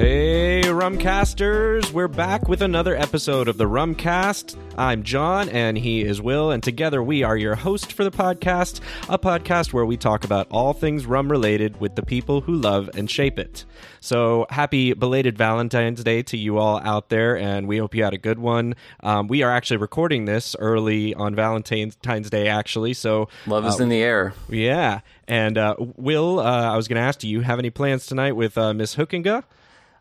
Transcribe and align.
Hey, 0.00 0.62
Rumcasters! 0.62 1.92
We're 1.92 2.08
back 2.08 2.48
with 2.48 2.62
another 2.62 2.96
episode 2.96 3.48
of 3.48 3.58
the 3.58 3.66
Rumcast. 3.66 4.56
I'm 4.78 5.02
John, 5.02 5.50
and 5.50 5.76
he 5.76 6.00
is 6.00 6.22
Will, 6.22 6.50
and 6.50 6.62
together 6.62 7.02
we 7.02 7.22
are 7.22 7.36
your 7.36 7.54
host 7.54 7.92
for 7.92 8.02
the 8.02 8.10
podcast, 8.10 8.80
a 9.10 9.18
podcast 9.18 9.74
where 9.74 9.84
we 9.84 9.98
talk 9.98 10.24
about 10.24 10.46
all 10.50 10.72
things 10.72 11.04
rum 11.04 11.30
related 11.30 11.78
with 11.82 11.96
the 11.96 12.02
people 12.02 12.40
who 12.40 12.54
love 12.54 12.88
and 12.94 13.10
shape 13.10 13.38
it. 13.38 13.66
So, 14.00 14.46
happy 14.48 14.94
belated 14.94 15.36
Valentine's 15.36 16.02
Day 16.02 16.22
to 16.22 16.38
you 16.38 16.56
all 16.56 16.80
out 16.82 17.10
there, 17.10 17.36
and 17.36 17.68
we 17.68 17.76
hope 17.76 17.94
you 17.94 18.02
had 18.02 18.14
a 18.14 18.18
good 18.18 18.38
one. 18.38 18.76
Um, 19.00 19.28
we 19.28 19.42
are 19.42 19.50
actually 19.50 19.76
recording 19.76 20.24
this 20.24 20.56
early 20.58 21.14
on 21.14 21.34
Valentine's 21.34 22.30
Day, 22.30 22.48
actually. 22.48 22.94
So, 22.94 23.28
love 23.46 23.66
is 23.66 23.78
uh, 23.78 23.82
in 23.82 23.90
the 23.90 24.02
air. 24.02 24.32
Yeah. 24.48 25.00
And 25.28 25.58
uh, 25.58 25.76
Will, 25.78 26.40
uh, 26.40 26.72
I 26.72 26.76
was 26.78 26.88
going 26.88 26.96
to 26.96 27.02
ask, 27.02 27.18
do 27.18 27.28
you 27.28 27.42
have 27.42 27.58
any 27.58 27.68
plans 27.68 28.06
tonight 28.06 28.32
with 28.32 28.56
uh, 28.56 28.72
Miss 28.72 28.96
Hoekenga? 28.96 29.44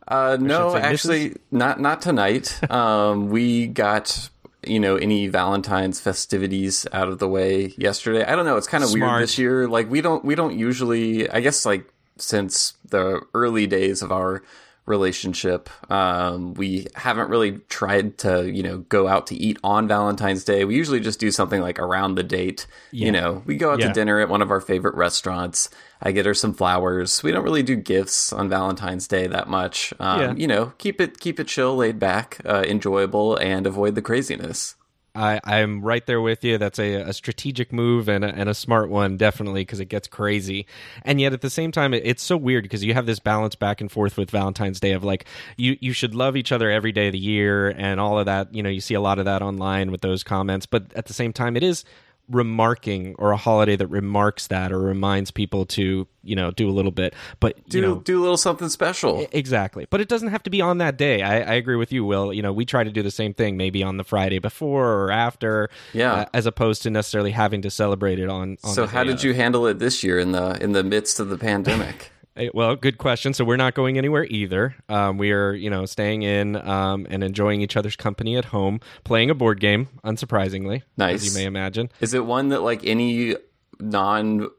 Uh, 0.10 0.38
no, 0.40 0.76
actually, 0.76 1.30
Mrs. 1.30 1.38
not 1.52 1.80
not 1.80 2.02
tonight. 2.02 2.60
um, 2.72 3.30
we 3.30 3.68
got 3.68 4.30
you 4.66 4.80
know 4.80 4.96
any 4.96 5.28
Valentine's 5.28 6.02
festivities 6.02 6.88
out 6.92 7.08
of 7.08 7.20
the 7.20 7.28
way 7.28 7.74
yesterday. 7.78 8.26
I 8.26 8.36
don't 8.36 8.46
know. 8.46 8.58
It's 8.58 8.68
kind 8.68 8.84
of 8.84 8.92
weird 8.92 9.22
this 9.22 9.38
year. 9.38 9.68
Like 9.68 9.90
we 9.90 10.02
don't 10.02 10.26
we 10.26 10.36
don't 10.36 10.58
usually. 10.58 11.30
I 11.30 11.42
guess 11.42 11.66
like 11.66 11.86
since 12.18 12.74
the 12.90 13.22
early 13.34 13.68
days 13.68 14.02
of 14.02 14.12
our 14.12 14.44
relationship. 14.90 15.70
Um, 15.92 16.54
we 16.56 16.88
haven't 16.96 17.30
really 17.30 17.60
tried 17.70 18.18
to, 18.20 18.50
you 18.52 18.64
know, 18.64 18.80
go 18.80 19.08
out 19.08 19.28
to 19.28 19.36
eat 19.36 19.58
on 19.64 19.88
Valentine's 19.88 20.44
Day. 20.44 20.66
We 20.66 20.76
usually 20.76 21.00
just 21.00 21.20
do 21.20 21.32
something 21.32 21.62
like 21.62 21.80
around 21.80 22.16
the 22.16 22.24
date. 22.24 22.68
Yeah. 22.92 23.06
You 23.06 23.12
know, 23.12 23.44
we 23.46 23.56
go 23.56 23.72
out 23.72 23.80
yeah. 23.80 23.88
to 23.88 23.94
dinner 23.94 24.20
at 24.20 24.30
one 24.30 24.42
of 24.42 24.52
our 24.52 24.62
favorite 24.62 24.96
restaurants. 24.96 25.70
I 26.02 26.12
get 26.12 26.26
her 26.26 26.34
some 26.34 26.54
flowers. 26.54 27.24
We 27.24 27.32
don't 27.32 27.44
really 27.44 27.64
do 27.64 27.76
gifts 27.76 28.34
on 28.34 28.50
Valentine's 28.50 29.08
Day 29.08 29.28
that 29.28 29.48
much. 29.48 29.94
Um, 30.00 30.22
yeah. 30.22 30.34
You 30.34 30.48
know, 30.48 30.74
keep 30.78 31.00
it 31.00 31.20
keep 31.20 31.40
it 31.40 31.48
chill, 31.48 31.76
laid 31.76 32.00
back, 32.00 32.40
uh, 32.46 32.64
enjoyable, 32.68 33.36
and 33.38 33.68
avoid 33.68 33.96
the 33.96 34.02
craziness. 34.02 34.76
I, 35.16 35.40
I'm 35.44 35.82
right 35.82 36.06
there 36.06 36.22
with 36.22 36.44
you. 36.44 36.58
That's 36.58 36.80
a, 36.80 36.96
a 36.96 37.14
strategic 37.14 37.74
move 37.74 38.08
and 38.08 38.24
a, 38.24 38.28
and 38.28 38.50
a 38.50 38.54
smart 38.54 38.90
one, 38.90 39.18
definitely, 39.18 39.62
because 39.62 39.80
it 39.80 39.86
gets 39.86 40.08
crazy. 40.08 40.66
And 41.04 41.20
yet, 41.20 41.34
at 41.34 41.42
the 41.42 41.50
same 41.50 41.72
time, 41.72 41.94
it, 41.94 42.04
it's 42.06 42.24
so 42.24 42.38
weird 42.38 42.64
because 42.64 42.84
you 42.84 42.94
have 42.94 43.06
this 43.06 43.20
balance 43.20 43.56
back 43.56 43.82
and 43.82 43.92
forth 43.92 44.18
with 44.18 44.32
Valentine's 44.32 44.80
Day 44.80 44.94
of 44.94 45.04
like 45.04 45.26
you 45.58 45.78
you 45.82 45.94
should 45.94 46.16
love 46.16 46.36
each 46.36 46.52
other 46.52 46.70
every 46.70 46.92
day 46.92 47.08
of 47.08 47.14
the 47.14 47.20
year 47.20 47.70
and 47.70 48.00
all 48.00 48.20
of 48.20 48.26
that. 48.28 48.54
You 48.54 48.64
know, 48.64 48.70
you 48.70 48.82
see 48.82 48.94
a 48.94 49.02
lot 49.02 49.20
of 49.20 49.26
that 49.26 49.42
online 49.42 49.92
with 49.92 50.02
those 50.02 50.24
comments, 50.24 50.66
but 50.66 50.94
at 50.96 51.06
the 51.06 51.14
same 51.14 51.34
time, 51.34 51.58
it 51.58 51.64
is 51.64 51.84
remarking 52.30 53.16
or 53.18 53.32
a 53.32 53.38
holiday 53.38 53.76
that 53.76 53.88
remarks 53.88 54.48
that 54.48 54.72
or 54.72 54.80
reminds 54.80 55.32
people 55.32 55.66
to 55.66 56.08
you 56.24 56.36
know 56.36 56.52
do 56.52 56.70
a 56.70 56.72
little 56.72 56.92
bit. 56.92 57.14
But 57.40 57.68
do 57.70 57.80
you 57.80 57.86
know, 57.86 57.96
do 58.00 58.20
a 58.20 58.22
little 58.22 58.38
something 58.38 58.70
special. 58.70 59.26
Exactly. 59.32 59.88
But 59.90 60.02
it 60.02 60.08
doesn't 60.08 60.30
have 60.30 60.44
to 60.44 60.50
be 60.50 60.62
on 60.62 60.78
that 60.80 60.98
day. 60.98 61.22
I, 61.22 61.40
I, 61.40 61.54
agree 61.56 61.76
with 61.76 61.92
you 61.92 62.06
will. 62.06 62.34
You 62.34 62.42
know 62.42 62.54
we 62.54 62.66
try 62.66 62.84
to 62.84 62.92
do 62.92 63.02
the 63.02 63.12
same 63.12 63.34
thing 63.34 63.58
maybe 63.58 63.84
on 63.84 63.98
the 63.98 64.04
friday 64.04 64.40
before 64.40 64.92
or 64.92 65.12
after 65.12 65.70
yeah. 65.94 66.14
uh, 66.14 66.26
as 66.34 66.46
opposed 66.46 66.84
to 66.84 66.90
necessarily 66.90 67.32
having 67.32 67.62
to 67.62 67.70
celebrate 67.70 68.20
it 68.20 68.30
on, 68.30 68.58
on 68.64 68.74
so 68.74 68.86
how 68.86 69.04
did 69.04 69.16
of. 69.16 69.24
you 69.24 69.34
handle 69.34 69.66
it 69.68 69.80
this 69.80 70.04
year 70.04 70.20
in 70.20 70.32
the 70.32 70.62
in 70.62 70.72
the 70.74 70.84
midst 70.84 71.20
of 71.20 71.30
the 71.30 71.38
pandemic 71.38 72.12
well, 72.54 72.76
good 72.76 72.98
question. 72.98 73.34
So 73.34 73.44
we're 73.44 73.58
not 73.58 73.74
going 73.74 73.98
anywhere 73.98 74.26
either. 74.26 74.76
Um, 74.88 75.18
we 75.18 75.32
are, 75.32 75.54
you 75.54 75.70
know, 75.70 75.86
staying 75.86 76.24
in 76.24 76.56
um, 76.56 77.08
and 77.10 77.24
enjoying 77.24 77.62
each 77.62 77.78
other's 77.78 77.96
company 77.96 78.38
at 78.38 78.46
home, 78.46 78.80
playing 79.04 79.30
a 79.30 79.36
board 79.36 79.60
game. 79.60 79.90
Unsurprisingly, 80.04 80.84
nice. 80.98 81.16
As 81.16 81.26
you 81.26 81.40
may 81.40 81.46
imagine. 81.46 81.90
Is 82.00 82.14
it 82.14 82.26
one 82.26 82.50
that 82.50 82.62
like 82.62 82.86
any 82.86 83.36
non 83.80 84.50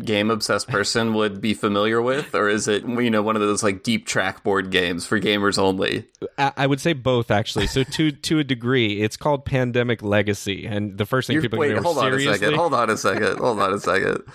game 0.00 0.30
obsessed 0.30 0.68
person 0.68 1.14
would 1.14 1.40
be 1.40 1.54
familiar 1.54 2.02
with, 2.02 2.34
or 2.34 2.48
is 2.48 2.68
it 2.68 2.84
you 2.84 3.10
know 3.10 3.22
one 3.22 3.36
of 3.36 3.42
those 3.42 3.62
like 3.62 3.82
deep 3.82 4.06
track 4.06 4.42
board 4.42 4.70
games 4.70 5.06
for 5.06 5.20
gamers 5.20 5.58
only? 5.58 6.06
I 6.38 6.66
would 6.66 6.80
say 6.80 6.92
both 6.92 7.30
actually. 7.30 7.66
So 7.66 7.84
to 7.84 8.10
to 8.28 8.38
a 8.38 8.44
degree, 8.44 9.02
it's 9.02 9.16
called 9.16 9.44
Pandemic 9.44 10.02
Legacy, 10.02 10.66
and 10.66 10.98
the 10.98 11.06
first 11.06 11.26
thing 11.26 11.34
You're, 11.34 11.42
people 11.42 11.58
wait, 11.58 11.76
hold 11.78 11.98
seriously... 11.98 12.28
on 12.28 12.34
a 12.34 12.38
second, 12.38 12.54
hold 12.56 12.74
on 12.74 12.90
a 12.90 12.96
second, 12.96 13.38
hold 13.38 13.60
on 13.60 13.72
a 13.72 13.78
second. 13.78 14.22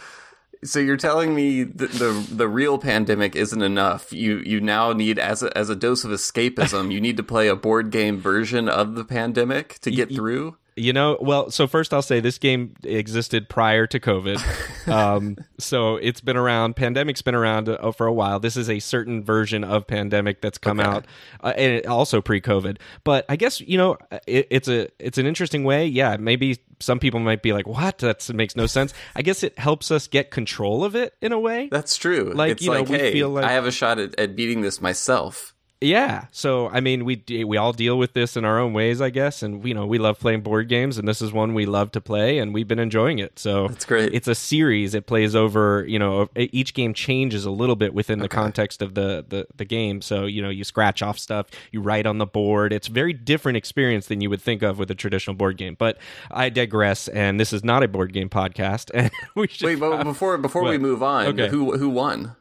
So 0.64 0.80
you're 0.80 0.98
telling 0.98 1.34
me 1.34 1.64
the, 1.64 1.88
the, 1.88 2.28
the 2.32 2.48
real 2.48 2.78
pandemic 2.78 3.36
isn't 3.36 3.62
enough. 3.62 4.12
You 4.12 4.38
you 4.40 4.60
now 4.60 4.92
need 4.92 5.18
as 5.18 5.42
a, 5.42 5.58
as 5.58 5.70
a 5.70 5.76
dose 5.76 6.04
of 6.04 6.12
escapism, 6.12 6.92
you 6.92 7.00
need 7.00 7.18
to 7.18 7.24
play 7.24 7.48
a 7.48 7.56
board 7.56 7.92
game 7.92 8.20
version 8.20 8.68
of 8.68 8.96
the 8.96 9.06
pandemic 9.06 9.80
to 9.80 9.92
get 9.92 10.14
through. 10.14 10.58
You 10.80 10.94
know, 10.94 11.18
well, 11.20 11.52
so 11.52 11.68
first 11.68 11.94
I'll 11.94 12.02
say 12.02 12.20
this 12.20 12.38
game 12.38 12.74
existed 12.84 13.50
prior 13.50 13.86
to 13.88 14.00
COVID. 14.00 14.88
um, 14.88 15.38
so 15.58 15.98
it's 15.98 16.22
been 16.22 16.38
around. 16.38 16.76
Pandemic's 16.76 17.22
been 17.22 17.36
around 17.36 17.68
uh, 17.68 17.92
for 17.92 18.08
a 18.08 18.14
while. 18.14 18.40
This 18.40 18.56
is 18.56 18.70
a 18.70 18.80
certain 18.80 19.24
version 19.24 19.64
of 19.64 19.86
Pandemic 19.88 20.42
that's 20.42 20.58
come 20.58 20.80
okay. 20.80 20.90
out, 20.90 21.08
uh, 21.44 21.54
and 21.58 21.86
also 21.86 22.22
pre-COVID. 22.22 22.78
But 23.04 23.26
I 23.28 23.36
guess 23.36 23.60
you 23.60 23.78
know, 23.78 23.98
it, 24.26 24.48
it's 24.50 24.68
a 24.68 24.88
it's 25.00 25.18
an 25.18 25.26
interesting 25.26 25.64
way. 25.64 25.86
Yeah, 25.86 26.18
maybe 26.18 26.60
some 26.80 27.00
people 27.00 27.20
might 27.20 27.42
be 27.42 27.52
like, 27.52 27.68
"What? 27.68 27.98
That 28.00 28.28
makes 28.34 28.56
no 28.56 28.66
sense." 28.66 28.94
I 29.16 29.22
guess 29.22 29.44
it 29.44 29.60
helps 29.60 29.92
us 29.92 30.08
get 30.08 30.32
control 30.32 30.84
of 30.84 30.96
it 30.96 31.14
in 31.22 31.32
a 31.32 31.40
way. 31.40 31.68
That's 31.70 31.98
true. 31.98 32.32
Like 32.34 32.54
it's 32.54 32.64
you 32.64 32.72
like, 32.72 32.86
know, 32.86 32.94
we 32.94 33.00
hey, 33.00 33.12
feel 33.12 33.30
like 33.30 33.44
I 33.44 33.52
have 33.52 33.66
a 33.66 33.72
shot 33.72 34.00
at, 34.00 34.18
at 34.20 34.36
beating 34.36 34.62
this 34.62 34.82
myself. 34.82 35.56
Yeah. 35.82 36.26
So 36.32 36.68
I 36.70 36.82
mean, 36.82 37.06
we 37.06 37.24
we 37.46 37.56
all 37.56 37.72
deal 37.72 37.98
with 37.98 38.12
this 38.12 38.36
in 38.36 38.44
our 38.44 38.60
own 38.60 38.74
ways, 38.74 39.00
I 39.00 39.10
guess, 39.10 39.42
and 39.42 39.66
you 39.66 39.74
know 39.74 39.86
we 39.86 39.98
love 39.98 40.20
playing 40.20 40.42
board 40.42 40.68
games, 40.68 40.98
and 40.98 41.08
this 41.08 41.22
is 41.22 41.32
one 41.32 41.54
we 41.54 41.66
love 41.66 41.92
to 41.94 42.02
play, 42.02 42.38
and 42.38 42.54
we've 42.54 42.68
been 42.68 42.80
enjoying 42.80 43.20
it. 43.20 43.40
So 43.40 43.70
that's 43.70 43.86
great. 43.86 44.14
It's 44.14 44.28
a 44.28 44.36
series. 44.36 44.94
It 44.94 45.08
plays 45.08 45.36
over. 45.36 45.86
You 45.88 45.98
know, 45.98 46.28
each 46.36 46.74
game 46.74 46.94
changes 46.94 47.46
a 47.46 47.52
little 47.52 47.78
bit 47.78 47.94
within 47.94 48.20
the 48.20 48.28
context 48.28 48.82
of 48.82 48.94
the, 48.94 49.24
the 49.28 49.48
the 49.56 49.64
game. 49.64 50.02
So 50.02 50.26
you 50.26 50.42
know, 50.42 50.50
you 50.50 50.66
scratch 50.66 51.02
off 51.02 51.18
stuff, 51.18 51.48
you 51.72 51.82
write 51.82 52.06
on 52.06 52.18
the 52.18 52.26
board. 52.26 52.74
It's 52.74 52.90
a 52.90 52.92
very 52.92 53.14
different 53.14 53.58
experience 53.58 54.08
than 54.08 54.20
you 54.20 54.30
would 54.30 54.42
think 54.42 54.62
of 54.62 54.80
with 54.80 54.92
a 54.92 54.96
traditional 54.96 55.36
board 55.36 55.56
game. 55.56 55.76
But 55.80 55.98
I 56.30 56.50
digress, 56.50 57.08
and 57.08 57.40
this 57.40 57.54
is 57.54 57.64
not 57.64 57.84
a 57.84 57.88
board 57.88 58.14
game 58.14 58.30
podcast. 58.30 58.92
And 59.00 59.12
we 59.34 59.48
should 59.48 59.66
wait. 59.66 59.80
But 59.80 60.04
before 60.04 60.38
before 60.38 60.64
we 60.64 60.78
move 60.78 61.02
on, 61.02 61.28
okay. 61.28 61.48
who 61.48 61.78
who 61.78 61.88
won? 61.90 62.36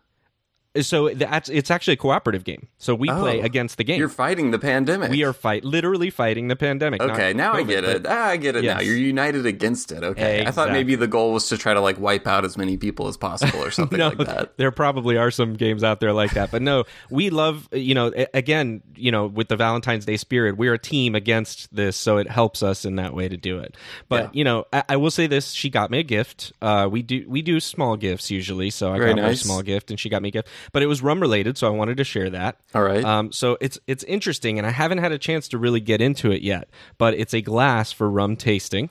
So 0.82 1.08
that's 1.10 1.48
it's 1.48 1.70
actually 1.70 1.94
a 1.94 1.98
cooperative 1.98 2.44
game. 2.44 2.68
So 2.78 2.94
we 2.94 3.10
oh, 3.10 3.20
play 3.20 3.40
against 3.40 3.78
the 3.78 3.84
game. 3.84 3.98
You're 3.98 4.08
fighting 4.08 4.50
the 4.50 4.58
pandemic. 4.58 5.10
We 5.10 5.24
are 5.24 5.32
fight 5.32 5.64
literally 5.64 6.10
fighting 6.10 6.48
the 6.48 6.56
pandemic. 6.56 7.02
Okay, 7.02 7.32
now 7.32 7.54
COVID, 7.54 7.58
I 7.58 7.62
get 7.62 7.84
it. 7.84 8.06
Ah, 8.08 8.26
I 8.26 8.36
get 8.36 8.56
it 8.56 8.64
yes. 8.64 8.76
now. 8.76 8.80
You're 8.82 8.96
united 8.96 9.46
against 9.46 9.92
it. 9.92 10.02
Okay, 10.02 10.40
exactly. 10.40 10.46
I 10.46 10.50
thought 10.50 10.72
maybe 10.72 10.94
the 10.94 11.06
goal 11.06 11.32
was 11.32 11.48
to 11.48 11.58
try 11.58 11.74
to 11.74 11.80
like 11.80 11.98
wipe 11.98 12.26
out 12.26 12.44
as 12.44 12.56
many 12.56 12.76
people 12.76 13.08
as 13.08 13.16
possible 13.16 13.62
or 13.62 13.70
something 13.72 13.98
no, 13.98 14.08
like 14.08 14.18
that. 14.18 14.56
There 14.56 14.70
probably 14.70 15.16
are 15.16 15.30
some 15.30 15.54
games 15.54 15.84
out 15.84 16.00
there 16.00 16.12
like 16.12 16.32
that, 16.32 16.50
but 16.50 16.62
no, 16.62 16.84
we 17.10 17.30
love 17.30 17.68
you 17.72 17.94
know 17.94 18.12
again 18.34 18.82
you 18.94 19.10
know 19.10 19.26
with 19.26 19.48
the 19.48 19.56
Valentine's 19.56 20.04
Day 20.04 20.16
spirit, 20.16 20.56
we're 20.56 20.74
a 20.74 20.78
team 20.78 21.14
against 21.14 21.74
this, 21.74 21.96
so 21.96 22.18
it 22.18 22.28
helps 22.28 22.62
us 22.62 22.84
in 22.84 22.96
that 22.96 23.14
way 23.14 23.28
to 23.28 23.36
do 23.36 23.58
it. 23.58 23.76
But 24.08 24.24
yeah. 24.24 24.30
you 24.32 24.44
know, 24.44 24.66
I, 24.72 24.84
I, 24.90 24.96
will 24.96 25.10
say 25.10 25.26
this: 25.26 25.52
she 25.52 25.70
got 25.70 25.90
me 25.90 25.98
a 25.98 26.02
gift. 26.02 26.52
Uh, 26.60 26.88
we 26.90 27.02
do 27.02 27.24
we 27.28 27.42
do 27.42 27.60
small 27.60 27.96
gifts 27.96 28.30
usually, 28.30 28.70
so 28.70 28.92
I 28.92 28.98
Very 28.98 29.14
got 29.14 29.22
nice. 29.22 29.26
her 29.26 29.32
a 29.32 29.36
small 29.36 29.62
gift, 29.62 29.90
and 29.90 29.98
she 29.98 30.08
got 30.08 30.22
me 30.22 30.28
a 30.28 30.32
gift. 30.32 30.48
But 30.72 30.82
it 30.82 30.86
was 30.86 31.02
rum 31.02 31.20
related 31.20 31.58
so 31.58 31.66
I 31.66 31.70
wanted 31.70 31.96
to 31.98 32.04
share 32.04 32.30
that. 32.30 32.58
All 32.74 32.82
right. 32.82 33.04
Um, 33.04 33.32
so 33.32 33.56
it's 33.60 33.78
it's 33.86 34.04
interesting, 34.04 34.58
and 34.58 34.66
I 34.66 34.70
haven't 34.70 34.98
had 34.98 35.12
a 35.12 35.18
chance 35.18 35.48
to 35.48 35.58
really 35.58 35.80
get 35.80 36.00
into 36.00 36.30
it 36.30 36.42
yet. 36.42 36.68
But 36.98 37.14
it's 37.14 37.34
a 37.34 37.40
glass 37.40 37.92
for 37.92 38.10
rum 38.10 38.36
tasting. 38.36 38.90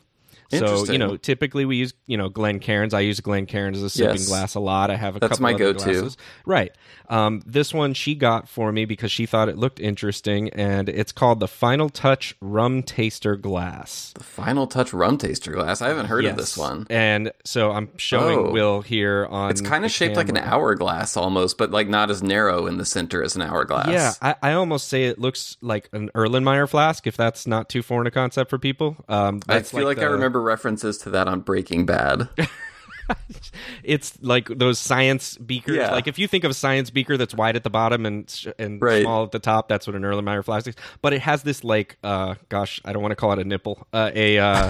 So 0.50 0.85
you 0.85 0.97
know, 0.97 1.18
typically 1.18 1.66
we 1.66 1.78
use 1.78 1.94
you 2.06 2.18
know 2.18 2.30
Glencairns. 2.30 2.94
I 2.94 3.02
use 3.02 3.19
Glencairns 3.19 3.78
as 3.78 3.84
a 3.84 3.90
sipping 3.90 4.16
yes. 4.16 4.28
glass 4.28 4.56
a 4.56 4.59
lot. 4.59 4.90
I 4.90 4.96
have 4.96 5.16
a 5.16 5.19
That's 5.19 5.31
couple 5.31 5.44
my 5.44 5.53
go-to. 5.53 5.84
Glasses. 5.84 6.18
Right. 6.46 6.72
Um, 7.09 7.41
this 7.46 7.74
one 7.74 7.94
she 7.94 8.16
got 8.16 8.50
for 8.50 8.72
me 8.72 8.85
because 8.85 9.12
she 9.12 9.25
thought 9.25 9.50
it 9.50 9.58
looked 9.58 9.80
interesting, 9.80 10.50
and 10.50 10.90
it's 10.90 11.12
called 11.12 11.40
the 11.40 11.47
Final 11.47 11.90
Touch 11.90 12.35
Rum 12.41 12.84
Taster 12.84 13.35
Glass. 13.35 14.13
The 14.18 14.24
Final 14.24 14.67
Touch 14.67 14.94
Rum 14.94 15.17
Taster 15.17 15.52
Glass. 15.52 15.82
I 15.82 15.88
haven't 15.88 16.08
heard 16.08 16.23
yes. 16.23 16.32
of 16.32 16.38
this 16.38 16.58
one. 16.58 16.85
And 16.90 17.32
so 17.46 17.72
I'm 17.72 17.90
showing 17.97 18.40
oh. 18.40 18.52
Will 18.52 18.82
here 18.82 19.28
on. 19.29 19.52
It's 19.52 19.61
kind 19.61 19.85
of 19.85 19.91
shaped 19.91 20.16
camera. 20.16 20.26
like 20.26 20.29
an 20.29 20.38
hourglass 20.38 21.16
almost, 21.16 21.58
but 21.58 21.72
like 21.72 21.88
not 21.88 22.09
as 22.09 22.22
narrow 22.22 22.67
in 22.67 22.78
the 22.78 22.85
center 22.85 23.23
as 23.23 23.35
an 23.35 23.41
hourglass. 23.41 23.88
Yeah, 23.90 24.14
I, 24.22 24.52
I 24.52 24.53
almost 24.53 24.88
say 24.88 25.05
it 25.05 25.20
looks 25.20 25.58
like 25.61 25.90
an 25.94 26.09
Erlenmeyer 26.14 26.67
flask, 26.67 27.08
if 27.08 27.16
that's 27.16 27.47
not 27.47 27.70
too 27.70 27.82
foreign 27.82 28.08
a 28.08 28.11
concept 28.11 28.49
for 28.49 28.58
people. 28.58 28.97
Um, 29.08 29.41
I 29.47 29.61
feel 29.61 29.82
like, 29.82 29.85
like 29.85 29.97
the, 29.97 30.03
I 30.03 30.09
remember 30.09 30.36
references 30.41 30.97
to 30.99 31.09
that 31.11 31.28
that 31.28 31.28
on 31.28 31.41
Breaking 31.41 31.85
Bad. 31.85 32.29
it's 33.84 34.18
like 34.22 34.48
those 34.48 34.80
science 34.80 35.38
beakers. 35.38 35.78
Yeah. 35.78 35.92
Like 35.92 36.08
if 36.08 36.20
you 36.20 36.28
think 36.28 36.44
of 36.44 36.52
a 36.52 36.54
science 36.54 36.90
beaker 36.90 37.18
that's 37.18 37.34
wide 37.34 37.56
at 37.56 37.64
the 37.64 37.70
bottom 37.70 38.06
and 38.06 38.46
and 38.59 38.82
right. 38.82 39.04
small 39.04 39.24
at 39.24 39.32
the 39.32 39.40
top, 39.40 39.68
that's 39.68 39.88
what 39.88 39.96
an 39.96 40.04
Erlenmeyer 40.04 40.44
flask 40.44 40.68
is. 40.68 40.76
But 41.02 41.14
it 41.14 41.22
has 41.22 41.44
this 41.44 41.64
like, 41.64 41.98
uh, 42.04 42.36
gosh, 42.50 42.82
I 42.86 42.94
don't 42.94 43.02
want 43.02 43.12
to 43.12 43.16
call 43.16 43.34
it 43.34 43.40
a 43.40 43.44
nipple, 43.44 43.88
uh, 43.94 44.12
a 44.14 44.38
uh, 44.40 44.70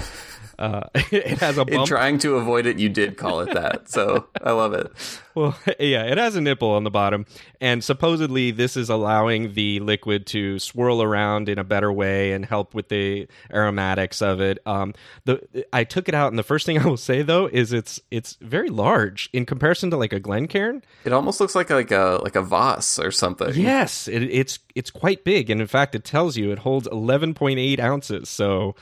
Uh, 0.58 0.82
it 0.94 1.38
has 1.38 1.56
a 1.56 1.64
bump. 1.64 1.70
In 1.70 1.86
trying 1.86 2.18
to 2.18 2.34
avoid 2.34 2.66
it, 2.66 2.78
you 2.78 2.88
did 2.88 3.16
call 3.16 3.40
it 3.40 3.54
that. 3.54 3.88
So 3.88 4.26
I 4.42 4.50
love 4.50 4.74
it. 4.74 4.90
Well, 5.34 5.56
yeah, 5.78 6.04
it 6.04 6.18
has 6.18 6.34
a 6.34 6.40
nipple 6.40 6.70
on 6.70 6.82
the 6.82 6.90
bottom, 6.90 7.26
and 7.60 7.82
supposedly 7.84 8.50
this 8.50 8.76
is 8.76 8.90
allowing 8.90 9.54
the 9.54 9.78
liquid 9.78 10.26
to 10.28 10.58
swirl 10.58 11.00
around 11.00 11.48
in 11.48 11.58
a 11.58 11.64
better 11.64 11.92
way 11.92 12.32
and 12.32 12.44
help 12.44 12.74
with 12.74 12.88
the 12.88 13.28
aromatics 13.52 14.20
of 14.20 14.40
it. 14.40 14.58
Um, 14.66 14.94
the 15.24 15.64
I 15.72 15.84
took 15.84 16.08
it 16.08 16.14
out, 16.14 16.32
and 16.32 16.38
the 16.38 16.42
first 16.42 16.66
thing 16.66 16.76
I 16.78 16.86
will 16.86 16.96
say 16.96 17.22
though 17.22 17.46
is 17.46 17.72
it's 17.72 18.00
it's 18.10 18.27
very 18.40 18.68
large 18.68 19.30
in 19.32 19.46
comparison 19.46 19.90
to 19.90 19.96
like 19.96 20.12
a 20.12 20.20
Glencairn. 20.20 20.82
It 21.04 21.12
almost 21.12 21.40
looks 21.40 21.54
like 21.54 21.70
like 21.70 21.90
a 21.90 22.20
like 22.22 22.36
a 22.36 22.42
Voss 22.42 22.98
or 22.98 23.10
something. 23.10 23.54
Yes, 23.54 24.08
it, 24.08 24.22
it's 24.22 24.58
it's 24.74 24.90
quite 24.90 25.24
big, 25.24 25.50
and 25.50 25.60
in 25.60 25.66
fact, 25.66 25.94
it 25.94 26.04
tells 26.04 26.36
you 26.36 26.52
it 26.52 26.60
holds 26.60 26.86
eleven 26.88 27.34
point 27.34 27.58
eight 27.58 27.80
ounces. 27.80 28.28
So 28.28 28.74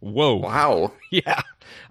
Whoa. 0.00 0.36
Wow. 0.36 0.92
Yeah. 1.12 1.42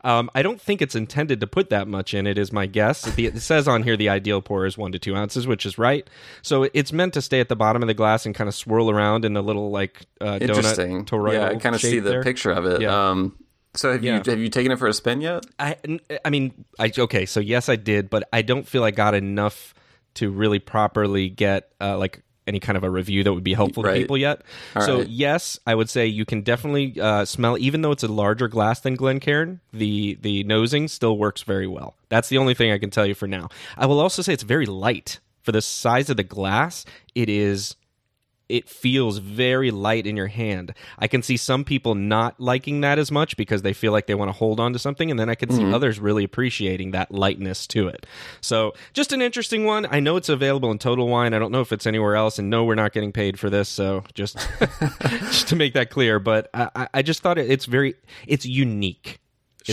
Um, 0.06 0.32
I 0.34 0.42
don't 0.42 0.62
think 0.62 0.82
it's 0.82 0.96
intended 0.96 1.42
to 1.42 1.48
put 1.48 1.70
that 1.72 1.86
much 1.86 2.14
in 2.14 2.26
it, 2.26 2.38
is 2.38 2.54
my 2.54 2.68
guess. 2.68 3.06
It 3.18 3.42
says 3.42 3.68
on 3.68 3.84
here 3.84 3.98
the 3.98 4.08
ideal 4.08 4.42
pour 4.42 4.66
is 4.66 4.78
one 4.78 4.94
to 4.94 5.00
two 5.00 5.14
ounces, 5.14 5.46
which 5.46 5.66
is 5.66 5.78
right. 5.78 6.10
So 6.42 6.70
it's 6.74 6.94
meant 6.94 7.14
to 7.16 7.22
stay 7.22 7.42
at 7.42 7.50
the 7.50 7.56
bottom 7.58 7.84
of 7.84 7.88
the 7.88 7.94
glass 7.94 8.26
and 8.26 8.34
kind 8.34 8.48
of 8.48 8.56
swirl 8.56 8.90
around 8.90 9.26
in 9.26 9.34
the 9.34 9.44
little 9.44 9.72
like 9.72 10.06
uh, 10.22 10.38
Interesting. 10.40 11.04
donut. 11.06 11.34
Yeah, 11.34 11.50
I 11.50 11.56
kind 11.56 11.76
of 11.76 11.82
see 11.82 12.00
the 12.00 12.10
there. 12.12 12.24
picture 12.24 12.52
of 12.52 12.66
it. 12.66 12.82
Yeah. 12.82 13.10
Um, 13.10 13.38
so 13.74 13.92
have 13.92 14.04
yeah. 14.04 14.22
you 14.24 14.32
have 14.32 14.40
you 14.40 14.50
taken 14.50 14.72
it 14.72 14.80
for 14.80 14.88
a 14.88 14.94
spin 14.94 15.22
yet? 15.22 15.46
I 15.58 15.78
I 16.24 16.30
mean 16.30 16.66
I 16.78 16.92
okay 16.98 17.26
so 17.26 17.40
yes 17.40 17.70
I 17.70 17.76
did 17.76 18.10
but 18.10 18.28
I 18.34 18.42
don't 18.42 18.68
feel 18.68 18.84
I 18.84 18.92
got 18.92 19.14
enough 19.14 19.74
to 20.16 20.30
really 20.30 20.60
properly 20.60 21.30
get 21.30 21.72
uh, 21.80 21.98
like 21.98 22.24
any 22.50 22.60
kind 22.60 22.76
of 22.78 22.84
a 22.84 22.90
review 22.90 23.24
that 23.24 23.32
would 23.32 23.44
be 23.44 23.54
helpful 23.54 23.84
right. 23.84 23.94
to 23.94 24.00
people 24.00 24.18
yet. 24.18 24.42
All 24.76 24.82
so 24.82 24.98
right. 24.98 25.08
yes, 25.08 25.60
I 25.68 25.76
would 25.76 25.90
say 25.90 26.08
you 26.08 26.26
can 26.26 26.42
definitely 26.42 27.00
uh, 27.00 27.24
smell, 27.24 27.58
even 27.60 27.84
though 27.84 27.92
it's 27.92 28.04
a 28.04 28.08
larger 28.08 28.48
glass 28.48 28.80
than 28.82 28.96
Glencairn, 28.96 29.62
the 29.72 30.18
the 30.22 30.44
nosing 30.44 30.88
still 30.88 31.18
works 31.18 31.44
very 31.44 31.68
well. 31.68 31.96
That's 32.10 32.28
the 32.28 32.40
only 32.40 32.56
thing 32.56 32.72
I 32.72 32.80
can 32.80 32.90
tell 32.90 33.06
you 33.06 33.14
for 33.14 33.28
now. 33.28 33.50
I 33.78 33.86
will 33.86 34.00
also 34.00 34.22
say 34.22 34.34
it's 34.34 34.44
very 34.44 34.66
light 34.66 35.20
for 35.44 35.52
the 35.52 35.62
size 35.62 36.10
of 36.10 36.18
the 36.18 36.24
glass. 36.24 36.86
It 37.16 37.30
is 37.30 37.76
it 38.50 38.68
feels 38.68 39.20
very 39.20 39.72
light 39.72 40.06
in 40.06 40.18
your 40.18 40.28
hand. 40.28 40.74
I 40.98 41.08
can 41.08 41.22
see 41.22 41.38
some 41.38 41.64
people 41.64 41.96
not 41.96 42.40
liking 42.40 42.82
that 42.82 43.00
as 43.00 43.12
much 43.12 43.38
because 43.38 43.62
they 43.62 43.74
feel 43.74 43.92
like 43.92 44.08
they 44.08 44.16
want 44.16 44.30
to 44.30 44.38
hold 44.38 44.60
on 44.60 44.74
to 44.74 44.80
something, 44.80 45.10
and 45.10 45.20
then 45.20 45.30
I 45.30 45.36
can 45.36 45.50
see 45.52 45.62
mm-hmm. 45.62 45.74
others 45.74 46.00
really 46.00 46.24
appreciating 46.24 46.92
that 46.92 47.12
lightness 47.12 47.68
to 47.68 47.88
it. 47.88 48.06
So, 48.42 48.74
just 48.94 49.14
an 49.14 49.22
interesting 49.22 49.66
one. 49.66 49.88
I 49.90 50.00
know 50.00 50.16
it's 50.16 50.30
available 50.30 50.72
in 50.72 50.80
Total 50.80 51.08
Wine. 51.08 51.34
I 51.34 51.40
don't 51.40 51.52
know 51.52 51.62
if 51.62 51.72
it's 51.72 51.88
anywhere 51.88 52.16
else, 52.16 52.40
and 52.40 52.50
no, 52.50 52.64
we're 52.66 52.76
not 52.76 52.92
getting 52.92 53.12
paid 53.12 53.40
for 53.40 53.50
this. 53.50 53.70
So, 53.70 54.04
just 54.14 54.38
just 55.08 55.48
to 55.50 55.56
make 55.56 55.74
that 55.74 55.90
clear, 55.90 56.20
but 56.20 56.50
I, 56.54 56.88
I 56.94 57.02
just 57.02 57.22
thought 57.22 57.38
it's 57.38 57.66
very 57.66 57.96
it's 58.28 58.46
unique. 58.46 59.20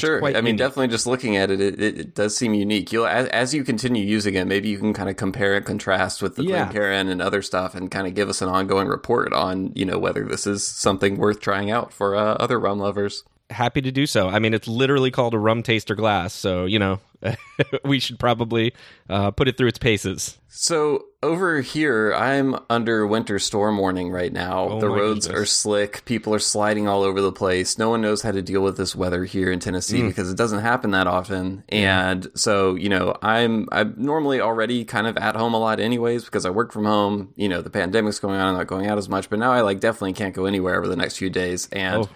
Sure. 0.00 0.24
I 0.24 0.32
mean, 0.40 0.46
unique. 0.46 0.58
definitely 0.58 0.88
just 0.88 1.06
looking 1.06 1.36
at 1.36 1.50
it, 1.50 1.60
it, 1.60 1.80
it, 1.80 2.14
does 2.14 2.36
seem 2.36 2.54
unique. 2.54 2.92
You'll 2.92 3.06
as, 3.06 3.26
as, 3.28 3.54
you 3.54 3.64
continue 3.64 4.04
using 4.04 4.34
it, 4.34 4.46
maybe 4.46 4.68
you 4.68 4.78
can 4.78 4.92
kind 4.92 5.08
of 5.08 5.16
compare 5.16 5.54
and 5.54 5.64
contrast 5.64 6.22
with 6.22 6.36
the 6.36 6.44
yeah. 6.44 6.64
Glencairn 6.64 7.08
and 7.08 7.22
other 7.22 7.42
stuff, 7.42 7.74
and 7.74 7.90
kind 7.90 8.06
of 8.06 8.14
give 8.14 8.28
us 8.28 8.42
an 8.42 8.48
ongoing 8.48 8.88
report 8.88 9.32
on 9.32 9.72
you 9.74 9.84
know 9.84 9.98
whether 9.98 10.24
this 10.24 10.46
is 10.46 10.66
something 10.66 11.16
worth 11.16 11.40
trying 11.40 11.70
out 11.70 11.92
for 11.92 12.14
uh, 12.14 12.34
other 12.34 12.58
rum 12.58 12.78
lovers. 12.78 13.24
Happy 13.50 13.80
to 13.80 13.92
do 13.92 14.06
so. 14.06 14.28
I 14.28 14.38
mean, 14.38 14.54
it's 14.54 14.68
literally 14.68 15.10
called 15.10 15.34
a 15.34 15.38
rum 15.38 15.62
taster 15.62 15.94
glass, 15.94 16.32
so 16.32 16.64
you 16.64 16.78
know 16.78 17.00
we 17.84 18.00
should 18.00 18.18
probably 18.18 18.74
uh, 19.08 19.30
put 19.30 19.48
it 19.48 19.56
through 19.56 19.68
its 19.68 19.78
paces. 19.78 20.38
So 20.48 21.04
over 21.22 21.60
here, 21.60 22.14
I'm 22.14 22.56
under 22.70 23.06
winter 23.06 23.38
storm 23.38 23.78
warning 23.78 24.10
right 24.10 24.32
now. 24.32 24.68
Oh 24.70 24.80
the 24.80 24.88
roads 24.88 25.26
goodness. 25.26 25.42
are 25.42 25.46
slick. 25.46 26.04
People 26.06 26.34
are 26.34 26.38
sliding 26.38 26.88
all 26.88 27.02
over 27.02 27.20
the 27.20 27.32
place. 27.32 27.78
No 27.78 27.90
one 27.90 28.00
knows 28.00 28.22
how 28.22 28.32
to 28.32 28.42
deal 28.42 28.62
with 28.62 28.76
this 28.76 28.96
weather 28.96 29.24
here 29.24 29.50
in 29.50 29.60
Tennessee 29.60 30.00
mm. 30.00 30.08
because 30.08 30.30
it 30.30 30.36
doesn't 30.36 30.60
happen 30.60 30.92
that 30.92 31.06
often. 31.06 31.64
And 31.68 32.26
so, 32.34 32.74
you 32.74 32.88
know, 32.88 33.16
I'm 33.22 33.68
I'm 33.70 33.94
normally 33.98 34.40
already 34.40 34.84
kind 34.84 35.06
of 35.06 35.16
at 35.18 35.36
home 35.36 35.54
a 35.54 35.58
lot 35.58 35.78
anyways 35.78 36.24
because 36.24 36.46
I 36.46 36.50
work 36.50 36.72
from 36.72 36.84
home. 36.84 37.32
You 37.36 37.48
know, 37.48 37.60
the 37.60 37.70
pandemic's 37.70 38.18
going 38.18 38.40
on. 38.40 38.48
I'm 38.48 38.54
not 38.54 38.66
going 38.66 38.86
out 38.86 38.98
as 38.98 39.08
much, 39.08 39.28
but 39.28 39.38
now 39.38 39.52
I 39.52 39.60
like 39.60 39.80
definitely 39.80 40.14
can't 40.14 40.34
go 40.34 40.46
anywhere 40.46 40.78
over 40.78 40.88
the 40.88 40.96
next 40.96 41.18
few 41.18 41.30
days. 41.30 41.68
And 41.70 42.04
oh. 42.04 42.08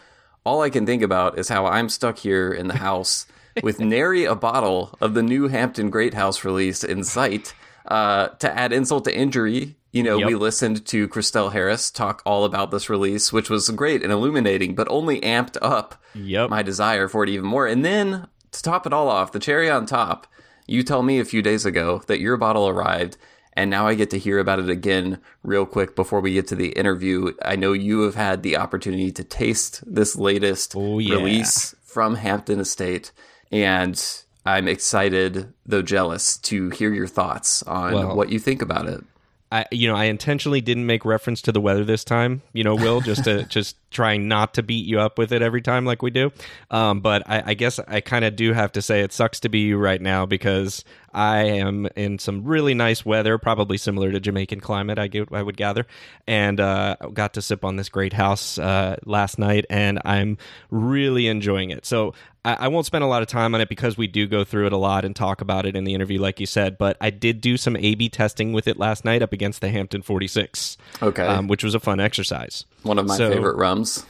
All 0.45 0.63
I 0.63 0.71
can 0.71 0.87
think 0.87 1.03
about 1.03 1.39
is 1.39 1.49
how 1.49 1.67
I'm 1.67 1.89
stuck 1.89 2.19
here 2.19 2.53
in 2.53 2.69
the 2.69 2.79
house 2.79 3.27
with 3.63 3.81
nary 3.81 4.25
a 4.25 4.35
bottle 4.35 4.97
of 5.01 5.15
the 5.15 5.23
new 5.23 5.49
Hampden 5.49 5.91
Great 5.91 6.15
House 6.15 6.45
release 6.45 6.85
in 6.85 7.05
sight. 7.05 7.55
Uh, 7.87 8.29
to 8.29 8.57
add 8.57 8.73
insult 8.73 9.05
to 9.05 9.17
injury, 9.17 9.75
you 9.91 10.03
know, 10.03 10.19
yep. 10.19 10.29
we 10.29 10.35
listened 10.35 10.85
to 10.87 11.09
Christelle 11.09 11.53
Harris 11.53 11.91
talk 11.91 12.23
all 12.25 12.45
about 12.45 12.71
this 12.71 12.89
release, 12.89 13.33
which 13.33 13.51
was 13.51 13.69
great 13.71 14.03
and 14.03 14.13
illuminating, 14.13 14.75
but 14.75 14.87
only 14.89 15.21
amped 15.23 15.57
up 15.61 16.01
yep. 16.15 16.51
my 16.51 16.63
desire 16.63 17.09
for 17.09 17.25
it 17.25 17.31
even 17.31 17.47
more. 17.47 17.67
And 17.67 17.85
then 17.85 18.29
to 18.53 18.63
top 18.63 18.87
it 18.87 18.93
all 18.93 19.09
off, 19.09 19.33
the 19.33 19.41
cherry 19.41 19.69
on 19.69 19.87
top, 19.87 20.27
you 20.67 20.85
tell 20.85 21.03
me 21.03 21.19
a 21.19 21.25
few 21.25 21.43
days 21.43 21.67
ago 21.67 22.03
that 22.07 22.21
your 22.21 22.37
bottle 22.37 22.69
arrived 22.69 23.17
and 23.61 23.71
now 23.71 23.87
I 23.87 23.95
get 23.95 24.09
to 24.11 24.19
hear 24.19 24.39
about 24.39 24.59
it 24.59 24.71
again 24.71 25.21
real 25.43 25.67
quick 25.67 25.95
before 25.95 26.21
we 26.21 26.33
get 26.33 26.47
to 26.49 26.55
the 26.55 26.71
interview. 26.71 27.33
I 27.43 27.57
know 27.57 27.75
you 27.75 28.01
have 28.03 28.15
had 28.15 28.43
the 28.43 28.57
opportunity 28.57 29.13
to 29.13 29.23
taste 29.23 29.83
this 29.87 30.17
latest 30.17 30.75
oh, 30.75 30.99
yeah. 30.99 31.17
release 31.17 31.75
from 31.83 32.15
Hampden 32.15 32.59
Estate 32.59 33.13
and 33.53 34.03
I'm 34.47 34.67
excited, 34.67 35.53
though 35.67 35.83
jealous, 35.83 36.39
to 36.39 36.71
hear 36.71 36.93
your 36.95 37.07
thoughts 37.07 37.63
on 37.65 37.93
well, 37.93 38.17
what 38.17 38.31
you 38.31 38.39
think 38.39 38.63
about 38.63 38.89
it. 38.89 39.05
I, 39.53 39.67
you 39.73 39.89
know, 39.89 39.97
I 39.97 40.05
intentionally 40.05 40.61
didn't 40.61 40.87
make 40.87 41.05
reference 41.05 41.43
to 41.43 41.53
the 41.53 41.61
weather 41.61 41.85
this 41.85 42.05
time. 42.05 42.43
You 42.53 42.63
know, 42.63 42.77
Will, 42.77 43.01
just 43.01 43.25
to 43.25 43.43
just 43.49 43.77
trying 43.91 44.29
not 44.29 44.55
to 44.55 44.63
beat 44.63 44.87
you 44.87 45.01
up 45.01 45.19
with 45.19 45.33
it 45.33 45.43
every 45.43 45.61
time 45.61 45.85
like 45.85 46.03
we 46.03 46.11
do. 46.11 46.31
Um, 46.71 47.01
but 47.01 47.29
I, 47.29 47.43
I 47.47 47.55
guess 47.55 47.81
I 47.81 48.01
kind 48.01 48.25
of 48.25 48.37
do 48.37 48.53
have 48.53 48.73
to 48.73 48.83
say 48.83 49.01
it 49.01 49.13
sucks 49.13 49.41
to 49.41 49.49
be 49.49 49.61
you 49.61 49.77
right 49.77 50.01
now 50.01 50.25
because 50.25 50.85
I 51.13 51.43
am 51.43 51.87
in 51.97 52.19
some 52.19 52.45
really 52.45 52.75
nice 52.75 53.05
weather, 53.05 53.39
probably 53.39 53.77
similar 53.77 54.13
to 54.13 54.21
Jamaican 54.21 54.61
climate. 54.61 54.99
I 54.99 55.09
get, 55.09 55.29
I 55.33 55.43
would 55.43 55.57
gather, 55.57 55.87
and 56.27 56.61
uh, 56.61 56.97
got 57.13 57.35
to 57.35 57.43
sip 57.43 57.65
on 57.65 57.77
this 57.77 57.89
great 57.89 58.13
house 58.13 58.59
uh, 58.59 58.97
last 59.05 59.39
night, 59.39 59.67
and 59.69 60.01
I'm 60.05 60.39
really 60.71 61.27
enjoying 61.27 61.71
it. 61.71 61.85
So 61.85 62.15
I, 62.45 62.55
I 62.61 62.69
won't 62.69 62.87
spend 62.87 63.05
a 63.05 63.07
lot 63.07 63.23
of 63.23 63.29
time 63.29 63.55
on 63.55 63.61
it 63.61 63.69
because 63.69 63.97
we 63.97 64.07
do 64.07 64.27
go 64.27 64.45
through 64.45 64.67
it 64.67 64.73
a 64.73 64.77
lot 64.77 65.05
and 65.05 65.15
talk 65.15 65.41
about 65.41 65.67
it 65.67 65.77
in 65.77 65.85
the 65.85 65.95
interview, 65.95 66.21
like 66.21 66.41
you 66.41 66.47
said. 66.47 66.79
But 66.79 66.97
I 67.01 67.11
did 67.11 67.41
do 67.41 67.57
some 67.57 67.77
A/B 67.77 68.09
testing 68.09 68.53
with 68.53 68.69
it 68.69 68.79
last 68.79 69.05
night 69.05 69.23
up 69.23 69.33
against 69.33 69.61
the 69.61 69.69
Hampden 69.69 70.03
46. 70.03 70.77
Okay, 71.03 71.23
um, 71.25 71.49
which 71.49 71.65
was 71.65 71.75
a 71.75 71.81
fun 71.81 72.01
exercise. 72.01 72.65
One 72.83 72.99
of 72.99 73.07
my 73.07 73.17
so, 73.17 73.31
favorite 73.31 73.57
rums. 73.57 74.05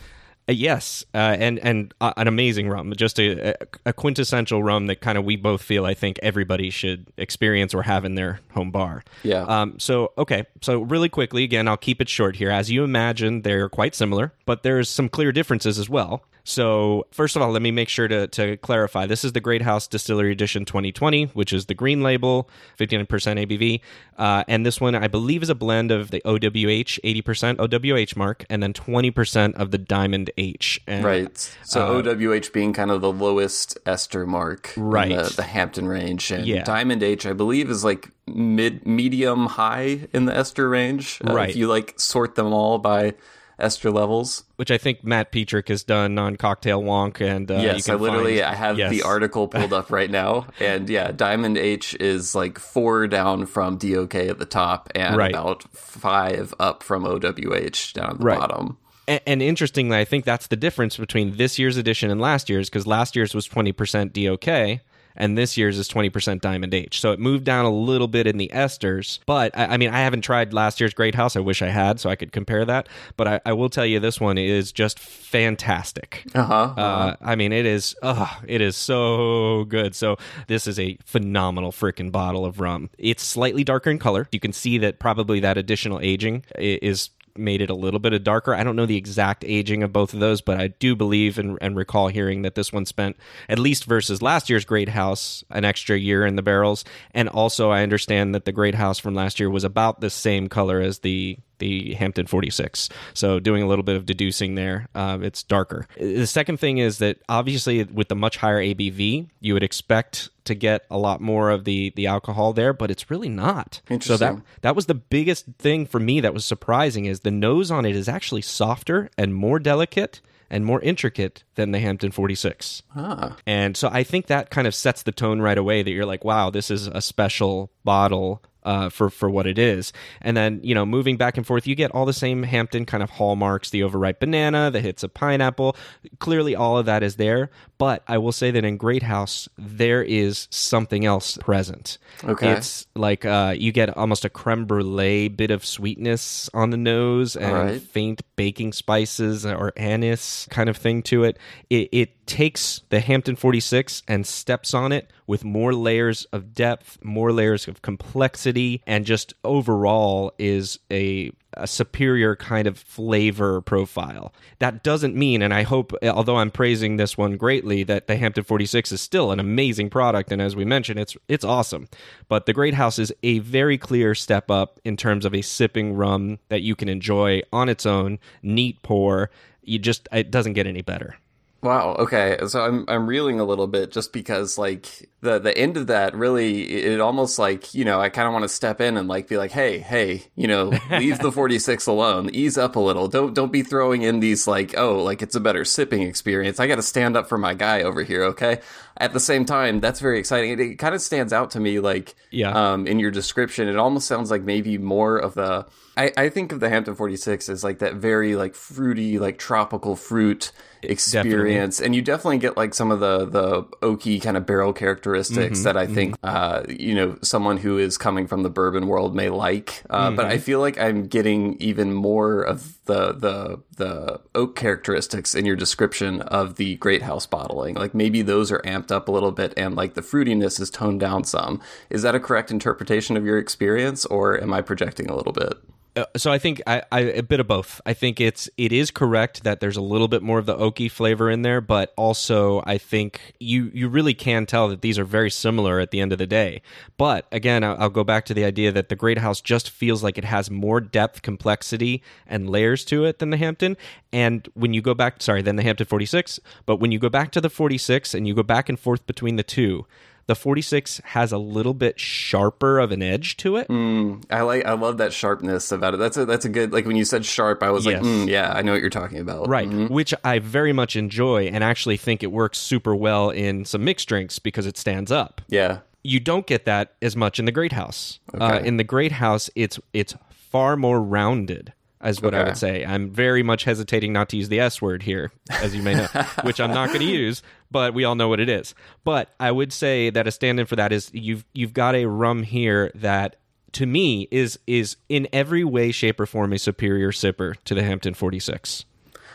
Uh, 0.51 0.53
yes, 0.53 1.05
uh, 1.15 1.37
and 1.39 1.61
and 1.61 1.95
uh, 2.01 2.13
an 2.17 2.27
amazing 2.27 2.69
rum, 2.69 2.93
just 2.97 3.21
a, 3.21 3.55
a 3.87 3.93
quintessential 3.93 4.65
rum 4.65 4.89
that 4.89 5.01
kind 5.01 5.17
of 5.17 5.25
we 5.25 5.37
both 5.37 5.63
feel 5.63 5.87
I 5.87 5.95
think 5.95 6.19
everybody 6.25 6.71
should 6.71 7.07
experience 7.17 7.73
or 7.73 7.83
have 7.83 8.05
in 8.05 8.17
their 8.17 8.41
home 8.53 8.73
bar. 8.73 9.05
Yeah. 9.23 9.43
Um. 9.43 9.79
So 9.79 10.13
okay. 10.19 10.47
So 10.61 10.81
really 10.81 11.09
quickly, 11.09 11.45
again, 11.45 11.69
I'll 11.69 11.77
keep 11.77 12.01
it 12.01 12.09
short 12.09 12.35
here. 12.35 12.51
As 12.51 12.69
you 12.69 12.83
imagine, 12.83 13.43
they're 13.43 13.69
quite 13.69 13.95
similar, 13.95 14.33
but 14.45 14.65
there's 14.65 14.89
some 14.89 15.09
clear 15.09 15.31
differences 15.31 15.79
as 15.79 15.89
well. 15.89 16.25
So, 16.51 17.07
first 17.13 17.37
of 17.37 17.43
all, 17.43 17.53
let 17.53 17.63
me 17.63 17.71
make 17.71 17.89
sure 17.89 18.09
to, 18.09 18.27
to 18.27 18.57
clarify. 18.57 19.07
This 19.07 19.25
is 19.25 19.35
the 19.35 19.41
Great 19.41 19.63
House 19.63 19.87
Distillery 19.87 20.33
Edition 20.33 20.65
2020, 20.65 21.27
which 21.27 21.53
is 21.53 21.67
the 21.67 21.75
green 21.75 22.03
label, 22.03 22.51
59% 22.77 23.07
ABV. 23.07 23.81
Uh, 24.19 24.43
and 24.49 24.67
this 24.67 24.81
one, 24.81 24.97
I 24.97 25.07
believe, 25.07 25.45
is 25.45 25.49
a 25.49 25.55
blend 25.55 25.93
of 25.93 26.11
the 26.11 26.21
OWH, 26.25 26.99
80% 27.05 27.59
OWH 27.59 28.17
mark, 28.17 28.45
and 28.51 28.61
then 28.61 28.73
20% 28.73 29.55
of 29.55 29.71
the 29.71 29.79
Diamond 29.79 30.33
H. 30.37 30.81
And, 30.89 31.05
right. 31.05 31.57
So, 31.63 31.99
uh, 31.99 32.03
OWH 32.03 32.53
being 32.53 32.73
kind 32.73 32.91
of 32.91 33.01
the 33.01 33.13
lowest 33.13 33.79
ester 33.87 34.27
mark 34.27 34.75
right. 34.77 35.17
the, 35.17 35.33
the 35.37 35.45
Hampden 35.45 35.87
range. 35.87 36.33
And 36.33 36.45
yeah. 36.45 36.65
Diamond 36.65 37.05
H, 37.05 37.27
I 37.27 37.33
believe, 37.33 37.71
is 37.71 37.85
like 37.85 38.11
mid, 38.27 38.85
medium, 38.85 39.47
high 39.47 40.09
in 40.13 40.25
the 40.25 40.37
ester 40.37 40.69
range. 40.69 41.21
Uh, 41.25 41.33
right. 41.33 41.51
If 41.51 41.55
you 41.55 41.69
like 41.69 42.01
sort 42.01 42.35
them 42.35 42.53
all 42.53 42.79
by 42.79 43.15
ester 43.61 43.91
levels, 43.91 44.45
which 44.57 44.71
I 44.71 44.79
think 44.79 45.05
Matt 45.05 45.33
Pietrek 45.33 45.69
has 45.69 45.83
done 45.83 46.19
on 46.19 46.37
Cocktail 46.37 46.83
Wonk. 46.83 47.21
And 47.21 47.51
uh, 47.51 47.55
yes, 47.55 47.89
I 47.89 47.95
literally 47.95 48.39
find, 48.39 48.51
I 48.51 48.55
have 48.55 48.79
yes. 48.79 48.91
the 48.91 49.03
article 49.03 49.49
pulled 49.49 49.73
up 49.73 49.91
right 49.91 50.11
now, 50.11 50.47
and 50.61 50.89
yeah, 50.89 51.13
Diamond 51.13 51.59
H 51.59 51.95
is 52.01 52.35
like 52.35 52.59
four 52.59 53.07
down 53.07 53.47
from 53.47 53.77
DOK 53.77 54.15
at 54.15 54.39
the 54.39 54.47
top, 54.47 54.91
and 54.95 55.17
right. 55.17 55.31
about 55.31 55.63
five 55.75 56.55
up 56.59 56.83
from 56.83 57.05
OWH 57.05 57.93
down 57.95 58.11
at 58.11 58.19
the 58.19 58.25
right. 58.25 58.39
bottom. 58.39 58.79
And, 59.09 59.21
and 59.27 59.43
interestingly, 59.43 59.97
I 59.97 60.05
think 60.05 60.25
that's 60.25 60.47
the 60.47 60.57
difference 60.57 60.97
between 60.97 61.37
this 61.37 61.59
year's 61.59 61.77
edition 61.77 62.11
and 62.11 62.21
last 62.21 62.49
year's, 62.49 62.69
because 62.69 62.87
last 62.87 63.17
year's 63.17 63.35
was 63.35 63.47
twenty 63.47 63.73
percent 63.73 64.13
DOK 64.13 64.81
and 65.17 65.37
this 65.37 65.57
year's 65.57 65.79
is 65.79 65.89
20% 65.89 66.41
Diamond 66.41 66.75
H. 66.75 67.01
So 67.01 67.13
it 67.13 67.19
moved 67.19 67.45
down 67.45 67.65
a 67.65 67.71
little 67.71 68.09
bit 68.09 68.27
in 68.27 68.37
the 68.37 68.51
esters. 68.53 69.19
But 69.27 69.57
I, 69.57 69.67
I 69.67 69.77
mean, 69.77 69.91
I 69.91 69.99
haven't 70.01 70.23
tried 70.23 70.53
last 70.53 70.81
year's 70.81 70.95
Great 70.95 71.15
House. 71.15 71.37
I 71.37 71.41
wish 71.41 71.63
I 71.63 71.69
had 71.69 72.01
so 72.01 72.11
I 72.11 72.17
could 72.17 72.33
compare 72.33 72.65
that. 72.65 72.89
But 73.17 73.29
I, 73.29 73.41
I 73.47 73.53
will 73.53 73.69
tell 73.69 73.87
you, 73.87 74.01
this 74.01 74.21
one 74.21 74.39
is 74.39 74.73
just 74.73 74.99
fantastic. 74.99 76.25
Uh-huh, 76.35 76.55
uh-huh. 76.55 76.81
Uh, 76.81 77.17
I 77.21 77.37
mean, 77.37 77.53
it 77.53 77.67
is. 77.67 77.95
Oh, 78.03 78.39
it 78.47 78.61
is 78.61 78.77
so 78.77 79.65
good. 79.65 79.95
So 79.95 80.17
this 80.47 80.67
is 80.67 80.79
a 80.79 80.97
phenomenal 81.05 81.73
freaking 81.73 82.13
bottle 82.13 82.45
of 82.45 82.61
rum. 82.61 82.91
It's 82.99 83.23
slightly 83.23 83.65
darker 83.65 83.91
in 83.91 83.99
color. 83.99 84.29
You 84.33 84.41
can 84.41 84.53
see 84.53 84.79
that 84.79 84.99
probably 84.99 85.41
that 85.41 85.59
additional 85.59 86.01
aging 86.01 86.45
is 86.59 87.11
made 87.37 87.61
it 87.63 87.71
a 87.71 87.75
little 87.75 88.01
bit 88.01 88.13
of 88.13 88.25
darker. 88.25 88.55
I 88.55 88.65
don't 88.65 88.77
know 88.77 88.87
the 88.87 88.97
exact 88.97 89.45
aging 89.45 89.83
of 89.83 89.93
both 89.93 90.15
of 90.15 90.21
those, 90.21 90.41
but 90.41 90.61
I 90.61 90.69
do 90.69 90.95
believe 90.97 91.39
and, 91.39 91.59
and 91.61 91.77
recall 91.77 92.09
hearing 92.09 92.43
that 92.43 92.55
this 92.55 92.73
one 92.73 92.87
spent 92.87 93.17
at 93.49 93.59
least 93.59 93.85
versus 93.85 94.23
last 94.23 94.51
year's 94.51 94.65
Great 94.65 94.89
House 94.89 95.45
an 95.51 95.65
extra 95.65 95.99
year 95.99 96.27
in 96.27 96.37
the 96.37 96.43
barrels, 96.43 96.85
and 97.13 97.29
also 97.29 97.71
I 97.71 97.83
understand 97.83 98.35
that 98.35 98.45
the 98.45 98.53
Great 98.53 98.75
House 98.75 98.99
from 98.99 99.15
last 99.15 99.41
year 99.41 99.51
was 99.51 99.65
about 99.65 100.01
the 100.01 100.11
same 100.11 100.49
color 100.49 100.81
as 100.81 101.01
the 101.01 101.39
the 101.61 101.95
Hampden 101.95 102.27
46. 102.27 102.89
So 103.15 103.39
doing 103.39 103.63
a 103.63 103.69
little 103.69 103.85
bit 103.85 103.97
of 103.97 104.05
deducing 104.05 104.57
there, 104.57 104.89
uh, 104.95 105.19
it's 105.23 105.43
darker. 105.43 105.87
The 105.97 106.27
second 106.27 106.59
thing 106.59 106.79
is 106.79 106.99
that 106.99 107.19
obviously 107.29 107.85
with 107.85 108.09
the 108.09 108.17
much 108.17 108.37
higher 108.37 108.61
ABV, 108.61 109.29
you 109.41 109.55
would 109.55 109.63
expect 109.63 110.31
to 110.45 110.55
get 110.55 110.85
a 110.91 110.99
lot 110.99 111.21
more 111.21 111.51
of 111.51 111.65
the 111.65 111.93
the 111.95 112.07
alcohol 112.09 112.53
there, 112.53 112.73
but 112.73 112.91
it's 112.91 113.11
really 113.11 113.29
not. 113.29 113.81
So 114.03 114.17
that 114.17 114.35
that 114.63 114.77
was 114.77 114.87
the 114.87 114.95
biggest 114.95 115.47
thing 115.59 115.87
for 115.87 116.01
me 116.01 116.21
that 116.21 116.35
was 116.35 116.45
surprising 116.45 117.05
is 117.05 117.21
the 117.21 117.31
nose 117.31 117.71
on 117.71 117.85
it 117.85 117.95
is 117.95 118.09
actually 118.09 118.43
softer 118.43 119.11
and 119.17 119.35
more 119.35 119.59
delicate 119.59 120.21
and 120.51 120.67
more 120.67 120.81
intricate 120.81 121.45
than 121.55 121.71
the 121.71 121.79
Hampden 121.79 122.11
46. 122.11 122.83
Ah. 122.97 123.37
And 123.47 123.77
so 123.77 123.89
I 123.91 124.03
think 124.03 124.27
that 124.27 124.51
kind 124.51 124.67
of 124.67 124.75
sets 124.75 125.05
the 125.05 125.13
tone 125.13 125.41
right 125.41 125.57
away 125.57 125.83
that 125.83 125.91
you're 125.91 126.05
like, 126.05 126.25
wow, 126.25 126.51
this 126.51 126.71
is 126.71 126.89
a 126.89 127.01
special 127.01 127.71
bottle 127.85 128.43
uh, 128.63 128.89
for 128.89 129.11
for 129.11 129.31
what 129.31 129.47
it 129.47 129.59
is. 129.59 129.93
And 130.21 130.37
then 130.37 130.61
you 130.63 130.75
know, 130.75 130.87
moving 130.87 131.17
back 131.17 131.37
and 131.37 131.47
forth, 131.47 131.67
you 131.67 131.75
get 131.75 131.91
all 131.93 132.07
the 132.07 132.13
same 132.13 132.43
Hampden 132.43 132.87
kind 132.87 133.03
of 133.03 133.11
hallmarks: 133.11 133.71
the 133.71 133.83
overripe 133.83 134.21
banana, 134.21 134.71
the 134.71 134.81
hits 134.81 135.03
of 135.03 135.15
pineapple. 135.15 135.77
Clearly, 136.19 136.55
all 136.55 136.79
of 136.79 136.87
that 136.87 137.03
is 137.03 137.17
there. 137.17 137.51
But 137.79 138.03
I 138.07 138.19
will 138.19 138.33
say 138.33 138.51
that 138.51 138.65
in 138.65 138.77
Great 138.77 139.03
House, 139.03 139.49
there 139.57 140.03
is 140.03 140.49
something 140.51 141.05
else 141.05 141.39
present. 141.39 141.99
Okay, 142.25 142.51
it's 142.51 142.87
like 142.95 143.25
uh, 143.25 143.55
you 143.57 143.73
get 143.73 143.97
almost 143.97 144.25
a 144.25 144.31
creme 144.31 144.67
brulee 144.67 145.29
bit 145.29 145.51
of 145.51 145.65
sweetness 145.65 146.51
on 146.53 146.71
the 146.71 146.77
nose 146.77 147.37
and 147.37 147.53
right. 147.53 147.83
faint 147.83 148.23
baking 148.37 148.73
spices 148.73 149.47
or 149.47 149.73
anise 149.77 150.47
kind 150.51 150.69
of 150.69 150.77
thing 150.77 151.03
to 151.05 151.25
it. 151.25 151.39
It, 151.69 151.89
it 151.93 152.20
takes 152.31 152.83
the 152.91 153.01
Hampden 153.01 153.35
46 153.35 154.05
and 154.07 154.25
steps 154.25 154.73
on 154.73 154.93
it 154.93 155.11
with 155.27 155.43
more 155.43 155.75
layers 155.75 156.27
of 156.27 156.55
depth, 156.55 156.97
more 157.03 157.33
layers 157.33 157.67
of 157.67 157.83
complexity, 157.83 158.81
and 158.87 159.05
just 159.05 159.35
overall 159.43 160.33
is 160.39 160.79
a, 160.93 161.33
a, 161.55 161.67
superior 161.67 162.37
kind 162.37 162.69
of 162.69 162.79
flavor 162.79 163.61
profile. 163.61 164.33
That 164.61 164.85
doesn't 164.85 165.17
mean, 165.17 165.43
and 165.43 165.53
I 165.53 165.65
hope, 165.65 165.93
although 166.05 166.37
I'm 166.37 166.53
praising 166.53 166.99
this 166.99 167.19
one 167.19 167.37
greatly, 167.37 167.83
that 167.83 168.07
the 168.07 168.15
Hampden 168.15 168.45
46 168.45 168.93
is 168.93 169.01
still 169.01 169.33
an 169.33 169.41
amazing 169.41 169.91
product, 169.91 170.31
and 170.31 170.41
as 170.41 170.55
we 170.55 170.65
mentioned, 170.65 171.01
it's 171.01 171.17
it's 171.27 171.45
awesome. 171.45 171.89
But 172.29 172.47
the 172.47 172.53
Great 172.53 172.75
House 172.75 173.01
is 173.01 173.13
a 173.25 173.41
very 173.41 173.77
clear 173.77 174.15
step 174.15 174.53
up 174.53 174.79
in 174.85 174.97
terms 174.97 175.25
of 175.25 175.35
a 175.35 175.43
sipping 175.43 175.95
rum 175.95 176.39
that 176.49 176.63
you 176.63 176.77
can 176.77 176.89
enjoy 176.89 177.43
on 177.53 177.69
its 177.69 177.85
own, 177.87 178.21
neat 178.41 178.81
pour. 178.85 179.31
You 179.63 179.81
just 179.81 180.09
it 180.13 180.31
doesn't 180.31 180.53
get 180.53 180.69
any 180.69 180.83
better. 180.83 181.17
Wow. 181.63 181.95
Okay. 181.99 182.39
So 182.47 182.65
I'm 182.65 182.85
I'm 182.89 183.07
reeling 183.07 183.39
a 183.39 183.45
little 183.45 183.67
bit 183.67 183.91
just 183.91 184.15
because 184.15 184.57
like 184.57 185.11
the 185.21 185.39
the 185.39 185.57
end 185.57 185.77
of 185.77 185.89
that 185.89 186.15
really 186.15 186.63
it 186.63 187.01
almost 187.01 187.39
like 187.39 187.75
you 187.75 187.85
know 187.85 188.01
I 188.01 188.09
kind 188.09 188.27
of 188.27 188.33
want 188.33 188.45
to 188.45 188.49
step 188.49 188.81
in 188.81 188.97
and 188.97 189.09
like 189.09 189.29
be 189.29 189.37
like 189.37 189.51
hey 189.51 189.79
hey 189.79 190.23
you 190.37 190.49
know 190.49 190.73
leave 190.91 191.19
the 191.19 191.31
46 191.33 191.87
alone. 191.87 192.31
Ease 192.33 192.57
up 192.57 192.77
a 192.77 192.81
little. 192.81 193.09
Don't 193.09 193.35
don't 193.35 193.53
be 193.53 193.63
throwing 193.63 194.01
in 194.03 194.21
these 194.21 194.47
like 194.47 194.75
oh 194.79 195.03
like 195.03 195.21
it's 195.21 195.35
a 195.35 195.41
better 195.41 195.67
sipping 195.67 196.03
experience. 196.03 196.61
I 196.61 196.67
got 196.67 196.77
to 196.77 196.83
stand 196.83 197.15
up 197.15 197.29
for 197.29 197.37
my 197.37 197.53
guy 197.53 197.83
over 197.83 198.03
here 198.03 198.25
okay? 198.25 198.61
At 198.97 199.13
the 199.13 199.21
same 199.21 199.45
time 199.45 199.81
that's 199.81 200.01
very 200.01 200.19
exciting. 200.19 200.53
It, 200.53 200.61
it 200.61 200.77
kind 200.77 200.95
of 200.95 201.03
stands 201.03 201.33
out 201.33 201.51
to 201.51 201.61
me 201.61 201.79
like 201.81 202.15
yeah. 202.31 202.53
um 202.53 202.87
in 202.87 202.99
your 202.99 203.11
description. 203.11 203.69
It 203.69 203.77
almost 203.77 204.09
sounds 204.09 204.31
like 204.31 204.43
maybe 204.43 204.79
more 204.79 205.19
of 205.19 205.35
the 205.35 205.67
I 206.01 206.13
I 206.17 206.29
think 206.29 206.53
of 206.53 206.61
the 206.61 206.69
Hampden 206.69 206.95
46 206.95 207.49
as 207.49 207.65
like 207.65 207.79
that 207.81 207.95
very 207.95 208.37
like 208.37 208.55
fruity 208.55 209.19
like 209.19 209.39
tropical 209.39 209.97
fruit 209.97 210.53
experience 210.83 211.77
definitely. 211.77 211.87
and 211.87 211.95
you 211.95 212.03
definitely 212.03 212.39
get 212.39 212.57
like 212.57 212.75
some 212.75 212.91
of 212.91 213.01
the 213.01 213.27
the 213.27 213.63
oaky 213.83 214.21
kind 214.21 214.37
of 214.37 214.47
barrel 214.47 214.73
characteristics 214.73 215.59
mm-hmm, 215.59 215.65
that 215.65 215.77
i 215.77 215.87
think 215.87 216.19
mm-hmm. 216.21 216.71
uh, 216.71 216.75
you 216.75 216.95
know 216.95 217.19
someone 217.23 217.59
who 217.59 217.77
is 217.79 217.99
coming 217.99 218.27
from 218.27 218.43
the 218.43 218.51
bourbon 218.51 218.87
world 218.87 219.15
may 219.15 219.29
like 219.29 219.83
uh, 219.91 220.07
mm-hmm. 220.07 220.17
but 220.17 220.25
i 220.25 220.39
feel 220.39 220.59
like 220.59 220.79
i'm 220.79 221.07
getting 221.07 221.55
even 221.61 221.93
more 221.93 222.41
of 222.43 222.83
the 222.87 223.13
the 223.13 223.61
the 223.77 224.21
oak 224.35 224.57
characteristics 224.57 225.35
in 225.35 225.45
your 225.45 225.57
description 225.57 226.23
of 226.23 226.57
the 226.57 226.77
great 226.77 227.03
house 227.03 227.27
bottling 227.27 227.75
like 227.75 227.95
maybe 227.95 228.23
those 228.23 228.51
are 228.51 228.61
amped 228.61 228.91
up 228.91 229.09
a 229.09 229.13
little 229.13 229.33
bit 229.33 229.53
and 229.57 229.77
like 229.77 229.95
the 229.95 230.01
fruitiness 230.03 230.59
is 230.61 230.71
toned 230.71 231.01
down 231.01 231.25
some 231.25 231.61
is 231.91 232.03
that 232.03 232.15
a 232.15 232.21
correct 232.21 232.51
interpretation 232.51 233.17
of 233.17 233.25
your 233.27 233.39
experience 233.39 234.07
or 234.07 234.43
am 234.43 234.53
i 234.53 234.63
projecting 234.63 235.11
a 235.11 235.15
little 235.15 235.33
bit 235.33 235.55
uh, 235.97 236.05
so 236.17 236.31
I 236.31 236.39
think 236.39 236.63
I, 236.67 236.83
I, 236.93 237.01
a 237.01 237.23
bit 237.23 237.41
of 237.41 237.49
both. 237.49 237.81
I 237.85 237.95
think 237.95 238.21
it's 238.21 238.49
it 238.57 238.73
is 238.73 238.91
correct 238.91 239.43
that 239.43 239.59
there's 239.61 239.77
a 239.77 239.83
little 239.83 240.07
bit 240.07 240.23
more 240.23 240.39
of 240.39 240.47
the 240.47 240.57
oaky 240.57 240.91
flavor 240.91 241.29
in 241.29 241.43
there, 241.43 241.61
but 241.61 241.93
also 241.97 242.63
I 242.65 242.79
think 242.79 243.35
you 243.41 243.71
you 243.75 243.89
really 243.89 244.15
can 244.15 244.47
tell 244.47 244.69
that 244.69 244.83
these 244.83 244.99
are 244.99 245.05
very 245.05 245.31
similar 245.31 245.81
at 245.81 245.91
the 245.91 246.01
end 246.01 246.13
of 246.13 246.19
the 246.19 246.27
day. 246.27 246.63
But 246.97 247.27
again, 247.33 247.65
I'll, 247.65 247.77
I'll 247.79 247.91
go 247.91 248.05
back 248.05 248.25
to 248.27 248.35
the 248.35 248.45
idea 248.45 248.71
that 248.71 248.89
the 248.89 248.97
Great 248.97 249.19
House 249.19 249.41
just 249.41 249.69
feels 249.69 250.03
like 250.03 250.17
it 250.17 250.25
has 250.25 250.51
more 250.51 250.81
depth, 250.81 251.23
complexity, 251.23 252.03
and 252.27 252.49
layers 252.49 252.85
to 252.87 253.05
it 253.05 253.19
than 253.19 253.31
the 253.31 253.37
Hampden. 253.37 253.77
And 254.13 254.49
when 254.55 254.73
you 254.73 254.83
go 254.83 254.95
back, 254.95 255.21
sorry, 255.21 255.43
than 255.43 255.57
the 255.57 255.63
Hampden 255.63 255.87
46, 255.87 256.39
but 256.67 256.77
when 256.77 256.93
you 256.93 256.99
go 256.99 257.09
back 257.09 257.33
to 257.33 257.41
the 257.41 257.51
46 257.51 258.15
and 258.15 258.29
you 258.29 258.35
go 258.35 258.43
back 258.43 258.69
and 258.69 258.79
forth 258.79 259.07
between 259.07 259.37
the 259.37 259.43
two, 259.43 259.87
the 260.31 260.37
46 260.37 261.01
has 261.07 261.33
a 261.33 261.39
little 261.39 261.75
bit 261.75 261.99
sharper 261.99 262.79
of 262.79 262.93
an 262.93 263.03
edge 263.03 263.37
to 263.39 263.57
it. 263.57 263.67
Mm, 263.67 264.23
I 264.31 264.43
like 264.43 264.65
I 264.65 264.75
love 264.75 264.99
that 264.99 265.13
sharpness 265.13 265.73
about 265.73 265.93
it. 265.93 265.97
That's 265.97 266.17
a 266.17 266.25
that's 266.25 266.45
a 266.45 266.49
good 266.49 266.73
like 266.73 266.87
when 266.87 266.95
you 266.95 267.05
said 267.05 267.27
sharp, 267.27 267.65
I 267.65 267.73
was 267.73 267.85
yes. 267.85 268.01
like, 268.01 268.05
mm, 268.05 268.29
yeah, 268.29 268.53
I 268.53 268.63
know 268.63 268.71
what 268.71 268.81
you're 268.81 268.91
talking 268.91 269.19
about. 269.19 269.49
Right, 269.49 269.69
mm-hmm. 269.69 269.93
which 269.93 270.15
I 270.23 270.39
very 270.39 270.73
much 270.73 270.95
enjoy 270.95 271.47
and 271.47 271.65
actually 271.65 271.97
think 271.97 272.23
it 272.23 272.31
works 272.31 272.59
super 272.59 272.95
well 272.95 273.31
in 273.31 273.65
some 273.65 273.83
mixed 273.83 274.09
drinks 274.09 274.39
because 274.39 274.67
it 274.67 274.79
stands 274.79 275.11
up. 275.11 275.41
Yeah. 275.49 275.81
You 276.05 276.21
don't 276.21 276.47
get 276.47 276.65
that 276.65 276.95
as 277.03 277.17
much 277.17 277.41
in 277.41 277.45
the 277.45 277.53
Great 277.53 277.73
House. 277.73 278.21
Uh, 278.33 278.45
okay. 278.45 278.59
Uh, 278.59 278.61
in 278.61 278.77
the 278.77 278.85
Great 278.85 279.11
House, 279.11 279.51
it's 279.57 279.81
it's 279.93 280.15
far 280.31 280.77
more 280.77 281.03
rounded 281.03 281.73
as 282.01 282.23
what 282.23 282.35
okay. 282.35 282.43
I 282.43 282.47
would 282.47 282.57
say. 282.57 282.85
I'm 282.85 283.11
very 283.11 283.43
much 283.43 283.65
hesitating 283.65 284.13
not 284.13 284.29
to 284.31 284.37
use 284.37 284.49
the 284.49 284.61
S 284.61 284.81
word 284.81 285.03
here, 285.03 285.31
as 285.51 285.75
you 285.75 285.83
may 285.83 285.95
know, 285.95 286.07
which 286.43 286.61
I'm 286.61 286.73
not 286.73 286.89
going 286.89 287.01
to 287.01 287.07
use, 287.07 287.43
but 287.71 287.95
we 287.95 288.05
all 288.05 288.15
know 288.15 288.29
what 288.29 288.41
it 288.41 288.49
is. 288.49 288.75
But 289.05 289.33
I 289.39 289.51
would 289.51 289.73
say 289.73 290.11
that 290.11 290.27
a 290.27 290.31
stand-in 290.31 290.67
for 290.67 290.77
that 290.77 290.93
is 290.93 291.11
you've 291.13 291.45
you've 291.53 291.75
got 291.75 291.95
a 291.95 292.07
rum 292.07 292.43
here 292.43 292.91
that 292.95 293.37
to 293.73 293.87
me 293.87 294.29
is 294.31 294.59
is 294.67 294.97
in 295.09 295.29
every 295.33 295.65
way, 295.65 295.93
shape, 295.93 296.21
or 296.21 296.27
form 296.27 296.53
a 296.53 296.59
superior 296.59 297.13
sipper 297.13 297.55
to 297.65 297.75
the 297.75 297.83
Hampden 297.83 298.15
46. 298.15 298.85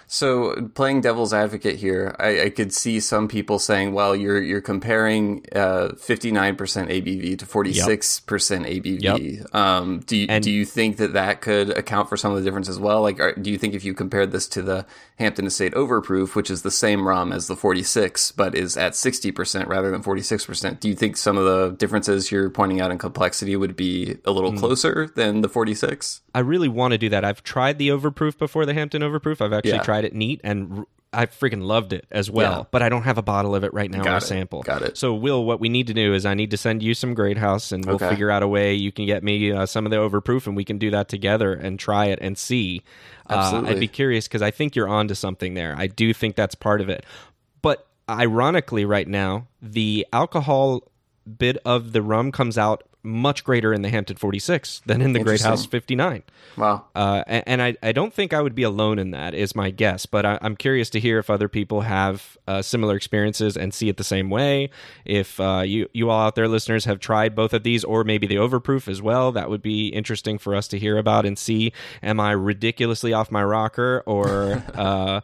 So 0.07 0.69
playing 0.75 1.01
devil's 1.01 1.33
advocate 1.33 1.77
here, 1.77 2.15
I, 2.19 2.43
I, 2.43 2.49
could 2.49 2.71
see 2.71 2.99
some 2.99 3.27
people 3.27 3.57
saying, 3.57 3.93
"Well, 3.93 4.15
you're 4.15 4.41
you're 4.41 4.61
comparing 4.61 5.43
fifty 5.97 6.31
nine 6.31 6.55
percent 6.55 6.89
ABV 6.89 7.39
to 7.39 7.45
forty 7.45 7.73
six 7.73 8.19
percent 8.19 8.65
ABV." 8.65 9.01
Yep. 9.01 9.55
Um, 9.55 9.99
do 10.05 10.17
you, 10.17 10.27
and, 10.29 10.43
do 10.43 10.51
you 10.51 10.65
think 10.65 10.97
that 10.97 11.13
that 11.13 11.41
could 11.41 11.75
account 11.77 12.09
for 12.09 12.17
some 12.17 12.31
of 12.31 12.37
the 12.37 12.43
difference 12.43 12.69
as 12.69 12.79
well? 12.79 13.01
Like, 13.01 13.19
are, 13.19 13.33
do 13.33 13.49
you 13.49 13.57
think 13.57 13.73
if 13.73 13.83
you 13.83 13.93
compared 13.93 14.31
this 14.31 14.47
to 14.49 14.61
the 14.61 14.85
Hampden 15.17 15.47
Estate 15.47 15.73
Overproof, 15.73 16.35
which 16.35 16.51
is 16.51 16.61
the 16.61 16.71
same 16.71 17.07
rum 17.07 17.31
as 17.31 17.47
the 17.47 17.55
forty 17.55 17.83
six, 17.83 18.31
but 18.31 18.53
is 18.53 18.77
at 18.77 18.95
sixty 18.95 19.31
percent 19.31 19.67
rather 19.67 19.89
than 19.89 20.03
forty 20.03 20.21
six 20.21 20.45
percent, 20.45 20.81
do 20.81 20.87
you 20.87 20.95
think 20.95 21.17
some 21.17 21.37
of 21.37 21.45
the 21.45 21.75
differences 21.77 22.31
you're 22.31 22.49
pointing 22.49 22.79
out 22.79 22.91
in 22.91 22.97
complexity 22.97 23.55
would 23.55 23.75
be 23.75 24.17
a 24.25 24.31
little 24.31 24.51
mm. 24.51 24.59
closer 24.59 25.07
than 25.15 25.41
the 25.41 25.49
forty 25.49 25.73
six? 25.73 26.21
I 26.35 26.39
really 26.39 26.67
want 26.67 26.91
to 26.91 26.97
do 26.97 27.07
that. 27.09 27.23
I've 27.23 27.43
tried 27.43 27.77
the 27.77 27.87
Overproof 27.89 28.37
before 28.37 28.65
the 28.65 28.73
Hampden 28.73 29.01
Overproof. 29.01 29.39
I've 29.39 29.53
actually 29.53 29.71
yeah. 29.71 29.83
tried 29.83 29.94
it 30.03 30.13
neat 30.13 30.41
and 30.43 30.85
I 31.15 31.25
freaking 31.27 31.63
loved 31.63 31.93
it 31.93 32.05
as 32.11 32.29
well. 32.29 32.59
Yeah. 32.59 32.63
But 32.71 32.81
I 32.81 32.89
don't 32.89 33.03
have 33.03 33.17
a 33.17 33.21
bottle 33.21 33.55
of 33.55 33.63
it 33.63 33.73
right 33.73 33.89
now 33.89 34.03
Got 34.03 34.13
or 34.13 34.17
a 34.17 34.21
sample. 34.21 34.61
Got 34.63 34.81
it. 34.81 34.97
So, 34.97 35.13
Will, 35.13 35.43
what 35.45 35.59
we 35.59 35.69
need 35.69 35.87
to 35.87 35.93
do 35.93 36.13
is 36.13 36.25
I 36.25 36.33
need 36.33 36.51
to 36.51 36.57
send 36.57 36.83
you 36.83 36.93
some 36.93 37.13
Great 37.13 37.37
House, 37.37 37.71
and 37.71 37.85
we'll 37.85 37.95
okay. 37.95 38.09
figure 38.09 38.29
out 38.29 38.43
a 38.43 38.47
way 38.47 38.73
you 38.73 38.91
can 38.91 39.05
get 39.05 39.23
me 39.23 39.51
uh, 39.51 39.65
some 39.65 39.85
of 39.85 39.91
the 39.91 39.97
Overproof, 39.97 40.45
and 40.45 40.55
we 40.55 40.65
can 40.65 40.77
do 40.77 40.91
that 40.91 41.07
together 41.07 41.53
and 41.53 41.79
try 41.79 42.05
it 42.05 42.19
and 42.21 42.37
see. 42.37 42.83
Absolutely. 43.29 43.69
Uh, 43.69 43.73
I'd 43.73 43.79
be 43.79 43.87
curious 43.87 44.27
because 44.27 44.41
I 44.41 44.51
think 44.51 44.75
you're 44.75 44.89
onto 44.89 45.15
something 45.15 45.53
there. 45.53 45.73
I 45.77 45.87
do 45.87 46.13
think 46.13 46.35
that's 46.35 46.55
part 46.55 46.81
of 46.81 46.89
it. 46.89 47.05
But 47.61 47.87
ironically, 48.09 48.85
right 48.85 49.07
now, 49.07 49.47
the 49.61 50.05
alcohol 50.11 50.83
bit 51.37 51.57
of 51.65 51.93
the 51.93 52.01
rum 52.01 52.31
comes 52.31 52.57
out 52.57 52.83
much 53.05 53.43
greater 53.43 53.73
in 53.73 53.81
the 53.81 53.89
Hampden 53.89 54.17
46 54.17 54.81
than 54.85 55.01
in 55.01 55.13
the 55.13 55.19
Great 55.19 55.41
House 55.41 55.65
59. 55.65 56.23
Wow. 56.57 56.85
Uh, 56.95 57.23
and, 57.27 57.43
and 57.47 57.61
I, 57.61 57.75
I 57.81 57.91
don't 57.91 58.13
think 58.13 58.33
I 58.33 58.41
would 58.41 58.55
be 58.55 58.63
alone 58.63 58.99
in 58.99 59.11
that, 59.11 59.33
is 59.33 59.55
my 59.55 59.69
guess. 59.69 60.05
But 60.05 60.25
I, 60.25 60.39
am 60.41 60.55
curious 60.55 60.89
to 60.91 60.99
hear 60.99 61.19
if 61.19 61.29
other 61.29 61.47
people 61.47 61.81
have 61.81 62.37
uh, 62.47 62.61
similar 62.61 62.95
experiences 62.95 63.55
and 63.55 63.73
see 63.73 63.89
it 63.89 63.97
the 63.97 64.03
same 64.03 64.29
way. 64.29 64.69
If 65.05 65.39
uh, 65.39 65.63
you, 65.65 65.89
you 65.93 66.09
all 66.09 66.25
out 66.25 66.35
there, 66.35 66.47
listeners, 66.47 66.85
have 66.85 66.99
tried 66.99 67.35
both 67.35 67.53
of 67.53 67.63
these 67.63 67.83
or 67.83 68.03
maybe 68.03 68.27
the 68.27 68.35
overproof 68.35 68.87
as 68.87 69.01
well, 69.01 69.31
that 69.31 69.49
would 69.49 69.61
be 69.61 69.87
interesting 69.89 70.37
for 70.37 70.55
us 70.55 70.67
to 70.69 70.79
hear 70.79 70.97
about 70.97 71.25
and 71.25 71.37
see. 71.37 71.71
Am 72.01 72.19
I 72.19 72.31
ridiculously 72.31 73.13
off 73.13 73.31
my 73.31 73.43
rocker 73.43 74.03
or. 74.05 74.63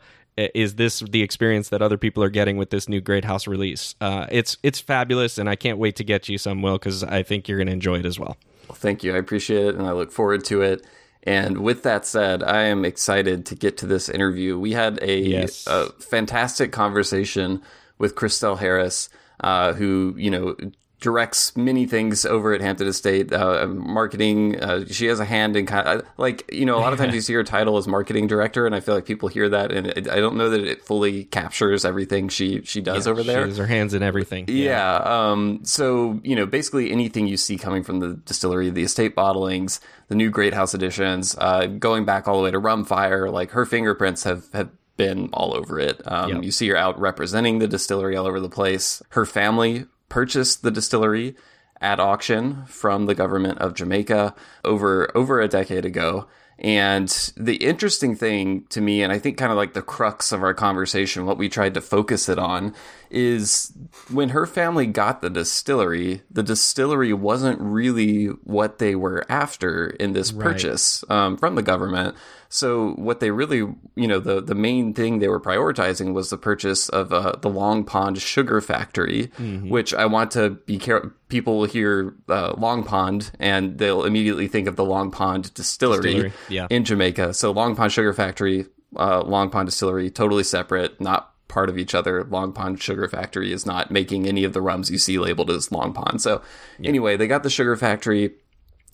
Is 0.54 0.76
this 0.76 1.00
the 1.00 1.22
experience 1.22 1.70
that 1.70 1.82
other 1.82 1.98
people 1.98 2.24
are 2.24 2.30
getting 2.30 2.58
with 2.58 2.70
this 2.70 2.88
new 2.88 3.02
Great 3.02 3.26
House 3.26 3.48
release? 3.48 3.96
Uh, 4.02 4.28
it's 4.32 4.58
it's 4.64 4.80
fabulous, 4.80 5.38
and 5.38 5.50
I 5.50 5.56
can't 5.56 5.78
wait 5.78 5.96
to 5.98 6.04
get 6.04 6.30
you 6.30 6.38
some, 6.38 6.62
Will, 6.62 6.78
because 6.78 7.04
I 7.04 7.24
think 7.24 7.48
you're 7.48 7.58
going 7.58 7.68
to 7.68 7.74
enjoy 7.74 8.00
it 8.00 8.06
as 8.06 8.20
well. 8.20 8.38
well. 8.68 8.76
Thank 8.76 9.04
you, 9.04 9.14
I 9.16 9.18
appreciate 9.18 9.66
it, 9.66 9.76
and 9.76 9.88
I 9.88 9.92
look 9.92 10.12
forward 10.12 10.46
to 10.46 10.62
it. 10.62 10.86
And 11.24 11.60
with 11.60 11.84
that 11.84 12.06
said, 12.06 12.42
I 12.42 12.64
am 12.64 12.84
excited 12.84 13.46
to 13.48 13.56
get 13.56 13.78
to 13.78 13.86
this 13.86 14.10
interview. 14.10 14.58
We 14.58 14.74
had 14.74 14.98
a, 15.04 15.20
yes. 15.20 15.68
a 15.68 15.92
fantastic 15.94 16.72
conversation 16.72 17.62
with 18.00 18.16
Christelle 18.16 18.58
Harris, 18.58 19.10
uh, 19.40 19.74
who 19.74 20.16
you 20.18 20.32
know 20.32 20.56
directs 21.02 21.58
many 21.58 21.88
things 21.88 22.26
over 22.26 22.54
at 22.54 22.62
Hampden 22.62 22.88
Estate, 22.88 23.34
uh, 23.34 23.66
marketing. 23.68 24.62
Uh, 24.62 24.86
she 24.86 25.08
has 25.08 25.20
a 25.20 25.26
hand 25.26 25.58
in 25.58 25.66
kind 25.66 25.88
of 25.88 26.06
like 26.18 26.50
you 26.54 26.64
know 26.64 26.78
a 26.78 26.80
lot 26.80 26.94
of 26.94 27.00
times 27.00 27.14
you 27.14 27.22
see 27.22 27.34
her 27.34 27.44
title 27.44 27.76
as 27.78 27.88
marketing 27.88 28.28
director, 28.28 28.66
and 28.66 28.74
I 28.74 28.80
feel 28.80 28.96
like 28.96 29.06
people 29.06 29.28
hear 29.28 29.50
that, 29.50 29.72
and 29.72 29.88
it, 29.88 30.08
I 30.08 30.18
don't 30.18 30.38
know 30.38 30.50
that 30.52 30.62
it 30.62 30.86
fully 30.86 31.26
captures 31.26 31.84
everything 31.84 32.30
she 32.30 32.62
she 32.64 32.82
does 32.82 33.08
yeah, 33.08 33.12
over 33.12 33.24
there. 33.24 33.44
She 33.44 33.50
has 33.50 33.58
her 33.58 33.66
hands 33.66 33.94
in 33.94 34.04
everything. 34.04 34.46
Yeah. 34.48 34.64
yeah. 34.64 35.32
Um, 35.32 35.62
so 35.64 36.22
you 36.24 36.36
know, 36.36 36.46
basically 36.46 36.92
anything 36.92 37.28
you 37.28 37.38
see 37.38 37.58
coming 37.58 37.84
from 37.84 38.00
the 38.00 38.14
distillery, 38.14 38.70
the 38.70 38.84
estate 38.84 39.16
bottlings, 39.16 39.80
the 40.08 40.16
new 40.16 40.30
Great 40.30 40.54
House 40.54 40.76
editions, 40.76 41.36
uh, 41.40 41.66
going 41.66 42.06
back 42.06 42.28
all 42.28 42.38
the 42.38 42.44
way 42.44 42.52
to 42.52 42.60
Rum 42.60 42.86
Fire, 42.86 43.30
like 43.30 43.52
her 43.52 43.66
fingerprints 43.66 44.24
have 44.24 44.46
have 44.54 44.70
been 44.98 45.30
all 45.34 45.56
over 45.56 45.80
it. 45.80 46.00
Um, 46.06 46.30
yep. 46.30 46.44
You 46.44 46.52
see 46.52 46.68
her 46.70 46.78
out 46.78 47.00
representing 47.00 47.58
the 47.58 47.68
distillery 47.68 48.16
all 48.16 48.28
over 48.28 48.40
the 48.40 48.50
place. 48.50 49.02
Her 49.10 49.26
family 49.26 49.88
purchased 50.12 50.62
the 50.62 50.72
distillery 50.72 51.36
at 51.80 52.00
auction 52.00 52.66
from 52.66 53.06
the 53.06 53.16
government 53.16 53.58
of 53.60 53.74
Jamaica 53.74 54.36
over 54.64 55.10
over 55.16 55.40
a 55.40 55.48
decade 55.48 55.86
ago. 55.86 56.28
And 56.60 57.10
the 57.36 57.56
interesting 57.56 58.16
thing 58.16 58.66
to 58.70 58.82
me, 58.82 59.02
and 59.02 59.12
I 59.12 59.18
think 59.18 59.38
kind 59.38 59.52
of 59.52 59.58
like 59.58 59.74
the 59.74 59.82
crux 59.82 60.32
of 60.32 60.44
our 60.44 60.54
conversation, 60.54 61.26
what 61.26 61.40
we 61.40 61.50
tried 61.50 61.74
to 61.74 61.82
focus 61.82 62.30
it 62.30 62.38
on, 62.38 62.76
is 63.10 63.74
when 64.12 64.30
her 64.30 64.46
family 64.46 64.86
got 64.86 65.22
the 65.22 65.30
distillery, 65.32 66.22
the 66.30 66.44
distillery 66.44 67.14
wasn't 67.14 67.60
really 67.60 68.26
what 68.44 68.78
they 68.78 68.94
were 68.94 69.26
after 69.28 69.88
in 69.88 70.14
this 70.14 70.32
right. 70.32 70.44
purchase 70.44 71.04
um, 71.10 71.36
from 71.36 71.56
the 71.56 71.64
government. 71.64 72.16
So 72.54 72.92
what 72.96 73.22
they 73.22 73.32
really, 73.32 73.60
you 73.60 74.08
know, 74.08 74.20
the 74.20 74.42
the 74.42 74.56
main 74.56 74.94
thing 74.94 75.20
they 75.20 75.30
were 75.30 75.40
prioritizing 75.40 76.14
was 76.14 76.30
the 76.30 76.38
purchase 76.38 76.90
of 76.90 77.14
uh, 77.14 77.38
the 77.40 77.50
Long 77.50 77.86
Pond 77.86 78.22
Sugar 78.22 78.60
Factory, 78.60 79.32
mm-hmm. 79.38 79.70
which 79.70 79.94
I 79.94 80.06
want 80.06 80.32
to 80.32 80.52
be 80.52 80.78
careful. 80.78 81.12
People 81.30 81.60
will 81.60 81.66
hear 81.66 82.14
uh, 82.28 82.54
Long 82.58 82.84
Pond 82.84 83.32
and 83.40 83.78
they'll 83.78 84.04
immediately 84.04 84.50
think 84.50 84.68
of 84.68 84.76
the 84.76 84.84
Long 84.84 85.12
Pond 85.12 85.54
Distillery, 85.54 86.02
Distillery. 86.02 86.34
Yeah. 86.50 86.68
in 86.70 86.84
Jamaica. 86.84 87.34
So 87.34 87.52
Long 87.52 87.74
Pond 87.74 87.94
Sugar 87.94 88.12
Factory, 88.12 88.66
uh, 88.98 89.22
Long 89.22 89.50
Pond 89.50 89.70
Distillery, 89.70 90.10
totally 90.10 90.44
separate, 90.44 91.00
not 91.00 91.32
part 91.48 91.70
of 91.70 91.78
each 91.78 91.96
other. 91.96 92.26
Long 92.26 92.52
Pond 92.52 92.82
Sugar 92.82 93.08
Factory 93.08 93.54
is 93.54 93.66
not 93.66 93.92
making 93.92 94.28
any 94.28 94.44
of 94.44 94.52
the 94.52 94.62
rums 94.62 94.92
you 94.92 94.98
see 94.98 95.18
labeled 95.18 95.50
as 95.52 95.72
Long 95.72 95.94
Pond. 95.94 96.22
So 96.22 96.42
yeah. 96.80 96.90
anyway, 96.90 97.16
they 97.16 97.28
got 97.28 97.44
the 97.44 97.50
sugar 97.50 97.78
factory 97.78 98.32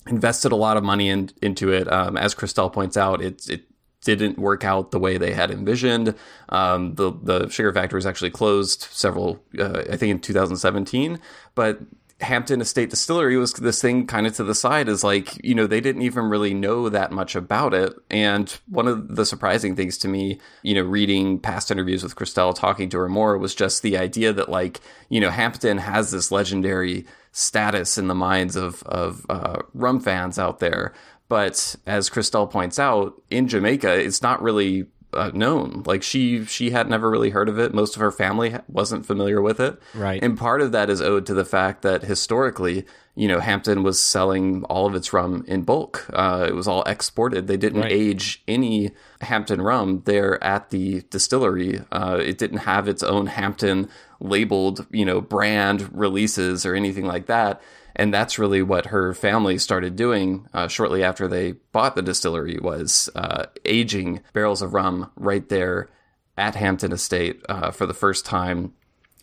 invested 0.08 0.52
a 0.52 0.56
lot 0.56 0.76
of 0.76 0.84
money 0.84 1.08
in, 1.08 1.30
into 1.42 1.72
it. 1.72 1.90
Um, 1.92 2.16
as 2.16 2.34
Christelle 2.34 2.72
points 2.72 2.96
out, 2.96 3.22
it, 3.22 3.48
it 3.48 3.62
didn't 4.04 4.38
work 4.38 4.64
out 4.64 4.90
the 4.90 4.98
way 4.98 5.18
they 5.18 5.32
had 5.32 5.50
envisioned. 5.50 6.14
Um, 6.48 6.94
the 6.94 7.12
the 7.22 7.48
sugar 7.48 7.72
factory 7.72 7.98
was 7.98 8.06
actually 8.06 8.30
closed 8.30 8.82
several, 8.90 9.42
uh, 9.58 9.82
I 9.90 9.96
think, 9.96 10.10
in 10.10 10.20
2017. 10.20 11.18
But 11.54 11.80
Hampden 12.20 12.60
Estate 12.60 12.90
Distillery 12.90 13.36
was 13.36 13.52
this 13.52 13.80
thing 13.80 14.06
kind 14.06 14.26
of 14.26 14.34
to 14.36 14.44
the 14.44 14.54
side 14.54 14.88
is 14.88 15.04
like, 15.04 15.42
you 15.44 15.54
know, 15.54 15.68
they 15.68 15.80
didn't 15.80 16.02
even 16.02 16.24
really 16.24 16.52
know 16.52 16.88
that 16.88 17.12
much 17.12 17.36
about 17.36 17.74
it. 17.74 17.94
And 18.10 18.50
one 18.68 18.88
of 18.88 19.14
the 19.14 19.24
surprising 19.24 19.76
things 19.76 19.96
to 19.98 20.08
me, 20.08 20.40
you 20.62 20.74
know, 20.74 20.82
reading 20.82 21.38
past 21.38 21.70
interviews 21.70 22.02
with 22.02 22.16
Christelle, 22.16 22.54
talking 22.54 22.88
to 22.90 22.98
her 22.98 23.08
more, 23.08 23.38
was 23.38 23.54
just 23.54 23.82
the 23.82 23.96
idea 23.96 24.32
that, 24.32 24.48
like, 24.48 24.80
you 25.08 25.20
know, 25.20 25.30
Hampden 25.30 25.78
has 25.78 26.10
this 26.10 26.32
legendary 26.32 27.06
status 27.30 27.96
in 27.96 28.08
the 28.08 28.14
minds 28.14 28.56
of 28.56 28.82
of 28.82 29.24
uh, 29.28 29.62
rum 29.72 30.00
fans 30.00 30.40
out 30.40 30.58
there. 30.58 30.92
But 31.28 31.76
as 31.86 32.10
Christelle 32.10 32.50
points 32.50 32.78
out, 32.78 33.20
in 33.30 33.46
Jamaica, 33.46 34.00
it's 34.00 34.22
not 34.22 34.42
really 34.42 34.86
uh, 35.12 35.30
known. 35.32 35.82
Like 35.86 36.02
she 36.02 36.44
she 36.44 36.70
had 36.70 36.88
never 36.88 37.10
really 37.10 37.30
heard 37.30 37.48
of 37.48 37.58
it. 37.58 37.74
Most 37.74 37.96
of 37.96 38.00
her 38.00 38.10
family 38.10 38.56
wasn't 38.68 39.06
familiar 39.06 39.40
with 39.40 39.60
it. 39.60 39.80
Right. 39.94 40.22
And 40.22 40.38
part 40.38 40.60
of 40.60 40.72
that 40.72 40.90
is 40.90 41.00
owed 41.00 41.26
to 41.26 41.34
the 41.34 41.44
fact 41.44 41.82
that 41.82 42.02
historically, 42.02 42.84
you 43.14 43.26
know, 43.26 43.40
Hampden 43.40 43.82
was 43.82 44.02
selling 44.02 44.64
all 44.64 44.86
of 44.86 44.94
its 44.94 45.12
rum 45.12 45.44
in 45.48 45.62
bulk. 45.62 46.06
Uh, 46.12 46.46
it 46.48 46.54
was 46.54 46.68
all 46.68 46.82
exported. 46.84 47.46
They 47.46 47.56
didn't 47.56 47.82
right. 47.82 47.92
age 47.92 48.42
any 48.46 48.92
Hampden 49.20 49.62
rum 49.62 50.02
there 50.04 50.42
at 50.44 50.70
the 50.70 51.02
distillery. 51.10 51.80
Uh, 51.90 52.20
it 52.22 52.38
didn't 52.38 52.58
have 52.58 52.86
its 52.86 53.02
own 53.02 53.26
Hampden 53.26 53.88
labeled, 54.20 54.86
you 54.90 55.04
know, 55.04 55.20
brand 55.20 55.96
releases 55.96 56.66
or 56.66 56.74
anything 56.74 57.06
like 57.06 57.26
that. 57.26 57.62
And 57.98 58.14
that's 58.14 58.38
really 58.38 58.62
what 58.62 58.86
her 58.86 59.12
family 59.12 59.58
started 59.58 59.96
doing 59.96 60.46
uh, 60.54 60.68
shortly 60.68 61.02
after 61.02 61.26
they 61.26 61.52
bought 61.72 61.96
the 61.96 62.02
distillery 62.02 62.58
was 62.60 63.10
uh, 63.16 63.46
aging 63.64 64.22
barrels 64.32 64.62
of 64.62 64.72
rum 64.72 65.10
right 65.16 65.46
there 65.48 65.90
at 66.36 66.54
Hampden 66.54 66.92
Estate 66.92 67.42
uh, 67.48 67.72
for 67.72 67.86
the 67.86 67.94
first 67.94 68.24
time. 68.24 68.72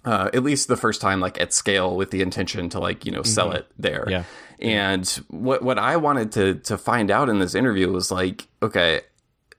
Uh, 0.03 0.29
at 0.33 0.43
least 0.43 0.67
the 0.67 0.77
first 0.77 1.01
time, 1.01 1.19
like 1.19 1.41
at 1.41 1.51
scale, 1.51 1.95
with 1.95 2.11
the 2.11 2.21
intention 2.21 2.69
to 2.69 2.79
like 2.79 3.05
you 3.05 3.11
know 3.11 3.23
sell 3.23 3.47
mm-hmm. 3.47 3.57
it 3.57 3.67
there. 3.79 4.05
Yeah. 4.07 4.23
And 4.59 5.07
what 5.29 5.63
what 5.63 5.79
I 5.79 5.97
wanted 5.97 6.31
to 6.33 6.55
to 6.55 6.77
find 6.77 7.09
out 7.09 7.27
in 7.27 7.39
this 7.39 7.55
interview 7.55 7.91
was 7.91 8.11
like, 8.11 8.47
okay, 8.61 9.01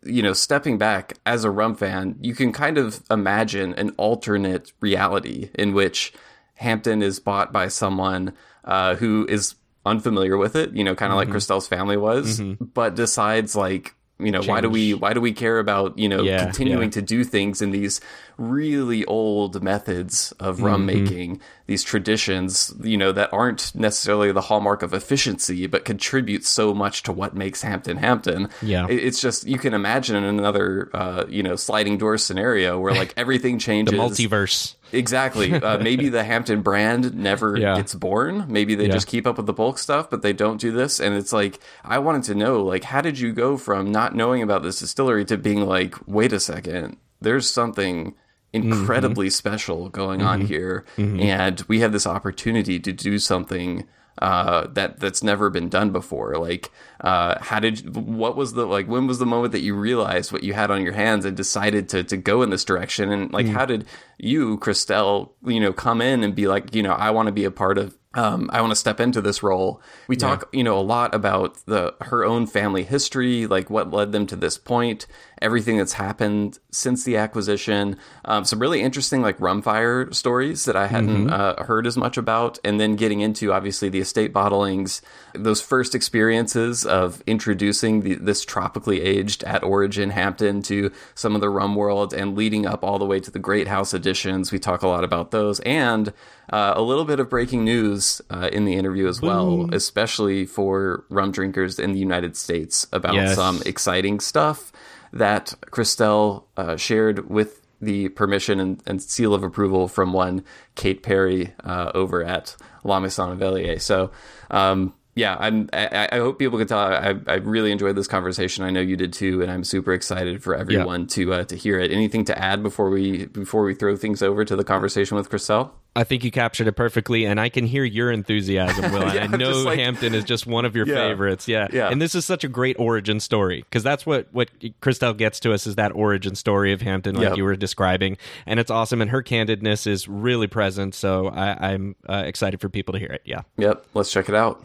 you 0.05 0.23
know, 0.23 0.33
stepping 0.33 0.79
back 0.79 1.15
as 1.27 1.43
a 1.43 1.51
rum 1.51 1.75
fan, 1.75 2.17
you 2.21 2.35
can 2.35 2.53
kind 2.53 2.79
of 2.79 3.03
imagine 3.11 3.75
an 3.75 3.91
alternate 3.97 4.73
reality 4.81 5.51
in 5.55 5.75
which 5.75 6.13
Hampden 6.55 7.03
is 7.03 7.19
bought 7.19 7.53
by 7.53 7.69
someone 7.69 8.33
uh, 8.67 8.97
who 8.97 9.27
is 9.29 9.55
unfamiliar 9.85 10.37
with 10.37 10.57
it, 10.57 10.73
you 10.73 10.85
know, 10.85 10.95
kind 10.95 11.13
of 11.13 11.19
mm-hmm. 11.19 11.29
like 11.29 11.31
Christelle's 11.31 11.69
family 11.69 11.97
was, 11.97 12.41
mm-hmm. 12.41 12.65
but 12.65 12.95
decides 12.95 13.55
like, 13.55 13.95
you 14.19 14.31
know, 14.31 14.41
Change. 14.41 14.49
why 14.49 14.61
do 14.63 14.71
we 14.71 14.95
why 14.95 15.13
do 15.13 15.21
we 15.21 15.33
care 15.33 15.59
about 15.59 15.99
you 15.99 16.09
know 16.09 16.23
yeah, 16.23 16.43
continuing 16.43 16.85
yeah. 16.85 16.93
to 16.93 17.03
do 17.03 17.23
things 17.23 17.61
in 17.61 17.71
these 17.71 18.01
really 18.39 19.05
old 19.07 19.63
methods 19.63 20.33
of 20.39 20.61
rum 20.61 20.87
mm-hmm. 20.87 21.05
making, 21.05 21.41
these 21.67 21.83
traditions, 21.83 22.75
you 22.83 22.97
know, 22.97 23.13
that 23.13 23.33
aren't 23.33 23.75
necessarily 23.75 24.31
the 24.33 24.43
hallmark 24.43 24.83
of 24.83 24.93
efficiency, 24.93 25.67
but 25.67 25.85
contribute 25.85 26.45
so 26.45 26.75
much 26.75 27.03
to 27.05 27.13
what 27.13 27.35
makes 27.35 27.63
Hampden 27.63 27.97
Hampden. 27.97 28.49
Yeah. 28.61 28.87
It's 28.89 29.21
just, 29.21 29.47
you 29.47 29.59
can 29.59 29.75
imagine 29.75 30.17
another, 30.23 30.91
uh, 30.93 31.25
you 31.29 31.43
know, 31.43 31.57
sliding 31.57 31.99
door 31.99 32.19
scenario 32.19 32.79
where 32.79 32.95
like 32.95 33.15
everything 33.17 33.59
changes. 33.59 33.93
the 33.93 33.99
multiverse. 33.99 34.75
Exactly. 34.93 35.53
Uh, 35.53 35.79
maybe 35.83 36.09
the 36.09 36.25
Hampden 36.25 36.63
brand 36.63 37.15
never 37.15 37.57
yeah. 37.57 37.77
gets 37.77 37.95
born. 37.95 38.47
Maybe 38.49 38.75
they 38.75 38.87
yeah. 38.87 38.93
just 38.93 39.07
keep 39.07 39.27
up 39.27 39.37
with 39.37 39.47
the 39.47 39.53
bulk 39.53 39.79
stuff, 39.79 40.11
but 40.11 40.23
they 40.23 40.33
don't 40.33 40.61
do 40.61 40.73
this. 40.73 41.01
And 41.01 41.15
it's 41.15 41.33
like, 41.33 41.61
I 41.85 41.99
wanted 41.99 42.25
to 42.25 42.35
know, 42.35 42.63
like, 42.63 42.85
how 42.85 43.01
did 43.01 43.19
you 43.19 43.33
go 43.33 43.57
from 43.57 43.91
not 43.91 44.15
knowing 44.15 44.43
about 44.43 44.63
this 44.63 44.81
distillery 44.81 45.25
to 45.27 45.37
being 45.37 45.67
like, 45.67 45.95
wait 46.07 46.33
a 46.33 46.41
second, 46.41 46.97
there's 47.21 47.51
something 47.51 48.15
incredibly 48.53 49.27
mm-hmm. 49.27 49.33
special 49.33 49.89
going 49.89 50.21
mm-hmm. 50.21 50.29
on 50.29 50.41
here, 50.43 50.85
mm-hmm. 50.97 51.21
and 51.21 51.63
we 51.69 51.81
have 51.81 51.93
this 51.93 52.07
opportunity 52.07 52.79
to 52.81 52.93
do 52.93 53.19
something 53.19 53.87
uh, 54.19 54.67
that 54.69 54.99
that's 54.99 55.23
never 55.23 55.51
been 55.51 55.69
done 55.69 55.91
before. 55.91 56.37
Like, 56.37 56.71
uh, 57.01 57.39
how 57.41 57.61
did 57.61 57.95
what 57.95 58.37
was 58.37 58.55
the 58.55 58.67
like? 58.67 58.89
When 58.89 59.07
was 59.07 59.19
the 59.19 59.27
moment 59.27 59.53
that 59.53 59.61
you 59.61 59.75
realized 59.75 60.33
what 60.33 60.43
you 60.43 60.55
had 60.55 60.71
on 60.71 60.83
your 60.83 60.93
hands 60.93 61.25
and 61.25 61.37
decided 61.37 61.89
to 61.91 62.03
to 62.05 62.17
go 62.17 62.43
in 62.43 62.51
this 62.51 62.65
direction? 62.65 63.11
And 63.13 63.33
like, 63.33 63.47
mm. 63.47 63.53
how 63.53 63.67
did 63.67 63.87
you, 64.19 64.59
Christelle, 64.59 65.31
you 65.45 65.61
know, 65.61 65.73
come 65.73 66.01
in 66.01 66.25
and 66.25 66.35
be 66.35 66.47
like, 66.47 66.75
you 66.75 66.83
know, 66.83 66.93
I 66.93 67.11
want 67.11 67.27
to 67.27 67.33
be 67.33 67.45
a 67.45 67.51
part 67.51 67.79
of 67.79 67.97
um, 68.17 68.49
I 68.53 68.63
want 68.63 68.71
to 68.71 68.77
step 68.77 68.99
into 68.99 69.21
this 69.21 69.43
role. 69.43 69.83
We 70.09 70.17
talk, 70.17 70.49
yeah. 70.53 70.59
you 70.59 70.65
know, 70.65 70.79
a 70.79 70.81
lot 70.81 71.15
about 71.15 71.59
the 71.67 71.95
her 72.01 72.25
own 72.25 72.47
family 72.47 72.83
history, 72.83 73.47
like 73.47 73.69
what 73.69 73.91
led 73.91 74.13
them 74.13 74.27
to 74.29 74.37
this 74.37 74.57
point, 74.57 75.07
everything 75.43 75.77
that's 75.77 75.93
happened 75.93 76.59
since 76.71 77.05
the 77.05 77.17
acquisition. 77.17 77.97
Um, 78.25 78.45
some 78.45 78.59
really 78.59 78.81
interesting, 78.81 79.23
like 79.23 79.39
Rumfire 79.39 80.15
stories 80.15 80.65
that 80.65 80.77
I 80.77 80.87
hadn't 80.87 81.29
mm-hmm. 81.29 81.61
uh, 81.61 81.65
heard 81.65 81.87
as 81.87 81.97
much 81.97 82.17
about, 82.17 82.59
and 82.65 82.81
then 82.81 82.97
getting 82.97 83.21
into 83.21 83.53
obviously 83.53 83.89
the 83.89 84.01
estate 84.01 84.33
bottlings, 84.33 85.01
those 85.35 85.61
first 85.61 85.95
experiences 85.95 86.87
of 86.87 87.23
introducing 87.27 88.03
the, 88.03 88.15
this 88.15 88.45
tropically 88.45 89.01
aged 89.03 89.45
at 89.45 89.63
origin 89.63 90.11
Hampden 90.11 90.63
to 90.63 90.91
some 91.15 91.35
of 91.35 91.41
the 91.41 91.51
rum 91.51 91.75
world, 91.75 92.15
and 92.15 92.37
leading 92.37 92.67
up 92.67 92.83
all 92.83 92.99
the 92.99 93.07
way 93.07 93.21
to 93.21 93.31
the 93.31 93.39
Great 93.39 93.69
House 93.69 93.93
editions. 93.93 94.53
We 94.53 94.59
talk 94.59 94.83
a 94.83 94.89
lot 94.89 95.05
about 95.05 95.31
those, 95.31 95.61
and 95.61 96.13
uh, 96.51 96.75
a 96.77 96.83
little 96.83 97.05
bit 97.05 97.21
of 97.21 97.29
breaking 97.29 97.65
news 97.65 98.23
uh, 98.31 98.49
in 98.53 98.65
the 98.65 98.75
interview 98.75 99.09
as 99.09 99.21
well, 99.21 99.69
especially 99.75 100.47
for 100.47 101.05
rum 101.09 101.33
drinkers 101.33 101.79
in 101.79 101.93
the 101.93 101.99
United 101.99 102.37
States 102.37 102.87
about 102.93 103.15
yes. 103.15 103.35
some 103.35 103.61
exciting 103.67 104.21
stuff 104.21 104.73
that 105.13 105.55
Christelle 105.71 106.45
uh, 106.57 106.77
shared 106.77 107.29
with 107.29 107.63
the 107.81 108.09
permission 108.11 108.59
and, 108.59 108.83
and, 108.87 109.03
seal 109.03 109.35
of 109.35 109.43
approval 109.43 109.87
from 109.87 110.15
one 110.15 110.43
Kate 110.77 111.03
Perry 111.03 111.53
uh, 111.63 111.91
over 111.95 112.25
at 112.25 112.57
La 112.85 112.99
Maison 113.01 113.39
Velier. 113.39 113.79
So, 113.79 114.11
um, 114.51 114.95
yeah, 115.17 115.35
I'm. 115.41 115.71
I, 115.73 116.11
I, 116.13 116.19
hope 116.19 116.39
people 116.39 116.59
can 116.59 116.69
tell. 116.69 116.79
I, 116.79 117.15
I 117.27 117.35
really 117.37 117.73
enjoyed 117.73 117.97
this 117.97 118.07
conversation. 118.07 118.65
I 118.65 118.71
know 118.71 118.83
you 118.83 118.97
did 118.97 119.15
too, 119.15 119.41
and 119.41 119.51
I'm 119.51 119.65
super 119.65 119.95
excited 119.95 120.43
for 120.43 120.55
everyone 120.55 121.03
yeah. 121.03 121.07
to 121.07 121.33
uh, 121.33 121.45
to 121.45 121.57
hear 121.57 121.81
it. 121.81 121.91
Anything 121.91 122.27
to 122.27 122.39
add 122.39 122.63
before 122.63 122.91
we 122.91 123.25
before 123.25 123.63
we 123.65 123.75
throw 123.75 123.97
things 123.97 124.23
over 124.23 124.45
to 124.45 124.55
the 124.55 124.63
conversation 124.63 125.17
with 125.17 125.31
Christelle? 125.31 125.71
I 125.97 126.05
think 126.05 126.23
you 126.23 126.31
captured 126.31 126.67
it 126.67 126.73
perfectly, 126.73 127.25
and 127.25 127.41
I 127.41 127.49
can 127.49 127.65
hear 127.65 127.83
your 127.83 128.13
enthusiasm, 128.13 128.93
Will. 128.93 129.03
yeah, 129.15 129.27
I 129.33 129.35
know 129.39 129.63
like, 129.63 129.79
Hampden 129.79 130.15
is 130.15 130.25
just 130.25 130.47
one 130.47 130.67
of 130.67 130.77
your 130.77 130.87
yeah, 130.87 130.97
favorites. 130.97 131.49
Yeah, 131.49 131.69
yeah. 131.73 131.89
And 131.89 132.03
this 132.03 132.15
is 132.15 132.27
such 132.27 132.45
a 132.45 132.49
great 132.49 132.77
origin 132.79 133.19
story 133.19 133.63
because 133.63 133.83
that's 133.83 134.05
what 134.05 134.29
what 134.33 134.51
Christelle 134.83 135.17
gets 135.17 135.41
to 135.41 135.55
us 135.55 135.67
is 135.67 135.77
that 135.77 135.93
origin 135.93 136.35
story 136.35 136.75
of 136.75 136.83
Hampden, 136.83 137.15
like 137.15 137.29
yep. 137.29 137.37
you 137.39 137.45
were 137.45 137.57
describing, 137.57 138.19
and 138.45 138.61
it's 138.61 138.71
awesome. 138.71 139.01
And 139.01 139.11
her 139.11 139.23
candidness 139.23 139.87
is 139.87 140.07
really 140.09 140.47
present, 140.47 140.95
so 140.95 141.29
I, 141.29 141.73
am 141.73 141.97
uh, 142.07 142.25
excited 142.27 142.61
for 142.61 142.69
people 142.69 142.93
to 142.93 142.99
hear 142.99 143.13
it. 143.13 143.23
Yeah. 143.25 143.45
Yep. 143.57 143.87
Let's 143.95 144.13
check 144.13 144.29
it 144.29 144.35
out. 144.35 144.63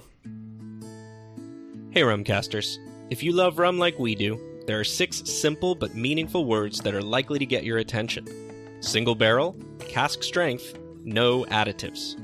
Hey, 1.92 2.04
Rumcasters. 2.04 2.78
If 3.10 3.22
you 3.22 3.34
love 3.34 3.60
rum 3.60 3.78
like 3.78 4.00
we 4.00 4.16
do, 4.16 4.40
there 4.66 4.80
are 4.80 4.84
six 4.86 5.18
simple 5.26 5.76
but 5.76 5.94
meaningful 5.94 6.46
words 6.46 6.80
that 6.80 6.96
are 6.96 7.02
likely 7.02 7.38
to 7.38 7.46
get 7.46 7.66
your 7.66 7.80
attention 7.80 8.26
single 8.80 9.14
barrel, 9.14 9.58
cask 9.78 10.24
strength, 10.24 10.80
no 11.04 11.44
additives. 11.48 12.16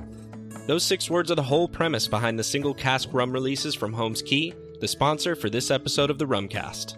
Those 0.67 0.85
six 0.85 1.09
words 1.09 1.29
are 1.31 1.35
the 1.35 1.43
whole 1.43 1.67
premise 1.67 2.07
behind 2.07 2.39
the 2.39 2.45
single 2.45 2.73
cask 2.73 3.09
rum 3.11 3.29
releases 3.29 3.75
from 3.75 3.91
Holmes 3.91 4.21
Cay, 4.21 4.53
the 4.79 4.87
sponsor 4.87 5.35
for 5.35 5.49
this 5.49 5.69
episode 5.69 6.09
of 6.09 6.17
the 6.17 6.25
Rumcast. 6.25 6.95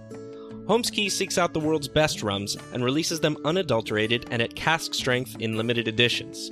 Holmes 0.67 0.91
Cay 0.91 1.09
seeks 1.09 1.39
out 1.39 1.55
the 1.55 1.59
world's 1.59 1.87
best 1.87 2.21
rums 2.21 2.55
and 2.71 2.85
releases 2.85 3.19
them 3.19 3.37
unadulterated 3.45 4.27
and 4.29 4.43
at 4.43 4.55
cask 4.55 4.93
strength 4.93 5.35
in 5.39 5.57
limited 5.57 5.87
editions. 5.87 6.51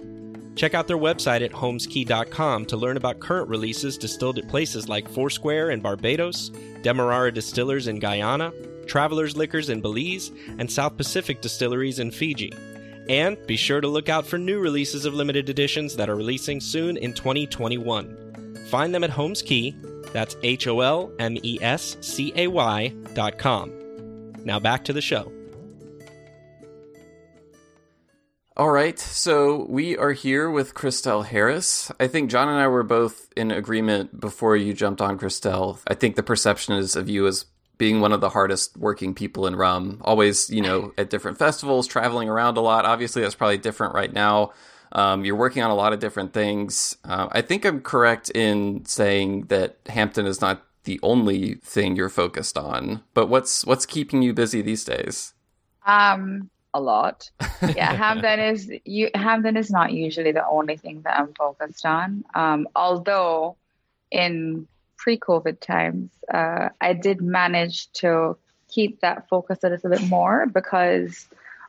Check 0.58 0.74
out 0.74 0.88
their 0.88 0.98
website 0.98 1.46
at 1.46 1.52
holmescay.com 1.52 2.66
to 2.66 2.78
learn 2.78 2.98
about 2.98 3.20
current 3.20 3.48
releases 3.48 3.96
distilled 3.96 4.40
at 4.40 4.48
places 4.48 4.90
like 4.90 5.08
Foursquare 5.08 5.70
in 5.70 5.82
Barbados, 5.82 6.50
Demerara 6.82 7.32
Distillers 7.32 7.88
in 7.88 8.00
Guyana, 8.00 8.52
Travelers 8.88 9.38
Liquors 9.38 9.70
in 9.70 9.82
Belize, 9.82 10.32
and 10.58 10.70
South 10.70 10.98
Pacific 10.98 11.42
Distilleries 11.42 12.00
in 12.00 12.10
Fiji. 12.10 12.52
And 13.08 13.38
be 13.46 13.56
sure 13.56 13.82
to 13.82 13.88
look 13.88 14.10
out 14.10 14.26
for 14.26 14.40
new 14.40 14.60
releases 14.60 15.06
of 15.06 15.14
limited 15.14 15.48
editions 15.48 15.96
that 15.96 16.10
are 16.10 16.16
releasing 16.16 16.60
soon 16.60 16.98
in 16.98 17.14
2021. 17.14 18.66
Find 18.68 18.96
them 18.96 19.04
at 19.04 19.12
Holmes 19.12 19.44
Cay, 19.44 19.76
that's 20.12 20.36
H 20.42 20.66
O 20.66 20.80
L 20.80 21.12
M 21.20 21.38
E 21.44 21.60
S 21.62 21.98
C 22.02 22.34
A 22.36 22.48
Y 22.48 22.88
dot 23.14 23.38
com. 23.38 23.72
Now 24.44 24.60
back 24.60 24.84
to 24.86 24.94
the 24.94 25.02
show. 25.02 25.32
All 28.58 28.72
right, 28.72 28.98
so 28.98 29.68
we 29.70 29.96
are 29.98 30.14
here 30.14 30.50
with 30.50 30.74
Christelle 30.74 31.24
Harris. 31.24 31.92
I 32.00 32.08
think 32.08 32.32
John 32.32 32.50
and 32.50 32.58
I 32.58 32.68
were 32.68 32.82
both 32.82 33.32
in 33.38 33.52
agreement 33.52 34.20
before 34.20 34.58
you 34.58 34.74
jumped 34.74 35.00
on 35.00 35.20
Christelle. 35.20 35.78
I 35.86 35.94
think 35.94 36.16
the 36.16 36.24
perception 36.24 36.74
is 36.74 36.96
of 36.96 37.08
you 37.08 37.28
as 37.28 37.46
being 37.78 38.02
one 38.02 38.14
of 38.14 38.20
the 38.20 38.32
hardest 38.32 38.76
working 38.76 39.14
people 39.14 39.46
in 39.46 39.56
rum. 39.56 40.02
Always, 40.02 40.50
you 40.50 40.64
know, 40.64 40.92
at 40.98 41.12
different 41.12 41.38
festivals, 41.38 41.86
traveling 41.86 42.30
around 42.30 42.58
a 42.58 42.62
lot. 42.62 42.84
Obviously, 42.84 43.22
that's 43.22 43.36
probably 43.36 43.60
different 43.60 43.94
right 43.94 44.12
now. 44.12 44.54
Um, 44.92 45.24
you're 45.24 45.36
working 45.36 45.62
on 45.62 45.70
a 45.70 45.76
lot 45.76 45.94
of 45.94 46.00
different 46.00 46.34
things. 46.34 46.98
Uh, 47.06 47.28
I 47.32 47.44
think 47.44 47.64
I'm 47.64 47.80
correct 47.80 48.32
in 48.32 48.86
saying 48.86 49.50
that 49.50 49.78
Hampden 49.86 50.26
is 50.26 50.42
not 50.42 50.66
the 50.86 51.00
only 51.04 51.60
thing 51.64 51.96
you're 51.96 52.10
focused 52.10 52.58
on. 52.58 53.04
But 53.14 53.28
what's 53.28 53.68
what's 53.68 53.86
keeping 53.86 54.24
you 54.24 54.34
busy 54.34 54.64
these 54.64 54.84
days? 54.84 55.36
Um, 55.86 56.50
a 56.78 56.80
lot. 56.80 57.30
Yeah, 57.76 57.94
Hampden 58.04 58.40
is 58.40 58.72
you 58.86 59.10
Hampden 59.14 59.58
is 59.58 59.70
not 59.72 59.92
usually 59.92 60.32
the 60.32 60.48
only 60.48 60.78
thing 60.78 61.02
that 61.02 61.20
I'm 61.20 61.34
focused 61.34 61.86
on. 61.86 62.24
Um, 62.34 62.68
although 62.76 63.58
in 64.12 64.68
pre-COVID 64.98 65.60
times, 65.60 66.12
uh, 66.34 66.70
I 66.80 66.94
did 66.94 67.22
manage 67.22 67.92
to 68.04 68.38
keep 68.70 69.02
that 69.02 69.28
focus 69.30 69.60
a 69.64 69.70
little 69.70 69.90
bit 69.90 70.04
more 70.04 70.46
because 70.46 71.28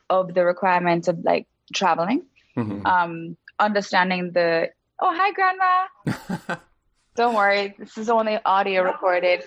of 0.09 0.33
the 0.33 0.45
requirement 0.45 1.07
of 1.07 1.23
like 1.23 1.47
traveling, 1.73 2.23
mm-hmm. 2.55 2.85
um, 2.85 3.37
understanding 3.59 4.31
the 4.31 4.69
oh 4.99 5.13
hi 5.15 5.31
grandma. 5.31 6.55
Don't 7.15 7.35
worry, 7.35 7.75
this 7.77 7.97
is 7.97 8.09
only 8.09 8.39
audio 8.45 8.83
recorded. 8.83 9.43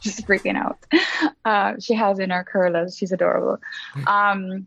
She's 0.00 0.20
freaking 0.20 0.56
out. 0.56 0.78
Uh, 1.44 1.74
she 1.78 1.94
has 1.94 2.18
in 2.18 2.30
her 2.30 2.44
curlers. 2.44 2.96
She's 2.96 3.12
adorable. 3.12 3.58
Um, 4.06 4.66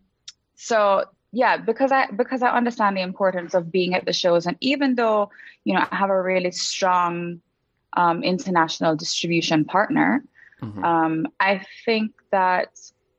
so 0.55 1.05
yeah, 1.31 1.57
because 1.57 1.91
I 1.91 2.07
because 2.11 2.43
I 2.43 2.49
understand 2.49 2.95
the 2.95 3.01
importance 3.01 3.53
of 3.53 3.71
being 3.71 3.95
at 3.95 4.05
the 4.05 4.13
shows, 4.13 4.45
and 4.45 4.55
even 4.59 4.95
though 4.95 5.31
you 5.63 5.73
know 5.73 5.85
I 5.91 5.95
have 5.95 6.09
a 6.11 6.21
really 6.21 6.51
strong 6.51 7.41
um, 7.97 8.23
international 8.23 8.95
distribution 8.95 9.65
partner, 9.65 10.23
mm-hmm. 10.61 10.83
um, 10.83 11.27
I 11.39 11.65
think 11.85 12.11
that 12.31 12.69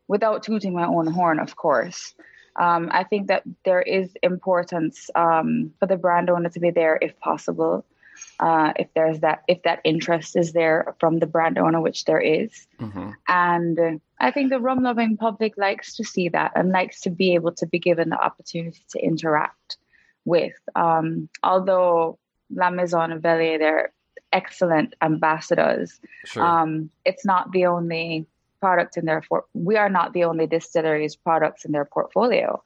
without 0.07 0.45
tooting 0.45 0.75
my 0.75 0.87
own 0.87 1.09
horn, 1.09 1.41
of 1.41 1.57
course, 1.57 2.15
um, 2.57 2.89
I 2.93 3.03
think 3.03 3.29
that 3.29 3.43
there 3.65 3.83
is 3.83 4.17
importance 4.23 5.11
um, 5.15 5.73
for 5.81 5.87
the 5.87 5.97
brand 5.97 6.31
owner 6.31 6.51
to 6.51 6.61
be 6.61 6.71
there 6.71 6.99
if 7.03 7.19
possible 7.19 7.85
uh, 8.41 8.73
if 8.77 8.89
there's 8.95 9.21
that 9.21 9.43
if 9.49 9.63
that 9.63 9.81
interest 9.85 10.37
is 10.37 10.53
there 10.53 10.95
from 10.99 11.19
the 11.19 11.27
brand 11.27 11.59
owner, 11.59 11.81
which 11.81 12.05
there 12.05 12.21
is. 12.21 12.67
Mm-hmm. 12.81 13.11
And 13.29 14.01
I 14.19 14.31
think 14.31 14.51
the 14.51 14.61
rum 14.61 14.83
loving 14.83 15.17
public 15.17 15.57
likes 15.57 15.97
to 15.97 16.05
see 16.05 16.29
that 16.31 16.53
and 16.55 16.71
likes 16.71 17.03
to 17.03 17.11
be 17.11 17.35
able 17.35 17.53
to 17.53 17.67
be 17.67 17.79
given 17.79 18.09
the 18.09 18.19
opportunity 18.19 18.85
to 18.91 18.99
interact 18.99 19.77
with. 20.25 20.55
Um, 20.75 21.29
although 21.43 22.19
La 22.51 22.71
Maison 22.71 23.13
and 23.13 23.23
Velier, 23.23 23.59
they're 23.59 23.93
excellent 24.33 24.95
ambassadors. 25.01 26.01
Sure. 26.25 26.43
Um, 26.43 26.91
it's 27.05 27.25
not 27.25 27.53
the 27.53 27.67
only 27.67 28.27
product 28.61 28.97
in 28.97 29.05
their 29.05 29.23
for- 29.23 29.47
we 29.53 29.77
are 29.77 29.91
not 29.91 30.13
the 30.13 30.25
only 30.25 30.47
distillery's 30.47 31.17
products 31.17 31.65
in 31.65 31.73
their 31.73 31.85
portfolio. 31.85 32.63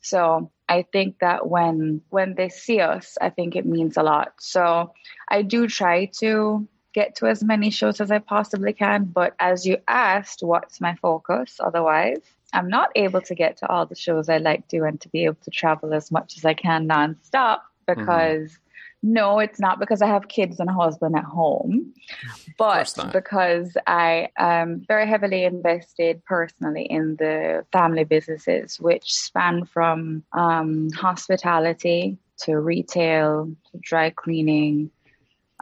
So 0.00 0.50
I 0.72 0.86
think 0.90 1.18
that 1.18 1.46
when 1.54 2.00
when 2.08 2.34
they 2.34 2.48
see 2.48 2.80
us, 2.80 3.18
I 3.20 3.28
think 3.28 3.56
it 3.56 3.66
means 3.66 3.98
a 3.98 4.02
lot. 4.02 4.32
So 4.40 4.94
I 5.28 5.42
do 5.42 5.68
try 5.68 6.06
to 6.20 6.66
get 6.94 7.16
to 7.16 7.26
as 7.26 7.44
many 7.44 7.68
shows 7.70 8.00
as 8.00 8.10
I 8.10 8.20
possibly 8.20 8.72
can. 8.72 9.04
But 9.04 9.34
as 9.38 9.66
you 9.66 9.76
asked, 9.86 10.42
what's 10.42 10.80
my 10.80 10.94
focus? 10.96 11.60
Otherwise, 11.60 12.22
I'm 12.54 12.68
not 12.68 12.88
able 12.96 13.20
to 13.20 13.34
get 13.34 13.58
to 13.58 13.68
all 13.68 13.84
the 13.84 13.94
shows 13.94 14.30
I 14.30 14.38
like 14.38 14.66
to 14.68 14.84
and 14.84 14.98
to 15.02 15.10
be 15.10 15.24
able 15.26 15.42
to 15.44 15.50
travel 15.50 15.92
as 15.92 16.10
much 16.10 16.38
as 16.38 16.44
I 16.46 16.54
can 16.54 16.88
nonstop 16.88 17.60
mm-hmm. 17.60 18.00
because 18.00 18.52
mm-hmm. 18.52 18.61
No, 19.04 19.40
it's 19.40 19.58
not 19.58 19.80
because 19.80 20.00
I 20.00 20.06
have 20.06 20.28
kids 20.28 20.60
and 20.60 20.70
a 20.70 20.72
husband 20.72 21.16
at 21.16 21.24
home, 21.24 21.92
but 22.56 22.94
because 23.12 23.76
I 23.88 24.28
am 24.38 24.84
very 24.86 25.08
heavily 25.08 25.42
invested 25.44 26.24
personally 26.24 26.84
in 26.84 27.16
the 27.16 27.66
family 27.72 28.04
businesses, 28.04 28.78
which 28.78 29.12
span 29.12 29.64
from 29.64 30.22
um, 30.32 30.90
hospitality 30.92 32.16
to 32.42 32.58
retail 32.58 33.50
to 33.72 33.78
dry 33.80 34.10
cleaning. 34.10 34.90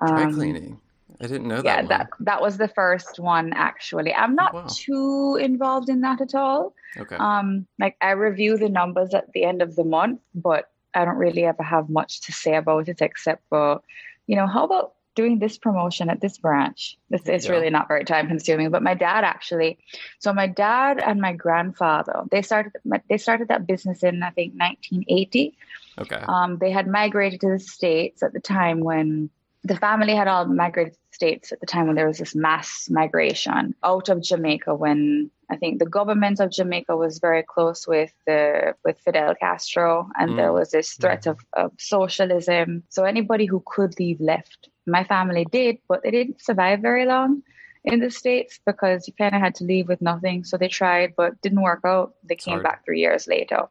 Um, 0.02 0.08
dry 0.08 0.32
cleaning. 0.32 0.80
I 1.22 1.26
didn't 1.26 1.48
know 1.48 1.56
that. 1.56 1.64
Yeah, 1.64 1.76
one. 1.76 1.88
that 1.88 2.08
that 2.20 2.42
was 2.42 2.56
the 2.56 2.68
first 2.68 3.18
one 3.18 3.52
actually. 3.54 4.14
I'm 4.14 4.34
not 4.34 4.54
oh, 4.54 4.58
wow. 4.58 4.66
too 4.70 5.38
involved 5.40 5.88
in 5.88 6.00
that 6.00 6.20
at 6.20 6.34
all. 6.34 6.74
Okay. 6.96 7.16
Um, 7.16 7.66
like 7.78 7.96
I 8.00 8.12
review 8.12 8.56
the 8.56 8.70
numbers 8.70 9.12
at 9.12 9.30
the 9.32 9.44
end 9.44 9.60
of 9.60 9.76
the 9.76 9.84
month, 9.84 10.20
but 10.34 10.69
I 10.94 11.04
don't 11.04 11.16
really 11.16 11.44
ever 11.44 11.62
have 11.62 11.88
much 11.88 12.22
to 12.22 12.32
say 12.32 12.54
about 12.54 12.88
it 12.88 13.00
except 13.00 13.42
for, 13.48 13.80
you 14.26 14.36
know, 14.36 14.46
how 14.46 14.64
about 14.64 14.94
doing 15.14 15.38
this 15.38 15.58
promotion 15.58 16.08
at 16.08 16.20
this 16.20 16.38
branch? 16.38 16.96
This 17.10 17.26
is 17.26 17.46
yeah. 17.46 17.52
really 17.52 17.70
not 17.70 17.88
very 17.88 18.04
time 18.04 18.28
consuming. 18.28 18.70
But 18.70 18.82
my 18.82 18.94
dad 18.94 19.24
actually, 19.24 19.78
so 20.18 20.32
my 20.32 20.46
dad 20.46 21.02
and 21.04 21.20
my 21.20 21.32
grandfather, 21.32 22.22
they 22.30 22.42
started 22.42 22.72
they 23.08 23.18
started 23.18 23.48
that 23.48 23.66
business 23.66 24.02
in 24.02 24.22
I 24.22 24.30
think 24.30 24.54
1980. 24.54 25.56
Okay. 25.98 26.16
Um, 26.16 26.58
they 26.58 26.70
had 26.70 26.86
migrated 26.86 27.40
to 27.40 27.50
the 27.50 27.58
states 27.58 28.22
at 28.22 28.32
the 28.32 28.40
time 28.40 28.80
when 28.80 29.30
the 29.64 29.76
family 29.76 30.14
had 30.14 30.28
all 30.28 30.46
migrated 30.46 30.94
to 30.94 30.98
the 31.10 31.14
states 31.14 31.52
at 31.52 31.60
the 31.60 31.66
time 31.66 31.86
when 31.86 31.96
there 31.96 32.06
was 32.06 32.18
this 32.18 32.34
mass 32.34 32.88
migration 32.88 33.74
out 33.82 34.08
of 34.08 34.22
Jamaica 34.22 34.74
when 34.74 35.30
I 35.50 35.56
think 35.56 35.78
the 35.78 35.86
government 35.86 36.40
of 36.40 36.50
Jamaica 36.50 36.96
was 36.96 37.18
very 37.18 37.42
close 37.42 37.86
with 37.86 38.12
the 38.26 38.74
with 38.84 38.98
Fidel 39.00 39.34
Castro 39.34 40.08
and 40.16 40.32
mm. 40.32 40.36
there 40.36 40.52
was 40.52 40.70
this 40.70 40.92
threat 40.94 41.26
of, 41.26 41.38
of 41.52 41.72
socialism. 41.78 42.84
So 42.88 43.04
anybody 43.04 43.46
who 43.46 43.62
could 43.66 43.98
leave 43.98 44.20
left. 44.20 44.68
My 44.86 45.04
family 45.04 45.44
did, 45.44 45.78
but 45.88 46.02
they 46.02 46.10
didn't 46.10 46.40
survive 46.40 46.80
very 46.80 47.04
long 47.04 47.42
in 47.84 48.00
the 48.00 48.10
States 48.10 48.60
because 48.64 49.06
you 49.06 49.14
kind 49.14 49.34
of 49.34 49.40
had 49.40 49.56
to 49.56 49.64
leave 49.64 49.88
with 49.88 50.00
nothing. 50.00 50.44
So 50.44 50.56
they 50.56 50.68
tried, 50.68 51.14
but 51.16 51.40
didn't 51.42 51.62
work 51.62 51.80
out. 51.84 52.14
They 52.24 52.36
came 52.36 52.54
Sorry. 52.54 52.62
back 52.62 52.84
three 52.84 53.00
years 53.00 53.26
later 53.26 53.68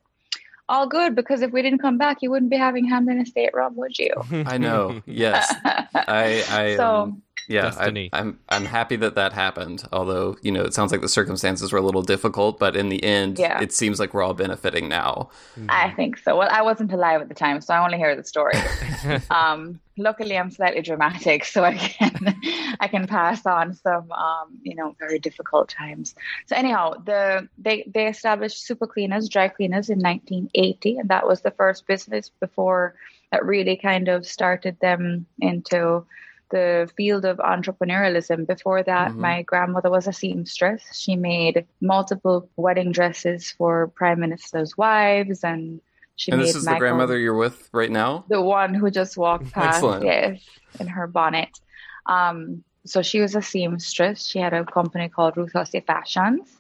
all 0.70 0.88
good 0.88 1.16
because 1.16 1.42
if 1.42 1.52
we 1.52 1.62
didn't 1.62 1.80
come 1.80 1.98
back, 1.98 2.22
you 2.22 2.30
wouldn't 2.30 2.52
be 2.52 2.58
having 2.58 2.88
Hampden 2.88 3.20
Estate 3.20 3.50
rum, 3.54 3.76
would 3.76 3.98
you? 3.98 4.14
I 4.46 4.58
know. 4.58 5.02
Yes. 5.06 5.54
I. 5.66 6.44
I 6.50 6.76
so 6.78 6.96
um... 6.96 7.24
yeah, 7.48 7.64
Destiny. 7.64 8.10
I, 8.14 8.20
am 8.20 8.40
I'm, 8.50 8.64
I'm 8.64 8.66
happy 8.66 8.96
that 8.98 9.16
that 9.16 9.34
happened. 9.34 9.84
Although 9.92 10.38
you 10.42 10.52
know, 10.52 10.62
it 10.62 10.74
sounds 10.74 10.92
like 10.92 11.02
the 11.02 11.10
circumstances 11.10 11.72
were 11.72 11.80
a 11.80 11.82
little 11.82 12.02
difficult, 12.02 12.60
but 12.60 12.76
in 12.76 12.90
the 12.90 13.04
end, 13.04 13.40
yeah. 13.40 13.62
it 13.62 13.72
seems 13.72 14.00
like 14.00 14.14
we're 14.14 14.24
all 14.24 14.34
benefiting 14.34 14.88
now. 14.88 15.30
I 15.70 15.92
think 15.92 16.18
so. 16.18 16.38
Well, 16.38 16.50
I 16.52 16.62
wasn't 16.62 16.92
alive 16.94 17.22
at 17.22 17.30
the 17.30 17.36
time, 17.36 17.62
so 17.62 17.74
I 17.74 17.84
only 17.84 17.98
hear 17.98 18.16
the 18.16 18.24
story. 18.24 18.54
um, 19.32 19.80
luckily, 19.98 20.38
I'm 20.38 20.52
slightly 20.52 20.82
dramatic, 20.82 21.46
so 21.46 21.64
I 21.64 21.76
can 21.76 22.36
I 22.80 22.88
can 22.88 23.08
pass 23.08 23.46
on 23.46 23.74
some 23.74 24.12
um, 24.12 24.58
you 24.64 24.76
know 24.76 24.96
very 25.00 25.20
difficult 25.20 25.70
times. 25.70 26.16
So 26.48 26.56
anyhow, 26.56 26.94
the 27.06 27.48
they 27.58 27.84
they 27.94 28.08
established 28.08 28.66
Super 28.66 28.88
Cleaners, 28.88 29.30
dry 29.30 29.48
cleaners 29.48 29.90
in 29.90 30.00
1980, 30.00 30.98
and 30.98 31.10
that 31.10 31.28
was 31.28 31.42
the 31.42 31.52
first 31.52 31.88
business 31.88 32.30
before 32.40 32.96
that 33.32 33.46
really 33.46 33.78
kind 33.78 34.08
of 34.08 34.26
started 34.26 34.78
them 34.80 35.26
into 35.40 36.06
the 36.50 36.90
field 36.96 37.26
of 37.26 37.38
entrepreneurialism. 37.38 38.48
Before 38.48 38.84
that, 38.84 39.12
mm-hmm. 39.12 39.22
my 39.22 39.42
grandmother 39.44 39.90
was 39.90 40.08
a 40.08 40.14
seamstress. 40.14 40.84
She 40.94 41.16
made 41.16 41.66
multiple 41.82 42.50
wedding 42.56 42.92
dresses 42.92 43.52
for 43.52 43.88
prime 43.88 44.20
ministers' 44.20 44.78
wives, 44.78 45.44
and 45.44 45.82
she 46.16 46.32
and 46.32 46.40
made 46.40 46.48
this 46.48 46.56
is 46.56 46.66
the 46.66 46.76
grandmother 46.76 47.18
you're 47.18 47.36
with 47.36 47.70
right 47.72 47.92
now. 47.92 48.26
The 48.28 48.42
one 48.42 48.74
who 48.74 48.92
just 48.92 49.18
walked 49.18 49.52
past, 49.54 49.78
Excellent. 49.78 50.06
yes, 50.06 50.42
in 50.80 50.88
her 50.88 51.08
bonnet. 51.08 51.60
Um, 52.06 52.64
so 52.86 53.02
she 53.02 53.20
was 53.20 53.36
a 53.36 53.42
seamstress. 53.42 54.26
She 54.26 54.40
had 54.40 54.54
a 54.54 54.66
company 54.66 55.10
called 55.10 55.38
Ruth 55.38 55.54
Hussey 55.54 55.82
Fashions, 55.82 56.60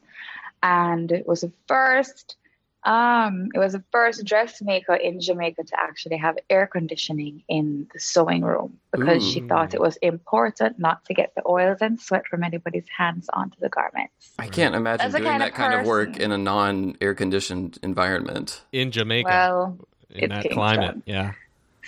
and 0.64 1.12
it 1.12 1.28
was 1.28 1.42
the 1.42 1.52
first 1.68 2.38
um, 2.84 3.50
it 3.54 3.60
was 3.60 3.74
the 3.74 3.84
first 3.92 4.24
dressmaker 4.24 4.96
in 4.96 5.20
Jamaica 5.20 5.64
to 5.66 5.80
actually 5.80 6.18
have 6.18 6.38
air 6.50 6.66
conditioning 6.66 7.44
in 7.50 7.90
the 7.94 8.00
sewing 8.00 8.42
room 8.42 8.80
because 8.92 9.22
Ooh. 9.22 9.32
she 9.32 9.42
thought 9.42 9.74
it 9.74 9.82
was 9.82 9.98
important 9.98 10.80
not 10.80 11.04
to 11.06 11.14
get 11.14 11.36
the 11.36 11.42
oils 11.46 11.80
and 11.82 12.00
sweat 12.00 12.26
from 12.26 12.44
anybody's 12.44 12.88
hands 12.96 13.30
onto 13.34 13.60
the 13.60 13.68
garments. 13.68 14.32
I 14.40 14.48
can't 14.48 14.76
imagine 14.76 15.12
doing 15.12 15.24
kind 15.24 15.42
that 15.42 15.54
kind 15.54 15.74
of 15.74 15.86
work 15.86 16.18
in 16.18 16.32
a 16.32 16.38
non 16.38 16.96
air 17.02 17.14
conditioned 17.14 17.78
environment 17.84 18.62
in 18.72 18.92
Jamaica. 18.92 19.28
Well, 19.28 19.78
in 20.10 20.30
that 20.30 20.50
climate, 20.50 20.98
yeah. 21.06 21.34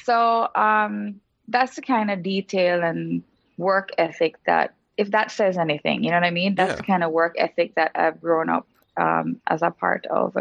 So 0.04 0.49
um, 0.56 1.21
that's 1.47 1.75
the 1.75 1.82
kind 1.82 2.12
of 2.12 2.21
detail 2.21 2.84
and 2.84 3.23
work 3.58 3.91
ethic 3.97 4.36
that, 4.45 4.73
if 4.97 5.12
that 5.12 5.32
says 5.32 5.58
anything, 5.58 6.04
you 6.04 6.10
know 6.10 6.17
what 6.17 6.25
I 6.25 6.32
mean. 6.32 6.56
That's 6.56 6.71
yeah. 6.71 6.75
the 6.75 6.84
kind 6.84 7.04
of 7.04 7.12
work 7.12 7.36
ethic 7.38 7.75
that 7.75 7.91
I've 7.95 8.19
grown 8.19 8.49
up 8.49 8.67
um, 8.97 9.39
as 9.47 9.62
a 9.62 9.71
part 9.71 10.06
of. 10.08 10.36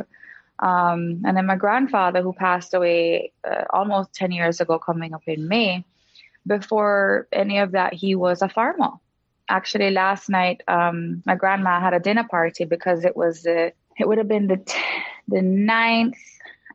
Um, 0.61 1.23
and 1.25 1.37
then 1.37 1.47
my 1.47 1.57
grandfather, 1.57 2.23
who 2.23 2.33
passed 2.33 2.75
away 2.75 3.33
uh, 3.45 3.65
almost 3.71 4.15
10 4.15 4.31
years 4.31 4.61
ago, 4.61 4.79
coming 4.79 5.15
up 5.15 5.23
in 5.27 5.49
May, 5.49 5.85
before 6.47 7.29
any 7.33 7.59
of 7.59 7.73
that, 7.73 7.95
he 7.95 8.15
was 8.15 8.43
a 8.43 8.49
farmer. 8.49 8.91
Actually, 9.49 9.91
last 9.91 10.29
night, 10.29 10.63
um, 10.69 11.23
my 11.27 11.35
grandma 11.35 11.81
had 11.81 11.95
a 11.95 11.99
dinner 11.99 12.25
party 12.25 12.65
because 12.65 13.05
it 13.05 13.17
was 13.17 13.43
the, 13.43 13.73
it 13.99 14.07
would 14.07 14.19
have 14.19 14.29
been 14.29 14.47
the, 14.47 14.59
t- 14.59 14.81
the 15.29 15.43
ninth, 15.43 16.19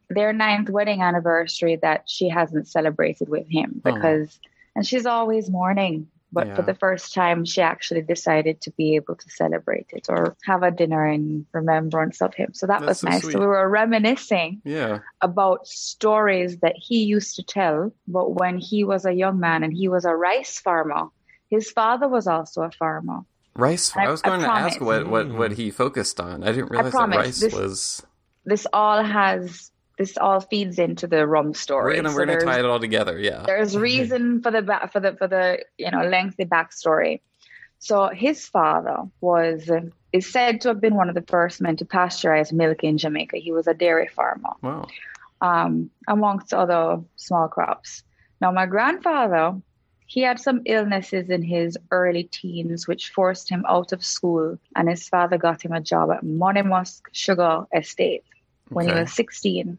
their 0.09 0.33
ninth 0.33 0.69
wedding 0.69 1.01
anniversary 1.01 1.77
that 1.77 2.09
she 2.09 2.27
hasn't 2.27 2.67
celebrated 2.67 3.29
with 3.29 3.47
him 3.47 3.81
because, 3.83 4.39
oh. 4.43 4.49
and 4.75 4.85
she's 4.85 5.05
always 5.05 5.49
mourning 5.49 6.07
but 6.35 6.47
yeah. 6.47 6.55
for 6.55 6.63
the 6.63 6.73
first 6.75 7.13
time, 7.13 7.45
she 7.45 7.61
actually 7.61 8.01
decided 8.01 8.59
to 8.59 8.71
be 8.71 8.97
able 8.97 9.15
to 9.15 9.29
celebrate 9.29 9.87
it 9.93 10.07
or 10.09 10.35
have 10.43 10.63
a 10.63 10.69
dinner 10.69 11.07
in 11.07 11.45
remembrance 11.53 12.21
of 12.21 12.33
him. 12.33 12.53
So 12.53 12.67
that 12.67 12.81
That's 12.81 12.89
was 12.89 12.99
so 12.99 13.07
nice. 13.07 13.21
Sweet. 13.21 13.31
So 13.31 13.39
we 13.39 13.45
were 13.45 13.69
reminiscing 13.69 14.61
yeah. 14.65 14.99
about 15.21 15.65
stories 15.65 16.57
that 16.57 16.75
he 16.75 17.05
used 17.05 17.37
to 17.37 17.43
tell, 17.43 17.93
but 18.05 18.35
when 18.35 18.57
he 18.57 18.83
was 18.83 19.05
a 19.05 19.13
young 19.13 19.39
man 19.39 19.63
and 19.63 19.71
he 19.73 19.87
was 19.87 20.03
a 20.03 20.13
rice 20.13 20.59
farmer, 20.59 21.07
his 21.49 21.71
father 21.71 22.09
was 22.09 22.27
also 22.27 22.63
a 22.63 22.71
farmer. 22.71 23.21
Rice. 23.55 23.95
I, 23.95 24.07
I, 24.07 24.11
was 24.11 24.21
going 24.21 24.43
I 24.43 24.47
to 24.47 24.51
ask 24.51 24.81
what, 24.81 25.07
what, 25.07 25.29
what 25.31 25.53
he 25.53 25.71
focused 25.71 26.19
on. 26.19 26.43
I 26.43 26.47
didn't 26.51 26.69
realize 26.69 26.93
I 26.93 27.07
that 27.07 27.15
rice 27.15 27.39
this, 27.39 27.53
was. 27.53 28.05
This 28.43 28.67
all 28.73 29.01
has 29.01 29.71
this 29.97 30.17
all 30.17 30.41
feeds 30.41 30.77
into 30.77 31.07
the 31.07 31.25
rum 31.25 31.53
story. 31.53 31.93
We're 31.93 31.95
gonna, 31.97 32.09
so 32.09 32.15
we're 32.15 32.25
gonna 32.25 32.41
tie 32.41 32.59
it 32.59 32.65
all 32.65 32.79
together. 32.79 33.19
Yeah. 33.19 33.43
There's 33.45 33.77
reason 33.77 34.41
for 34.41 34.51
the 34.51 34.61
back 34.61 34.91
for 34.91 34.99
the 34.99 35.15
for 35.15 35.27
the 35.27 35.63
you 35.77 35.91
know 35.91 36.03
lengthy 36.03 36.45
backstory. 36.45 37.21
So 37.79 38.09
his 38.09 38.45
father 38.47 39.03
was 39.21 39.69
is 40.11 40.31
said 40.31 40.61
to 40.61 40.69
have 40.69 40.81
been 40.81 40.95
one 40.95 41.09
of 41.09 41.15
the 41.15 41.21
first 41.21 41.61
men 41.61 41.77
to 41.77 41.85
pasteurize 41.85 42.51
milk 42.51 42.83
in 42.83 42.97
Jamaica. 42.97 43.37
He 43.37 43.51
was 43.51 43.67
a 43.67 43.73
dairy 43.73 44.07
farmer. 44.07 44.51
Wow. 44.61 44.87
Um, 45.41 45.91
amongst 46.07 46.53
other 46.53 47.01
small 47.17 47.47
crops. 47.47 48.03
Now 48.41 48.51
my 48.51 48.65
grandfather, 48.65 49.61
he 50.07 50.21
had 50.21 50.39
some 50.39 50.61
illnesses 50.65 51.29
in 51.29 51.41
his 51.41 51.77
early 51.91 52.23
teens, 52.23 52.87
which 52.87 53.09
forced 53.09 53.49
him 53.49 53.65
out 53.67 53.91
of 53.91 54.03
school, 54.03 54.57
and 54.75 54.89
his 54.89 55.07
father 55.07 55.37
got 55.37 55.63
him 55.63 55.73
a 55.73 55.81
job 55.81 56.11
at 56.11 56.23
Monymusk 56.23 57.01
Sugar 57.11 57.65
Estate 57.73 58.23
when 58.69 58.87
okay. 58.87 58.95
he 58.95 59.01
was 59.01 59.13
16 59.13 59.77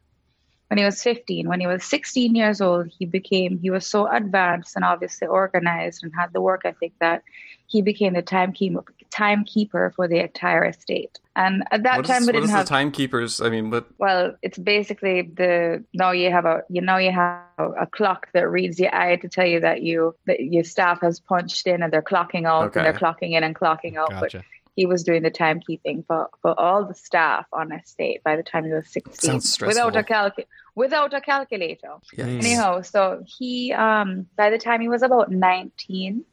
when 0.68 0.78
he 0.78 0.84
was 0.84 1.02
15 1.02 1.48
when 1.48 1.60
he 1.60 1.66
was 1.66 1.84
16 1.84 2.34
years 2.34 2.60
old 2.60 2.88
he 2.98 3.06
became 3.06 3.58
he 3.58 3.70
was 3.70 3.86
so 3.86 4.06
advanced 4.08 4.76
and 4.76 4.84
obviously 4.84 5.28
organized 5.28 6.02
and 6.02 6.12
had 6.18 6.32
the 6.32 6.40
work 6.40 6.62
ethic 6.64 6.92
that 7.00 7.22
he 7.66 7.82
became 7.82 8.14
the 8.14 8.22
timekeeper 8.22 8.84
timekeeper 9.10 9.92
for 9.96 10.08
the 10.08 10.20
entire 10.22 10.64
estate. 10.64 11.18
And 11.34 11.64
at 11.70 11.82
that 11.82 11.98
what 11.98 12.06
time 12.06 12.22
is, 12.22 12.26
we 12.26 12.32
didn't 12.32 12.50
have 12.50 12.66
timekeepers? 12.66 13.40
I 13.40 13.50
mean 13.50 13.70
what? 13.70 13.86
Well 13.98 14.36
it's 14.42 14.58
basically 14.58 15.22
the 15.22 15.84
now 15.92 16.12
you 16.12 16.30
have 16.30 16.44
a 16.46 16.62
you 16.68 16.80
know 16.80 16.96
you 16.96 17.12
have 17.12 17.42
a 17.58 17.86
clock 17.86 18.28
that 18.32 18.48
reads 18.48 18.78
your 18.78 18.94
eye 18.94 19.16
to 19.16 19.28
tell 19.28 19.46
you 19.46 19.60
that 19.60 19.82
you 19.82 20.14
that 20.26 20.40
your 20.40 20.64
staff 20.64 21.00
has 21.00 21.20
punched 21.20 21.66
in 21.66 21.82
and 21.82 21.92
they're 21.92 22.02
clocking 22.02 22.46
out 22.46 22.66
okay. 22.66 22.80
and 22.80 22.86
they're 22.86 23.00
clocking 23.00 23.32
in 23.32 23.42
and 23.42 23.54
clocking 23.54 23.96
out. 23.96 24.10
Gotcha. 24.10 24.38
but 24.38 24.44
he 24.76 24.84
was 24.84 25.02
doing 25.02 25.22
the 25.22 25.30
timekeeping 25.30 26.06
for, 26.06 26.28
for 26.42 26.58
all 26.60 26.84
the 26.84 26.94
staff 26.94 27.46
on 27.52 27.72
estate 27.72 28.22
by 28.22 28.36
the 28.36 28.42
time 28.42 28.64
he 28.64 28.72
was 28.72 28.88
16 28.92 29.66
without 29.66 29.96
a 29.96 30.04
calc- 30.04 30.46
without 30.74 31.14
a 31.14 31.20
calculator. 31.20 31.94
Yes. 32.16 32.26
Anyhow, 32.44 32.82
so 32.82 33.24
he 33.26 33.72
um 33.72 34.26
by 34.36 34.50
the 34.50 34.58
time 34.58 34.82
he 34.82 34.88
was 34.88 35.02
about 35.02 35.30
19, 35.32 36.24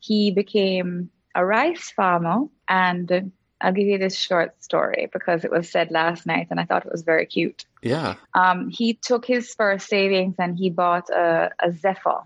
he 0.00 0.30
became 0.30 1.10
a 1.34 1.44
rice 1.44 1.90
farmer 1.90 2.46
and 2.68 3.32
I'll 3.60 3.72
give 3.72 3.86
you 3.86 3.98
this 3.98 4.16
short 4.16 4.62
story 4.64 5.08
because 5.12 5.44
it 5.44 5.50
was 5.50 5.70
said 5.70 5.90
last 5.90 6.26
night 6.26 6.48
and 6.50 6.58
I 6.58 6.64
thought 6.64 6.84
it 6.84 6.90
was 6.90 7.02
very 7.02 7.26
cute. 7.26 7.64
Yeah. 7.82 8.16
Um, 8.34 8.70
he 8.70 8.94
took 8.94 9.24
his 9.24 9.54
first 9.54 9.88
savings 9.88 10.34
and 10.38 10.58
he 10.58 10.70
bought 10.70 11.10
a, 11.10 11.50
a 11.62 11.72
Zephyr, 11.72 12.22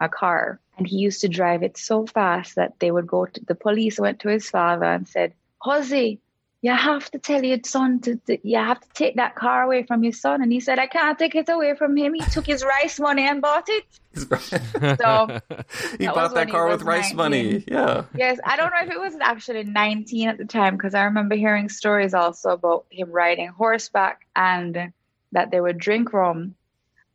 a 0.00 0.08
car 0.08 0.60
and 0.78 0.86
he 0.86 0.96
used 0.96 1.20
to 1.20 1.28
drive 1.28 1.62
it 1.62 1.76
so 1.76 2.06
fast 2.06 2.54
that 2.54 2.78
they 2.78 2.90
would 2.90 3.06
go 3.06 3.26
to 3.26 3.44
the 3.46 3.54
police 3.54 3.98
went 3.98 4.20
to 4.20 4.28
his 4.28 4.48
father 4.48 4.84
and 4.84 5.08
said, 5.08 5.34
Jose, 5.60 6.18
you 6.60 6.72
have 6.72 7.10
to 7.10 7.18
tell 7.18 7.44
your 7.44 7.58
son 7.64 8.00
to, 8.00 8.16
to, 8.26 8.38
you 8.48 8.56
have 8.56 8.80
to 8.80 8.88
take 8.92 9.16
that 9.16 9.36
car 9.36 9.62
away 9.62 9.84
from 9.84 10.02
your 10.02 10.12
son. 10.12 10.42
And 10.42 10.52
he 10.52 10.60
said 10.60 10.78
i 10.78 10.86
can't 10.86 11.18
take 11.18 11.34
it 11.34 11.48
away 11.48 11.74
from 11.76 11.96
him. 11.96 12.14
He 12.14 12.20
took 12.20 12.46
his 12.46 12.64
rice 12.64 12.98
money 12.98 13.22
and 13.22 13.42
bought 13.42 13.68
it. 13.68 13.84
So 15.00 15.40
he 15.98 16.06
bought 16.06 16.34
that 16.34 16.50
car 16.50 16.68
with 16.68 16.84
19. 16.84 16.86
rice 16.86 17.14
money. 17.14 17.64
yeah. 17.68 18.04
Yes 18.16 18.38
i 18.44 18.56
don't 18.56 18.70
know 18.72 18.82
if 18.82 18.90
it 18.90 18.98
was 18.98 19.14
actually 19.20 19.64
19 19.64 20.28
at 20.28 20.38
the 20.38 20.44
time 20.44 20.76
because 20.76 20.94
i 20.94 21.04
remember 21.04 21.36
hearing 21.36 21.68
stories 21.68 22.14
also 22.14 22.50
about 22.50 22.86
him 22.90 23.12
riding 23.12 23.48
horseback 23.48 24.26
and 24.34 24.92
that 25.30 25.50
they 25.50 25.60
would 25.60 25.78
drink 25.78 26.12
rum 26.12 26.56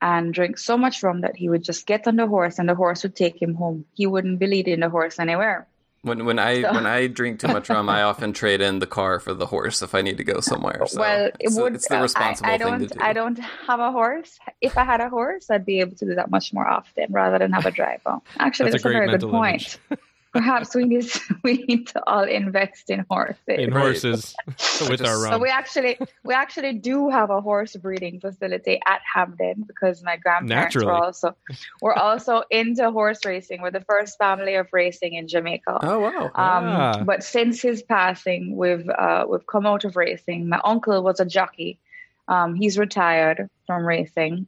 and 0.04 0.34
drink 0.34 0.58
so 0.58 0.78
much 0.78 1.02
rum 1.02 1.22
that 1.22 1.38
he 1.38 1.48
would 1.48 1.64
just 1.64 1.88
get 1.88 2.06
on 2.08 2.18
the 2.18 2.28
horse 2.28 2.60
and 2.60 2.68
the 2.68 2.76
horse 2.76 3.04
would 3.04 3.16
take 3.16 3.42
him 3.42 3.56
home. 3.56 3.86
He 3.94 4.06
wouldn't 4.06 4.38
be 4.38 4.48
leading 4.48 4.82
the 4.82 4.90
horse 4.90 5.18
anywhere. 5.18 5.66
When 6.02 6.26
when 6.26 6.40
I 6.40 6.62
so. 6.62 6.74
when 6.74 6.86
I 6.86 7.08
drink 7.08 7.40
too 7.40 7.48
much 7.48 7.70
rum, 7.70 7.88
I 7.88 8.04
often 8.12 8.34
trade 8.34 8.60
in 8.60 8.80
the 8.80 8.86
car 8.86 9.22
for 9.22 9.34
the 9.34 9.46
horse 9.46 9.82
if 9.82 9.96
I 9.96 10.02
need 10.02 10.18
to 10.18 10.26
go 10.26 10.42
somewhere. 10.42 10.86
So 10.88 11.00
well, 11.00 11.28
it 11.28 11.38
it's, 11.40 11.56
would. 11.58 11.76
It's 11.76 11.88
the 11.88 12.02
responsible 12.02 12.50
I, 12.50 12.56
I 12.56 12.58
don't, 12.58 12.80
thing 12.80 12.90
to 12.90 12.96
do. 12.96 13.02
I 13.02 13.14
don't 13.14 13.40
have 13.40 13.80
a 13.80 13.94
horse. 13.94 14.38
If 14.60 14.78
I 14.78 14.84
had 14.84 15.00
a 15.00 15.08
horse, 15.08 15.50
I'd 15.50 15.66
be 15.66 15.80
able 15.80 15.96
to 15.96 16.06
do 16.06 16.16
that 16.16 16.30
much 16.30 16.52
more 16.52 16.68
often 16.68 17.06
rather 17.10 17.40
than 17.40 17.54
have 17.54 17.66
a 17.66 17.72
driver. 17.72 18.20
Actually, 18.38 18.72
that's, 18.72 18.84
that's 18.84 18.86
a, 18.86 18.90
a, 18.90 18.92
very 18.92 19.18
good 19.18 19.32
point. 19.32 19.78
perhaps 20.34 20.74
we 20.76 20.86
need 20.86 21.04
to, 21.04 21.36
we 21.44 21.58
need 21.68 21.88
to 21.88 22.02
all 22.08 22.24
invest 22.24 22.90
in 22.90 23.06
horses. 23.10 23.38
In 23.48 23.72
horses 23.72 24.36
with 24.90 25.06
our 25.06 25.22
rum. 25.22 25.34
So 25.34 25.40
we 25.40 25.50
actually 25.50 25.98
we 26.24 26.34
actually 26.34 26.74
do 26.74 27.10
have 27.10 27.30
a 27.30 27.40
horse 27.40 27.76
breeding 27.76 28.20
facility 28.20 28.82
at 28.86 29.02
Hampden 29.14 29.64
because 29.68 30.04
my 30.04 30.18
grandparents 30.18 30.76
Naturally. 30.76 30.88
were 30.88 30.94
also 30.94 31.36
we're 31.82 31.94
also 31.94 32.44
into 32.50 32.90
horse 32.92 33.24
racing. 33.26 33.62
We're 33.62 33.72
the 33.72 33.86
first 33.88 34.18
family 34.18 34.56
of 34.56 34.68
racing 34.74 35.14
in 35.14 35.28
Jamaica. 35.28 35.80
Oh 35.82 36.00
wow! 36.00 36.24
Um, 36.26 36.32
ah. 36.36 37.04
But 37.06 37.24
since 37.24 37.62
his 37.62 37.84
passing, 37.84 38.58
we've 38.58 38.90
uh, 38.90 39.26
we've 39.30 39.46
come 39.48 39.66
out 39.66 39.86
of 39.86 39.96
racing. 39.96 40.50
My 40.50 40.60
uncle 40.64 41.02
was 41.04 41.20
a 41.20 41.26
jockey. 41.26 41.80
Um, 42.28 42.56
he's 42.56 42.78
retired 42.78 43.50
from 43.68 43.86
racing. 43.86 44.48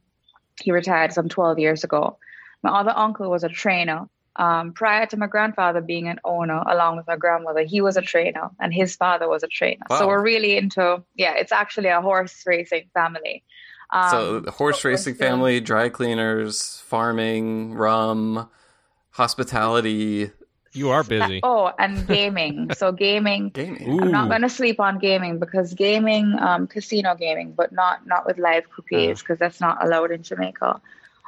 He 0.60 0.72
retired 0.72 1.12
some 1.12 1.28
twelve 1.28 1.58
years 1.58 1.84
ago. 1.84 2.18
My 2.62 2.80
other 2.80 2.92
uncle 2.96 3.30
was 3.30 3.44
a 3.44 3.48
trainer 3.48 4.08
um, 4.36 4.72
prior 4.72 5.06
to 5.06 5.16
my 5.16 5.26
grandfather 5.26 5.80
being 5.80 6.08
an 6.08 6.20
owner, 6.24 6.62
along 6.68 6.96
with 6.98 7.06
my 7.06 7.16
grandmother, 7.16 7.62
he 7.62 7.80
was 7.80 7.96
a 7.96 8.02
trainer 8.02 8.50
and 8.60 8.72
his 8.72 8.94
father 8.94 9.28
was 9.28 9.42
a 9.42 9.48
trainer. 9.48 9.82
Wow. 9.88 9.98
So 9.98 10.08
we're 10.08 10.22
really 10.22 10.56
into, 10.56 11.02
yeah, 11.14 11.34
it's 11.34 11.52
actually 11.52 11.88
a 11.88 12.00
horse 12.02 12.42
racing 12.46 12.90
family. 12.92 13.42
Um, 13.90 14.10
so 14.10 14.50
horse 14.50 14.84
racing 14.84 15.14
still, 15.14 15.28
family, 15.28 15.60
dry 15.60 15.88
cleaners, 15.88 16.82
farming, 16.86 17.74
rum, 17.74 18.48
hospitality. 19.10 20.30
You 20.72 20.90
are 20.90 21.02
busy. 21.02 21.40
Oh, 21.42 21.72
and 21.78 22.06
gaming. 22.06 22.70
so 22.74 22.92
gaming. 23.06 23.48
gaming. 23.50 24.02
I'm 24.02 24.10
not 24.10 24.28
going 24.28 24.42
to 24.42 24.50
sleep 24.50 24.80
on 24.80 24.98
gaming 24.98 25.38
because 25.38 25.72
gaming, 25.72 26.36
um, 26.38 26.66
casino 26.66 27.14
gaming, 27.14 27.52
but 27.52 27.72
not 27.72 28.06
not 28.06 28.26
with 28.26 28.36
live 28.36 28.64
croupiers 28.68 29.20
because 29.20 29.36
uh. 29.36 29.46
that's 29.46 29.60
not 29.60 29.82
allowed 29.82 30.10
in 30.10 30.22
Jamaica. 30.22 30.80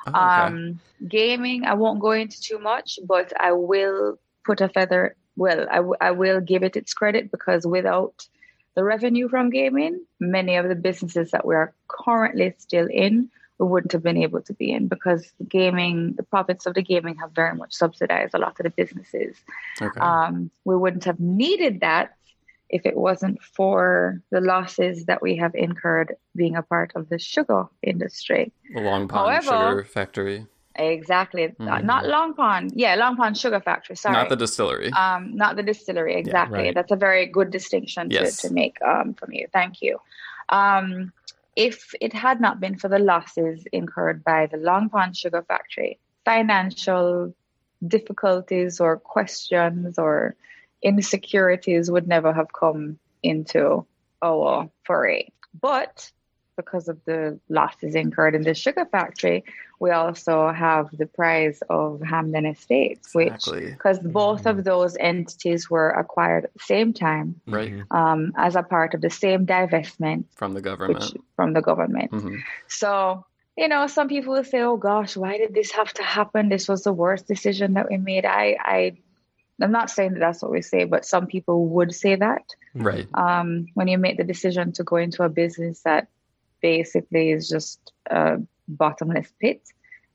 Oh, 0.07 0.11
okay. 0.11 0.21
Um, 0.21 0.81
gaming, 1.07 1.65
I 1.65 1.75
won't 1.75 2.01
go 2.01 2.13
into 2.13 2.41
too 2.41 2.59
much, 2.59 2.99
but 3.05 3.33
I 3.39 3.53
will 3.53 4.19
put 4.45 4.61
a 4.61 4.69
feather. 4.69 5.17
Well, 5.37 5.67
I, 5.71 5.77
w- 5.77 5.97
I 6.01 6.13
will 6.13 6.41
give 6.41 6.63
it 6.63 6.77
its 6.77 6.95
credit 6.95 7.31
because 7.31 7.67
without 7.67 8.27
the 8.75 8.85
revenue 8.85 9.29
from 9.29 9.51
gaming, 9.51 10.05
many 10.21 10.57
of 10.57 10.69
the 10.69 10.75
businesses 10.75 11.31
that 11.33 11.47
we 11.47 11.55
are 11.55 11.75
currently 11.89 12.55
still 12.59 12.89
in 12.91 13.31
we 13.59 13.67
wouldn't 13.67 13.93
have 13.93 14.03
been 14.03 14.17
able 14.17 14.41
to 14.43 14.53
be 14.55 14.73
in 14.73 14.87
because 14.87 15.33
gaming, 15.49 16.15
the 16.15 16.23
profits 16.23 16.67
of 16.67 16.75
the 16.75 16.83
gaming 16.83 17.17
have 17.17 17.33
very 17.33 17.57
much 17.57 17.75
subsidized 17.75 18.35
a 18.35 18.39
lot 18.39 18.59
of 18.59 18.65
the 18.65 18.71
businesses. 18.71 19.37
Okay. 19.83 20.01
Um, 20.01 20.51
we 20.65 20.77
wouldn't 20.77 21.05
have 21.05 21.19
needed 21.19 21.81
that 21.81 22.15
if 22.69 22.85
it 22.85 22.97
wasn't 22.97 23.43
for 23.43 24.21
the 24.31 24.41
losses 24.41 25.07
that 25.07 25.23
we 25.23 25.37
have 25.37 25.55
incurred 25.55 26.15
being 26.37 26.57
a 26.57 26.63
part 26.63 26.93
of 26.95 27.09
the 27.09 27.19
sugar 27.19 27.67
industry. 27.83 28.53
The 28.75 28.81
Long 28.81 29.09
Pond 29.09 29.47
However, 29.47 29.71
Sugar 29.71 29.85
Factory. 29.85 30.47
Exactly. 30.75 31.49
Mm-hmm. 31.49 31.87
Not 31.87 32.07
Long 32.07 32.35
Pond. 32.35 32.73
Yeah, 32.75 32.95
Long 32.95 33.17
Pond 33.17 33.37
Sugar 33.37 33.61
Factory. 33.61 33.97
Sorry. 33.97 34.15
Not 34.15 34.29
the 34.29 34.37
distillery. 34.37 34.93
Um, 34.93 35.35
not 35.35 35.57
the 35.57 35.63
distillery. 35.63 36.15
Exactly. 36.17 36.59
Yeah, 36.59 36.65
right. 36.67 36.75
That's 36.75 36.93
a 36.93 36.97
very 36.97 37.27
good 37.27 37.51
distinction 37.51 38.11
yes. 38.11 38.43
to, 38.43 38.49
to 38.49 38.55
make 38.55 38.81
um, 38.83 39.15
from 39.15 39.33
you. 39.33 39.49
Thank 39.53 39.83
you. 39.83 39.99
Um, 40.49 41.13
if 41.57 41.95
it 42.01 42.13
had 42.13 42.41
not 42.41 42.61
been 42.61 42.79
for 42.79 42.89
the 42.89 43.01
losses 43.01 43.65
incurred 43.73 44.23
by 44.23 44.47
the 44.47 44.59
Long 44.59 44.89
Pond 44.89 45.17
Sugar 45.17 45.43
Factory, 45.43 45.99
financial 46.25 47.35
difficulties 47.87 48.81
or 48.81 48.99
questions 48.99 49.99
or 49.99 50.37
insecurities 50.83 51.91
would 51.91 52.09
never 52.09 52.33
have 52.33 52.53
come 52.53 52.99
into 53.23 53.87
our 54.23 54.71
foray. 54.85 55.29
But 55.61 56.11
because 56.57 56.89
of 56.89 56.99
the 57.05 57.39
losses 57.49 57.95
incurred 57.95 58.35
in 58.35 58.43
the 58.43 58.53
sugar 58.53 58.85
factory, 58.85 59.45
we 59.79 59.91
also 59.93 60.51
have 60.51 60.89
the 60.97 61.07
prize 61.07 61.63
of 61.71 62.03
Hampden 62.03 62.47
Estates, 62.47 63.15
exactly. 63.15 63.65
which 63.65 63.73
because 63.73 63.99
both 64.01 64.41
mm-hmm. 64.41 64.59
of 64.59 64.65
those 64.65 64.97
entities 64.99 65.71
were 65.71 65.91
acquired 65.91 66.47
at 66.47 66.53
the 66.55 66.65
same 66.65 66.93
time, 66.93 67.41
right, 67.47 67.73
um, 67.93 68.33
as 68.37 68.57
a 68.57 68.63
part 68.65 68.95
of 68.95 69.01
the 69.01 69.11
same 69.11 69.47
divestment 69.47 70.25
from 70.35 70.55
the 70.55 70.61
government. 70.61 70.99
Which, 70.99 71.23
from 71.37 71.53
the 71.53 71.63
government. 71.63 72.11
Mm-hmm. 72.11 72.37
So 72.67 73.25
you 73.57 73.67
know, 73.67 73.89
some 73.89 74.09
people 74.09 74.35
will 74.35 74.45
say, 74.45 74.61
"Oh 74.61 74.77
gosh, 74.77 75.17
why 75.17 75.37
did 75.39 75.53
this 75.53 75.73
have 75.73 75.93
to 75.95 76.03
happen? 76.03 76.49
This 76.49 76.69
was 76.69 76.85
the 76.85 76.93
worst 76.93 77.27
decision 77.27 77.75
that 77.75 77.91
we 77.91 77.97
made." 77.97 78.25
I, 78.25 78.57
I, 78.61 78.97
I'm 79.61 79.73
not 79.73 79.91
saying 79.91 80.15
that 80.15 80.21
that's 80.21 80.43
what 80.43 80.53
we 80.53 80.63
say, 80.63 80.85
but 80.85 81.05
some 81.05 81.27
people 81.27 81.67
would 81.69 81.95
say 81.95 82.15
that. 82.15 82.43
Right. 82.75 83.09
Um, 83.15 83.67
when 83.75 83.89
you 83.89 83.99
make 83.99 84.17
the 84.17 84.25
decision 84.25 84.73
to 84.73 84.85
go 84.85 84.97
into 84.97 85.25
a 85.25 85.29
business 85.29 85.81
that 85.81 86.09
basically 86.61 87.31
is 87.31 87.49
just 87.49 87.93
a 88.11 88.39
bottomless 88.69 89.33
pit 89.41 89.63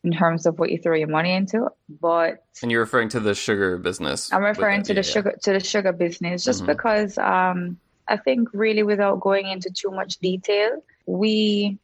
in 0.04 0.12
terms 0.12 0.46
of 0.46 0.60
what 0.60 0.70
you 0.70 0.78
throw 0.78 0.96
your 0.96 1.08
money 1.08 1.34
into. 1.34 1.70
But 1.90 2.44
and 2.62 2.72
you're 2.72 2.82
referring 2.82 3.10
to 3.10 3.20
the 3.20 3.36
sugar 3.36 3.78
business. 3.78 4.32
I'm 4.32 4.44
referring 4.44 4.84
to 4.84 4.94
the 4.94 5.00
yeah. 5.00 5.14
sugar 5.14 5.36
to 5.44 5.54
the 5.54 5.60
sugar 5.60 5.92
business 5.92 6.44
just 6.44 6.64
mm-hmm. 6.64 6.72
because 6.72 7.18
um, 7.18 7.78
I 8.08 8.18
think 8.18 8.50
really 8.54 8.84
without 8.84 9.20
going 9.20 9.48
into 9.48 9.70
too 9.70 9.92
much 9.92 10.18
detail, 10.18 10.84
we 11.06 11.80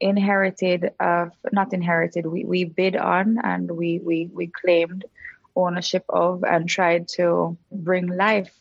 inherited 0.00 0.92
of 1.00 1.32
not 1.50 1.72
inherited 1.72 2.24
we, 2.24 2.44
we 2.44 2.62
bid 2.62 2.94
on 2.94 3.36
and 3.42 3.68
we, 3.68 3.98
we 3.98 4.30
we 4.32 4.46
claimed 4.46 5.04
ownership 5.58 6.04
of 6.08 6.44
and 6.44 6.68
tried 6.68 7.08
to 7.08 7.56
bring 7.70 8.06
life 8.06 8.52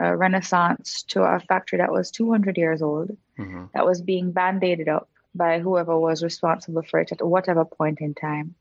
uh, 0.00 0.14
renaissance 0.14 1.04
to 1.08 1.22
a 1.22 1.40
factory 1.40 1.78
that 1.78 1.92
was 1.92 2.10
200 2.10 2.56
years 2.56 2.82
old 2.82 3.16
mm-hmm. 3.38 3.66
that 3.74 3.86
was 3.86 4.00
being 4.00 4.32
band-aided 4.32 4.88
up 4.88 5.08
by 5.34 5.60
whoever 5.60 5.98
was 5.98 6.22
responsible 6.22 6.82
for 6.82 7.00
it 7.00 7.12
at 7.12 7.24
whatever 7.24 7.64
point 7.64 8.00
in 8.00 8.14
time. 8.14 8.54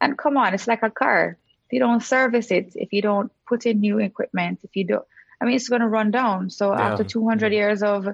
And 0.00 0.18
come 0.18 0.36
on, 0.36 0.54
it's 0.54 0.68
like 0.68 0.82
a 0.82 0.90
car. 0.90 1.38
If 1.66 1.72
you 1.72 1.80
don't 1.80 2.02
service 2.02 2.50
it, 2.50 2.72
if 2.74 2.92
you 2.92 3.02
don't 3.02 3.32
put 3.46 3.66
in 3.66 3.80
new 3.80 3.98
equipment, 3.98 4.60
if 4.62 4.74
you 4.74 4.84
don't, 4.84 5.04
I 5.40 5.44
mean, 5.44 5.54
it's 5.54 5.68
going 5.68 5.82
to 5.82 5.88
run 5.88 6.10
down. 6.10 6.50
So 6.50 6.72
yeah. 6.72 6.92
after 6.92 7.04
200 7.04 7.52
yeah. 7.52 7.58
years 7.58 7.82
of 7.82 8.08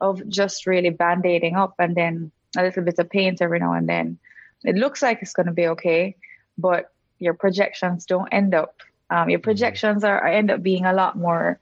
of 0.00 0.26
just 0.28 0.66
really 0.66 0.88
band-aiding 0.88 1.56
up 1.56 1.74
and 1.78 1.94
then 1.94 2.32
a 2.56 2.62
little 2.62 2.82
bit 2.82 2.98
of 2.98 3.10
paint 3.10 3.42
every 3.42 3.58
now 3.58 3.74
and 3.74 3.86
then, 3.86 4.18
it 4.64 4.76
looks 4.76 5.02
like 5.02 5.20
it's 5.20 5.34
going 5.34 5.46
to 5.46 5.52
be 5.52 5.66
okay, 5.68 6.16
but 6.56 6.90
your 7.20 7.34
projections 7.34 8.06
don't 8.06 8.28
end 8.32 8.54
up. 8.54 8.74
Um, 9.10 9.28
your 9.28 9.38
mm-hmm. 9.38 9.44
projections 9.44 10.04
are, 10.04 10.24
end 10.26 10.50
up 10.50 10.62
being 10.62 10.84
a 10.84 10.92
lot 10.92 11.16
more 11.16 11.60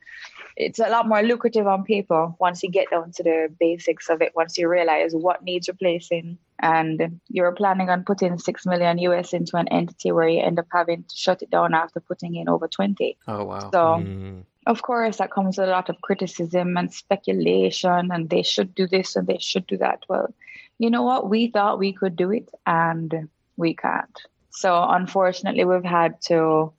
it's 0.59 0.81
a 0.81 0.89
lot 0.89 1.07
more 1.07 1.23
lucrative 1.23 1.69
on 1.69 1.85
paper 1.85 2.35
once 2.41 2.65
you 2.65 2.71
get 2.71 2.91
down 2.91 3.13
to 3.13 3.23
the 3.23 3.49
basics 3.61 4.11
of 4.11 4.21
it 4.21 4.35
once 4.35 4.59
you 4.59 4.69
realize 4.69 5.15
what 5.15 5.45
needs 5.45 5.69
replacing 5.69 6.37
and 6.59 7.21
you're 7.29 7.53
planning 7.53 7.89
on 7.89 8.03
putting 8.03 8.37
6 8.37 8.67
million 8.67 8.99
us 8.99 9.33
into 9.33 9.57
an 9.57 9.69
entity 9.69 10.11
where 10.11 10.29
you 10.29 10.41
end 10.41 10.59
up 10.59 10.67
having 10.73 11.05
to 11.05 11.17
shut 11.17 11.43
it 11.43 11.51
down 11.51 11.75
after 11.75 12.01
putting 12.01 12.35
in 12.35 12.49
over 12.49 12.67
20 12.67 13.17
oh 13.29 13.45
wow 13.45 13.71
so 13.71 13.79
mm. 14.03 14.43
of 14.67 14.83
course 14.83 15.19
that 15.19 15.31
comes 15.31 15.57
with 15.57 15.69
a 15.69 15.71
lot 15.71 15.89
of 15.89 16.01
criticism 16.01 16.77
and 16.77 16.93
speculation 16.93 18.11
and 18.11 18.29
they 18.29 18.43
should 18.43 18.75
do 18.75 18.89
this 18.89 19.15
and 19.15 19.29
they 19.29 19.39
should 19.39 19.67
do 19.69 19.77
that 19.77 20.03
well 20.09 20.35
you 20.79 20.91
know 20.91 21.05
what 21.05 21.31
we 21.31 21.47
thought 21.47 21.79
we 21.79 21.93
could 21.93 22.17
do 22.17 22.33
it 22.33 22.51
and 22.67 23.29
we 23.57 23.75
can't 23.75 24.27
so 24.51 24.85
unfortunately 24.89 25.65
we've 25.65 25.85
had 25.85 26.21
to 26.23 26.73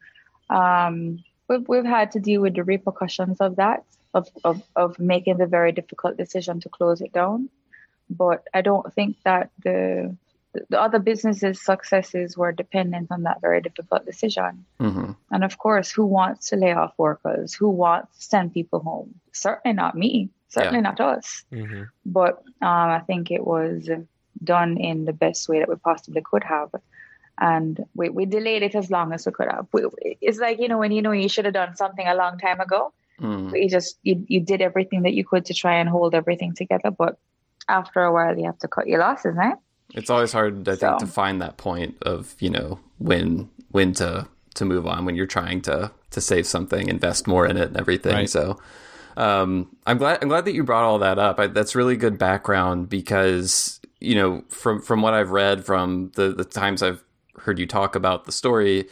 um, 0.49 1.23
we've, 1.47 1.67
we've 1.67 1.85
had 1.85 2.11
to 2.11 2.19
deal 2.19 2.41
with 2.41 2.55
the 2.55 2.63
repercussions 2.63 3.41
of 3.41 3.57
that, 3.57 3.83
of, 4.13 4.27
of, 4.43 4.61
of 4.75 4.99
making 4.99 5.37
the 5.37 5.45
very 5.45 5.71
difficult 5.71 6.17
decision 6.17 6.59
to 6.61 6.69
close 6.69 7.01
it 7.01 7.11
down. 7.11 7.49
But 8.09 8.47
I 8.53 8.61
don't 8.61 8.91
think 8.93 9.17
that 9.23 9.51
the 9.63 10.15
the 10.67 10.81
other 10.81 10.97
businesses' 10.97 11.63
successes 11.63 12.35
were 12.35 12.51
dependent 12.51 13.11
on 13.11 13.21
that 13.21 13.39
very 13.39 13.61
difficult 13.61 14.03
decision. 14.03 14.65
Mm-hmm. 14.79 15.11
And 15.29 15.43
of 15.43 15.59
course, 15.59 15.91
who 15.91 16.07
wants 16.07 16.49
to 16.49 16.55
lay 16.55 16.73
off 16.73 16.93
workers? 16.97 17.53
Who 17.53 17.69
wants 17.69 18.17
to 18.17 18.23
send 18.23 18.53
people 18.55 18.79
home? 18.79 19.13
Certainly 19.31 19.75
not 19.75 19.95
me. 19.95 20.29
Certainly 20.47 20.79
yeah. 20.79 20.89
not 20.89 20.99
us. 20.99 21.43
Mm-hmm. 21.53 21.83
But 22.03 22.41
um, 22.63 22.89
I 22.89 22.99
think 23.05 23.29
it 23.29 23.45
was 23.45 23.91
done 24.43 24.77
in 24.77 25.05
the 25.05 25.13
best 25.13 25.47
way 25.47 25.59
that 25.59 25.69
we 25.69 25.75
possibly 25.75 26.23
could 26.23 26.43
have 26.43 26.71
and 27.39 27.83
we, 27.95 28.09
we 28.09 28.25
delayed 28.25 28.63
it 28.63 28.75
as 28.75 28.91
long 28.91 29.13
as 29.13 29.25
we 29.25 29.31
could 29.31 29.47
have. 29.49 29.67
We, 29.71 29.87
it's 30.21 30.39
like 30.39 30.59
you 30.59 30.67
know 30.67 30.77
when 30.77 30.91
you 30.91 31.01
know 31.01 31.11
you 31.11 31.29
should 31.29 31.45
have 31.45 31.53
done 31.53 31.75
something 31.75 32.05
a 32.05 32.15
long 32.15 32.37
time 32.37 32.59
ago, 32.59 32.93
mm. 33.19 33.51
you 33.59 33.69
just 33.69 33.97
you, 34.03 34.23
you 34.27 34.41
did 34.41 34.61
everything 34.61 35.03
that 35.03 35.13
you 35.13 35.25
could 35.25 35.45
to 35.45 35.53
try 35.53 35.75
and 35.75 35.89
hold 35.89 36.13
everything 36.13 36.53
together, 36.53 36.91
but 36.91 37.17
after 37.67 38.03
a 38.03 38.11
while 38.11 38.37
you 38.37 38.45
have 38.45 38.59
to 38.59 38.67
cut 38.67 38.87
your 38.87 38.99
losses, 38.99 39.35
right? 39.35 39.55
It's 39.93 40.09
always 40.09 40.31
hard, 40.31 40.67
I 40.67 40.75
think, 40.75 40.79
so. 40.79 40.97
to 40.99 41.07
find 41.07 41.41
that 41.41 41.57
point 41.57 41.97
of 42.03 42.35
you 42.39 42.49
know 42.49 42.79
when 42.97 43.49
when 43.69 43.93
to 43.93 44.27
to 44.55 44.65
move 44.65 44.85
on 44.85 45.05
when 45.05 45.15
you're 45.15 45.25
trying 45.25 45.61
to 45.61 45.91
to 46.11 46.21
save 46.21 46.45
something, 46.45 46.89
invest 46.89 47.27
more 47.27 47.45
in 47.45 47.57
it, 47.57 47.69
and 47.69 47.77
everything. 47.77 48.13
Right. 48.13 48.29
So. 48.29 48.59
Um, 49.17 49.75
I'm 49.85 49.97
glad. 49.97 50.19
I'm 50.21 50.29
glad 50.29 50.45
that 50.45 50.53
you 50.53 50.63
brought 50.63 50.85
all 50.85 50.99
that 50.99 51.19
up. 51.19 51.41
I, 51.41 51.47
that's 51.47 51.75
really 51.75 51.97
good 51.97 52.17
background 52.17 52.87
because 52.87 53.81
you 53.99 54.15
know 54.15 54.45
from 54.47 54.81
from 54.81 55.01
what 55.01 55.13
I've 55.13 55.31
read 55.31 55.65
from 55.65 56.11
the 56.15 56.29
the 56.29 56.45
times 56.45 56.81
I've 56.81 57.03
heard 57.39 57.59
you 57.59 57.65
talk 57.65 57.95
about 57.95 58.25
the 58.25 58.31
story, 58.31 58.87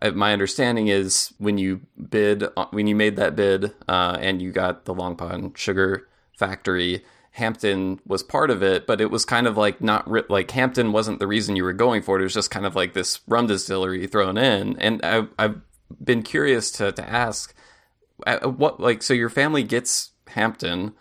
uh, 0.00 0.10
my 0.12 0.32
understanding 0.32 0.88
is 0.88 1.32
when 1.38 1.58
you 1.58 1.80
bid, 2.10 2.44
uh, 2.56 2.66
when 2.70 2.86
you 2.86 2.94
made 2.94 3.16
that 3.16 3.36
bid, 3.36 3.74
uh, 3.88 4.16
and 4.20 4.40
you 4.40 4.52
got 4.52 4.84
the 4.84 4.94
Long 4.94 5.16
Pond 5.16 5.56
Sugar 5.56 6.08
Factory, 6.36 7.04
Hampden 7.32 8.00
was 8.04 8.22
part 8.22 8.50
of 8.50 8.62
it, 8.62 8.86
but 8.86 9.00
it 9.00 9.10
was 9.10 9.24
kind 9.24 9.46
of 9.46 9.56
like 9.56 9.80
not 9.80 10.08
ri- 10.10 10.24
like 10.28 10.50
Hampden 10.50 10.92
wasn't 10.92 11.20
the 11.20 11.26
reason 11.26 11.56
you 11.56 11.64
were 11.64 11.72
going 11.72 12.02
for 12.02 12.16
it. 12.16 12.20
It 12.20 12.24
was 12.24 12.34
just 12.34 12.50
kind 12.50 12.66
of 12.66 12.74
like 12.74 12.94
this 12.94 13.20
rum 13.28 13.46
distillery 13.46 14.06
thrown 14.06 14.36
in. 14.36 14.76
And 14.78 15.00
I, 15.04 15.26
I've 15.38 15.60
been 16.02 16.22
curious 16.22 16.70
to 16.72 16.90
to 16.92 17.08
ask, 17.08 17.54
what 18.42 18.80
like 18.80 19.02
so 19.02 19.14
your 19.14 19.28
family 19.28 19.62
gets 19.62 20.10
Hampden. 20.28 20.94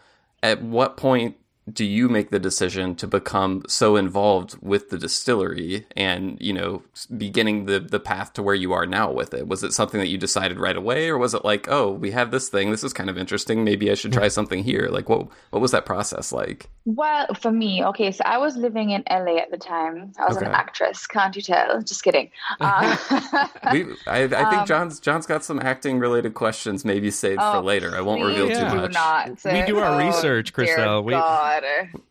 At 0.44 0.62
what 0.62 0.98
point 0.98 1.38
do 1.72 1.84
you 1.84 2.08
make 2.08 2.30
the 2.30 2.40
decision 2.40 2.96
to 2.96 3.08
become 3.08 3.64
so 3.68 3.96
involved 3.96 4.58
with 4.62 4.90
the 4.90 4.98
distillery 4.98 5.86
and 5.96 6.38
you 6.40 6.54
know 6.54 6.82
beginning 7.18 7.66
the 7.66 7.80
the 7.80 8.00
path 8.00 8.34
to 8.34 8.44
where 8.44 8.56
you 8.56 8.72
are 8.74 8.86
now 8.86 9.12
with 9.12 9.34
it? 9.34 9.48
Was 9.48 9.64
it 9.64 9.74
something 9.74 10.00
that 10.00 10.08
you 10.08 10.18
decided 10.18 10.60
right 10.60 10.78
away 10.78 11.10
or 11.10 11.18
was 11.18 11.34
it 11.34 11.44
like 11.44 11.68
oh 11.70 11.92
we 11.92 12.12
have 12.12 12.32
this 12.32 12.50
thing. 12.50 12.72
This 12.72 12.84
is 12.84 12.94
kind 12.94 13.10
of 13.10 13.18
interesting. 13.18 13.64
Maybe 13.64 13.92
i 13.92 13.96
should 13.96 14.14
try 14.14 14.28
something 14.30 14.64
here. 14.64 14.88
Like 14.90 15.10
what 15.10 15.28
what 15.50 15.62
was 15.62 15.72
that 15.72 15.86
process 15.86 16.32
like? 16.32 16.70
Well 16.86 17.28
for 17.34 17.52
me 17.52 17.84
okay 17.84 18.12
so 18.12 18.24
i 18.26 18.38
was 18.38 18.56
living 18.56 18.92
in 18.92 19.04
la 19.10 19.38
at 19.38 19.52
the 19.52 19.58
time. 19.58 20.14
I 20.18 20.26
was 20.26 20.38
okay. 20.38 20.46
an 20.46 20.54
actress 20.54 21.06
can't 21.06 21.36
you 21.36 21.42
tell? 21.42 21.82
Just 21.82 22.04
kidding. 22.04 22.30
Uh, 22.60 22.96
we, 23.74 23.86
I, 24.08 24.24
I, 24.24 24.28
think 24.28 24.44
um, 24.44 24.66
john's 24.66 25.00
john's 25.00 25.26
got 25.26 25.44
some 25.44 25.60
acting 25.60 26.00
related 26.00 26.34
questions 26.34 26.86
maybe 26.86 27.12
saved 27.12 27.40
oh, 27.42 27.54
for 27.54 27.62
later. 27.62 27.96
I 27.96 28.02
won't 28.02 28.24
reveal 28.24 28.50
yeah. 28.50 28.70
too 28.70 28.78
much. 28.78 28.94
not. 28.94 29.44
We 29.44 29.64
do 29.64 29.80
our 29.80 30.02
oh, 30.02 30.06
research 30.08 30.54
Christelle. 30.54 31.04
We 31.04 31.14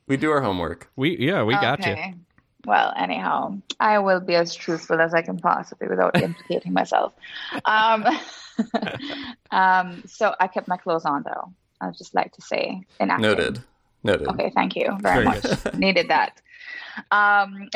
we 0.07 0.17
do 0.17 0.31
our 0.31 0.41
homework. 0.41 0.91
We 0.97 1.17
yeah, 1.19 1.43
we 1.43 1.55
got 1.55 1.85
you. 1.87 1.97
Well, 2.67 2.93
anyhow, 2.97 3.59
I 3.79 4.01
will 4.01 4.19
be 4.19 4.35
as 4.35 4.53
truthful 4.55 5.01
as 5.01 5.15
I 5.15 5.23
can 5.23 5.39
possibly 5.39 5.87
without 5.87 6.21
implicating 6.23 6.73
myself. 6.73 7.15
Um, 7.65 8.05
um, 9.53 10.03
so 10.07 10.35
I 10.41 10.49
kept 10.49 10.67
my 10.67 10.77
clothes 10.77 11.05
on 11.05 11.23
though. 11.23 11.53
I 11.81 11.87
would 11.87 11.97
just 11.97 12.15
like 12.15 12.33
to 12.33 12.43
say 12.43 12.83
inactive. 12.99 13.23
Noted. 13.23 13.63
Noted. 14.03 14.29
Okay, 14.29 14.51
thank 14.51 14.75
you 14.75 14.97
very, 15.01 15.23
very 15.23 15.25
much. 15.25 15.75
Needed 15.75 16.09
that. 16.09 16.41
Um, 17.11 17.69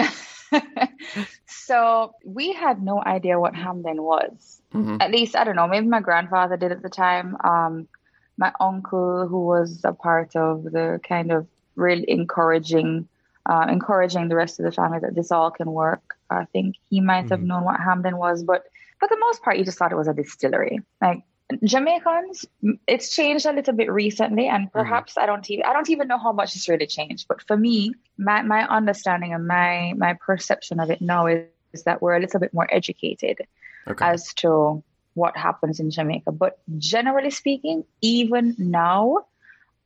so 1.47 2.15
we 2.25 2.53
had 2.53 2.83
no 2.83 3.01
idea 3.03 3.39
what 3.39 3.55
Hampden 3.55 4.03
was. 4.03 4.61
Mm-hmm. 4.75 4.97
At 5.01 5.13
least 5.13 5.37
I 5.37 5.45
don't 5.45 5.57
know. 5.57 5.69
Maybe 5.69 5.87
my 5.87 6.01
grandfather 6.01 6.57
did 6.57 6.73
at 6.73 6.83
the 6.83 6.89
time. 6.89 7.37
Um, 7.45 7.89
my 8.37 8.53
uncle, 8.59 9.29
who 9.29 9.45
was 9.45 9.83
a 9.85 9.93
part 9.93 10.35
of 10.35 10.65
the 10.65 11.01
kind 11.07 11.31
of 11.31 11.47
really 11.81 12.05
encouraging, 12.09 13.09
uh, 13.47 13.67
encouraging 13.69 14.29
the 14.29 14.37
rest 14.37 14.61
of 14.61 14.65
the 14.65 14.73
family 14.73 15.01
that 15.01 15.15
this 15.15 15.33
all 15.33 15.51
can 15.51 15.71
work. 15.73 16.17
I 16.29 16.45
think 16.45 16.77
he 16.91 17.01
might 17.01 17.25
mm-hmm. 17.25 17.31
have 17.31 17.43
known 17.43 17.65
what 17.65 17.81
Hampden 17.81 18.17
was, 18.17 18.45
but 18.45 18.65
for 18.99 19.09
the 19.09 19.19
most 19.19 19.43
part, 19.43 19.57
he 19.57 19.65
just 19.65 19.79
thought 19.79 19.93
it 19.93 19.97
was 19.97 20.09
a 20.09 20.15
distillery. 20.15 20.81
Like 21.01 21.23
Jamaicans, 21.65 22.47
it's 22.87 23.15
changed 23.15 23.47
a 23.47 23.53
little 23.53 23.75
bit 23.75 23.91
recently, 23.91 24.47
and 24.47 24.69
mm-hmm. 24.69 24.79
perhaps 24.79 25.15
mm-hmm. 25.15 25.23
I 25.23 25.27
don't 25.27 25.51
even 25.51 25.65
I 25.65 25.73
don't 25.73 25.91
even 25.91 26.09
know 26.09 26.19
how 26.19 26.33
much 26.33 26.55
it's 26.55 26.69
really 26.69 26.87
changed. 26.87 27.27
But 27.29 27.43
for 27.43 27.57
me, 27.57 27.95
my 28.19 28.43
my 28.43 28.67
understanding 28.69 29.33
and 29.33 29.47
my 29.47 29.95
my 29.97 30.15
perception 30.15 30.79
of 30.81 30.91
it 30.91 31.01
now 31.01 31.27
is, 31.27 31.47
is 31.73 31.85
that 31.85 32.03
we're 32.03 32.17
a 32.17 32.21
little 32.21 32.41
bit 32.41 32.55
more 32.55 32.69
educated 32.73 33.47
okay. 33.89 34.05
as 34.05 34.33
to 34.35 34.83
what 35.15 35.37
happens 35.37 35.81
in 35.81 35.91
Jamaica. 35.91 36.33
But 36.33 36.59
generally 36.79 37.31
speaking, 37.31 37.85
even 38.01 38.55
now, 38.59 39.27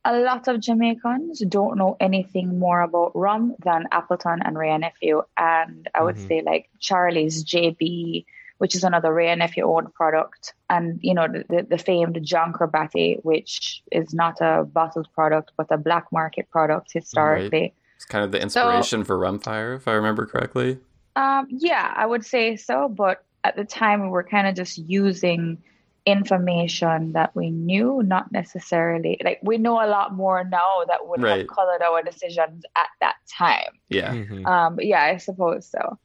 a 0.05 0.19
lot 0.21 0.49
of 0.49 0.61
Jamaicans 0.61 1.41
don't 1.49 1.79
know 1.79 1.97
anything 2.01 2.59
more 2.59 2.83
about 2.83 3.13
rum 3.15 3.55
than 3.65 3.87
Appleton 3.91 4.41
and 4.45 4.59
Wray 4.59 4.71
and 4.71 4.83
Nephew, 4.83 5.23
and 5.37 5.89
I 5.95 6.03
would 6.03 6.17
mm-hmm. 6.17 6.29
say 6.29 6.43
like 6.43 6.69
Charlie's 6.79 7.45
JB 7.45 8.25
which 8.59 8.75
is 8.75 8.85
another 8.85 9.13
Wray 9.13 9.29
and 9.29 9.41
Nephew 9.41 9.65
owned 9.65 9.93
product. 9.95 10.55
And, 10.71 10.99
you 11.03 11.15
know, 11.15 11.27
the, 11.29 11.45
the, 11.49 11.67
the 11.71 11.79
famed 11.79 12.19
John 12.23 12.55
Batty, 12.73 13.19
which 13.23 13.83
is 13.91 14.15
not 14.15 14.41
a 14.41 14.65
bottled 14.65 15.09
product, 15.13 15.53
but 15.57 15.67
a 15.71 15.77
black 15.77 16.07
market 16.13 16.49
product 16.51 16.93
historically. 16.93 17.61
Right. 17.61 17.75
It's 17.97 18.05
kind 18.05 18.25
of 18.25 18.33
the 18.33 18.41
inspiration 18.41 19.03
so, 19.03 19.05
for 19.05 19.19
Rumfire, 19.19 19.77
if 19.77 19.89
I 19.89 19.93
remember 19.93 20.27
correctly. 20.27 20.79
Um, 21.17 21.47
yeah, 21.51 21.93
I 21.97 22.07
would 22.07 22.25
say 22.25 22.57
so. 22.57 22.89
But 22.89 23.25
at 23.45 23.57
the 23.57 23.65
time, 23.65 24.03
we 24.03 24.09
were 24.09 24.25
kind 24.25 24.47
of 24.47 24.55
just 24.55 24.79
using 24.79 25.63
information 26.07 27.13
that 27.13 27.35
we 27.35 27.51
knew, 27.51 28.03
not 28.03 28.31
necessarily 28.31 29.19
like 29.25 29.41
we 29.43 29.57
know 29.57 29.75
a 29.75 29.89
lot 29.89 30.15
more 30.15 30.45
now 30.45 30.85
that 30.87 31.07
would 31.07 31.23
right. 31.23 31.39
have 31.39 31.47
colored 31.49 31.83
our 31.83 32.03
decisions 32.03 32.65
at 32.77 32.89
that 33.01 33.17
time. 33.27 33.79
Yeah. 33.89 34.13
Mm-hmm. 34.13 34.47
Um, 34.47 34.79
yeah, 34.81 35.03
I 35.03 35.17
suppose 35.17 35.67
so. 35.67 35.99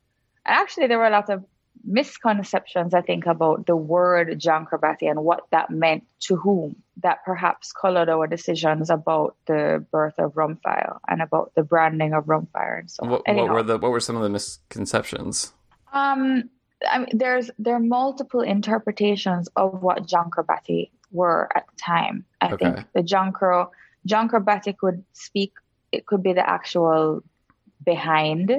And 0.45 0.55
actually, 0.55 0.87
there 0.87 0.97
were 0.97 1.07
a 1.07 1.11
lot 1.11 1.29
of 1.29 1.43
misconceptions, 1.83 2.93
I 2.93 3.01
think, 3.01 3.25
about 3.25 3.65
the 3.65 3.75
word 3.75 4.39
John 4.39 4.65
Crow 4.65 4.79
Batty 4.79 5.07
and 5.07 5.23
what 5.23 5.47
that 5.51 5.69
meant 5.69 6.03
to 6.21 6.35
whom 6.35 6.75
that 7.01 7.23
perhaps 7.25 7.71
colored 7.71 8.09
our 8.09 8.27
decisions 8.27 8.89
about 8.89 9.35
the 9.47 9.85
birth 9.91 10.15
of 10.17 10.33
Rumfire 10.33 10.97
and 11.07 11.21
about 11.21 11.53
the 11.55 11.63
branding 11.63 12.13
of 12.13 12.25
Rumfire 12.25 12.79
and 12.79 12.91
so 12.91 13.05
what, 13.05 13.21
on. 13.27 13.35
What 13.35 13.49
were 13.49 13.63
the 13.63 13.77
what 13.77 13.91
were 13.91 13.99
some 13.99 14.15
of 14.15 14.23
the 14.23 14.29
misconceptions? 14.29 15.53
Um, 15.93 16.49
I 16.87 16.99
mean, 16.99 17.09
there's 17.13 17.51
there 17.59 17.75
are 17.75 17.79
multiple 17.79 18.41
interpretations 18.41 19.49
of 19.55 19.81
what 19.81 20.05
John 20.05 20.29
Crow 20.29 20.43
Batty 20.43 20.91
were 21.11 21.49
at 21.55 21.65
the 21.67 21.75
time. 21.81 22.25
I 22.41 22.51
okay. 22.53 22.65
think 22.65 22.87
the 22.93 23.03
John 23.03 23.31
Crow 23.33 23.69
could 24.79 25.03
speak. 25.13 25.53
It 25.91 26.05
could 26.05 26.23
be 26.23 26.33
the 26.33 26.47
actual 26.47 27.23
behind 27.83 28.51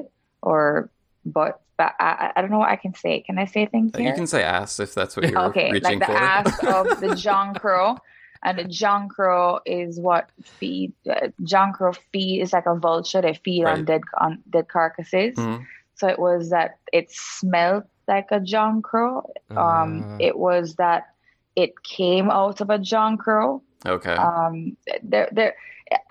or 0.43 0.91
but 1.25 1.61
but 1.77 1.95
I, 1.99 2.33
I 2.37 2.41
don't 2.43 2.51
know 2.51 2.59
what 2.59 2.69
I 2.69 2.77
can 2.77 2.95
say. 2.95 3.21
Can 3.21 3.39
I 3.39 3.47
say 3.47 3.65
things 3.65 3.97
here? 3.97 4.09
You 4.09 4.15
can 4.15 4.27
say 4.27 4.43
ass 4.43 4.81
if 4.81 4.95
that's 4.95 5.17
what 5.17 5.31
you're 5.31 5.47
okay, 5.47 5.71
reaching 5.71 5.99
like 5.99 6.09
the 6.09 6.13
for. 6.13 6.13
ass 6.13 6.65
of 6.67 7.01
the 7.01 7.15
John 7.15 7.55
Crow. 7.55 7.97
And 8.43 8.59
the 8.59 8.65
John 8.65 9.09
Crow 9.11 9.61
is 9.67 10.01
what 10.01 10.31
feed 10.43 10.95
uh, 11.11 11.29
John 11.45 11.73
Crow 11.75 11.93
feed 12.11 12.41
is 12.41 12.55
like 12.55 12.67
a 12.67 12.75
vulture. 12.75 13.21
They 13.21 13.35
feed 13.35 13.65
right. 13.65 13.79
on 13.79 13.85
dead 13.85 14.03
on 14.19 14.43
dead 14.49 14.69
carcasses. 14.69 15.37
Mm-hmm. 15.37 15.63
So 15.95 16.09
it 16.09 16.19
was 16.19 16.49
that 16.51 16.79
it 16.93 17.11
smelled 17.11 17.85
like 18.09 18.29
a 18.31 18.41
John 18.41 18.83
Crow. 18.83 19.31
Um, 19.51 20.03
uh. 20.03 20.17
It 20.21 20.39
was 20.39 20.75
that 20.77 21.09
it 21.57 21.83
came 21.83 22.31
out 22.31 22.61
of 22.61 22.71
a 22.71 22.79
John 22.79 23.17
Crow. 23.17 23.63
Okay. 23.85 24.13
Um, 24.13 24.77
there, 25.03 25.29
there. 25.33 25.55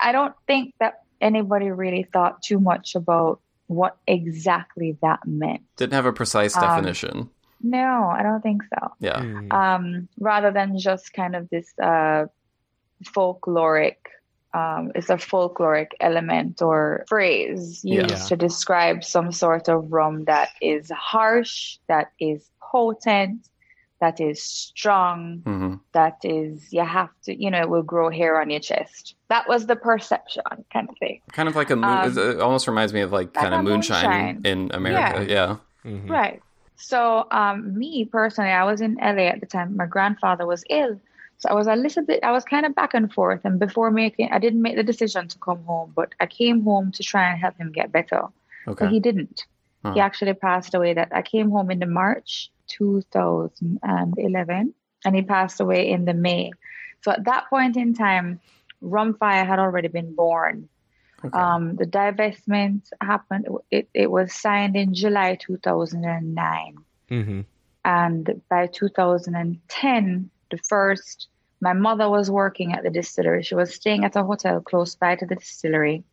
I 0.00 0.12
don't 0.12 0.34
think 0.46 0.74
that 0.80 1.02
anybody 1.20 1.70
really 1.70 2.02
thought 2.12 2.42
too 2.42 2.58
much 2.58 2.94
about 2.94 3.40
what 3.66 3.96
exactly 4.06 4.96
that 5.00 5.20
meant. 5.26 5.62
Didn't 5.76 5.92
have 5.92 6.06
a 6.06 6.12
precise 6.12 6.56
um, 6.56 6.62
definition. 6.62 7.30
No, 7.62 8.08
I 8.08 8.22
don't 8.22 8.40
think 8.42 8.62
so. 8.64 8.92
Yeah. 9.00 9.20
Mm. 9.20 9.52
Um, 9.52 10.08
rather 10.18 10.50
than 10.50 10.78
just 10.78 11.12
kind 11.12 11.36
of 11.36 11.48
this 11.50 11.72
uh, 11.78 12.26
folkloric, 13.04 13.96
um, 14.52 14.90
it's 14.94 15.10
a 15.10 15.16
folkloric 15.16 15.88
element 16.00 16.60
or 16.60 17.04
phrase 17.08 17.84
used 17.84 18.10
yeah. 18.10 18.16
to 18.16 18.36
describe 18.36 19.04
some 19.04 19.30
sort 19.32 19.68
of 19.68 19.92
rum 19.92 20.24
that 20.24 20.50
is 20.60 20.90
harsh, 20.90 21.78
that 21.88 22.12
is 22.18 22.50
potent, 22.60 23.48
that 24.00 24.20
is 24.20 24.42
strong, 24.42 25.42
mm-hmm. 25.44 25.74
that 25.92 26.18
is, 26.24 26.72
you 26.72 26.84
have 26.84 27.10
to, 27.24 27.40
you 27.40 27.50
know, 27.50 27.60
it 27.60 27.68
will 27.68 27.82
grow 27.82 28.10
hair 28.10 28.40
on 28.40 28.50
your 28.50 28.60
chest. 28.60 29.14
That 29.28 29.48
was 29.48 29.66
the 29.66 29.76
perception 29.76 30.42
kind 30.72 30.88
of 30.88 30.96
thing. 30.98 31.20
Kind 31.32 31.48
of 31.48 31.54
like 31.54 31.70
a 31.70 31.76
moon, 31.76 31.84
um, 31.84 32.18
it 32.18 32.40
almost 32.40 32.66
reminds 32.66 32.92
me 32.92 33.02
of 33.02 33.12
like, 33.12 33.34
kind 33.34 33.54
of 33.54 33.62
moonshine, 33.62 34.36
moonshine, 34.36 34.40
in 34.44 34.70
America. 34.72 35.24
Yeah. 35.28 35.56
yeah. 35.84 35.90
Mm-hmm. 35.92 36.10
Right. 36.10 36.42
So, 36.76 37.26
um, 37.30 37.78
me 37.78 38.06
personally, 38.06 38.50
I 38.50 38.64
was 38.64 38.80
in 38.80 38.94
LA 38.94 39.24
at 39.24 39.40
the 39.40 39.46
time. 39.46 39.76
My 39.76 39.84
grandfather 39.84 40.46
was 40.46 40.64
ill. 40.70 40.98
So 41.40 41.48
I 41.48 41.54
was 41.54 41.66
a 41.66 41.74
little 41.74 42.04
bit, 42.04 42.22
I 42.22 42.32
was 42.32 42.44
kind 42.44 42.66
of 42.66 42.74
back 42.74 42.92
and 42.92 43.12
forth. 43.12 43.40
And 43.44 43.58
before 43.58 43.90
making, 43.90 44.30
I 44.30 44.38
didn't 44.38 44.60
make 44.60 44.76
the 44.76 44.82
decision 44.82 45.26
to 45.28 45.38
come 45.38 45.64
home, 45.64 45.92
but 45.96 46.14
I 46.20 46.26
came 46.26 46.62
home 46.62 46.92
to 46.92 47.02
try 47.02 47.30
and 47.30 47.40
help 47.40 47.56
him 47.56 47.72
get 47.72 47.90
better. 47.90 48.24
Okay. 48.68 48.84
But 48.84 48.92
he 48.92 49.00
didn't. 49.00 49.46
Huh. 49.82 49.94
He 49.94 50.00
actually 50.00 50.34
passed 50.34 50.74
away. 50.74 50.92
That 50.92 51.08
I 51.12 51.22
came 51.22 51.50
home 51.50 51.70
in 51.70 51.78
the 51.78 51.86
March 51.86 52.50
2011 52.66 54.74
and 55.04 55.16
he 55.16 55.22
passed 55.22 55.60
away 55.60 55.90
in 55.90 56.04
the 56.04 56.12
May. 56.12 56.50
So 57.02 57.12
at 57.12 57.24
that 57.24 57.48
point 57.48 57.78
in 57.78 57.94
time, 57.94 58.40
Rumfire 58.82 59.46
had 59.46 59.58
already 59.58 59.88
been 59.88 60.14
born. 60.14 60.68
Okay. 61.24 61.38
Um, 61.38 61.76
the 61.76 61.86
divestment 61.86 62.82
happened, 63.00 63.46
it, 63.70 63.88
it 63.94 64.10
was 64.10 64.34
signed 64.34 64.76
in 64.76 64.94
July 64.94 65.38
2009. 65.40 66.76
Mm-hmm. 67.10 67.40
And 67.84 68.42
by 68.50 68.66
2010, 68.66 70.30
the 70.50 70.58
first, 70.58 71.28
my 71.60 71.72
mother 71.72 72.08
was 72.08 72.30
working 72.30 72.72
at 72.72 72.82
the 72.82 72.90
distillery. 72.90 73.42
She 73.42 73.54
was 73.54 73.74
staying 73.74 74.04
at 74.04 74.16
a 74.16 74.24
hotel 74.24 74.60
close 74.60 74.94
by 74.94 75.16
to 75.16 75.26
the 75.26 75.36
distillery. 75.36 76.04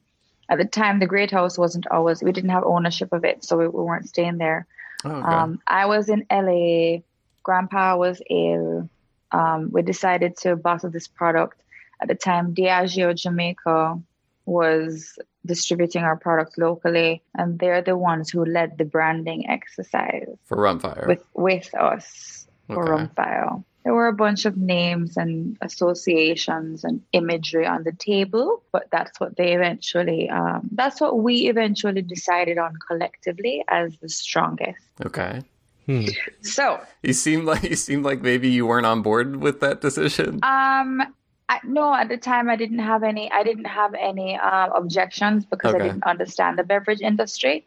At 0.50 0.60
the 0.60 0.66
time, 0.66 1.00
the 1.00 1.08
Great 1.08 1.32
House 1.32 1.58
wasn't 1.58 1.88
always, 1.88 2.24
we 2.24 2.32
didn't 2.32 2.52
have 2.52 2.64
ownership 2.64 3.12
of 3.12 3.26
it, 3.26 3.44
so 3.44 3.58
we, 3.58 3.68
we 3.68 3.84
weren't 3.84 4.08
staying 4.08 4.38
there. 4.38 4.66
Oh, 5.04 5.12
okay. 5.12 5.28
um, 5.28 5.62
I 5.68 5.86
was 5.86 6.10
in 6.10 6.26
LA. 6.32 7.00
Grandpa 7.44 7.98
was 7.98 8.22
ill. 8.30 8.90
Um, 9.32 9.70
we 9.72 9.82
decided 9.82 10.38
to 10.38 10.56
bottle 10.56 10.90
this 10.90 11.08
product. 11.08 11.62
At 12.02 12.08
the 12.08 12.16
time, 12.16 12.54
Diageo 12.54 13.16
Jamaica 13.16 14.00
was 14.46 15.18
distributing 15.46 16.04
our 16.04 16.16
product 16.16 16.58
locally, 16.58 17.22
and 17.36 17.60
they're 17.60 17.82
the 17.82 17.98
ones 17.98 18.30
who 18.30 18.46
led 18.46 18.78
the 18.78 18.86
branding 18.86 19.50
exercise 19.50 20.28
for 20.46 20.58
Rumfire 20.58 21.08
with 21.08 21.24
with 21.34 21.74
us 21.76 22.48
okay. 22.70 22.76
for 22.76 22.86
Rumfire 22.86 23.64
there 23.84 23.94
were 23.94 24.08
a 24.08 24.14
bunch 24.14 24.46
of 24.46 24.58
names 24.58 25.16
and 25.16 25.58
associations 25.62 26.84
and 26.84 27.02
imagery 27.14 27.66
on 27.66 27.84
the 27.84 27.94
table, 27.94 28.62
but 28.72 28.88
that's 28.92 29.20
what 29.20 29.38
they 29.38 29.54
eventually, 29.54 30.30
um, 30.30 30.68
that's 30.74 31.00
what 31.00 31.20
we 31.20 31.48
eventually 31.48 32.02
decided 32.02 32.58
on 32.58 32.74
collectively 32.88 33.64
as 33.70 33.98
the 33.98 34.10
strongest. 34.10 34.84
Okay. 35.06 35.42
Hmm. 35.86 36.06
So 36.42 36.82
you 37.02 37.14
seem 37.14 37.46
like 37.46 37.64
you 37.64 37.78
seem 37.78 38.04
like 38.04 38.22
maybe 38.22 38.50
you 38.50 38.68
weren't 38.68 38.86
on 38.86 39.02
board 39.02 39.38
with 39.38 39.62
that 39.62 39.80
decision. 39.80 40.40
Um, 40.44 41.02
I, 41.50 41.60
no, 41.64 41.94
at 41.94 42.10
the 42.10 42.18
time 42.18 42.50
I 42.50 42.58
didn't 42.58 42.80
have 42.80 43.04
any. 43.04 43.32
I 43.32 43.44
didn't 43.44 43.66
have 43.66 43.94
any 43.94 44.36
uh, 44.36 44.68
objections 44.76 45.46
because 45.46 45.74
okay. 45.74 45.84
I 45.84 45.88
didn't 45.88 46.04
understand 46.04 46.60
the 46.60 46.66
beverage 46.66 47.00
industry. 47.00 47.66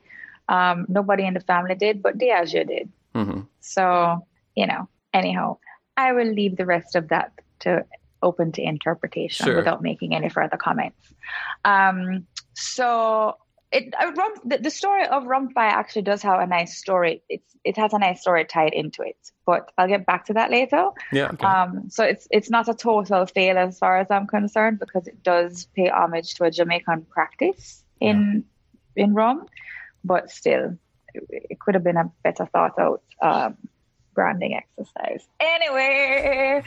Um, 0.51 0.85
nobody 0.89 1.25
in 1.25 1.33
the 1.33 1.41
family 1.41 1.75
did, 1.75 2.03
but 2.03 2.19
Diageo 2.19 2.69
did. 2.69 2.93
Mm-hmm. 3.15 3.41
So 3.61 4.27
you 4.55 4.67
know, 4.67 4.87
anyhow, 5.15 5.57
I 5.97 6.13
will 6.13 6.33
leave 6.33 6.57
the 6.57 6.67
rest 6.67 6.97
of 6.97 7.09
that 7.09 7.33
to 7.61 7.85
open 8.23 8.53
to 8.53 8.63
interpretation 8.63 9.47
sure. 9.47 9.57
without 9.57 9.83
making 9.83 10.15
any 10.15 10.29
further 10.29 10.57
comments. 10.57 11.13
Um, 11.65 12.27
so 12.55 13.37
it 13.73 13.95
uh, 14.01 14.13
Rum, 14.13 14.33
the, 14.45 14.59
the, 14.59 14.71
story 14.71 15.07
of 15.07 15.25
Rumfire 15.25 15.53
actually 15.57 16.03
does 16.03 16.23
have 16.23 16.41
a 16.41 16.47
nice 16.47 16.77
story. 16.77 17.23
It's 17.29 17.55
it 17.63 17.77
has 17.77 17.93
a 17.93 17.99
nice 17.99 18.21
story 18.21 18.45
tied 18.45 18.73
into 18.73 19.03
it, 19.03 19.17
but 19.47 19.71
I'll 19.79 19.89
get 19.89 20.07
back 20.07 20.27
to 20.27 20.35
that 20.35 20.51
later. 20.51 20.89
Yeah. 21.13 21.31
Okay. 21.33 21.47
Um, 21.47 21.89
so 21.89 22.05
it's 22.05 22.27
it's 22.31 22.51
not 22.51 22.69
a 22.69 22.75
total 22.75 23.27
fail 23.27 23.59
as 23.59 23.79
far 23.79 23.99
as 23.99 24.11
I'm 24.11 24.27
concerned 24.27 24.79
because 24.81 25.07
it 25.07 25.23
does 25.23 25.67
pay 25.77 25.89
homage 25.89 26.35
to 26.35 26.45
a 26.45 26.51
Jamaican 26.51 27.07
practice 27.11 27.85
in 28.01 28.45
yeah. 28.97 29.05
in 29.05 29.15
rum. 29.15 29.47
but 30.03 30.31
still, 30.31 30.77
it, 31.15 31.23
it 31.31 31.61
could 31.61 31.75
have 31.75 31.85
been 31.85 31.97
a 31.97 32.11
better 32.25 32.47
thought 32.47 32.79
out 32.79 33.03
um, 33.23 33.57
branding 34.15 34.55
exercise. 34.55 35.27
Anyway, 35.41 36.63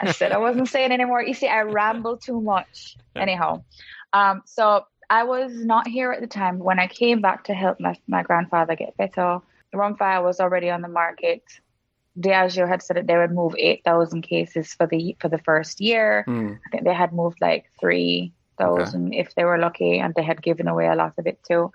I 0.00 0.12
said 0.12 0.32
I 0.32 0.38
wasn't 0.38 0.68
saying 0.68 0.92
anymore. 0.92 1.22
You 1.22 1.34
see, 1.34 1.48
I 1.48 1.62
ramble 1.62 2.16
too 2.16 2.40
much. 2.40 2.96
Anyhow, 3.16 3.64
um, 4.12 4.42
so 4.44 4.84
I 5.10 5.24
was 5.24 5.52
not 5.52 5.86
here 5.86 6.12
at 6.12 6.20
the 6.20 6.26
time. 6.26 6.58
When 6.58 6.78
I 6.78 6.86
came 6.86 7.20
back 7.20 7.44
to 7.44 7.54
help 7.54 7.78
my, 7.80 7.94
my 8.06 8.22
grandfather 8.22 8.74
get 8.76 8.96
better, 8.96 9.40
Rumfire 9.74 10.22
was 10.22 10.40
already 10.40 10.70
on 10.70 10.82
the 10.82 10.88
market. 10.88 11.42
Diageo 12.18 12.68
had 12.68 12.82
said 12.82 12.96
that 12.96 13.06
they 13.06 13.16
would 13.16 13.32
move 13.32 13.54
8,000 13.58 14.22
cases 14.22 14.74
for 14.74 14.86
the 14.86 15.16
for 15.18 15.28
the 15.28 15.38
first 15.38 15.80
year. 15.80 16.24
Mm. 16.28 16.58
I 16.66 16.70
think 16.70 16.84
they 16.84 16.94
had 16.94 17.12
moved 17.12 17.40
like 17.40 17.70
3,000 17.80 19.06
okay. 19.06 19.18
if 19.18 19.34
they 19.34 19.44
were 19.44 19.58
lucky, 19.58 19.98
and 19.98 20.14
they 20.14 20.22
had 20.22 20.42
given 20.42 20.68
away 20.68 20.86
a 20.86 20.94
lot 20.94 21.14
of 21.18 21.26
it 21.26 21.42
too. 21.42 21.72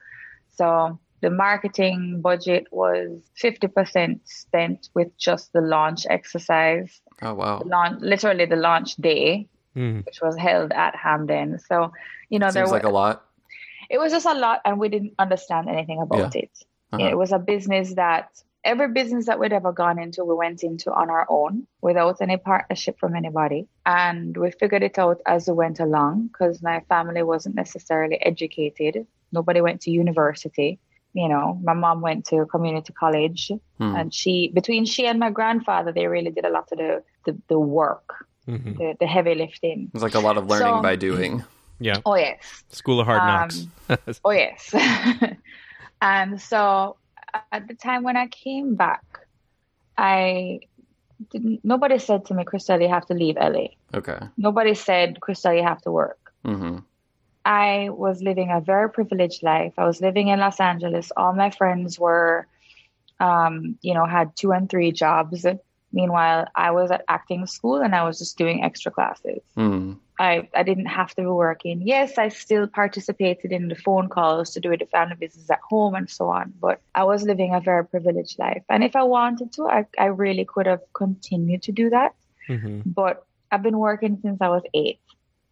So 0.55 0.99
the 1.21 1.29
marketing 1.29 2.21
budget 2.21 2.67
was 2.71 3.19
50% 3.41 4.19
spent 4.25 4.89
with 4.93 5.15
just 5.17 5.51
the 5.53 5.61
launch 5.61 6.05
exercise. 6.09 7.01
Oh, 7.21 7.33
wow. 7.33 7.59
The 7.59 7.65
launch, 7.65 8.01
literally 8.01 8.45
the 8.45 8.55
launch 8.55 8.95
day, 8.95 9.47
mm. 9.75 10.05
which 10.05 10.21
was 10.21 10.37
held 10.37 10.71
at 10.71 10.95
Hampden. 10.95 11.59
So, 11.59 11.91
you 12.29 12.39
know, 12.39 12.47
Seems 12.47 12.53
there 12.53 12.63
was 12.63 12.71
like 12.71 12.83
a 12.83 12.89
lot. 12.89 13.25
It 13.89 13.99
was 13.99 14.11
just 14.11 14.25
a 14.25 14.33
lot, 14.33 14.61
and 14.65 14.79
we 14.79 14.89
didn't 14.89 15.13
understand 15.17 15.69
anything 15.69 16.01
about 16.01 16.35
yeah. 16.35 16.41
it. 16.43 16.51
Uh-huh. 16.91 17.07
It 17.07 17.17
was 17.17 17.31
a 17.31 17.39
business 17.39 17.95
that 17.95 18.29
every 18.63 18.89
business 18.89 19.25
that 19.25 19.39
we'd 19.39 19.53
ever 19.53 19.71
gone 19.71 19.97
into, 19.97 20.23
we 20.23 20.35
went 20.35 20.61
into 20.61 20.91
on 20.91 21.09
our 21.09 21.25
own 21.29 21.65
without 21.81 22.21
any 22.21 22.37
partnership 22.37 22.99
from 22.99 23.15
anybody. 23.15 23.67
And 23.85 24.35
we 24.35 24.51
figured 24.51 24.83
it 24.83 24.99
out 24.99 25.21
as 25.25 25.47
we 25.47 25.53
went 25.53 25.79
along 25.79 26.27
because 26.27 26.61
my 26.61 26.81
family 26.89 27.23
wasn't 27.23 27.55
necessarily 27.55 28.17
educated. 28.21 29.07
Nobody 29.31 29.61
went 29.61 29.81
to 29.81 29.91
university 29.91 30.79
you 31.17 31.27
know, 31.27 31.59
my 31.63 31.73
mom 31.73 32.01
went 32.01 32.25
to 32.25 32.45
community 32.45 32.93
college 32.93 33.51
hmm. 33.79 33.95
and 33.95 34.13
she, 34.13 34.51
between 34.53 34.85
she 34.85 35.07
and 35.07 35.19
my 35.19 35.31
grandfather, 35.31 35.91
they 35.91 36.05
really 36.05 36.29
did 36.29 36.45
a 36.45 36.49
lot 36.49 36.71
of 36.71 36.77
the, 36.77 37.03
the, 37.25 37.35
the 37.47 37.57
work, 37.57 38.27
mm-hmm. 38.47 38.73
the, 38.73 38.95
the 38.99 39.07
heavy 39.07 39.33
lifting. 39.33 39.89
It's 39.95 40.03
like 40.03 40.13
a 40.13 40.19
lot 40.19 40.37
of 40.37 40.45
learning 40.45 40.75
so, 40.75 40.81
by 40.83 40.95
doing. 40.95 41.43
Yeah. 41.79 42.01
Oh, 42.05 42.15
yes. 42.15 42.37
School 42.69 42.99
of 42.99 43.07
hard 43.07 43.21
um, 43.21 43.27
knocks. 43.27 44.19
oh, 44.25 44.29
yes. 44.29 44.71
and 46.01 46.39
so 46.39 46.97
at 47.51 47.67
the 47.67 47.73
time 47.73 48.03
when 48.03 48.15
I 48.15 48.27
came 48.27 48.75
back, 48.75 49.03
I 49.97 50.59
didn't, 51.31 51.61
nobody 51.63 51.97
said 51.97 52.25
to 52.25 52.35
me, 52.35 52.43
Christelle, 52.43 52.79
you 52.79 52.89
have 52.89 53.07
to 53.07 53.15
leave 53.15 53.37
LA. 53.37 53.69
Okay. 53.95 54.19
Nobody 54.37 54.75
said, 54.75 55.17
Christelle, 55.19 55.57
you 55.57 55.63
have 55.63 55.81
to 55.81 55.91
work. 55.91 56.19
Mm-hmm. 56.45 56.77
I 57.47 57.87
was 57.91 58.21
living 58.21 58.51
a 58.51 58.59
very 58.59 58.89
privileged 58.89 59.41
life. 59.41 59.73
I 59.77 59.85
was 59.85 60.01
living 60.01 60.27
in 60.27 60.39
Los 60.39 60.59
Angeles. 60.59 61.13
All 61.15 61.31
my 61.31 61.49
friends 61.49 61.97
were, 61.97 62.45
um, 63.21 63.77
you 63.81 63.93
know, 63.93 64.05
had 64.05 64.35
two 64.35 64.51
and 64.51 64.69
three 64.69 64.91
jobs. 64.91 65.45
Meanwhile, 65.93 66.47
I 66.55 66.71
was 66.71 66.91
at 66.91 67.05
acting 67.07 67.45
school 67.45 67.77
and 67.77 67.95
I 67.95 68.03
was 68.03 68.19
just 68.19 68.37
doing 68.37 68.65
extra 68.65 68.91
classes. 68.91 69.39
Mm. 69.55 69.97
I, 70.19 70.49
I 70.53 70.63
didn't 70.63 70.87
have 70.87 71.15
to 71.15 71.21
be 71.21 71.27
working. 71.27 71.83
Yes, 71.85 72.17
I 72.17 72.27
still 72.27 72.67
participated 72.67 73.53
in 73.53 73.69
the 73.69 73.75
phone 73.75 74.09
calls 74.09 74.51
to 74.51 74.59
do 74.59 74.75
the 74.75 74.85
family 74.87 75.15
business 75.15 75.49
at 75.49 75.61
home 75.61 75.95
and 75.95 76.09
so 76.09 76.27
on, 76.29 76.53
but 76.59 76.81
I 76.95 77.05
was 77.05 77.23
living 77.23 77.55
a 77.55 77.61
very 77.61 77.85
privileged 77.85 78.37
life. 78.39 78.63
And 78.67 78.83
if 78.83 78.93
I 78.97 79.03
wanted 79.03 79.53
to, 79.53 79.69
I, 79.69 79.85
I 79.97 80.07
really 80.07 80.43
could 80.43 80.65
have 80.65 80.81
continued 80.91 81.61
to 81.63 81.71
do 81.71 81.91
that. 81.91 82.13
Mm-hmm. 82.49 82.81
But 82.87 83.25
I've 83.53 83.63
been 83.63 83.77
working 83.77 84.19
since 84.21 84.41
I 84.41 84.49
was 84.49 84.63
eight 84.73 84.99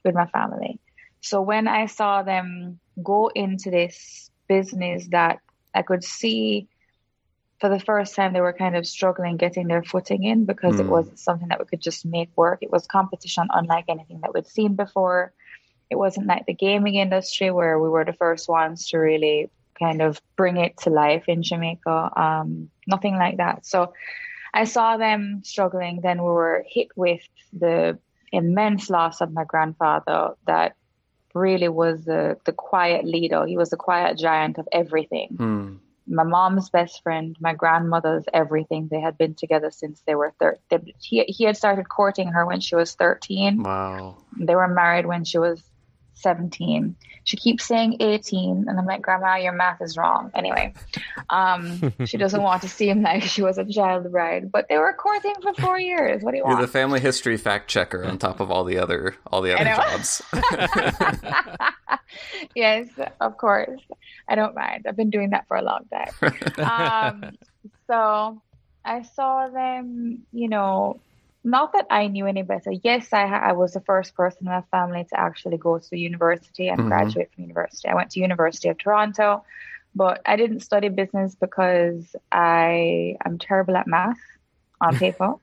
with 0.04 0.14
my 0.14 0.26
family. 0.26 0.78
So 1.26 1.42
when 1.42 1.68
I 1.68 1.88
saw 1.88 2.22
them 2.22 2.80
go 3.02 3.32
into 3.34 3.72
this 3.72 4.30
business 4.48 5.08
that 5.08 5.40
I 5.74 5.82
could 5.82 6.04
see 6.04 6.68
for 7.60 7.68
the 7.68 7.80
first 7.80 8.16
time 8.16 8.32
they 8.32 8.42
were 8.42 8.54
kind 8.54 8.76
of 8.76 8.86
struggling 8.86 9.38
getting 9.38 9.68
their 9.68 9.82
footing 9.82 10.24
in 10.24 10.46
because 10.46 10.76
mm. 10.76 10.82
it 10.82 10.84
hmm. 10.84 10.92
wasn't 10.92 11.18
something 11.18 11.48
that 11.48 11.58
we 11.58 11.66
could 11.66 11.82
just 11.82 12.06
make 12.06 12.30
work. 12.36 12.60
It 12.62 12.72
was 12.72 12.86
competition 12.86 13.48
unlike 13.52 13.86
anything 13.88 14.20
that 14.22 14.36
we'd 14.36 14.46
seen 14.46 14.76
before. 14.76 15.34
It 15.90 15.96
wasn't 15.96 16.28
like 16.28 16.46
the 16.46 16.54
gaming 16.54 16.94
industry 16.94 17.50
where 17.50 17.80
we 17.80 17.90
were 17.90 18.06
the 18.06 18.14
first 18.14 18.48
ones 18.48 18.90
to 18.90 19.00
really 19.00 19.50
kind 19.80 20.04
of 20.04 20.22
bring 20.36 20.58
it 20.58 20.78
to 20.82 20.92
life 20.92 21.24
in 21.28 21.42
Jamaica. 21.42 22.12
Um, 22.16 22.70
nothing 22.86 23.16
like 23.16 23.38
that. 23.38 23.66
So 23.66 23.94
I 24.54 24.66
saw 24.66 24.98
them 24.98 25.42
struggling. 25.44 26.02
Then 26.02 26.20
we 26.20 26.30
were 26.30 26.64
hit 26.70 26.90
with 26.96 27.22
the 27.52 27.98
immense 28.32 28.92
loss 28.92 29.22
of 29.22 29.34
my 29.34 29.44
grandfather 29.44 30.36
that 30.46 30.76
really 31.36 31.68
was 31.68 32.06
the, 32.06 32.38
the 32.46 32.54
quiet 32.54 33.06
leader. 33.06 33.46
He 33.46 33.58
was 33.58 33.70
the 33.70 33.78
quiet 33.78 34.18
giant 34.18 34.58
of 34.58 34.68
everything. 34.72 35.30
Mm. 35.36 35.80
My 36.08 36.24
mom's 36.24 36.70
best 36.70 37.04
friend, 37.04 37.36
my 37.40 37.54
grandmother's 37.54 38.26
everything. 38.34 38.88
They 38.90 39.02
had 39.02 39.18
been 39.18 39.34
together 39.36 39.72
since 39.72 40.02
they 40.08 40.16
were 40.16 40.34
13. 40.40 40.94
He, 41.02 41.24
he 41.24 41.44
had 41.44 41.58
started 41.58 41.90
courting 41.90 42.30
her 42.30 42.46
when 42.46 42.62
she 42.62 42.76
was 42.76 42.94
13. 42.96 43.64
Wow. 43.64 44.18
They 44.40 44.56
were 44.56 44.68
married 44.68 45.08
when 45.08 45.24
she 45.24 45.40
was 45.40 45.62
17. 46.16 46.96
She 47.24 47.38
keeps 47.38 47.66
saying 47.66 47.98
18, 48.00 48.66
and 48.68 48.80
I'm 48.80 48.86
like, 48.86 49.02
Grandma, 49.02 49.36
your 49.36 49.54
math 49.54 49.82
is 49.82 49.98
wrong. 49.98 50.32
Anyway, 50.34 50.74
um, 51.30 51.94
she 52.06 52.18
doesn't 52.18 52.42
want 52.42 52.62
to 52.62 52.70
seem 52.70 53.02
like 53.02 53.24
she 53.24 53.42
was 53.42 53.58
a 53.58 53.66
child 53.66 54.12
bride, 54.12 54.52
but 54.52 54.68
they 54.70 54.78
were 54.78 54.94
courting 54.94 55.34
for 55.42 55.54
four 55.56 55.80
years. 55.80 56.22
What 56.24 56.32
do 56.32 56.38
you 56.38 56.44
You're 56.44 56.56
want? 56.56 56.62
the 56.62 56.68
family 56.68 57.00
history 57.00 57.38
fact 57.38 57.70
checker 57.70 58.04
on 58.06 58.18
top 58.18 58.40
of 58.40 58.52
all 58.52 58.64
the 58.64 58.78
other 58.78 59.16
all 59.32 59.42
the 59.42 59.54
other 59.54 59.76
jobs. 59.76 60.22
yes, 62.56 62.88
of 63.20 63.38
course. 63.38 63.82
I 64.28 64.36
don't 64.36 64.56
mind. 64.56 64.86
I've 64.88 64.96
been 64.96 65.10
doing 65.10 65.32
that 65.32 65.48
for 65.48 65.58
a 65.58 65.62
long 65.62 65.86
time. 65.92 67.24
Um, 67.24 67.38
so 67.88 68.42
I 68.84 69.02
saw 69.02 69.48
them, 69.50 70.26
you 70.32 70.48
know, 70.48 71.00
not 71.46 71.74
that 71.74 71.86
I 71.92 72.08
knew 72.08 72.26
any 72.26 72.42
better. 72.42 72.72
Yes, 72.72 73.14
I, 73.14 73.26
I 73.26 73.52
was 73.52 73.74
the 73.74 73.80
first 73.82 74.16
person 74.16 74.40
in 74.42 74.46
my 74.48 74.64
family 74.72 75.06
to 75.06 75.20
actually 75.20 75.58
go 75.58 75.78
to 75.78 75.98
university 75.98 76.68
and 76.68 76.80
mm-hmm. 76.80 76.90
graduate 76.90 77.32
from 77.34 77.44
university. 77.44 77.88
I 77.88 77.94
went 77.94 78.10
to 78.12 78.20
University 78.20 78.68
of 78.68 78.78
Toronto, 78.80 79.46
but 79.94 80.22
I 80.26 80.36
didn't 80.38 80.62
study 80.62 80.90
business 80.90 81.36
because 81.36 82.16
I 82.32 83.18
am 83.24 83.38
terrible 83.38 83.78
at 83.78 83.88
math 83.88 84.18
on 84.82 84.98
paper. 84.98 85.36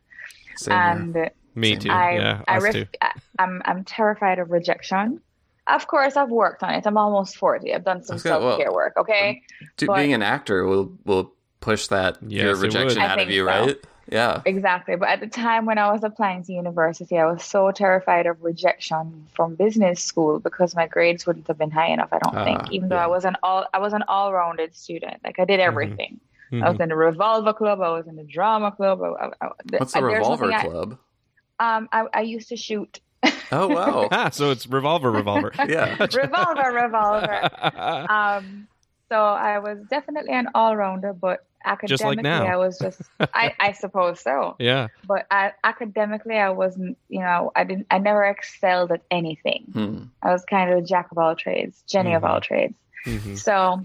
and 0.69 1.15
here. 1.15 1.31
me 1.55 1.77
too. 1.77 1.91
I, 1.91 2.17
yeah, 2.17 2.43
I 2.49 2.59
ref- 2.59 2.89
I, 3.01 3.13
I'm 3.39 3.63
I'm 3.65 3.85
terrified 3.85 4.41
of 4.41 4.51
rejection. 4.51 5.21
Of 5.69 5.87
course, 5.87 6.17
I've 6.17 6.31
worked 6.31 6.65
on 6.65 6.75
it. 6.75 6.85
I'm 6.85 6.99
almost 6.99 7.37
forty. 7.37 7.73
I've 7.73 7.85
done 7.85 8.03
some 8.03 8.19
self 8.19 8.59
care 8.59 8.67
well, 8.67 8.75
work. 8.75 8.95
Okay, 8.97 9.43
but, 9.79 9.97
being 9.97 10.13
an 10.13 10.23
actor 10.23 10.67
will 10.67 10.93
will 11.05 11.33
push 11.61 11.87
that 11.87 12.19
yes, 12.27 12.43
your 12.43 12.57
rejection 12.57 13.01
out 13.01 13.21
of 13.21 13.31
you, 13.31 13.43
so. 13.43 13.47
right? 13.47 13.87
Yeah. 14.13 14.43
Exactly. 14.45 14.97
But 14.97 15.09
at 15.09 15.21
the 15.21 15.27
time 15.27 15.65
when 15.65 15.79
I 15.79 15.91
was 15.91 16.05
applying 16.05 16.45
to 16.45 16.53
university, 16.53 17.19
I 17.19 17.25
was 17.25 17.43
so 17.43 17.71
terrified 17.73 18.27
of 18.27 18.43
rejection 18.43 19.27
from 19.35 19.55
business 19.55 20.05
school 20.05 20.39
because 20.39 20.77
my 20.77 20.87
grades 20.87 21.27
wouldn't 21.27 21.49
have 21.49 21.57
been 21.57 21.71
high 21.71 21.89
enough, 21.89 22.11
I 22.13 22.19
don't 22.19 22.37
uh, 22.37 22.45
think. 22.45 22.73
Even 22.73 22.91
though 22.91 22.99
I 22.99 23.07
was 23.07 23.25
an 23.25 23.37
all 23.43 23.65
I 23.73 23.79
was 23.79 23.95
an 23.95 24.05
all 24.09 24.33
rounded 24.33 24.77
student. 24.77 25.23
Like 25.25 25.39
I 25.39 25.47
did 25.47 25.61
mm-hmm. 25.61 25.67
everything. 25.67 26.21
Mm-hmm. 26.53 26.63
I 26.63 26.71
was 26.71 26.81
in 26.81 26.91
the 26.91 26.97
revolver 26.97 27.55
club, 27.55 27.81
I 27.81 27.91
was 27.91 28.07
in 28.07 28.17
the 28.17 28.25
drama 28.25 28.71
club. 28.71 29.01
I, 29.03 29.31
I, 29.41 29.51
What's 29.79 29.95
the 29.95 30.05
revolver 30.05 30.51
club? 30.51 30.99
um 31.59 31.89
I, 31.93 32.07
I 32.13 32.21
used 32.21 32.51
to 32.51 32.57
shoot 32.57 33.01
Oh 33.53 33.69
wow! 33.69 34.09
ah, 34.13 34.31
so 34.31 34.51
it's 34.51 34.67
revolver, 34.67 35.11
revolver. 35.11 35.53
yeah, 35.69 35.97
revolver, 36.13 36.73
revolver. 36.73 37.51
Um, 38.11 38.67
so 39.13 39.19
I 39.19 39.59
was 39.59 39.79
definitely 39.91 40.33
an 40.33 40.49
all 40.55 40.75
rounder, 40.75 41.13
but 41.13 41.45
academically 41.63 41.89
just 41.89 42.03
like 42.03 42.23
now. 42.23 42.47
I 42.47 42.57
was 42.57 42.79
just 42.79 43.03
I, 43.21 43.55
I 43.61 43.73
suppose 43.73 44.21
so. 44.21 44.57
Yeah. 44.59 44.89
But 45.07 45.27
I, 45.31 45.53
academically 45.63 46.37
I 46.37 46.49
wasn't 46.49 46.97
you 47.11 47.21
know, 47.21 47.53
I 47.55 47.65
didn't 47.65 47.89
I 47.91 47.99
never 47.99 48.25
excelled 48.25 48.91
at 48.91 49.03
anything. 49.11 49.65
Hmm. 49.71 50.03
I 50.23 50.33
was 50.33 50.47
kind 50.47 50.73
of 50.73 50.79
a 50.79 50.83
jack 50.83 51.13
of 51.13 51.19
all 51.19 51.37
trades, 51.37 51.83
Jenny 51.87 52.11
mm-hmm. 52.11 52.17
of 52.17 52.25
all 52.25 52.41
trades. 52.41 52.75
Mm-hmm. 53.05 53.35
So 53.35 53.85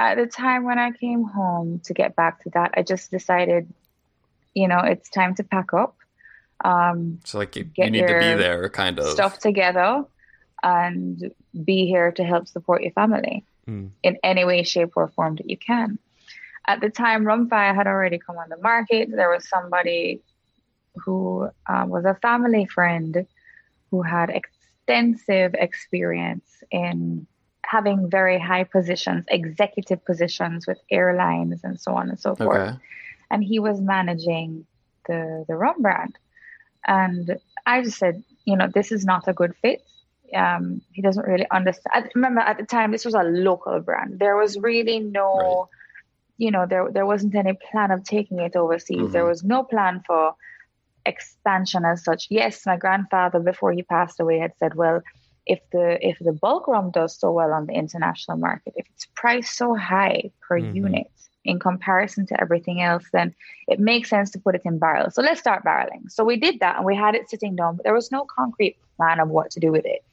at 0.00 0.16
the 0.16 0.26
time 0.26 0.64
when 0.64 0.80
I 0.80 0.90
came 0.90 1.22
home 1.22 1.80
to 1.84 1.94
get 1.94 2.16
back 2.16 2.42
to 2.42 2.50
that, 2.50 2.72
I 2.76 2.82
just 2.82 3.12
decided, 3.12 3.72
you 4.52 4.66
know, 4.66 4.80
it's 4.80 5.08
time 5.10 5.36
to 5.36 5.44
pack 5.44 5.74
up. 5.74 5.94
Um 6.64 7.20
so 7.24 7.38
like 7.38 7.54
you, 7.54 7.70
you 7.76 7.88
need 7.88 8.08
to 8.08 8.18
be 8.18 8.34
there 8.34 8.68
kind 8.70 8.98
of 8.98 9.06
stuff 9.06 9.38
together 9.38 10.04
and 10.64 11.30
be 11.64 11.86
here 11.86 12.10
to 12.10 12.24
help 12.24 12.48
support 12.48 12.82
your 12.82 12.90
family 12.90 13.44
mm. 13.68 13.90
in 14.02 14.18
any 14.22 14.44
way, 14.44 14.62
shape, 14.62 14.92
or 14.96 15.08
form 15.08 15.36
that 15.36 15.48
you 15.48 15.56
can. 15.56 15.98
At 16.66 16.80
the 16.80 16.90
time, 16.90 17.24
Rumfire 17.24 17.74
had 17.74 17.86
already 17.86 18.18
come 18.18 18.36
on 18.36 18.48
the 18.48 18.56
market. 18.58 19.08
There 19.10 19.30
was 19.30 19.48
somebody 19.48 20.22
who 21.04 21.48
um, 21.68 21.90
was 21.90 22.04
a 22.04 22.14
family 22.14 22.66
friend 22.66 23.26
who 23.90 24.02
had 24.02 24.30
extensive 24.30 25.54
experience 25.54 26.62
in 26.70 27.26
having 27.64 28.10
very 28.10 28.38
high 28.38 28.64
positions, 28.64 29.24
executive 29.28 30.04
positions 30.04 30.66
with 30.66 30.78
airlines 30.90 31.62
and 31.64 31.80
so 31.80 31.94
on 31.94 32.08
and 32.08 32.18
so 32.18 32.34
forth. 32.34 32.68
Okay. 32.68 32.78
And 33.30 33.42
he 33.42 33.58
was 33.58 33.80
managing 33.80 34.66
the 35.06 35.44
the 35.48 35.56
rum 35.56 35.82
brand. 35.82 36.16
And 36.86 37.38
I 37.64 37.82
just 37.82 37.98
said, 37.98 38.22
you 38.44 38.56
know, 38.56 38.68
this 38.72 38.92
is 38.92 39.04
not 39.04 39.26
a 39.26 39.32
good 39.32 39.54
fit. 39.56 39.82
Um, 40.34 40.80
he 40.92 41.02
doesn't 41.02 41.26
really 41.26 41.46
understand. 41.50 41.92
I 41.92 42.08
remember 42.14 42.40
at 42.40 42.58
the 42.58 42.64
time 42.64 42.92
this 42.92 43.04
was 43.04 43.14
a 43.14 43.22
local 43.22 43.80
brand. 43.80 44.18
There 44.18 44.36
was 44.36 44.58
really 44.58 45.00
no, 45.00 45.34
right. 45.34 45.68
you 46.38 46.50
know, 46.50 46.66
there 46.66 46.90
there 46.90 47.06
wasn't 47.06 47.34
any 47.34 47.58
plan 47.70 47.90
of 47.90 48.04
taking 48.04 48.38
it 48.40 48.56
overseas. 48.56 48.98
Mm-hmm. 48.98 49.12
There 49.12 49.24
was 49.24 49.44
no 49.44 49.62
plan 49.62 50.02
for 50.06 50.34
expansion 51.04 51.84
as 51.84 52.04
such. 52.04 52.26
Yes, 52.30 52.66
my 52.66 52.76
grandfather 52.76 53.38
before 53.38 53.72
he 53.72 53.82
passed 53.82 54.20
away 54.20 54.38
had 54.38 54.52
said, 54.58 54.74
well, 54.74 55.02
if 55.46 55.60
the 55.70 56.04
if 56.06 56.18
the 56.20 56.32
bulk 56.32 56.66
rum 56.66 56.90
does 56.90 57.18
so 57.18 57.30
well 57.30 57.52
on 57.52 57.66
the 57.66 57.72
international 57.72 58.36
market, 58.36 58.74
if 58.76 58.86
it's 58.94 59.06
priced 59.14 59.56
so 59.56 59.74
high 59.74 60.30
per 60.46 60.60
mm-hmm. 60.60 60.76
unit 60.76 61.10
in 61.44 61.60
comparison 61.60 62.26
to 62.26 62.40
everything 62.40 62.82
else, 62.82 63.04
then 63.12 63.34
it 63.68 63.78
makes 63.78 64.10
sense 64.10 64.30
to 64.32 64.38
put 64.40 64.56
it 64.56 64.62
in 64.64 64.78
barrels. 64.78 65.14
So 65.14 65.22
let's 65.22 65.40
start 65.40 65.64
barreling. 65.64 66.10
So 66.10 66.24
we 66.24 66.36
did 66.36 66.58
that 66.60 66.76
and 66.76 66.84
we 66.84 66.96
had 66.96 67.14
it 67.14 67.30
sitting 67.30 67.54
down, 67.54 67.76
but 67.76 67.84
there 67.84 67.94
was 67.94 68.10
no 68.10 68.24
concrete 68.24 68.76
plan 68.96 69.20
of 69.20 69.28
what 69.28 69.52
to 69.52 69.60
do 69.60 69.70
with 69.70 69.86
it. 69.86 70.04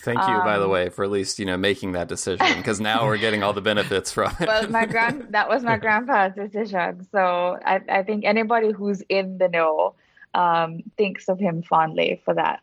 Thank 0.00 0.18
you, 0.18 0.34
um, 0.34 0.44
by 0.44 0.58
the 0.58 0.64
um, 0.64 0.70
way, 0.70 0.88
for 0.88 1.04
at 1.04 1.10
least 1.10 1.38
you 1.38 1.46
know 1.46 1.56
making 1.56 1.92
that 1.92 2.08
decision 2.08 2.46
because 2.56 2.80
now 2.80 3.04
we're 3.04 3.18
getting 3.18 3.42
all 3.42 3.52
the 3.52 3.60
benefits 3.60 4.12
from 4.12 4.34
it. 4.40 4.46
well, 4.46 4.68
my 4.68 4.86
grand 4.86 5.26
that 5.30 5.48
was 5.48 5.62
my 5.62 5.76
grandpa's 5.76 6.34
decision, 6.34 7.06
so 7.12 7.58
I, 7.64 7.80
I 7.88 8.02
think 8.02 8.24
anybody 8.24 8.72
who's 8.72 9.02
in 9.08 9.38
the 9.38 9.48
know 9.48 9.94
um, 10.34 10.82
thinks 10.96 11.28
of 11.28 11.38
him 11.38 11.62
fondly 11.62 12.20
for 12.24 12.34
that. 12.34 12.60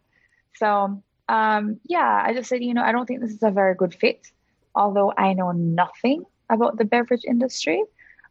So 0.56 1.02
um, 1.28 1.80
yeah, 1.86 2.24
I 2.24 2.34
just 2.34 2.50
said, 2.50 2.64
you 2.64 2.74
know, 2.74 2.84
I 2.84 2.92
don't 2.92 3.06
think 3.06 3.22
this 3.22 3.32
is 3.32 3.44
a 3.44 3.52
very 3.52 3.76
good 3.76 3.94
fit. 3.94 4.28
Although 4.76 5.14
I 5.18 5.34
know 5.34 5.52
nothing 5.52 6.26
about 6.50 6.78
the 6.78 6.86
beverage 6.86 7.24
industry, 7.26 7.84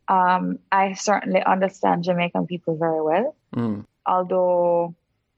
um, 0.08 0.58
I 0.70 0.92
certainly 0.94 1.42
understand 1.42 2.04
Jamaican 2.04 2.46
people 2.46 2.76
very 2.76 3.00
well. 3.00 3.34
Mm. 3.56 3.86
Although 4.06 4.94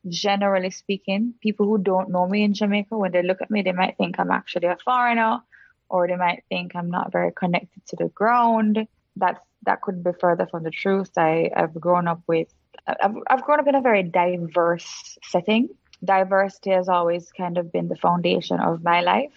generally 0.09 0.71
speaking, 0.71 1.35
people 1.41 1.67
who 1.67 1.79
don't 1.79 2.11
know 2.11 2.27
me 2.27 2.43
in 2.43 2.55
Jamaica, 2.55 2.97
when 2.97 3.13
they 3.13 3.23
look 3.23 3.43
at 3.43 3.51
me, 3.51 3.63
they 3.63 3.73
might 3.73 3.97
think 3.97 4.19
I'm 4.19 4.31
actually 4.31 4.67
a 4.69 4.77
foreigner, 4.85 5.41
or 5.89 6.07
they 6.07 6.17
might 6.17 6.45
think 6.49 6.75
I'm 6.75 6.91
not 6.91 7.13
very 7.13 7.33
connected 7.33 7.87
to 7.89 7.97
the 7.97 8.09
ground. 8.09 8.87
That's 9.17 9.41
that 9.65 9.83
couldn't 9.83 10.03
be 10.03 10.13
further 10.21 10.47
from 10.47 10.63
the 10.63 10.71
truth. 10.71 11.11
I, 11.17 11.51
I've 11.55 11.75
grown 11.75 12.07
up 12.07 12.21
with 12.27 12.49
I've, 12.87 13.17
I've 13.29 13.43
grown 13.43 13.61
up 13.61 13.67
in 13.67 13.75
a 13.75 13.81
very 13.81 14.03
diverse 14.03 15.19
setting. 15.25 15.69
Diversity 16.05 16.71
has 16.71 16.89
always 16.89 17.33
kind 17.33 17.59
of 17.59 17.73
been 17.73 17.89
the 17.89 17.97
foundation 17.97 18.61
of 18.61 18.85
my 18.85 19.01
life. 19.01 19.33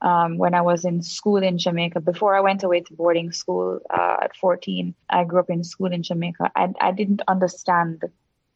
Um, 0.00 0.36
when 0.36 0.52
I 0.52 0.62
was 0.62 0.84
in 0.84 1.00
school 1.00 1.36
in 1.36 1.58
Jamaica, 1.58 2.00
before 2.00 2.34
I 2.34 2.40
went 2.40 2.64
away 2.64 2.80
to 2.80 2.94
boarding 2.94 3.30
school 3.30 3.78
uh, 3.88 4.16
at 4.22 4.34
14, 4.34 4.96
I 5.08 5.22
grew 5.22 5.38
up 5.38 5.50
in 5.50 5.62
school 5.62 5.92
in 5.92 6.02
Jamaica. 6.02 6.50
I, 6.56 6.72
I 6.80 6.90
didn't 6.90 7.22
understand 7.28 8.02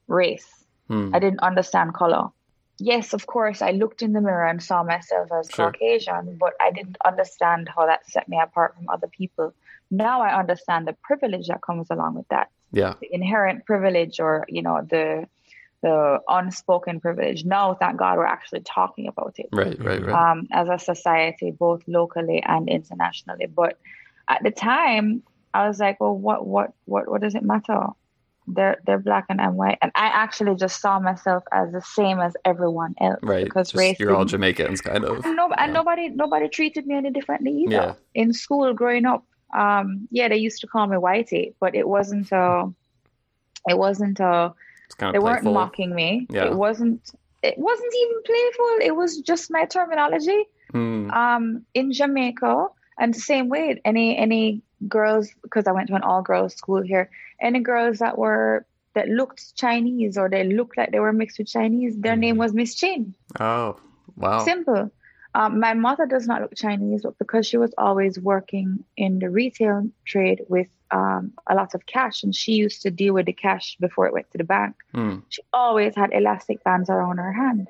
race 0.09 0.66
Hmm. 0.89 1.15
I 1.15 1.19
didn't 1.19 1.41
understand 1.41 1.95
color. 1.95 2.29
Yes, 2.79 3.15
of 3.15 3.27
course, 3.27 3.63
I 3.63 3.71
looked 3.71 4.03
in 4.03 4.13
the 4.13 4.21
mirror 4.21 4.47
and 4.47 4.63
saw 4.63 4.83
myself 4.83 5.33
as 5.33 5.49
sure. 5.51 5.73
Caucasian, 5.73 6.37
but 6.39 6.53
I 6.61 6.71
didn't 6.71 6.99
understand 7.05 7.71
how 7.75 7.87
that 7.87 8.07
set 8.07 8.29
me 8.29 8.39
apart 8.39 8.77
from 8.77 8.89
other 8.89 9.07
people. 9.07 9.55
Now 9.91 10.21
I 10.21 10.39
understand 10.39 10.87
the 10.87 10.93
privilege 11.03 11.49
that 11.49 11.63
comes 11.63 11.89
along 11.91 12.17
with 12.17 12.29
that. 12.29 12.51
Yeah. 12.73 12.95
The 13.01 13.15
inherent 13.15 13.65
privilege 13.65 14.21
or, 14.21 14.45
you 14.49 14.63
know, 14.63 14.87
the 14.89 15.27
the 15.83 16.21
unspoken 16.29 17.01
privilege. 17.01 17.45
Now, 17.45 17.75
thank 17.75 17.99
God, 17.99 18.17
we're 18.19 18.27
actually 18.27 18.61
talking 18.61 19.07
about 19.07 19.35
it. 19.39 19.49
Right, 19.53 19.79
right, 19.79 20.03
right. 20.03 20.31
Um, 20.31 20.49
as 20.51 20.69
a 20.69 20.79
society, 20.79 21.51
both 21.53 21.83
locally 21.87 22.43
and 22.43 22.69
internationally. 22.69 23.47
But 23.47 23.79
at 24.29 24.43
the 24.43 24.51
time, 24.51 25.23
I 25.55 25.69
was 25.69 25.79
like, 25.79 26.01
well, 26.01 26.17
what, 26.17 26.47
what, 26.47 26.73
what, 26.87 27.09
what 27.09 27.21
does 27.21 27.35
it 27.35 27.43
matter? 27.43 27.89
They're 28.47 28.81
they're 28.87 28.99
black 28.99 29.27
and 29.29 29.41
I'm 29.41 29.57
white, 29.57 29.79
and 29.83 29.91
I 29.95 30.07
actually 30.07 30.55
just 30.57 30.81
saw 30.81 30.99
myself 30.99 31.45
as 31.53 31.73
the 31.73 31.83
same 31.83 32.21
as 32.21 32.35
everyone 32.45 32.95
else. 33.01 33.19
Right, 33.23 33.45
because 33.45 33.69
just, 33.69 33.79
race. 33.79 33.97
You're 33.99 34.15
all 34.15 34.25
Jamaicans, 34.25 34.81
kind 34.81 35.05
of. 35.05 35.25
And, 35.25 35.37
no, 35.37 35.49
yeah. 35.49 35.65
and 35.65 35.73
nobody 35.73 36.09
nobody 36.09 36.49
treated 36.49 36.87
me 36.87 36.97
any 36.97 37.11
differently 37.11 37.53
either. 37.53 37.73
Yeah. 37.73 37.95
In 38.15 38.33
school, 38.33 38.73
growing 38.75 39.07
up, 39.07 39.25
um, 39.57 40.09
yeah, 40.11 40.29
they 40.29 40.37
used 40.37 40.61
to 40.61 40.67
call 40.67 40.87
me 40.87 40.97
whitey, 40.97 41.55
but 41.61 41.75
it 41.75 41.89
wasn't 41.89 42.31
a, 42.33 42.73
it 43.69 43.79
wasn't 43.79 44.21
a. 44.21 44.55
Kind 44.99 45.15
of 45.17 45.21
they 45.21 45.25
playful. 45.25 45.53
weren't 45.53 45.55
mocking 45.55 45.95
me. 45.95 46.27
Yeah. 46.31 46.47
It 46.47 46.55
wasn't. 46.55 47.11
It 47.43 47.59
wasn't 47.59 47.95
even 47.95 48.23
playful. 48.25 48.79
It 48.83 48.97
was 48.97 49.19
just 49.19 49.51
my 49.51 49.65
terminology. 49.65 50.45
Hmm. 50.71 51.11
Um, 51.11 51.67
in 51.75 51.93
Jamaica, 51.93 52.67
and 52.99 53.15
the 53.15 53.21
same 53.21 53.49
way, 53.49 53.81
any 53.85 54.17
any 54.17 54.63
girls 54.89 55.31
because 55.43 55.67
I 55.67 55.73
went 55.73 55.89
to 55.89 55.95
an 55.95 56.03
all 56.03 56.23
girls 56.23 56.55
school 56.55 56.83
here. 56.83 57.11
Any 57.41 57.61
girls 57.61 57.99
that 57.99 58.17
were 58.17 58.67
that 58.95 59.09
looked 59.09 59.55
Chinese 59.57 60.17
or 60.17 60.29
they 60.29 60.45
looked 60.45 60.77
like 60.77 60.91
they 60.91 61.01
were 61.01 61.13
mixed 61.13 61.39
with 61.39 61.49
Chinese, 61.49 61.97
their 61.97 62.17
mm. 62.17 62.21
name 62.21 62.37
was 62.39 62.53
Miss 62.55 62.75
Chin. 62.75 63.15
Oh, 63.39 63.77
wow. 64.17 64.45
Simple. 64.45 64.91
Um, 65.35 65.61
my 65.61 65.75
mother 65.75 66.07
does 66.07 66.27
not 66.27 66.41
look 66.41 66.55
Chinese, 66.55 67.03
but 67.03 67.19
because 67.19 67.47
she 67.47 67.59
was 67.59 67.75
always 67.77 68.19
working 68.19 68.85
in 68.97 69.19
the 69.19 69.29
retail 69.29 69.91
trade 70.07 70.41
with 70.49 70.69
um, 70.91 71.33
a 71.47 71.55
lot 71.55 71.75
of 71.75 71.85
cash, 71.85 72.23
and 72.23 72.35
she 72.35 72.53
used 72.53 72.83
to 72.83 72.91
deal 72.91 73.13
with 73.13 73.27
the 73.27 73.35
cash 73.35 73.77
before 73.79 74.07
it 74.07 74.15
went 74.15 74.31
to 74.31 74.39
the 74.39 74.45
bank, 74.45 74.77
mm. 74.95 75.23
she 75.29 75.43
always 75.53 75.95
had 75.95 76.15
elastic 76.15 76.65
bands 76.65 76.89
around 76.89 77.19
her 77.19 77.33
hand. 77.33 77.69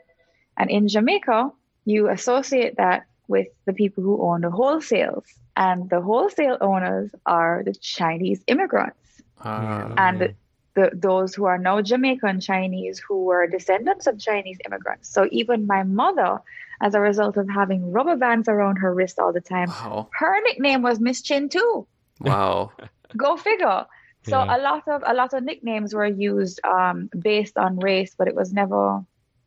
And 0.56 0.70
in 0.70 0.86
Jamaica, 0.86 1.50
you 1.84 2.08
associate 2.08 2.76
that 2.76 3.06
with 3.28 3.48
the 3.64 3.72
people 3.72 4.02
who 4.02 4.22
own 4.22 4.40
the 4.40 4.50
wholesales 4.50 5.24
and 5.56 5.88
the 5.90 6.00
wholesale 6.00 6.58
owners 6.60 7.10
are 7.24 7.62
the 7.64 7.74
Chinese 7.74 8.42
immigrants. 8.46 9.22
Uh, 9.42 9.92
and 9.96 10.34
the, 10.74 10.90
those 10.94 11.34
who 11.34 11.46
are 11.46 11.58
now 11.58 11.80
Jamaican 11.80 12.40
Chinese 12.40 12.98
who 12.98 13.24
were 13.24 13.46
descendants 13.46 14.06
of 14.06 14.18
Chinese 14.18 14.58
immigrants. 14.66 15.08
So 15.08 15.26
even 15.32 15.66
my 15.66 15.82
mother, 15.82 16.38
as 16.80 16.94
a 16.94 17.00
result 17.00 17.36
of 17.38 17.48
having 17.48 17.90
rubber 17.90 18.16
bands 18.16 18.48
around 18.48 18.76
her 18.76 18.94
wrist 18.94 19.18
all 19.18 19.32
the 19.32 19.40
time, 19.40 19.68
wow. 19.68 20.08
her 20.12 20.40
nickname 20.42 20.82
was 20.82 21.00
Miss 21.00 21.22
Chin 21.22 21.48
too. 21.48 21.86
Wow. 22.20 22.72
Go 23.16 23.36
figure. 23.36 23.86
So 24.24 24.42
yeah. 24.42 24.56
a 24.56 24.58
lot 24.58 24.88
of 24.88 25.02
a 25.06 25.14
lot 25.14 25.32
of 25.34 25.44
nicknames 25.44 25.94
were 25.94 26.06
used 26.06 26.60
um, 26.64 27.08
based 27.16 27.56
on 27.56 27.78
race, 27.78 28.14
but 28.18 28.26
it 28.28 28.34
was 28.34 28.52
never 28.52 29.04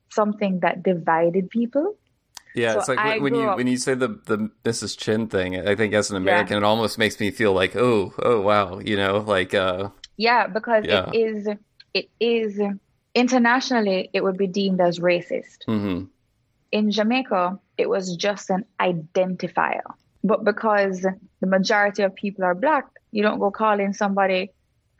something 0.09 0.61
that 0.61 0.83
divided 0.83 1.49
people. 1.49 1.97
Yeah, 2.55 2.73
so 2.73 2.79
it's 2.79 2.87
like 2.87 2.99
I 2.99 3.17
when 3.19 3.35
you 3.35 3.49
up, 3.49 3.57
when 3.57 3.67
you 3.67 3.77
say 3.77 3.93
the 3.93 4.07
the 4.07 4.49
Mrs. 4.63 4.97
Chin 4.97 5.27
thing, 5.27 5.55
I 5.67 5.75
think 5.75 5.93
as 5.93 6.09
an 6.09 6.17
American, 6.17 6.53
yeah. 6.53 6.57
it 6.59 6.63
almost 6.63 6.97
makes 6.97 7.19
me 7.19 7.31
feel 7.31 7.53
like, 7.53 7.75
oh, 7.75 8.13
oh, 8.19 8.41
wow, 8.41 8.79
you 8.79 8.95
know, 8.97 9.19
like, 9.19 9.53
uh, 9.53 9.89
yeah, 10.17 10.47
because 10.47 10.85
yeah. 10.85 11.09
it 11.13 11.15
is 11.15 11.47
it 11.93 12.09
is 12.19 12.59
internationally 13.13 14.09
it 14.13 14.23
would 14.23 14.37
be 14.37 14.47
deemed 14.47 14.81
as 14.81 14.99
racist. 14.99 15.65
Mm-hmm. 15.67 16.05
In 16.71 16.91
Jamaica, 16.91 17.59
it 17.77 17.89
was 17.89 18.15
just 18.15 18.49
an 18.49 18.65
identifier, 18.79 19.81
but 20.23 20.43
because 20.43 21.01
the 21.39 21.47
majority 21.47 22.03
of 22.03 22.15
people 22.15 22.43
are 22.43 22.55
black, 22.55 22.85
you 23.11 23.23
don't 23.23 23.39
go 23.39 23.51
calling 23.51 23.93
somebody, 23.93 24.51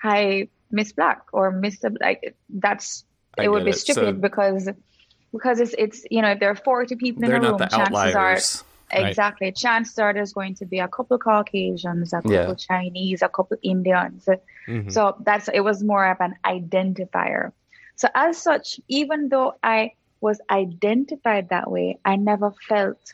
"Hi, 0.01 0.49
Miss 0.71 0.93
Black" 0.93 1.21
or 1.33 1.51
Mister 1.51 1.91
like 1.99 2.35
that's 2.47 3.05
it 3.37 3.49
would 3.49 3.65
be 3.65 3.71
it. 3.71 3.77
stupid 3.77 4.15
so, 4.15 4.21
because 4.21 4.69
because 5.31 5.59
it's 5.59 5.75
it's 5.77 6.05
you 6.09 6.21
know 6.21 6.31
if 6.31 6.39
there 6.39 6.49
are 6.49 6.55
40 6.55 6.95
people 6.95 7.23
in 7.23 7.31
a 7.31 7.39
room, 7.39 7.59
chances 7.59 7.77
outliers. 7.77 8.63
are 8.91 9.07
exactly 9.07 9.47
right. 9.47 9.55
chances 9.55 9.97
are 9.99 10.13
there's 10.13 10.33
going 10.33 10.55
to 10.55 10.65
be 10.65 10.79
a 10.79 10.87
couple 10.87 11.17
Caucasians, 11.17 12.13
a 12.13 12.17
couple 12.17 12.31
yeah. 12.31 12.53
Chinese, 12.55 13.21
a 13.21 13.29
couple 13.29 13.57
Indians. 13.61 14.27
Mm-hmm. 14.67 14.89
So 14.89 15.15
that's 15.21 15.47
it 15.53 15.61
was 15.61 15.83
more 15.83 16.09
of 16.09 16.17
an 16.19 16.35
identifier. 16.45 17.51
So 17.95 18.07
as 18.15 18.37
such, 18.37 18.79
even 18.87 19.29
though 19.29 19.55
I 19.61 19.93
was 20.21 20.39
identified 20.49 21.49
that 21.49 21.69
way, 21.69 21.99
I 22.05 22.15
never 22.15 22.51
felt 22.67 23.13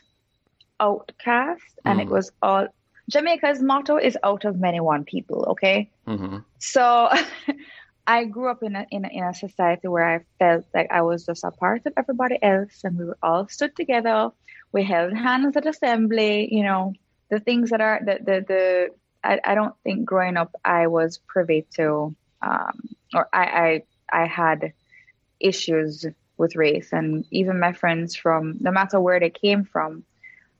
outcast, 0.80 1.62
and 1.84 1.98
mm. 1.98 2.02
it 2.02 2.08
was 2.08 2.30
all 2.42 2.68
Jamaica's 3.08 3.62
motto 3.62 3.96
is 3.96 4.18
out 4.22 4.44
of 4.44 4.58
many 4.58 4.80
one 4.80 5.04
people. 5.04 5.44
Okay, 5.50 5.90
mm-hmm. 6.06 6.38
so 6.58 7.10
I 8.06 8.24
grew 8.24 8.50
up 8.50 8.62
in 8.62 8.76
a, 8.76 8.86
in 8.90 9.04
a, 9.04 9.08
in 9.08 9.24
a 9.24 9.34
society 9.34 9.88
where 9.88 10.08
I 10.08 10.20
felt 10.38 10.64
like 10.72 10.88
I 10.90 11.02
was 11.02 11.26
just 11.26 11.44
a 11.44 11.50
part 11.50 11.86
of 11.86 11.92
everybody 11.96 12.38
else, 12.40 12.82
and 12.84 12.96
we 12.96 13.04
were 13.04 13.18
all 13.22 13.48
stood 13.48 13.74
together. 13.74 14.30
We 14.72 14.84
held 14.84 15.12
hands 15.14 15.56
at 15.56 15.66
assembly. 15.66 16.48
You 16.54 16.62
know, 16.62 16.92
the 17.30 17.40
things 17.40 17.70
that 17.70 17.80
are 17.80 18.00
the 18.04 18.18
the, 18.22 18.44
the 18.46 18.88
I, 19.24 19.40
I 19.44 19.54
don't 19.54 19.74
think 19.82 20.04
growing 20.04 20.36
up 20.36 20.54
I 20.64 20.86
was 20.86 21.18
privy 21.26 21.66
to, 21.74 22.14
um, 22.42 22.80
or 23.12 23.28
I, 23.32 23.82
I 24.12 24.22
I 24.22 24.26
had 24.26 24.72
issues 25.40 26.06
with 26.36 26.54
race, 26.54 26.92
and 26.92 27.24
even 27.30 27.58
my 27.58 27.72
friends 27.72 28.14
from 28.14 28.56
no 28.60 28.70
matter 28.70 29.00
where 29.00 29.18
they 29.18 29.30
came 29.30 29.64
from, 29.64 30.04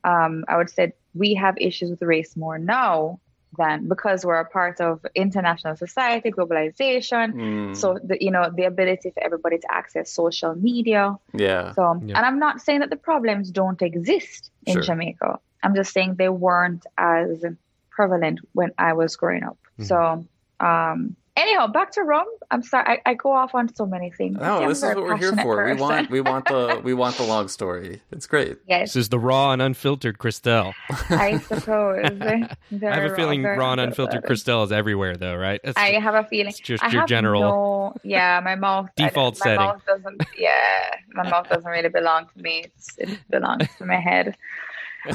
um, 0.02 0.44
I 0.48 0.56
would 0.56 0.70
say 0.70 0.94
we 1.14 1.34
have 1.34 1.56
issues 1.58 1.90
with 1.90 2.02
race 2.02 2.36
more 2.36 2.58
now 2.58 3.20
than 3.56 3.88
because 3.88 4.24
we're 4.24 4.40
a 4.40 4.44
part 4.44 4.80
of 4.80 5.04
international 5.14 5.76
society, 5.76 6.30
globalization. 6.30 7.32
Mm. 7.32 7.76
So 7.76 7.98
the 8.02 8.18
you 8.20 8.30
know 8.30 8.50
the 8.54 8.64
ability 8.64 9.10
for 9.10 9.22
everybody 9.22 9.58
to 9.58 9.66
access 9.72 10.12
social 10.12 10.54
media. 10.54 11.16
Yeah. 11.32 11.72
So 11.72 12.00
yeah. 12.04 12.16
and 12.16 12.26
I'm 12.26 12.38
not 12.38 12.60
saying 12.60 12.80
that 12.80 12.90
the 12.90 12.96
problems 12.96 13.50
don't 13.50 13.80
exist 13.82 14.50
in 14.66 14.74
sure. 14.74 14.82
Jamaica. 14.82 15.38
I'm 15.62 15.74
just 15.74 15.92
saying 15.92 16.16
they 16.16 16.28
weren't 16.28 16.86
as 16.98 17.44
prevalent 17.90 18.40
when 18.52 18.72
I 18.78 18.92
was 18.92 19.16
growing 19.16 19.42
up. 19.42 19.58
Mm. 19.80 19.86
So 19.86 20.26
um, 20.60 21.16
anyhow, 21.36 21.66
back 21.66 21.92
to 21.92 22.02
rome 22.02 22.26
I'm 22.50 22.62
sorry, 22.62 23.00
I, 23.04 23.10
I 23.10 23.14
go 23.14 23.32
off 23.32 23.54
on 23.54 23.74
so 23.74 23.86
many 23.86 24.10
things. 24.10 24.38
No, 24.38 24.68
this 24.68 24.78
is 24.78 24.84
what 24.84 24.96
we're 24.96 25.16
here 25.16 25.34
for. 25.36 25.56
Person. 25.56 25.76
We 25.76 25.80
want 25.82 26.10
we 26.10 26.20
want 26.20 26.44
the 26.46 26.80
we 26.84 26.94
want 26.94 27.16
the 27.16 27.24
long 27.24 27.48
story. 27.48 28.00
It's 28.12 28.26
great. 28.26 28.58
Yes. 28.68 28.94
This 28.94 29.04
is 29.04 29.08
the 29.08 29.18
raw 29.18 29.52
and 29.52 29.60
unfiltered 29.60 30.18
Christelle. 30.18 30.74
I 31.10 31.38
suppose. 31.38 32.04
I 32.22 32.56
have 32.70 33.10
a 33.10 33.16
feeling 33.16 33.42
raw 33.42 33.72
and 33.72 33.80
unfiltered 33.80 34.24
Christelle 34.24 34.64
is 34.64 34.72
everywhere, 34.72 35.16
though, 35.16 35.34
right? 35.34 35.60
It's, 35.64 35.76
I 35.76 35.98
have 35.98 36.14
a 36.14 36.24
feeling. 36.24 36.48
It's 36.48 36.60
just 36.60 36.84
I 36.84 36.90
your 36.90 37.06
general. 37.06 37.40
No, 37.42 37.96
yeah, 38.04 38.40
my 38.44 38.54
mouth 38.54 38.90
default 38.96 39.38
my 39.40 39.44
setting. 39.44 39.66
Mouth 39.66 39.82
doesn't. 39.86 40.22
Yeah, 40.38 40.94
my 41.14 41.28
mouth 41.28 41.48
doesn't 41.48 41.70
really 41.70 41.88
belong 41.88 42.26
to 42.34 42.42
me. 42.42 42.64
It's, 42.66 42.96
it 42.98 43.18
belongs 43.28 43.66
to 43.78 43.86
my 43.86 44.00
head. 44.00 44.36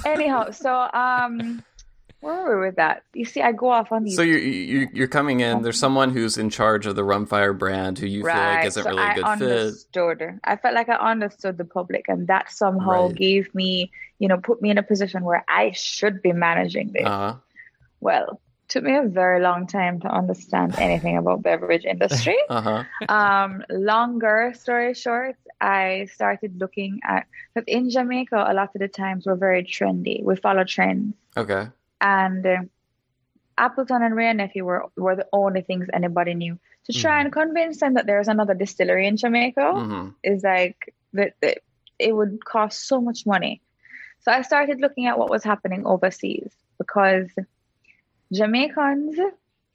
Anyhow, 0.06 0.52
so 0.52 0.90
um 0.94 1.64
where 2.22 2.44
were 2.44 2.60
we 2.60 2.68
with 2.68 2.76
that? 2.76 3.04
You 3.14 3.26
see, 3.26 3.42
I 3.42 3.52
go 3.52 3.70
off 3.70 3.92
on 3.92 4.04
these. 4.04 4.16
So 4.16 4.22
you're 4.22 4.38
you, 4.38 4.88
you're 4.94 5.08
coming 5.08 5.40
in. 5.40 5.64
There's 5.64 5.80
someone 5.80 6.12
who's 6.12 6.38
in 6.38 6.52
charge 6.52 6.86
of 6.86 6.96
the 6.96 7.02
Rumfire 7.02 7.58
brand 7.58 7.98
who 7.98 8.06
you 8.06 8.24
right. 8.24 8.34
feel 8.34 8.44
like 8.44 8.66
isn't 8.68 8.84
so 8.84 8.90
really 8.90 9.04
a 9.04 9.16
good 9.16 9.24
I 9.24 9.32
understood. 9.34 10.20
fit. 10.20 10.40
I 10.44 10.56
felt 10.56 10.76
like 10.76 10.88
I 10.88 10.96
understood 10.96 11.58
the 11.58 11.66
public, 11.66 12.06
and 12.08 12.28
that 12.28 12.52
somehow 12.52 13.08
right. 13.08 13.16
gave 13.16 13.54
me, 13.56 13.92
you 14.20 14.28
know, 14.28 14.38
put 14.38 14.62
me 14.62 14.70
in 14.70 14.78
a 14.78 14.84
position 14.84 15.24
where 15.24 15.44
I 15.50 15.72
should 15.72 16.22
be 16.22 16.32
managing 16.32 16.92
this. 16.94 17.06
Uh-huh. 17.06 17.36
Well, 18.02 18.40
took 18.68 18.84
me 18.84 18.96
a 18.96 19.04
very 19.04 19.42
long 19.42 19.66
time 19.66 20.00
to 20.02 20.08
understand 20.08 20.76
anything 20.78 21.18
about 21.18 21.42
beverage 21.42 21.86
industry. 21.86 22.38
uh-huh. 22.50 22.84
um, 23.10 23.64
longer 23.72 24.54
story 24.56 24.94
short, 24.94 25.38
I 25.60 26.08
started 26.14 26.60
looking 26.60 27.00
at 27.04 27.26
because 27.54 27.66
in 27.68 27.90
Jamaica, 27.90 28.46
a 28.48 28.54
lot 28.54 28.76
of 28.76 28.80
the 28.80 28.88
times 28.88 29.26
we're 29.26 29.36
very 29.36 29.64
trendy. 29.64 30.24
We 30.24 30.36
follow 30.36 30.64
trends. 30.64 31.16
Okay 31.36 31.68
and 32.02 32.46
uh, 32.46 32.58
Appleton 33.58 34.02
and 34.02 34.16
Wray 34.16 34.34
& 34.34 34.34
Nephew 34.34 34.66
were, 34.66 34.86
were 34.98 35.16
the 35.16 35.28
only 35.32 35.62
things 35.62 35.88
anybody 35.94 36.34
knew. 36.34 36.60
To 36.86 36.94
try 36.94 37.20
mm-hmm. 37.20 37.26
and 37.26 37.34
convince 37.34 37.80
them 37.80 37.94
that 37.94 38.08
there's 38.08 38.28
another 38.28 38.56
distillery 38.56 39.08
in 39.08 39.16
Jamaica 39.16 39.62
mm-hmm. 39.62 40.10
is 40.24 40.44
like 40.44 40.94
that 41.14 41.36
it 42.00 42.16
would 42.16 42.44
cost 42.44 42.88
so 42.88 43.00
much 43.00 43.26
money. 43.28 43.62
So 44.22 44.32
I 44.32 44.42
started 44.42 44.82
looking 44.82 45.06
at 45.06 45.20
what 45.20 45.30
was 45.30 45.44
happening 45.44 45.86
overseas 45.86 46.52
because 46.80 47.30
Jamaicans 48.34 49.20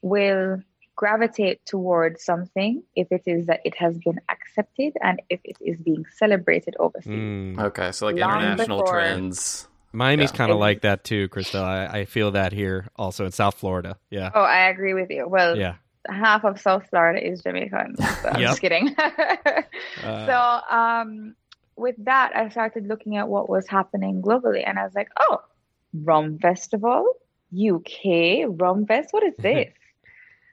will 0.01 0.61
gravitate 0.97 1.63
towards 1.65 2.25
something 2.25 2.83
if 2.95 3.07
it 3.11 3.21
is 3.25 3.45
that 3.45 3.61
it 3.63 3.75
has 3.75 3.97
been 3.99 4.19
accepted 4.29 4.93
and 5.01 5.21
if 5.29 5.39
it 5.45 5.55
is 5.61 5.79
being 5.79 6.05
celebrated 6.17 6.75
overseas. 6.79 7.13
Mm. 7.13 7.59
Okay, 7.59 7.91
so 7.91 8.07
like 8.07 8.17
Long 8.17 8.41
international 8.41 8.79
before, 8.79 8.93
trends. 8.93 9.67
Miami's 9.97 10.31
kind 10.31 10.51
of 10.51 10.59
like 10.59 10.81
that 10.81 11.03
too, 11.03 11.27
Christelle. 11.29 11.63
I, 11.63 11.99
I, 11.99 12.05
feel 12.05 12.31
that 12.31 12.53
here 12.53 12.87
also 12.95 13.25
in 13.25 13.31
South 13.31 13.55
Florida. 13.55 13.97
Yeah. 14.11 14.29
Oh, 14.33 14.41
I 14.41 14.69
agree 14.69 14.93
with 14.93 15.09
you. 15.09 15.27
Well, 15.27 15.57
yeah. 15.57 15.75
half 16.07 16.45
of 16.45 16.59
South 16.61 16.87
Florida 16.89 17.25
is 17.25 17.41
Jamaican. 17.41 17.95
So 17.97 18.29
I'm 18.29 18.39
just 18.41 18.61
kidding. 18.61 18.95
uh, 18.99 19.61
so, 20.03 20.75
um, 20.75 21.35
with 21.75 21.95
that, 22.05 22.35
I 22.35 22.49
started 22.49 22.87
looking 22.87 23.17
at 23.17 23.27
what 23.27 23.49
was 23.49 23.67
happening 23.67 24.21
globally, 24.21 24.63
and 24.65 24.77
I 24.77 24.83
was 24.83 24.93
like, 24.93 25.09
oh, 25.19 25.41
Rum 25.93 26.37
Festival, 26.39 27.13
UK 27.51 28.45
Rum 28.47 28.85
Fest. 28.85 29.09
What 29.11 29.23
is 29.23 29.35
this? 29.39 29.69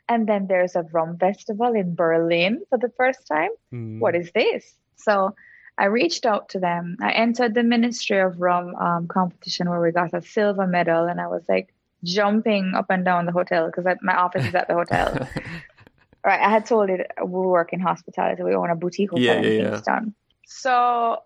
and 0.09 0.27
then 0.27 0.47
there's 0.47 0.77
a 0.77 0.83
Rum 0.83 1.17
Festival 1.19 1.75
in 1.75 1.95
Berlin 1.95 2.63
for 2.69 2.79
the 2.79 2.93
first 2.97 3.27
time. 3.27 3.51
Mm. 3.73 4.01
What 4.01 4.15
is 4.15 4.31
this? 4.35 4.75
So 4.97 5.35
I 5.77 5.87
reached 5.87 6.25
out 6.25 6.51
to 6.51 6.61
them. 6.61 6.97
I 7.01 7.13
entered 7.13 7.55
the 7.55 7.63
Ministry 7.63 8.19
of 8.19 8.41
Rum 8.41 8.75
um, 8.77 9.09
competition 9.09 9.69
where 9.69 9.81
we 9.81 9.91
got 9.91 10.15
a 10.15 10.23
silver 10.23 10.67
medal, 10.67 11.07
and 11.07 11.21
I 11.21 11.27
was 11.27 11.43
like 11.49 11.75
jumping 12.05 12.75
up 12.75 12.87
and 12.91 13.05
down 13.05 13.27
the 13.27 13.33
hotel 13.33 13.67
because 13.67 13.85
my 14.03 14.15
office 14.15 14.47
is 14.47 14.55
at 14.55 14.69
the 14.69 14.75
hotel. 14.75 15.29
right, 16.25 16.41
I 16.41 16.49
had 16.49 16.67
told 16.67 16.91
it 16.91 17.11
we 17.21 17.29
work 17.29 17.73
in 17.73 17.81
hospitality. 17.81 18.43
We 18.43 18.55
own 18.55 18.71
a 18.71 18.77
boutique 18.77 19.11
hotel 19.11 19.25
yeah, 19.25 19.51
in 19.51 19.61
yeah, 19.61 19.71
Kingston. 19.71 20.05
Yeah. 20.07 20.13
So 20.47 21.23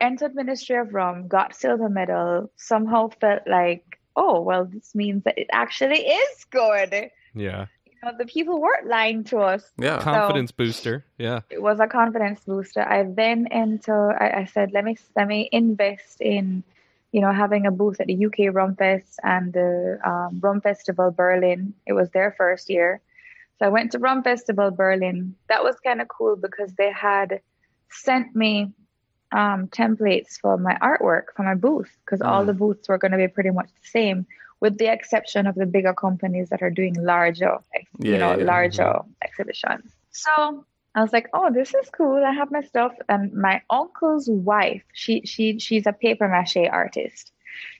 entered 0.00 0.34
Ministry 0.34 0.76
of 0.76 0.94
Rum, 0.94 1.26
got 1.26 1.56
silver 1.56 1.88
medal. 1.88 2.50
Somehow 2.56 3.08
felt 3.20 3.42
like, 3.48 3.98
oh 4.14 4.40
well, 4.40 4.66
this 4.66 4.94
means 4.94 5.24
that 5.24 5.36
it 5.36 5.48
actually 5.52 6.06
is 6.06 6.44
good. 6.50 7.10
Yeah 7.34 7.66
know, 8.02 8.12
the 8.16 8.26
people 8.26 8.60
weren't 8.60 8.86
lying 8.86 9.24
to 9.24 9.38
us. 9.38 9.70
Yeah, 9.78 10.00
confidence 10.00 10.50
so 10.50 10.54
booster. 10.56 11.04
Yeah, 11.18 11.40
it 11.50 11.62
was 11.62 11.80
a 11.80 11.86
confidence 11.86 12.40
booster. 12.44 12.82
I 12.82 13.04
then 13.04 13.46
enter. 13.50 14.20
I, 14.20 14.42
I, 14.42 14.44
said, 14.46 14.72
let 14.72 14.84
me 14.84 14.96
let 15.16 15.28
me 15.28 15.48
invest 15.52 16.20
in, 16.20 16.62
you 17.12 17.20
know, 17.20 17.32
having 17.32 17.66
a 17.66 17.70
booth 17.70 18.00
at 18.00 18.06
the 18.06 18.26
UK 18.26 18.54
Rum 18.54 18.76
Fest 18.76 19.18
and 19.22 19.52
the 19.52 19.98
um, 20.04 20.40
Rum 20.40 20.60
Festival 20.60 21.10
Berlin. 21.10 21.74
It 21.86 21.92
was 21.92 22.10
their 22.10 22.34
first 22.36 22.70
year, 22.70 23.00
so 23.58 23.66
I 23.66 23.68
went 23.68 23.92
to 23.92 23.98
Rum 23.98 24.22
Festival 24.22 24.70
Berlin. 24.70 25.34
That 25.48 25.64
was 25.64 25.76
kind 25.80 26.00
of 26.00 26.08
cool 26.08 26.36
because 26.36 26.72
they 26.74 26.92
had 26.92 27.40
sent 27.90 28.34
me 28.34 28.72
um, 29.32 29.68
templates 29.68 30.40
for 30.40 30.56
my 30.56 30.76
artwork 30.82 31.24
for 31.36 31.42
my 31.42 31.54
booth 31.54 31.90
because 32.04 32.20
mm. 32.20 32.26
all 32.26 32.44
the 32.44 32.54
booths 32.54 32.88
were 32.88 32.98
going 32.98 33.12
to 33.12 33.18
be 33.18 33.28
pretty 33.28 33.50
much 33.50 33.68
the 33.68 33.88
same 33.88 34.26
with 34.60 34.78
the 34.78 34.92
exception 34.92 35.46
of 35.46 35.54
the 35.54 35.66
bigger 35.66 35.94
companies 35.94 36.50
that 36.50 36.62
are 36.62 36.70
doing 36.70 36.94
larger, 36.94 37.58
you 37.98 38.18
know, 38.18 38.36
yeah, 38.36 38.44
larger 38.44 38.82
mm-hmm. 38.82 39.10
exhibitions. 39.22 39.90
So 40.10 40.64
I 40.94 41.02
was 41.02 41.12
like, 41.12 41.28
oh, 41.32 41.50
this 41.52 41.74
is 41.74 41.88
cool. 41.90 42.22
I 42.24 42.32
have 42.32 42.50
my 42.50 42.60
stuff. 42.60 42.92
And 43.08 43.32
my 43.32 43.62
uncle's 43.70 44.28
wife, 44.28 44.82
she 44.92 45.22
she 45.24 45.58
she's 45.58 45.86
a 45.86 45.92
paper 45.92 46.28
mache 46.28 46.68
artist. 46.70 47.32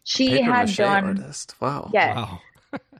She 0.04 0.28
paper 0.30 0.44
had 0.44 0.74
done 0.74 1.04
artist. 1.04 1.54
Wow. 1.60 1.90
Yeah. 1.92 2.14
Wow. 2.14 2.40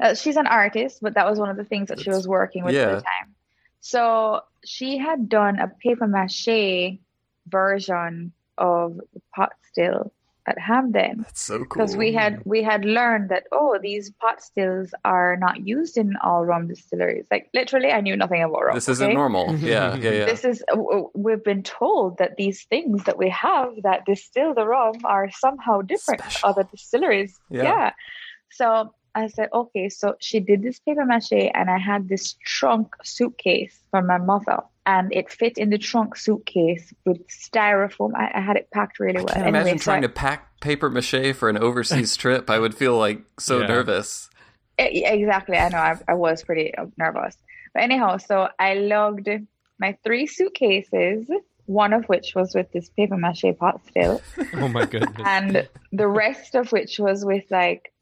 uh, 0.00 0.14
she's 0.14 0.36
an 0.36 0.46
artist, 0.46 0.98
but 1.00 1.14
that 1.14 1.28
was 1.28 1.38
one 1.38 1.48
of 1.48 1.56
the 1.56 1.64
things 1.64 1.88
that 1.88 1.96
That's, 1.96 2.04
she 2.04 2.10
was 2.10 2.28
working 2.28 2.64
with 2.64 2.74
yeah. 2.74 2.82
at 2.82 2.94
the 2.96 3.02
time. 3.02 3.34
So 3.80 4.42
she 4.64 4.98
had 4.98 5.28
done 5.28 5.58
a 5.58 5.68
paper 5.68 6.06
mache 6.06 6.98
version 7.46 8.32
of 8.58 8.96
the 9.14 9.22
pot 9.34 9.52
still 9.70 10.12
at 10.50 10.58
Hampden. 10.58 11.22
That's 11.22 11.40
so 11.40 11.58
cool. 11.58 11.66
Because 11.68 11.96
we 11.96 12.12
had 12.12 12.42
we 12.44 12.62
had 12.62 12.84
learned 12.84 13.30
that 13.30 13.44
oh 13.52 13.78
these 13.80 14.10
pot 14.20 14.42
stills 14.42 14.90
are 15.04 15.36
not 15.36 15.66
used 15.66 15.96
in 15.96 16.16
all 16.22 16.44
rum 16.44 16.68
distilleries. 16.68 17.26
Like 17.30 17.48
literally, 17.54 17.90
I 17.90 18.00
knew 18.00 18.16
nothing 18.16 18.42
about 18.42 18.64
rum. 18.64 18.74
This 18.74 18.88
isn't 18.88 19.14
normal. 19.14 19.56
yeah, 19.56 19.96
yeah, 19.96 20.10
yeah. 20.10 20.24
This 20.26 20.44
is 20.44 20.62
we've 21.14 21.44
been 21.44 21.62
told 21.62 22.18
that 22.18 22.36
these 22.36 22.64
things 22.64 23.04
that 23.04 23.16
we 23.16 23.30
have 23.30 23.70
that 23.82 24.04
distill 24.04 24.54
the 24.54 24.66
rum 24.66 24.96
are 25.04 25.30
somehow 25.30 25.80
different 25.80 26.20
Special. 26.22 26.48
other 26.48 26.64
distilleries. 26.64 27.38
Yeah. 27.48 27.62
yeah. 27.62 27.90
So 28.50 28.92
I 29.14 29.28
said, 29.28 29.48
okay, 29.52 29.88
so 29.88 30.16
she 30.20 30.40
did 30.40 30.62
this 30.62 30.78
paper 30.80 31.04
mache, 31.04 31.32
and 31.32 31.70
I 31.70 31.78
had 31.78 32.08
this 32.08 32.36
trunk 32.44 32.94
suitcase 33.02 33.82
for 33.90 34.02
my 34.02 34.18
mother, 34.18 34.60
and 34.90 35.12
it 35.12 35.30
fit 35.30 35.56
in 35.56 35.70
the 35.70 35.78
trunk 35.78 36.16
suitcase 36.16 36.92
with 37.04 37.26
styrofoam. 37.28 38.12
I, 38.14 38.32
I 38.34 38.40
had 38.40 38.56
it 38.56 38.70
packed 38.72 38.98
really 38.98 39.20
well. 39.20 39.30
I 39.30 39.34
can't 39.34 39.46
anyway, 39.46 39.60
imagine 39.60 39.78
so 39.78 39.84
trying 39.84 40.04
I, 40.04 40.08
to 40.08 40.12
pack 40.12 40.60
paper 40.60 40.90
mache 40.90 41.34
for 41.34 41.48
an 41.48 41.58
overseas 41.58 42.16
trip. 42.22 42.50
I 42.50 42.58
would 42.58 42.74
feel 42.74 42.98
like 42.98 43.22
so 43.38 43.60
yeah. 43.60 43.66
nervous. 43.68 44.28
Exactly, 44.78 45.58
I 45.58 45.68
know. 45.68 45.78
I, 45.78 45.98
I 46.08 46.14
was 46.14 46.42
pretty 46.42 46.74
uh, 46.74 46.86
nervous, 46.96 47.36
but 47.74 47.82
anyhow, 47.82 48.16
so 48.16 48.48
I 48.58 48.74
lugged 48.74 49.28
my 49.78 49.96
three 50.02 50.26
suitcases 50.26 51.28
one 51.70 51.92
of 51.92 52.04
which 52.06 52.34
was 52.34 52.52
with 52.52 52.70
this 52.72 52.88
paper 52.88 53.16
mache 53.16 53.44
pot 53.56 53.80
still. 53.88 54.20
oh 54.54 54.66
my 54.66 54.86
goodness. 54.92 55.22
And 55.24 55.68
the 55.92 56.08
rest 56.08 56.56
of 56.56 56.72
which 56.72 56.98
was 56.98 57.24
with 57.24 57.44
like 57.48 57.92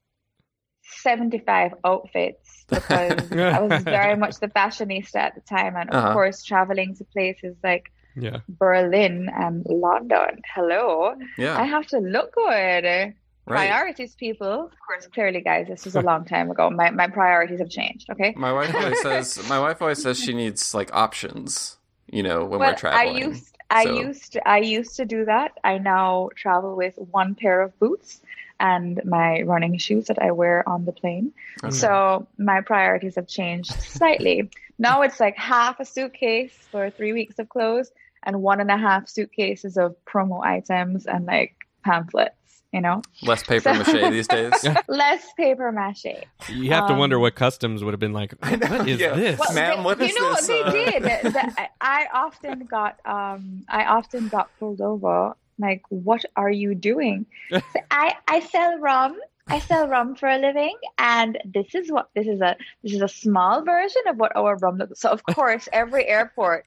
75 0.96 1.74
outfits 1.84 2.64
because 2.68 3.32
I 3.32 3.60
was 3.60 3.82
very 3.82 4.16
much 4.16 4.38
the 4.40 4.48
fashionista 4.48 5.16
at 5.16 5.34
the 5.34 5.40
time. 5.42 5.76
And 5.76 5.90
of 5.90 5.96
uh-huh. 5.96 6.12
course, 6.12 6.42
traveling 6.42 6.94
to 6.96 7.04
places 7.04 7.56
like 7.62 7.92
yeah. 8.16 8.40
Berlin 8.48 9.30
and 9.34 9.64
London. 9.66 10.42
Hello. 10.54 11.14
Yeah. 11.36 11.58
I 11.58 11.64
have 11.64 11.86
to 11.88 11.98
look 11.98 12.34
good. 12.34 13.14
Right. 13.46 13.68
Priorities, 13.68 14.14
people. 14.14 14.64
Of 14.64 14.72
course, 14.86 15.06
clearly, 15.06 15.40
guys, 15.40 15.68
this 15.68 15.86
was 15.86 15.96
a 15.96 16.02
long 16.02 16.26
time 16.26 16.50
ago. 16.50 16.68
My, 16.68 16.90
my 16.90 17.08
priorities 17.08 17.60
have 17.60 17.70
changed. 17.70 18.10
Okay. 18.10 18.34
My 18.36 18.52
wife 18.52 18.74
always 18.74 19.00
says. 19.02 19.48
My 19.48 19.58
wife 19.58 19.80
always 19.80 20.02
says 20.02 20.20
she 20.20 20.34
needs 20.34 20.74
like 20.74 20.94
options. 20.94 21.76
You 22.10 22.22
know, 22.22 22.44
when 22.44 22.60
well, 22.60 22.70
we're 22.70 22.76
traveling. 22.76 23.16
I 23.16 23.18
used 23.18 23.58
I 23.70 23.82
used 23.82 24.38
I 24.46 24.58
used 24.58 24.96
to 24.96 25.04
do 25.04 25.24
that. 25.26 25.52
I 25.64 25.78
now 25.78 26.30
travel 26.36 26.74
with 26.76 26.94
one 26.96 27.34
pair 27.34 27.60
of 27.60 27.78
boots 27.78 28.20
and 28.60 29.00
my 29.04 29.42
running 29.42 29.76
shoes 29.78 30.06
that 30.06 30.20
I 30.20 30.32
wear 30.32 30.68
on 30.68 30.84
the 30.84 30.92
plane. 30.92 31.32
Okay. 31.62 31.74
So 31.74 32.26
my 32.38 32.60
priorities 32.60 33.14
have 33.16 33.28
changed 33.28 33.72
slightly. 33.72 34.50
now 34.78 35.02
it's 35.02 35.20
like 35.20 35.36
half 35.36 35.80
a 35.80 35.84
suitcase 35.84 36.56
for 36.70 36.90
three 36.90 37.12
weeks 37.12 37.38
of 37.38 37.48
clothes 37.48 37.90
and 38.24 38.42
one 38.42 38.60
and 38.60 38.70
a 38.70 38.76
half 38.76 39.08
suitcases 39.08 39.76
of 39.76 39.96
promo 40.04 40.44
items 40.44 41.06
and 41.06 41.26
like 41.26 41.54
pamphlets. 41.84 42.34
You 42.70 42.82
know, 42.82 43.00
less 43.22 43.42
paper 43.42 43.72
so, 43.72 43.94
mache 43.94 44.10
these 44.10 44.28
days. 44.28 44.52
less 44.88 45.24
paper 45.38 45.72
mache. 45.72 46.22
You 46.50 46.70
have 46.70 46.82
um, 46.82 46.88
to 46.90 46.94
wonder 46.96 47.16
um, 47.16 47.22
what 47.22 47.34
customs 47.34 47.82
would 47.82 47.94
have 47.94 48.00
been 48.00 48.12
like. 48.12 48.34
What 48.42 48.86
is 48.86 49.00
yeah. 49.00 49.14
this, 49.14 49.38
well, 49.38 49.54
ma'am? 49.54 49.84
What 49.84 50.02
is 50.02 50.12
you 50.12 50.20
know, 50.20 50.34
this? 50.34 50.46
They 50.46 50.62
uh... 50.62 50.70
did. 50.70 51.02
The, 51.32 51.68
I 51.80 52.08
often 52.12 52.66
got, 52.66 52.98
um, 53.06 53.64
I 53.70 53.86
often 53.86 54.28
got 54.28 54.50
pulled 54.58 54.82
over 54.82 55.34
like, 55.58 55.82
what 55.88 56.24
are 56.36 56.50
you 56.50 56.74
doing? 56.74 57.26
so 57.50 57.60
I, 57.90 58.14
I 58.26 58.40
sell 58.40 58.78
rum. 58.78 59.18
I 59.50 59.60
sell 59.60 59.88
rum 59.88 60.14
for 60.14 60.28
a 60.28 60.38
living, 60.38 60.76
and 60.98 61.38
this 61.42 61.74
is 61.74 61.90
what 61.90 62.10
this 62.14 62.26
is 62.26 62.42
a 62.42 62.54
this 62.82 62.92
is 62.92 63.00
a 63.00 63.08
small 63.08 63.64
version 63.64 64.02
of 64.06 64.18
what 64.18 64.36
our 64.36 64.58
rum 64.58 64.76
looks. 64.76 65.00
So 65.00 65.08
of 65.08 65.22
course, 65.34 65.70
every 65.72 66.06
airport 66.06 66.66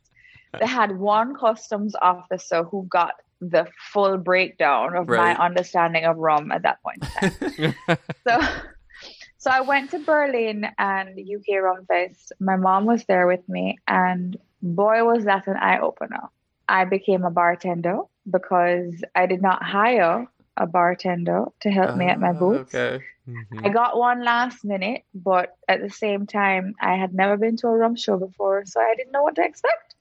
they 0.60 0.68
had 0.68 0.98
one 0.98 1.36
customs 1.36 1.96
officer 2.02 2.64
who 2.64 2.86
got 2.90 3.14
the 3.40 3.68
full 3.92 4.18
breakdown 4.18 4.96
of 4.96 5.10
right. 5.10 5.38
my 5.38 5.46
understanding 5.46 6.06
of 6.06 6.18
rum 6.18 6.52
at 6.52 6.64
that 6.64 6.80
point. 6.84 7.04
so, 8.28 8.40
so 9.38 9.50
I 9.50 9.62
went 9.62 9.92
to 9.92 10.00
Berlin 10.00 10.68
and 10.78 11.20
UK 11.20 11.62
Rum 11.62 11.86
Fest. 11.86 12.34
My 12.40 12.58
mom 12.58 12.86
was 12.86 13.06
there 13.06 13.28
with 13.28 13.48
me, 13.48 13.80
and 13.88 14.38
boy, 14.62 15.04
was 15.04 15.26
that 15.26 15.48
an 15.48 15.58
eye 15.58 15.80
opener. 15.80 16.30
I 16.68 16.86
became 16.86 17.24
a 17.24 17.32
bartender 17.32 18.00
because 18.30 19.04
I 19.16 19.26
did 19.26 19.42
not 19.42 19.64
hire 19.64 20.28
a 20.58 20.68
bartender 20.68 21.46
to 21.62 21.72
help 21.72 21.96
me 21.96 22.06
at 22.06 22.20
my 22.20 22.30
ah, 22.30 22.34
booth. 22.34 22.76
Okay. 22.76 23.04
Mm-hmm. 23.28 23.66
I 23.66 23.70
got 23.70 23.98
one 23.98 24.24
last 24.24 24.66
minute, 24.66 25.04
but 25.14 25.56
at 25.68 25.82
the 25.82 25.90
same 25.90 26.28
time, 26.28 26.76
I 26.82 26.96
had 26.96 27.14
never 27.14 27.38
been 27.38 27.58
to 27.58 27.68
a 27.68 27.72
rum 27.72 27.96
show 27.96 28.18
before, 28.18 28.66
so 28.66 28.82
I 28.82 28.94
didn't 28.96 29.12
know 29.12 29.24
what 29.24 29.36
to 29.36 29.44
expect. 29.44 29.96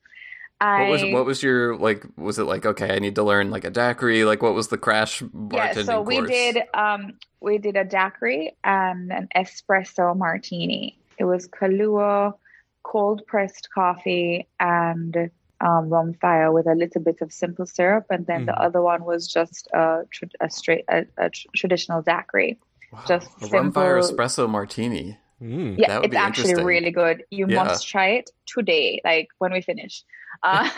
I, 0.61 0.83
what 0.83 0.91
was 0.91 1.05
what 1.05 1.25
was 1.25 1.43
your 1.43 1.77
like? 1.77 2.05
Was 2.17 2.39
it 2.39 2.45
like 2.45 2.67
okay? 2.67 2.95
I 2.95 2.99
need 2.99 3.15
to 3.15 3.23
learn 3.23 3.51
like 3.51 3.65
a 3.65 3.71
daiquiri. 3.71 4.25
Like 4.25 4.43
what 4.43 4.55
was 4.55 4.69
the 4.69 4.77
crash 4.77 5.23
bartending 5.23 5.53
Yeah, 5.55 5.83
so 5.85 6.03
we 6.03 6.21
did 6.21 6.63
um 6.75 7.15
we 7.41 7.57
did 7.57 7.77
a 7.77 7.85
daiquiri 7.85 8.57
and 8.63 9.11
an 9.11 9.29
espresso 9.35 10.15
martini. 10.15 10.99
It 11.19 11.25
was 11.25 11.49
Kahlua, 11.49 12.35
cold 12.83 13.27
pressed 13.27 13.69
coffee, 13.73 14.49
and 14.59 15.31
um, 15.61 15.89
rum 15.89 16.15
fire 16.15 16.53
with 16.53 16.67
a 16.67 16.75
little 16.75 17.03
bit 17.03 17.21
of 17.21 17.33
simple 17.33 17.67
syrup, 17.67 18.07
and 18.11 18.27
then 18.27 18.43
mm. 18.43 18.47
the 18.47 18.61
other 18.61 18.83
one 18.83 19.05
was 19.05 19.29
just 19.29 19.69
a, 19.75 20.03
a 20.41 20.51
straight 20.51 20.85
a, 20.89 21.07
a 21.19 21.31
traditional 21.55 22.03
daiquiri. 22.03 22.59
Wow. 22.93 23.05
Just 23.07 23.29
a 23.29 23.41
simple... 23.41 23.59
rum 23.59 23.73
fire 23.73 23.99
espresso 24.01 24.49
martini. 24.49 25.19
Mm, 25.43 25.79
yeah, 25.79 26.01
it's 26.03 26.15
actually 26.15 26.63
really 26.63 26.91
good. 26.91 27.25
You 27.31 27.47
yeah. 27.49 27.65
must 27.65 27.89
try 27.89 28.11
it 28.11 28.31
today, 28.47 29.01
like 29.05 29.29
when 29.39 29.53
we 29.53 29.63
finish. 29.63 30.05
Uh, 30.43 30.69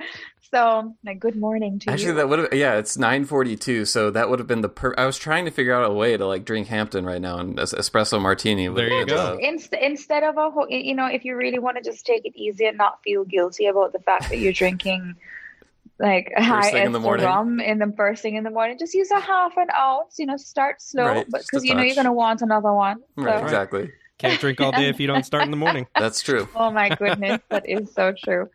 so, 0.50 0.94
like, 1.04 1.18
good 1.18 1.36
morning 1.36 1.78
to 1.80 1.86
you. 1.86 1.92
actually, 1.92 2.08
you. 2.08 2.14
that 2.14 2.28
would 2.28 2.38
have 2.38 2.52
yeah, 2.52 2.74
it's 2.76 2.96
nine 2.96 3.24
forty 3.24 3.56
two. 3.56 3.84
So 3.84 4.10
that 4.10 4.30
would 4.30 4.38
have 4.38 4.48
been 4.48 4.60
the 4.60 4.68
per. 4.68 4.94
I 4.96 5.06
was 5.06 5.18
trying 5.18 5.44
to 5.44 5.50
figure 5.50 5.74
out 5.74 5.88
a 5.88 5.92
way 5.92 6.16
to 6.16 6.26
like 6.26 6.44
drink 6.44 6.68
Hampden 6.68 7.04
right 7.04 7.20
now 7.20 7.38
and 7.38 7.56
espresso 7.58 8.20
martini. 8.20 8.68
There 8.68 8.88
you 8.88 9.06
go. 9.06 9.38
Inst- 9.40 9.74
instead 9.74 10.22
of 10.22 10.36
a 10.36 10.50
whole, 10.50 10.68
you 10.68 10.94
know, 10.94 11.06
if 11.06 11.24
you 11.24 11.36
really 11.36 11.58
want 11.58 11.76
to 11.76 11.82
just 11.82 12.06
take 12.06 12.24
it 12.24 12.32
easy 12.36 12.66
and 12.66 12.78
not 12.78 13.02
feel 13.02 13.24
guilty 13.24 13.66
about 13.66 13.92
the 13.92 14.00
fact 14.00 14.28
that 14.30 14.38
you're 14.38 14.52
drinking 14.52 15.16
like 15.98 16.32
high 16.36 16.70
ester 16.70 17.00
rum 17.00 17.60
in 17.60 17.78
the 17.78 17.92
first 17.96 18.22
thing 18.22 18.36
in 18.36 18.44
the 18.44 18.50
morning. 18.50 18.78
Just 18.78 18.94
use 18.94 19.10
a 19.10 19.20
half 19.20 19.56
an 19.56 19.68
ounce. 19.76 20.18
You 20.18 20.26
know, 20.26 20.36
start 20.36 20.80
slow, 20.80 21.06
right, 21.06 21.26
but 21.28 21.42
because 21.42 21.64
you 21.64 21.74
know 21.74 21.82
you're 21.82 21.96
gonna 21.96 22.12
want 22.12 22.42
another 22.42 22.72
one. 22.72 23.02
So. 23.16 23.24
Right, 23.24 23.42
exactly. 23.42 23.90
Can't 24.18 24.40
drink 24.40 24.60
all 24.60 24.72
day 24.72 24.88
if 24.88 24.98
you 24.98 25.06
don't 25.06 25.24
start 25.24 25.44
in 25.44 25.52
the 25.52 25.56
morning. 25.56 25.86
That's 25.98 26.20
true. 26.22 26.48
oh 26.56 26.70
my 26.70 26.88
goodness, 26.88 27.40
that 27.50 27.68
is 27.68 27.92
so 27.94 28.12
true. 28.12 28.48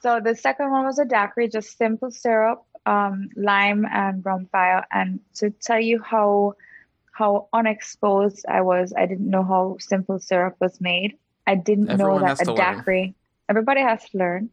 So 0.00 0.20
the 0.20 0.34
second 0.34 0.70
one 0.70 0.84
was 0.84 0.98
a 0.98 1.04
daiquiri, 1.04 1.48
just 1.48 1.76
simple 1.76 2.10
syrup, 2.10 2.64
um, 2.86 3.28
lime, 3.36 3.84
and 3.84 4.24
rum 4.24 4.46
fire. 4.50 4.84
And 4.90 5.20
to 5.36 5.50
tell 5.50 5.80
you 5.80 6.02
how 6.02 6.54
how 7.12 7.48
unexposed 7.52 8.46
I 8.48 8.62
was, 8.62 8.94
I 8.96 9.04
didn't 9.04 9.28
know 9.28 9.42
how 9.42 9.76
simple 9.78 10.18
syrup 10.18 10.56
was 10.58 10.80
made. 10.80 11.18
I 11.46 11.54
didn't 11.54 11.90
Everyone 11.90 12.22
know 12.22 12.26
that 12.26 12.48
a 12.48 12.54
daiquiri. 12.54 13.02
Learn. 13.02 13.14
Everybody 13.50 13.80
has 13.82 14.08
to 14.10 14.18
learn. 14.18 14.50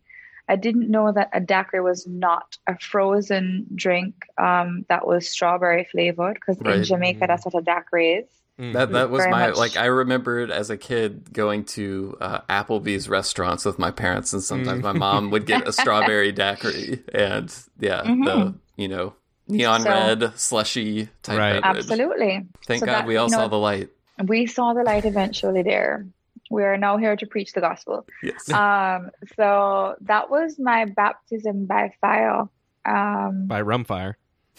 I 0.49 0.55
didn't 0.55 0.89
know 0.89 1.11
that 1.11 1.29
a 1.33 1.39
daiquiri 1.39 1.81
was 1.81 2.07
not 2.07 2.57
a 2.67 2.77
frozen 2.77 3.67
drink 3.75 4.15
um, 4.37 4.85
that 4.89 5.05
was 5.05 5.29
strawberry 5.29 5.85
flavored 5.85 6.35
because 6.35 6.57
right. 6.61 6.77
in 6.77 6.83
Jamaica 6.83 7.21
mm. 7.21 7.27
that's 7.27 7.45
what 7.45 7.57
a 7.57 7.61
daiquiri 7.61 8.13
is. 8.13 8.27
Mm. 8.59 8.73
That 8.73 8.91
that 8.93 9.09
was 9.11 9.23
my 9.29 9.49
much. 9.49 9.55
like 9.55 9.77
I 9.77 9.85
remembered 9.85 10.49
as 10.49 10.71
a 10.71 10.77
kid 10.77 11.31
going 11.31 11.65
to 11.65 12.17
uh, 12.19 12.41
Applebee's 12.49 13.07
restaurants 13.07 13.65
with 13.65 13.77
my 13.77 13.91
parents, 13.91 14.33
and 14.33 14.41
sometimes 14.41 14.79
mm. 14.79 14.83
my 14.83 14.93
mom 14.93 15.29
would 15.29 15.45
get 15.45 15.67
a 15.67 15.71
strawberry 15.71 16.31
daiquiri, 16.33 17.03
and 17.13 17.55
yeah, 17.79 18.01
mm-hmm. 18.01 18.23
the 18.23 18.55
you 18.75 18.87
know 18.87 19.13
neon 19.47 19.81
so, 19.81 19.89
red 19.89 20.33
slushy 20.39 21.09
type 21.21 21.37
right. 21.37 21.61
Beverage. 21.61 21.83
Absolutely. 21.83 22.47
Thank 22.65 22.79
so 22.79 22.85
God 22.87 22.93
that, 22.93 23.07
we 23.07 23.17
all 23.17 23.29
saw 23.29 23.43
know, 23.43 23.49
the 23.49 23.57
light. 23.57 23.89
We 24.25 24.47
saw 24.47 24.73
the 24.73 24.83
light 24.83 25.05
eventually 25.05 25.61
there. 25.61 26.07
We 26.49 26.63
are 26.63 26.77
now 26.77 26.97
here 26.97 27.15
to 27.15 27.27
preach 27.27 27.53
the 27.53 27.61
gospel. 27.61 28.07
Yes. 28.23 28.49
Um. 28.51 29.11
So 29.35 29.97
that 30.01 30.31
was 30.31 30.57
my 30.57 30.85
baptism 30.85 31.67
by 31.67 31.93
fire. 32.01 32.49
Um. 32.85 33.45
By 33.45 33.61
rum 33.61 33.83
fire 33.83 34.17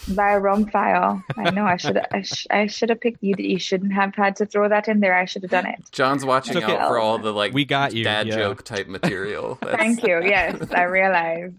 by 0.08 0.32
a 0.32 0.40
rum 0.40 0.66
file. 0.66 1.22
I 1.36 1.50
know 1.50 1.64
I 1.64 1.76
should 1.76 2.00
I, 2.12 2.22
sh- 2.22 2.46
I 2.50 2.66
should 2.66 2.88
have 2.90 3.00
picked 3.00 3.22
you. 3.22 3.34
You 3.38 3.58
shouldn't 3.58 3.92
have 3.92 4.14
had 4.14 4.36
to 4.36 4.46
throw 4.46 4.68
that 4.68 4.88
in 4.88 5.00
there. 5.00 5.16
I 5.16 5.24
should 5.24 5.42
have 5.42 5.50
done 5.50 5.66
it. 5.66 5.82
John's 5.92 6.24
watching 6.24 6.56
okay. 6.56 6.76
out 6.76 6.88
for 6.88 6.98
all 6.98 7.18
the 7.18 7.32
like 7.32 7.52
we 7.52 7.64
got 7.64 7.94
you 7.94 8.04
dad 8.04 8.26
yeah. 8.26 8.36
joke 8.36 8.62
type 8.62 8.88
material. 8.88 9.56
Thank 9.62 10.02
you. 10.02 10.22
Yes, 10.22 10.70
I 10.72 10.84
realize. 10.84 11.52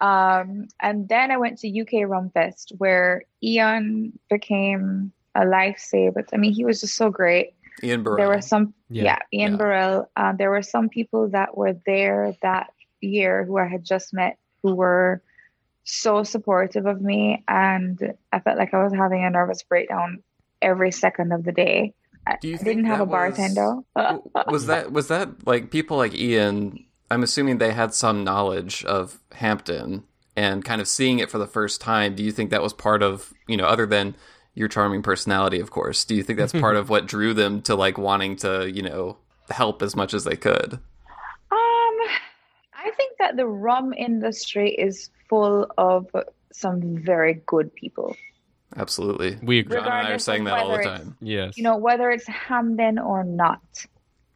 Um, 0.00 0.68
and 0.80 1.08
then 1.08 1.30
I 1.30 1.36
went 1.36 1.58
to 1.60 1.80
UK 1.80 2.08
Rum 2.08 2.30
Fest 2.30 2.72
where 2.78 3.22
Ian 3.42 4.18
became 4.28 5.12
a 5.34 5.40
lifesaver. 5.40 6.24
I 6.32 6.36
mean, 6.36 6.52
he 6.52 6.64
was 6.64 6.80
just 6.80 6.96
so 6.96 7.10
great. 7.10 7.54
Ian 7.82 8.02
Burrell. 8.02 8.16
There 8.16 8.28
were 8.28 8.40
some, 8.40 8.72
yeah, 8.88 9.02
yeah 9.04 9.18
Ian 9.40 9.52
yeah. 9.52 9.58
Burrell. 9.58 10.10
Uh, 10.16 10.32
there 10.32 10.50
were 10.50 10.62
some 10.62 10.88
people 10.88 11.28
that 11.30 11.56
were 11.56 11.76
there 11.86 12.36
that 12.42 12.72
year 13.00 13.44
who 13.44 13.58
I 13.58 13.66
had 13.66 13.84
just 13.84 14.14
met 14.14 14.38
who 14.62 14.74
were 14.74 15.22
so 15.84 16.22
supportive 16.24 16.86
of 16.86 17.00
me 17.00 17.44
and 17.46 18.14
I 18.32 18.40
felt 18.40 18.58
like 18.58 18.74
I 18.74 18.82
was 18.82 18.92
having 18.92 19.24
a 19.24 19.30
nervous 19.30 19.62
breakdown 19.62 20.22
every 20.60 20.90
second 20.90 21.32
of 21.32 21.44
the 21.44 21.52
day. 21.52 21.94
Do 22.40 22.48
you 22.48 22.54
I 22.58 22.64
didn't 22.64 22.86
have 22.86 23.00
a 23.00 23.06
bartender. 23.06 23.76
Was, 23.94 24.20
was 24.48 24.66
that 24.66 24.92
was 24.92 25.08
that 25.08 25.46
like 25.46 25.70
people 25.70 25.98
like 25.98 26.14
Ian? 26.14 26.86
I'm 27.10 27.22
assuming 27.22 27.58
they 27.58 27.72
had 27.72 27.92
some 27.92 28.24
knowledge 28.24 28.82
of 28.84 29.20
Hampden 29.32 30.04
and 30.34 30.64
kind 30.64 30.80
of 30.80 30.88
seeing 30.88 31.18
it 31.18 31.30
for 31.30 31.36
the 31.36 31.46
first 31.46 31.82
time. 31.82 32.14
Do 32.14 32.22
you 32.22 32.32
think 32.32 32.50
that 32.50 32.62
was 32.62 32.72
part 32.72 33.02
of 33.02 33.34
you 33.46 33.58
know 33.58 33.66
other 33.66 33.84
than 33.84 34.16
your 34.54 34.68
charming 34.68 35.02
personality, 35.02 35.60
of 35.60 35.70
course? 35.70 36.02
Do 36.06 36.14
you 36.14 36.22
think 36.22 36.38
that's 36.38 36.52
part 36.60 36.76
of 36.76 36.88
what 36.88 37.06
drew 37.06 37.34
them 37.34 37.60
to 37.62 37.74
like 37.74 37.98
wanting 37.98 38.36
to 38.36 38.70
you 38.70 38.82
know 38.82 39.18
help 39.50 39.82
as 39.82 39.94
much 39.94 40.14
as 40.14 40.24
they 40.24 40.36
could? 40.36 40.80
I 43.14 43.16
think 43.16 43.30
that 43.30 43.36
the 43.36 43.46
rum 43.46 43.92
industry 43.92 44.70
is 44.70 45.10
full 45.28 45.66
of 45.78 46.10
some 46.52 46.98
very 46.98 47.42
good 47.46 47.74
people. 47.74 48.16
Absolutely. 48.76 49.38
We 49.42 49.60
agree. 49.60 49.76
John 49.76 49.86
and 49.86 50.06
I 50.08 50.10
are 50.12 50.18
saying 50.18 50.44
that 50.44 50.58
all 50.58 50.76
the 50.76 50.82
time. 50.82 51.16
Yes. 51.20 51.56
You 51.56 51.62
know, 51.62 51.76
whether 51.76 52.10
it's 52.10 52.26
Hampden 52.26 52.98
or 52.98 53.24
not. 53.24 53.62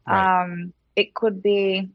Right. 0.07 0.45
Um, 0.45 0.73
it 0.95 1.15
could 1.15 1.43
be 1.43 1.91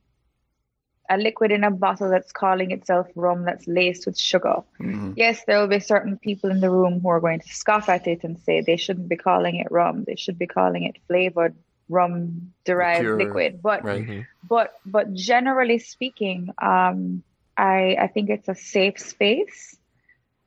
a 1.09 1.17
liquid 1.17 1.51
in 1.51 1.63
a 1.63 1.71
bottle 1.71 2.09
that's 2.09 2.31
calling 2.31 2.71
itself 2.71 3.07
rum 3.15 3.45
that's 3.45 3.67
laced 3.67 4.05
with 4.05 4.17
sugar. 4.17 4.63
Mm-hmm. 4.79 5.13
Yes, 5.15 5.41
there 5.45 5.59
will 5.59 5.67
be 5.67 5.79
certain 5.79 6.17
people 6.17 6.49
in 6.51 6.59
the 6.59 6.69
room 6.69 6.99
who 7.01 7.09
are 7.09 7.19
going 7.19 7.39
to 7.39 7.49
scoff 7.49 7.89
at 7.89 8.07
it 8.07 8.23
and 8.23 8.39
say 8.39 8.61
they 8.61 8.77
shouldn't 8.77 9.09
be 9.09 9.17
calling 9.17 9.57
it 9.57 9.71
rum. 9.71 10.03
They 10.05 10.15
should 10.15 10.37
be 10.37 10.47
calling 10.47 10.83
it 10.83 10.97
flavored 11.07 11.55
rum 11.89 12.53
derived 12.65 13.07
liquid. 13.07 13.61
But 13.61 13.83
right. 13.83 14.01
Mm-hmm. 14.01 14.21
but 14.47 14.73
but 14.85 15.13
generally 15.13 15.79
speaking, 15.79 16.49
um, 16.61 17.23
I, 17.57 17.97
I 17.99 18.07
think 18.07 18.29
it's 18.29 18.47
a 18.47 18.55
safe 18.55 18.99
space. 18.99 19.77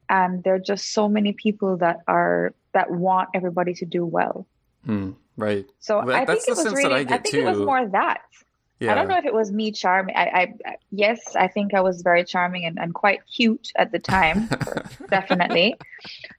And 0.08 0.44
there 0.44 0.54
are 0.54 0.60
just 0.60 0.92
so 0.92 1.08
many 1.08 1.32
people 1.32 1.78
that 1.78 2.00
are 2.06 2.54
that 2.72 2.90
want 2.90 3.30
everybody 3.34 3.74
to 3.74 3.86
do 3.86 4.04
well. 4.04 4.46
Hmm, 4.84 5.12
right. 5.36 5.66
So 5.80 6.04
well, 6.04 6.16
I 6.16 6.24
think 6.24 6.46
it 6.46 6.56
was 6.56 6.72
really. 6.72 6.94
I, 6.94 6.98
I, 6.98 7.04
think 7.04 7.26
too. 7.26 7.40
it 7.40 7.44
was 7.44 7.58
more 7.58 7.88
that. 7.88 8.20
Yeah. 8.78 8.92
I 8.92 8.94
don't 8.94 9.08
know 9.08 9.16
if 9.16 9.24
it 9.24 9.32
was 9.32 9.50
me 9.50 9.72
charming. 9.72 10.14
I, 10.16 10.54
I 10.64 10.76
yes, 10.90 11.34
I 11.34 11.48
think 11.48 11.72
I 11.72 11.80
was 11.80 12.02
very 12.02 12.24
charming 12.24 12.66
and, 12.66 12.78
and 12.78 12.92
quite 12.92 13.20
cute 13.26 13.72
at 13.76 13.90
the 13.90 13.98
time, 13.98 14.50
definitely. 15.10 15.76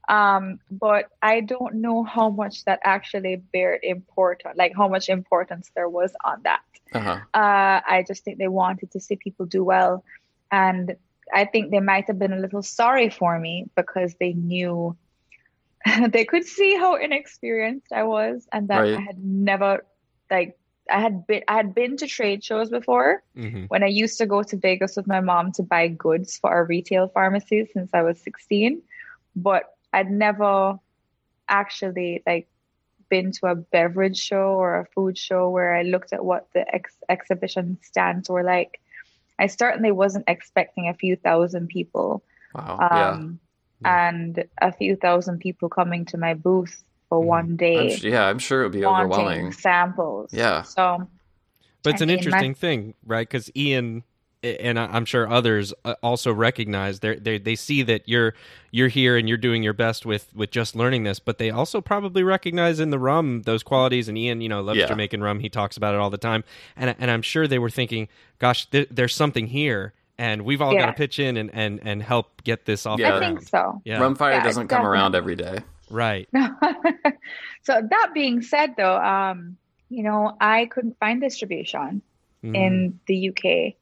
Um, 0.08 0.60
but 0.70 1.06
I 1.22 1.42
don't 1.42 1.76
know 1.76 2.04
how 2.04 2.30
much 2.30 2.64
that 2.66 2.80
actually 2.84 3.38
bared 3.38 3.80
important, 3.82 4.56
like 4.56 4.74
how 4.76 4.88
much 4.88 5.10
importance 5.10 5.72
there 5.74 5.90
was 5.90 6.14
on 6.24 6.42
that. 6.44 6.62
Uh-huh. 6.94 7.20
Uh, 7.34 7.82
I 7.88 8.06
just 8.08 8.24
think 8.24 8.38
they 8.38 8.48
wanted 8.48 8.92
to 8.92 9.00
see 9.00 9.16
people 9.16 9.48
do 9.48 9.64
well. 9.64 10.04
And 10.52 10.96
I 11.34 11.46
think 11.46 11.72
they 11.72 11.80
might 11.80 12.06
have 12.06 12.20
been 12.20 12.34
a 12.34 12.40
little 12.40 12.62
sorry 12.62 13.10
for 13.10 13.38
me 13.40 13.66
because 13.76 14.14
they 14.20 14.34
knew 14.34 14.96
they 16.10 16.26
could 16.26 16.46
see 16.46 16.76
how 16.76 16.96
inexperienced 16.96 17.92
I 17.92 18.04
was 18.04 18.48
and 18.52 18.68
that 18.68 18.80
right. 18.80 18.98
I 18.98 19.02
had 19.02 19.24
never 19.24 19.86
like 20.30 20.58
I 20.90 21.00
had 21.00 21.28
been 21.28 21.44
I 21.48 21.56
had 21.58 21.74
been 21.76 21.98
to 21.98 22.08
trade 22.08 22.44
shows 22.44 22.70
before 22.70 23.24
mm-hmm. 23.36 23.66
when 23.66 23.84
I 23.84 23.88
used 23.88 24.18
to 24.20 24.26
go 24.26 24.44
to 24.44 24.58
Vegas 24.58 24.96
with 24.96 25.08
my 25.08 25.20
mom 25.20 25.52
to 25.54 25.64
buy 25.64 25.88
goods 25.88 26.38
for 26.38 26.50
our 26.50 26.66
retail 26.66 27.08
pharmacy 27.08 27.68
since 27.74 27.92
I 27.94 28.02
was 28.02 28.20
16 28.22 28.82
but 29.36 29.76
I'd 29.94 30.12
never 30.12 30.80
actually 31.48 32.24
like 32.26 32.48
been 33.10 33.32
to 33.32 33.48
a 33.48 33.56
beverage 33.56 34.18
show 34.18 34.56
or 34.56 34.80
a 34.80 34.86
food 34.86 35.18
show 35.18 35.50
where 35.50 35.74
I 35.74 35.84
looked 35.84 36.12
at 36.12 36.26
what 36.26 36.48
the 36.54 36.64
ex- 36.74 37.04
exhibition 37.08 37.78
stands 37.82 38.30
were 38.30 38.44
like 38.44 38.82
I 39.40 39.48
certainly 39.48 39.92
wasn't 39.92 40.26
expecting 40.28 40.88
a 40.88 40.94
few 40.94 41.16
thousand 41.16 41.68
people. 41.68 42.24
Wow. 42.56 42.80
Um, 42.80 43.40
yeah. 43.82 44.10
And 44.10 44.44
a 44.60 44.72
few 44.72 44.96
thousand 44.96 45.40
people 45.40 45.70
coming 45.70 46.06
to 46.06 46.18
my 46.18 46.34
booth 46.34 46.84
for 47.10 47.20
mm-hmm. 47.20 47.28
one 47.28 47.55
day. 47.55 47.95
I'm, 47.95 47.99
yeah, 48.12 48.26
I'm 48.26 48.39
sure 48.39 48.62
it 48.62 48.66
would 48.66 48.72
be 48.74 48.86
overwhelming. 48.86 49.51
Samples. 49.51 50.34
Yeah. 50.34 50.62
So, 50.64 51.08
but 51.84 51.93
it's 51.93 52.01
I 52.01 52.05
an 52.05 52.10
interesting 52.10 52.51
my... 52.51 52.55
thing, 52.55 52.93
right? 53.05 53.28
Because 53.28 53.51
Ian 53.55 54.03
and 54.43 54.80
I'm 54.80 55.05
sure 55.05 55.30
others 55.30 55.74
uh, 55.84 55.95
also 56.03 56.32
recognize 56.32 56.99
they 56.99 57.16
they 57.16 57.38
they 57.38 57.55
see 57.55 57.82
that 57.84 58.08
you're 58.08 58.34
you're 58.72 58.88
here 58.88 59.18
and 59.18 59.28
you're 59.28 59.38
doing 59.38 59.64
your 59.64 59.74
best 59.74 60.05
with 60.05 60.34
with 60.36 60.51
just 60.51 60.76
learning 60.76 61.03
this, 61.03 61.20
but 61.20 61.38
they 61.38 61.49
also 61.49 61.82
probably 61.82 62.24
recognize 62.24 62.80
in 62.80 62.91
the 62.91 62.99
rum 62.99 63.43
those 63.43 63.64
qualities. 63.64 64.08
And 64.08 64.18
Ian, 64.18 64.41
you 64.41 64.49
know, 64.49 64.62
loves 64.62 64.80
yeah. 64.80 64.88
Jamaican 64.88 65.24
rum; 65.24 65.39
he 65.39 65.49
talks 65.49 65.78
about 65.78 65.95
it 65.95 65.99
all 65.99 66.10
the 66.10 66.18
time. 66.18 66.43
And 66.76 66.95
and 66.99 67.10
I'm 67.10 67.22
sure 67.22 67.47
they 67.47 67.60
were 67.60 67.70
thinking, 67.70 68.08
"Gosh, 68.39 68.70
th- 68.70 68.89
there's 68.91 69.16
something 69.16 69.47
here." 69.47 69.93
And 70.20 70.45
we've 70.45 70.64
all 70.64 70.74
yeah. 70.74 70.80
got 70.80 70.86
to 70.88 70.93
pitch 70.93 71.20
in 71.20 71.38
and, 71.38 71.51
and, 71.53 71.80
and 71.84 72.01
help 72.01 72.43
get 72.43 72.66
this 72.66 72.88
off. 72.88 72.99
Yeah. 72.99 73.18
I 73.18 73.20
think 73.20 73.43
so. 73.43 73.80
Yeah. 73.86 73.99
Rumfire 73.99 74.32
yeah, 74.32 74.43
doesn't 74.43 74.68
come 74.68 74.84
around 74.84 75.14
every 75.14 75.36
day. 75.36 75.60
Right. 75.90 76.28
so 77.64 77.82
that 77.90 78.12
being 78.14 78.42
said, 78.42 78.76
though, 78.78 78.98
um, 78.98 79.58
you 79.90 80.04
know, 80.04 80.36
I 80.40 80.66
couldn't 80.66 80.98
find 81.00 81.22
distribution 81.22 82.02
mm. 82.44 82.56
in 82.56 83.00
the 83.08 83.30
UK 83.30 83.76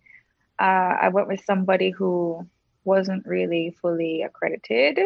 uh, 0.60 0.98
I 1.02 1.10
went 1.10 1.28
with 1.28 1.44
somebody 1.46 1.90
who 1.90 2.48
wasn't 2.84 3.26
really 3.26 3.76
fully 3.82 4.22
accredited. 4.22 5.00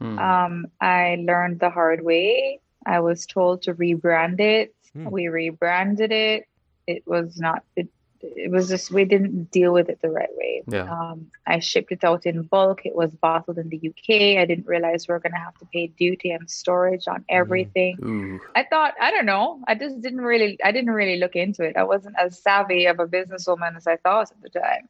Mm. 0.00 0.18
Um, 0.18 0.66
I 0.80 1.16
learned 1.26 1.60
the 1.60 1.70
hard 1.70 2.04
way. 2.04 2.60
I 2.86 3.00
was 3.00 3.26
told 3.26 3.62
to 3.62 3.74
rebrand 3.74 4.40
it. 4.40 4.74
Mm. 4.96 5.10
We 5.10 5.28
rebranded 5.28 6.12
it. 6.12 6.48
It 6.86 7.06
was 7.06 7.38
not. 7.38 7.64
It 7.76 7.88
it 8.22 8.50
was 8.50 8.68
just 8.68 8.90
we 8.90 9.04
didn't 9.04 9.50
deal 9.50 9.72
with 9.72 9.88
it 9.88 10.00
the 10.00 10.10
right 10.10 10.34
way. 10.36 10.62
Yeah. 10.66 10.90
Um, 10.90 11.30
I 11.46 11.58
shipped 11.58 11.90
it 11.90 12.04
out 12.04 12.24
in 12.24 12.42
bulk. 12.42 12.86
It 12.86 12.94
was 12.94 13.10
bottled 13.10 13.58
in 13.58 13.68
the 13.68 13.76
UK. 13.76 14.38
I 14.40 14.44
didn't 14.44 14.66
realize 14.66 15.08
we 15.08 15.14
are 15.14 15.18
going 15.18 15.32
to 15.32 15.38
have 15.38 15.58
to 15.58 15.66
pay 15.66 15.88
duty 15.88 16.30
and 16.30 16.48
storage 16.48 17.08
on 17.08 17.24
everything. 17.28 17.96
Mm. 17.98 18.38
I 18.54 18.64
thought 18.64 18.94
I 19.00 19.10
don't 19.10 19.26
know. 19.26 19.60
I 19.66 19.74
just 19.74 20.00
didn't 20.00 20.20
really. 20.20 20.58
I 20.64 20.72
didn't 20.72 20.92
really 20.92 21.18
look 21.18 21.34
into 21.34 21.64
it. 21.64 21.76
I 21.76 21.82
wasn't 21.82 22.16
as 22.18 22.38
savvy 22.38 22.86
of 22.86 23.00
a 23.00 23.06
businesswoman 23.06 23.76
as 23.76 23.86
I 23.86 23.96
thought 23.96 24.30
at 24.30 24.40
the 24.42 24.60
time. 24.60 24.88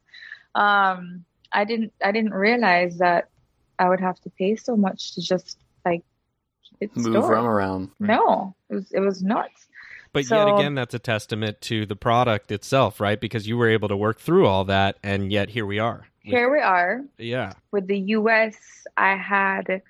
Um, 0.55 1.25
I 1.51 1.65
didn't. 1.65 1.93
I 2.03 2.11
didn't 2.11 2.33
realize 2.33 2.97
that 2.99 3.29
I 3.79 3.89
would 3.89 3.99
have 3.99 4.19
to 4.21 4.29
pay 4.29 4.55
so 4.55 4.75
much 4.75 5.15
to 5.15 5.21
just 5.21 5.57
like 5.85 6.03
keep 6.63 6.91
it 6.91 6.95
move 6.95 7.25
rum 7.25 7.45
around. 7.45 7.89
No, 7.99 8.55
it 8.69 8.75
was 8.75 8.91
it 8.91 8.99
was 8.99 9.23
nuts. 9.23 9.67
But 10.13 10.25
so, 10.25 10.37
yet 10.37 10.59
again, 10.59 10.75
that's 10.75 10.93
a 10.93 10.99
testament 10.99 11.59
to 11.61 11.87
the 11.87 11.95
product 11.95 12.51
itself, 12.51 12.99
right? 12.99 13.19
Because 13.19 13.47
you 13.47 13.57
were 13.57 13.69
able 13.69 13.87
to 13.87 13.97
work 13.97 14.19
through 14.19 14.45
all 14.45 14.63
that, 14.65 14.97
and 15.03 15.31
yet 15.31 15.49
here 15.49 15.65
we 15.65 15.79
are. 15.79 16.07
Here 16.19 16.51
we 16.51 16.59
are. 16.59 17.01
Yeah. 17.17 17.53
With 17.71 17.87
the 17.87 17.99
U.S., 17.99 18.55
I 18.95 19.15
had 19.15 19.81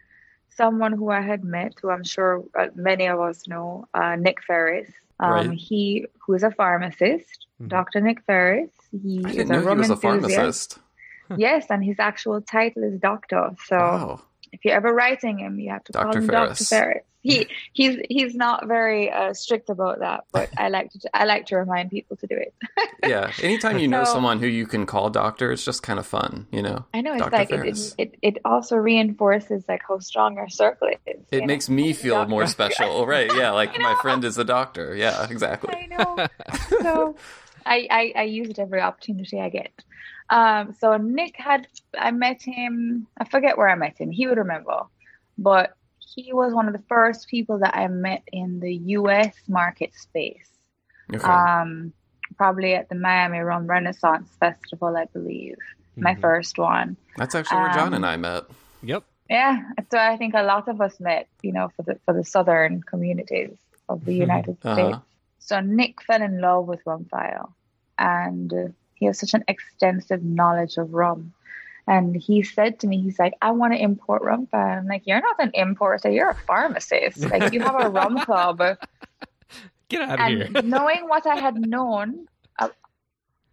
someone 0.50 0.94
who 0.94 1.10
I 1.12 1.22
had 1.22 1.44
met, 1.44 1.74
who 1.82 1.90
I'm 1.90 2.06
sure 2.06 2.44
uh, 2.58 2.68
many 2.74 3.08
of 3.08 3.20
us 3.20 3.48
know, 3.48 3.88
uh, 3.94 4.16
Nick 4.16 4.42
Ferris. 4.44 4.90
Um, 5.20 5.50
right. 5.50 5.52
He, 5.58 6.08
who 6.26 6.34
is 6.34 6.44
a 6.44 6.52
pharmacist, 6.52 7.46
mm-hmm. 7.62 7.68
Dr. 7.68 8.02
Nick 8.02 8.24
Ferris. 8.26 8.72
He 8.92 9.24
I 9.26 9.30
is 9.30 9.50
a 9.50 9.60
he 9.60 9.76
was 9.76 9.90
a 9.90 9.98
pharmacist. 9.98 10.80
yes, 11.38 11.68
and 11.70 11.84
his 11.84 12.00
actual 12.00 12.42
title 12.42 12.84
is 12.84 13.00
doctor. 13.00 13.52
So 13.66 13.78
wow. 13.78 14.22
If 14.54 14.64
you're 14.64 14.76
ever 14.76 14.94
writing 14.94 15.40
him, 15.40 15.60
you 15.60 15.72
have 15.72 15.84
to 15.86 15.92
Dr. 15.92 16.04
call 16.04 16.16
him 16.16 16.28
Ferris. 16.28 16.60
Dr. 16.60 16.66
Ferris 16.66 17.04
he 17.24 17.48
he's 17.72 18.00
he's 18.10 18.36
not 18.36 18.68
very 18.68 19.10
uh, 19.10 19.34
strict 19.34 19.70
about 19.70 20.00
that, 20.00 20.26
but 20.34 20.50
I 20.58 20.68
like 20.68 20.92
to 20.92 21.10
I 21.14 21.24
like 21.24 21.46
to 21.48 21.56
remind 21.56 21.90
people 21.90 22.18
to 22.18 22.28
do 22.28 22.36
it. 22.36 22.54
yeah, 23.08 23.32
anytime 23.42 23.80
you 23.80 23.88
know 23.88 24.04
someone 24.04 24.40
who 24.40 24.48
you 24.48 24.68
can 24.68 24.86
call 24.86 25.10
doctor, 25.10 25.50
it's 25.54 25.64
just 25.64 25.84
kind 25.84 26.00
of 26.00 26.06
fun, 26.06 26.48
you 26.52 26.62
know. 26.62 26.84
I 26.94 27.00
know 27.00 27.14
it's 27.14 27.22
Dr. 27.22 27.38
like 27.38 27.52
it, 27.52 27.96
it, 27.98 28.16
it 28.22 28.38
also 28.44 28.76
reinforces 28.76 29.64
like 29.70 29.84
how 29.88 30.00
strong 30.00 30.38
our 30.38 30.50
circle 30.50 30.90
is. 31.08 31.22
It 31.32 31.46
makes 31.46 31.70
know? 31.70 31.76
me 31.76 31.94
feel 31.94 32.28
more 32.28 32.46
special, 32.46 33.08
right? 33.08 33.32
Yeah, 33.34 33.52
like 33.52 33.80
my 33.80 33.96
friend 34.02 34.26
is 34.26 34.38
a 34.38 34.44
doctor. 34.44 34.94
Yeah, 34.94 35.26
exactly. 35.30 35.74
I 35.74 35.86
know. 35.86 36.28
So 36.82 37.16
I, 37.66 37.88
I 37.90 38.14
I 38.18 38.24
use 38.24 38.50
it 38.50 38.60
every 38.60 38.82
opportunity 38.82 39.40
I 39.40 39.48
get. 39.48 39.72
Um, 40.34 40.74
so 40.80 40.98
Nick 40.98 41.36
had 41.38 41.68
I 41.96 42.10
met 42.10 42.42
him. 42.42 43.06
I 43.20 43.26
forget 43.26 43.56
where 43.56 43.70
I 43.70 43.76
met 43.76 44.00
him. 44.00 44.10
He 44.10 44.26
would 44.26 44.40
remember, 44.40 44.82
but 45.38 45.76
he 46.00 46.34
was 46.34 46.54
one 46.54 46.66
of 46.66 46.74
the 46.74 46.82
first 46.90 47.28
people 47.28 47.60
that 47.60 47.76
I 47.78 47.88
met 47.88 48.24
in 48.32 48.60
the 48.60 48.74
US 48.98 49.36
market 49.48 49.94
space. 49.94 50.50
Okay. 51.14 51.24
Um, 51.24 51.94
probably 52.36 52.74
at 52.74 52.90
the 52.90 52.96
Miami 52.96 53.40
Rum 53.40 53.68
Renaissance 53.68 54.28
Festival, 54.40 54.98
I 54.98 55.06
believe. 55.06 55.58
Mm-hmm. 55.92 56.02
My 56.02 56.16
first 56.16 56.58
one. 56.58 56.98
That's 57.16 57.36
actually 57.36 57.58
where 57.58 57.74
John 57.74 57.94
and 57.94 58.04
um, 58.04 58.12
I 58.12 58.18
met. 58.18 58.44
Yep. 58.82 59.04
Yeah. 59.30 59.62
So 59.92 60.00
I 60.00 60.18
think 60.18 60.34
a 60.34 60.42
lot 60.42 60.68
of 60.68 60.82
us 60.82 61.00
met, 61.00 61.28
you 61.44 61.52
know, 61.52 61.70
for 61.76 61.84
the 61.84 62.00
for 62.06 62.14
the 62.16 62.26
southern 62.26 62.82
communities 62.82 63.56
of 63.88 64.04
the 64.04 64.14
mm-hmm. 64.14 64.22
United 64.22 64.58
uh-huh. 64.64 64.74
States. 64.74 64.98
So 65.38 65.60
Nick 65.60 66.02
fell 66.02 66.24
in 66.24 66.42
love 66.42 66.66
with 66.66 66.84
Rumfire 66.86 67.52
and 68.00 68.52
uh, 68.52 68.68
he 69.04 69.08
has 69.08 69.20
such 69.20 69.34
an 69.34 69.44
extensive 69.50 70.24
knowledge 70.24 70.78
of 70.78 70.94
rum. 70.94 71.34
And 71.88 72.16
he 72.16 72.42
said 72.44 72.80
to 72.80 72.88
me, 72.88 73.02
he's 73.02 73.20
like, 73.20 73.34
I 73.42 73.52
want 73.52 73.74
to 73.74 73.80
import 73.80 74.22
rum. 74.22 74.48
I'm 74.54 74.88
like, 74.88 75.04
you're 75.06 75.20
not 75.20 75.36
an 75.40 75.52
importer, 75.54 76.10
you're 76.10 76.30
a 76.30 76.36
pharmacist. 76.36 77.20
Like 77.20 77.52
you 77.52 77.60
have 77.60 77.76
a 77.76 77.90
rum 77.90 78.22
club. 78.22 78.62
Get 79.90 80.02
out 80.02 80.14
of 80.14 80.20
and 80.22 80.56
here. 80.56 80.64
knowing 80.64 81.10
what 81.10 81.28
I 81.28 81.36
had 81.36 81.58
known, 81.58 82.28
uh, 82.58 82.70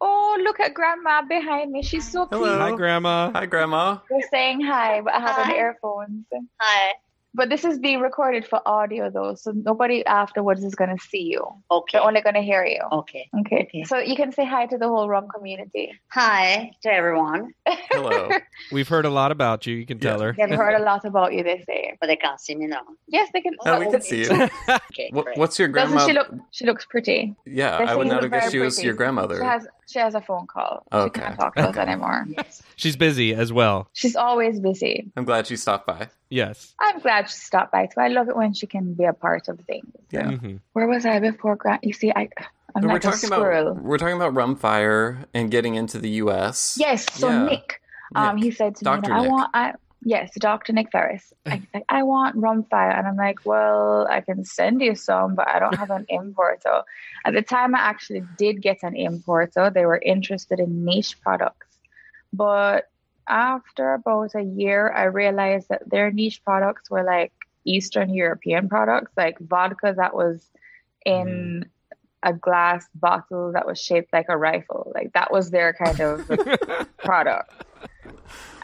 oh, 0.01 0.39
look 0.41 0.61
at 0.61 0.73
grandma 0.73 1.23
behind 1.23 1.73
me. 1.73 1.83
She's 1.83 2.09
so 2.09 2.29
Hello. 2.31 2.45
cute. 2.45 2.61
Hi, 2.61 2.77
grandma. 2.77 3.33
Hi, 3.33 3.47
grandma. 3.47 3.99
We're 4.09 4.29
saying 4.31 4.61
hi, 4.61 5.01
but 5.01 5.13
I 5.13 5.19
have 5.19 5.35
hi. 5.35 5.51
on 5.51 5.57
earphones. 5.57 6.27
Hi. 6.61 6.93
But 7.33 7.49
this 7.49 7.65
is 7.65 7.79
being 7.79 8.01
recorded 8.01 8.47
for 8.47 8.61
audio 8.67 9.09
though, 9.11 9.35
so 9.35 9.53
nobody 9.53 10.05
afterwards 10.07 10.65
is 10.65 10.75
going 10.75 10.97
to 10.97 11.03
see 11.03 11.23
you. 11.23 11.47
Okay. 11.71 11.99
They're 11.99 12.07
only 12.07 12.21
going 12.21 12.35
to 12.35 12.43
hear 12.43 12.65
you. 12.65 12.81
Okay. 12.91 13.29
okay. 13.41 13.63
Okay. 13.63 13.85
So 13.85 13.99
you 13.99 14.17
can 14.17 14.33
say 14.33 14.45
hi 14.45 14.67
to 14.67 14.79
the 14.79 14.89
whole 14.89 15.09
rum 15.09 15.29
community. 15.35 15.93
Hi 16.09 16.73
to 16.83 16.93
everyone. 16.93 17.53
Hello. 17.67 18.31
We've 18.73 18.89
heard 18.89 19.05
a 19.05 19.11
lot 19.11 19.31
about 19.31 19.67
you. 19.67 19.77
You 19.77 19.87
can 19.87 19.99
tell 20.01 20.21
her. 20.21 20.35
They've 20.37 20.49
heard 20.49 20.81
a 20.81 20.85
lot 20.85 21.05
about 21.05 21.33
you, 21.33 21.45
they 21.45 21.63
say. 21.67 21.97
But 22.01 22.09
they 22.09 22.17
can't 22.17 22.41
see 22.41 22.57
me 22.57 22.67
now. 22.67 22.83
Yes, 23.07 23.29
they 23.33 23.41
can. 23.41 23.55
Oh, 23.65 23.75
oh 23.75 23.79
we 23.79 23.91
can 23.91 24.03
see 24.03 24.23
you. 24.25 24.49
okay. 24.69 25.11
What, 25.21 25.37
what's 25.37 25.59
your 25.59 25.69
grandma? 25.69 25.95
Doesn't 25.95 26.09
she 26.09 26.15
look? 26.15 26.35
She 26.51 26.65
looks 26.67 26.87
pretty. 26.87 27.35
Yeah, 27.45 27.77
I 27.77 27.95
would 27.95 28.07
not 28.07 28.23
have 28.23 28.33
guessed 28.33 28.53
she 28.53 28.59
was 28.59 28.75
pretty. 28.75 28.87
your 28.87 28.95
grandmother. 28.95 29.39
She 29.39 29.45
has 29.45 29.67
she 29.91 29.99
has 29.99 30.15
a 30.15 30.21
phone 30.21 30.47
call. 30.47 30.87
Okay. 30.93 31.21
She 31.21 31.25
can't 31.25 31.39
talk 31.39 31.55
to 31.57 31.69
us 31.69 31.77
anymore. 31.77 32.27
She's 32.77 32.97
busy 32.97 33.35
as 33.35 33.53
well. 33.53 33.89
She's 33.93 34.17
always 34.17 34.61
busy. 34.61 35.11
I'm 35.17 35.25
glad 35.25 35.47
she 35.47 35.57
stopped 35.57 35.87
by. 35.87 36.09
Yes. 36.29 36.75
I'm 36.81 37.01
glad 37.01 37.29
she 37.29 37.37
stopped 37.37 37.73
by 37.73 37.87
too. 37.87 38.01
I 38.01 38.09
love 38.09 38.29
it 38.29 38.37
when 38.37 38.55
she 38.55 38.67
can 38.67 38.95
be 38.95 39.05
a 39.05 39.13
part 39.13 39.49
of 39.49 39.59
things. 39.61 39.91
Yeah. 40.11 40.31
Mm-hmm. 40.31 40.57
Where 40.73 40.87
was 40.87 41.05
I 41.05 41.19
before 41.19 41.57
Grant? 41.57 41.83
You 41.83 41.93
see, 41.93 42.13
I 42.15 42.29
I'm 42.75 42.83
like 42.83 42.93
we're 42.93 43.11
talking 43.11 43.33
about 43.33 43.83
we're 43.83 43.99
talking 43.99 44.17
about 44.17 44.35
Rumfire 44.35 45.25
and 45.35 45.51
getting 45.51 45.75
into 45.75 45.99
the 45.99 46.11
U.S. 46.11 46.77
Yes. 46.79 47.07
So 47.15 47.29
yeah. 47.29 47.45
Nick, 47.47 47.81
um, 48.15 48.37
he 48.37 48.51
said 48.51 48.77
to 48.77 48.85
Dr. 48.85 49.11
me, 49.11 49.21
Nick. 49.21 49.27
"I 49.27 49.29
want 49.29 49.51
I." 49.55 49.75
Yes, 50.03 50.31
Dr. 50.39 50.73
Nick 50.73 50.91
Ferris. 50.91 51.33
I, 51.45 51.63
like, 51.75 51.85
I 51.89 52.03
want 52.03 52.37
Rumfire. 52.37 52.97
And 52.97 53.07
I'm 53.07 53.17
like, 53.17 53.45
well, 53.45 54.07
I 54.09 54.23
can 54.23 54.45
send 54.45 54.81
you 54.81 54.95
some, 54.95 55.35
but 55.35 55.49
I 55.49 55.59
don't 55.59 55.77
have 55.77 55.91
an 55.91 56.07
importer. 56.09 56.83
At 57.27 57.35
the 57.35 57.43
time, 57.43 57.75
I 57.75 57.81
actually 57.81 58.23
did 58.39 58.63
get 58.63 58.79
an 58.83 58.97
importer. 58.97 59.71
They 59.71 59.85
were 59.85 59.99
interested 59.99 60.59
in 60.59 60.85
niche 60.85 61.21
products. 61.21 61.67
But 62.33 62.89
after 63.29 63.93
about 63.93 64.35
a 64.35 64.43
year, 64.43 64.91
I 64.91 65.05
realized 65.05 65.69
that 65.69 65.89
their 65.89 66.11
niche 66.11 66.43
products 66.45 66.91
were 66.91 67.05
like 67.05 67.33
Eastern 67.65 68.15
European 68.15 68.69
products, 68.69 69.13
like 69.17 69.39
vodka 69.39 69.93
that 69.97 70.15
was 70.15 70.49
in 71.05 71.65
mm. 71.65 71.69
a 72.23 72.33
glass 72.33 72.87
bottle 72.95 73.53
that 73.53 73.67
was 73.67 73.79
shaped 73.79 74.15
like 74.15 74.27
a 74.31 74.37
rifle. 74.37 74.91
Like 74.95 75.13
that 75.13 75.31
was 75.31 75.51
their 75.51 75.75
kind 75.75 76.01
of 76.01 76.27
product 76.99 77.53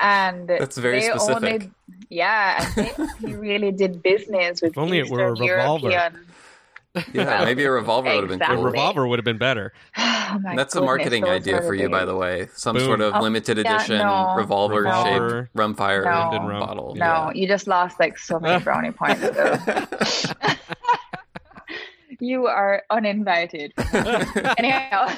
and 0.01 0.49
that's 0.49 0.79
very 0.79 1.03
specific. 1.03 1.45
Only, 1.45 1.71
yeah, 2.09 2.65
he 3.21 3.35
really 3.35 3.73
did 3.73 4.03
business 4.03 4.63
with 4.63 4.73
if 4.73 4.79
only 4.79 5.01
Eastern 5.01 5.21
it 5.21 5.23
were 5.23 5.29
a 5.29 5.35
revolver. 5.35 5.91
European. 5.91 6.27
Yeah, 7.13 7.45
maybe 7.45 7.65
a 7.65 7.71
revolver 7.71 8.09
exactly. 8.09 8.21
would 8.23 8.31
have 8.31 8.39
been 8.39 8.57
cool. 8.57 8.67
A 8.67 8.71
revolver 8.71 9.07
would 9.07 9.19
have 9.19 9.25
been 9.25 9.39
better. 9.39 9.73
Oh, 10.29 10.41
That's 10.43 10.75
goodness, 10.75 10.75
a 10.75 10.81
marketing 10.81 11.25
idea 11.27 11.63
for 11.63 11.73
you, 11.73 11.89
by 11.89 12.05
the 12.05 12.17
way. 12.17 12.49
Some 12.53 12.75
Boom. 12.75 12.85
sort 12.85 13.01
of 13.01 13.15
oh, 13.15 13.21
limited 13.21 13.59
edition 13.59 13.99
no. 13.99 14.35
revolver, 14.37 14.83
revolver 14.83 15.43
shaped 15.45 15.57
rumfire 15.57 16.03
no, 16.05 16.49
rum. 16.49 16.59
bottle. 16.59 16.97
No, 16.97 17.05
yeah. 17.05 17.33
you 17.33 17.47
just 17.47 17.69
lost 17.69 18.01
like 18.01 18.19
so 18.19 18.41
many 18.41 18.61
brownie 18.65 18.91
points. 18.91 19.23
you 22.21 22.47
are 22.47 22.83
uninvited. 22.91 23.73
Anyhow, 24.59 25.15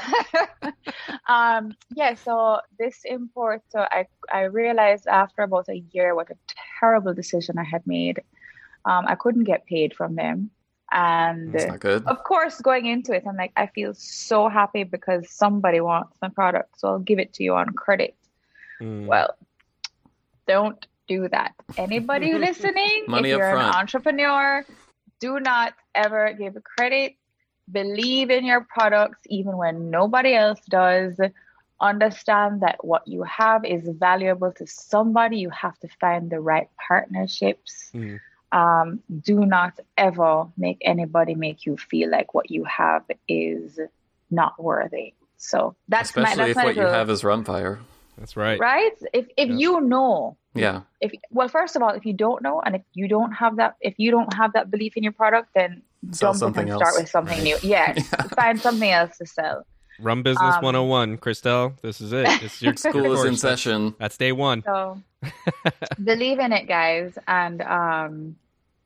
um, 1.29 1.75
yeah. 1.95 2.15
So 2.15 2.61
this 2.79 3.03
import, 3.05 3.63
so 3.69 3.81
I 3.81 4.07
I 4.33 4.43
realized 4.43 5.07
after 5.07 5.43
about 5.43 5.69
a 5.69 5.83
year 5.93 6.15
what 6.15 6.31
a 6.31 6.37
terrible 6.81 7.15
decision 7.15 7.59
I 7.59 7.65
had 7.65 7.87
made. 7.87 8.21
Um, 8.85 9.05
I 9.07 9.15
couldn't 9.17 9.45
get 9.45 9.67
paid 9.67 9.95
from 9.95 10.15
them, 10.15 10.51
and 10.91 11.55
of 11.57 12.25
course, 12.25 12.61
going 12.61 12.87
into 12.87 13.13
it, 13.13 13.25
I'm 13.29 13.37
like, 13.37 13.53
I 13.57 13.67
feel 13.67 13.93
so 13.95 14.49
happy 14.49 14.85
because 14.85 15.31
somebody 15.31 15.81
wants 15.81 16.17
my 16.23 16.29
product, 16.29 16.81
so 16.81 16.89
I'll 16.89 16.99
give 16.99 17.19
it 17.19 17.35
to 17.35 17.45
you 17.45 17.55
on 17.55 17.71
credit. 17.71 18.17
Mm. 18.81 19.07
Well, 19.07 19.35
don't 20.47 20.87
do 21.07 21.29
that. 21.29 21.55
Anybody 21.77 22.35
listening, 22.47 23.05
Money 23.07 23.31
if 23.31 23.39
you're 23.39 23.51
front. 23.51 23.75
an 23.75 23.81
entrepreneur, 23.81 24.65
do 25.21 25.41
not 25.41 25.75
ever 25.95 26.33
give 26.33 26.57
credit. 26.63 27.15
Believe 27.71 28.31
in 28.31 28.45
your 28.47 28.63
products 28.63 29.19
even 29.27 29.57
when 29.57 29.91
nobody 29.91 30.35
else 30.35 30.61
does. 30.69 31.19
Understand 31.81 32.63
that 32.63 32.85
what 32.85 33.07
you 33.07 33.23
have 33.23 33.65
is 33.65 33.89
valuable 33.89 34.53
to 34.53 34.67
somebody. 34.67 35.39
You 35.39 35.51
have 35.51 35.79
to 35.81 35.89
find 36.01 36.31
the 36.31 36.41
right 36.41 36.69
partnerships. 36.89 37.91
Mm. 37.95 38.21
Um, 38.51 39.01
do 39.21 39.45
not 39.45 39.79
ever 39.97 40.47
make 40.57 40.79
anybody 40.81 41.35
make 41.35 41.67
you 41.67 41.77
feel 41.77 42.11
like 42.11 42.33
what 42.33 42.51
you 42.51 42.65
have 42.65 43.05
is 43.29 43.79
not 44.31 44.61
worthy. 44.63 45.13
So 45.37 45.77
that's 45.89 46.09
especially 46.09 46.37
my, 46.37 46.47
that's 46.47 46.59
if 46.59 46.65
what 46.65 46.77
you 46.77 46.83
have 46.83 47.11
is 47.11 47.23
Rumfire. 47.23 47.79
That's 48.19 48.37
right. 48.37 48.59
Right? 48.59 48.93
If 49.13 49.27
if 49.37 49.49
yeah. 49.49 49.57
you 49.57 49.81
know, 49.81 50.37
yeah. 50.55 50.83
If 51.01 51.13
well, 51.31 51.49
first 51.49 51.77
of 51.77 51.83
all, 51.83 51.91
if 51.91 52.05
you 52.05 52.13
don't 52.13 52.43
know, 52.43 52.61
and 52.65 52.75
if 52.77 52.83
you 52.95 53.09
don't 53.09 53.33
have 53.33 53.57
that, 53.57 53.77
if 53.81 53.95
you 53.99 54.11
don't 54.11 54.33
have 54.35 54.53
that 54.55 54.71
belief 54.71 54.97
in 54.97 55.03
your 55.03 55.13
product, 55.13 55.51
then 55.55 55.83
sell 56.11 56.33
dump 56.33 56.41
something 56.41 56.63
and 56.63 56.71
else. 56.71 56.83
start 56.83 56.95
with 57.01 57.09
something 57.09 57.43
new. 57.43 57.57
Yeah, 57.63 57.95
yeah. 57.97 58.03
find 58.35 58.61
something 58.61 58.91
else 58.91 59.19
to 59.19 59.27
sell. 59.27 59.65
Rum 60.01 60.23
Business 60.23 60.55
um, 60.55 60.63
101, 60.63 61.19
Christelle. 61.19 61.81
This 61.81 62.01
is 62.01 62.13
it. 62.13 62.27
It's 62.43 62.63
your 62.63 62.77
school 62.77 63.13
is 63.15 63.25
in 63.25 63.37
session. 63.37 63.95
That's 63.99 64.17
day 64.17 64.33
one. 64.33 64.63
So 64.65 65.03
believe 66.05 66.39
in 66.39 66.53
it, 66.53 66.69
guys, 66.69 67.19
and 67.27 67.63
um, 67.63 68.37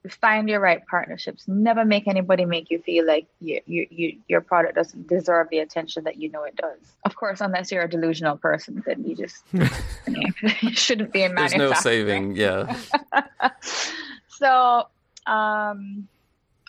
find 0.08 0.48
your 0.48 0.60
right 0.60 0.84
partnerships. 0.86 1.46
Never 1.46 1.84
make 1.84 2.08
anybody 2.08 2.44
make 2.44 2.70
you 2.70 2.80
feel 2.80 3.06
like 3.06 3.26
you, 3.40 3.60
you, 3.66 3.86
you, 3.90 4.18
your 4.28 4.40
product 4.40 4.74
doesn't 4.74 5.06
deserve 5.06 5.48
the 5.50 5.58
attention 5.60 6.04
that 6.04 6.16
you 6.16 6.30
know 6.30 6.42
it 6.42 6.56
does. 6.56 6.78
Of 7.04 7.14
course, 7.16 7.40
unless 7.40 7.70
you're 7.70 7.82
a 7.82 7.88
delusional 7.88 8.36
person, 8.36 8.82
then 8.84 9.04
you 9.04 9.14
just 9.14 9.44
you 10.62 10.74
shouldn't 10.74 11.12
be 11.12 11.22
in 11.22 11.34
There's 11.34 11.54
no 11.54 11.72
saving, 11.74 12.36
yeah. 12.36 12.76
so, 14.28 14.88
um, 15.26 16.08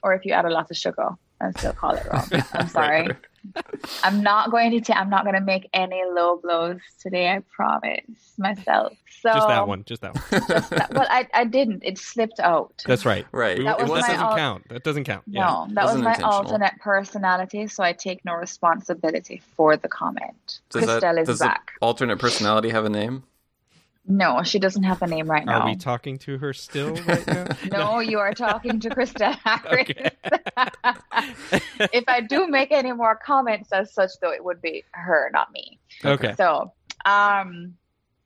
or 0.04 0.14
if 0.14 0.26
you 0.26 0.34
add 0.34 0.46
a 0.46 0.52
lot 0.52 0.70
of 0.70 0.78
sugar 0.78 1.10
and 1.42 1.58
still 1.58 1.74
call 1.74 1.96
it 1.96 2.06
wrong. 2.12 2.28
I'm 2.54 2.70
sorry. 2.70 3.08
I'm 4.04 4.22
not 4.22 4.52
going 4.52 4.72
to. 4.72 4.82
T- 4.82 4.94
I'm 4.94 5.10
not 5.10 5.24
going 5.24 5.36
to 5.36 5.41
make 5.41 5.70
any 5.74 6.02
low 6.06 6.38
blows 6.38 6.80
today. 7.00 7.30
I 7.30 7.39
promise 7.39 8.02
myself. 8.38 8.94
So 9.22 9.34
just 9.34 9.48
that 9.48 9.68
one. 9.68 9.84
Just 9.86 10.02
that 10.02 10.16
one. 10.16 10.24
just 10.48 10.70
that, 10.70 10.94
well, 10.94 11.08
I, 11.10 11.28
I 11.34 11.46
didn't. 11.46 11.84
It 11.84 11.98
slipped 11.98 12.39
out. 12.39 12.84
That's 12.86 13.06
right. 13.06 13.26
Right. 13.32 13.64
That, 13.64 13.80
was 13.80 13.89
that 13.89 14.08
doesn't 14.08 14.16
al- 14.16 14.36
count. 14.36 14.70
That 14.70 14.84
doesn't 14.84 15.04
count. 15.04 15.28
No, 15.28 15.39
yeah. 15.39 15.66
that 15.74 15.86
was 15.86 15.98
my 16.02 16.16
alternate 16.24 16.74
personality. 16.80 17.68
So 17.68 17.84
I 17.84 17.94
take 17.94 18.24
no 18.26 18.34
responsibility 18.36 19.41
for 19.56 19.78
the 19.78 19.88
comment. 19.88 20.60
Does 20.70 20.84
Christelle 20.84 21.16
that, 21.16 21.30
is 21.30 21.39
back. 21.39 21.72
alternate 21.82 22.20
personality 22.20 22.70
have 22.70 22.86
a 22.86 22.89
name? 22.89 23.24
No, 24.06 24.43
she 24.43 24.60
doesn't 24.60 24.84
have 24.84 25.01
a 25.01 25.08
name 25.08 25.32
right 25.32 25.45
now. 25.45 25.62
Are 25.62 25.66
we 25.66 25.76
talking 25.78 26.18
to 26.20 26.38
her 26.38 26.51
still 26.54 26.93
right 27.08 27.26
now? 27.26 27.47
no, 27.72 27.99
you 27.99 28.20
are 28.20 28.34
talking 28.34 28.80
to 28.82 28.89
Christelle 28.89 29.38
Harris. 29.43 29.89
if 31.93 32.04
I 32.08 32.20
do 32.20 32.47
make 32.47 32.72
any 32.72 32.91
more 32.91 33.16
comments 33.16 33.72
as 33.72 33.93
such, 33.93 34.12
though, 34.22 34.32
it 34.32 34.43
would 34.43 34.62
be 34.62 34.84
her, 34.91 35.30
not 35.32 35.54
me. 35.54 35.80
Okay. 36.04 36.34
So, 36.36 36.74
um, 37.06 37.76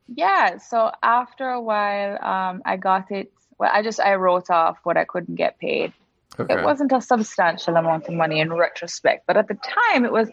yeah. 0.07 0.57
So 0.57 0.91
after 1.03 1.47
a 1.49 1.61
while, 1.61 2.23
um, 2.23 2.63
I 2.65 2.77
got 2.77 3.11
it. 3.11 3.31
Well, 3.59 3.69
I 3.71 3.83
just 3.83 3.99
I 3.99 4.15
wrote 4.15 4.49
off 4.49 4.79
what 4.83 4.97
I 4.97 5.05
couldn't 5.05 5.35
get 5.35 5.59
paid. 5.59 5.93
Okay. 6.39 6.55
It 6.55 6.63
wasn't 6.63 6.91
a 6.91 7.01
substantial 7.01 7.75
amount 7.75 8.07
of 8.07 8.15
money 8.15 8.39
in 8.39 8.51
retrospect, 8.51 9.25
but 9.27 9.37
at 9.37 9.47
the 9.47 9.55
time, 9.55 10.05
it 10.05 10.11
was 10.11 10.29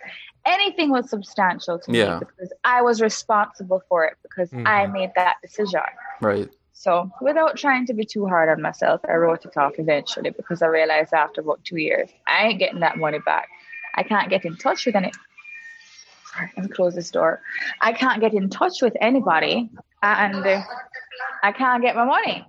anything 0.46 0.90
was 0.90 1.08
substantial 1.08 1.78
to 1.78 1.92
yeah. 1.92 2.18
me 2.18 2.20
because 2.20 2.52
I 2.64 2.82
was 2.82 3.00
responsible 3.00 3.82
for 3.88 4.04
it 4.04 4.16
because 4.22 4.50
mm-hmm. 4.50 4.66
I 4.66 4.86
made 4.86 5.10
that 5.16 5.36
decision. 5.42 5.80
Right. 6.20 6.48
So 6.72 7.10
without 7.22 7.56
trying 7.56 7.86
to 7.86 7.94
be 7.94 8.04
too 8.04 8.26
hard 8.26 8.48
on 8.50 8.60
myself, 8.60 9.00
I 9.08 9.14
wrote 9.14 9.44
it 9.46 9.56
off 9.56 9.74
eventually 9.78 10.30
because 10.30 10.60
I 10.60 10.66
realized 10.66 11.14
after 11.14 11.40
about 11.40 11.64
two 11.64 11.78
years, 11.78 12.10
I 12.26 12.48
ain't 12.48 12.58
getting 12.58 12.80
that 12.80 12.98
money 12.98 13.20
back. 13.20 13.48
I 13.94 14.02
can't 14.02 14.28
get 14.28 14.44
in 14.44 14.56
touch 14.56 14.84
with 14.84 14.96
any. 14.96 15.12
Sorry, 16.34 16.50
let 16.56 16.66
me 16.66 16.68
close 16.70 16.94
this 16.94 17.10
door. 17.10 17.40
I 17.80 17.92
can't 17.92 18.20
get 18.20 18.34
in 18.34 18.50
touch 18.50 18.82
with 18.82 18.94
anybody, 19.00 19.70
and 20.02 20.44
I 21.42 21.52
can't 21.52 21.82
get 21.82 21.94
my 21.94 22.04
money. 22.04 22.44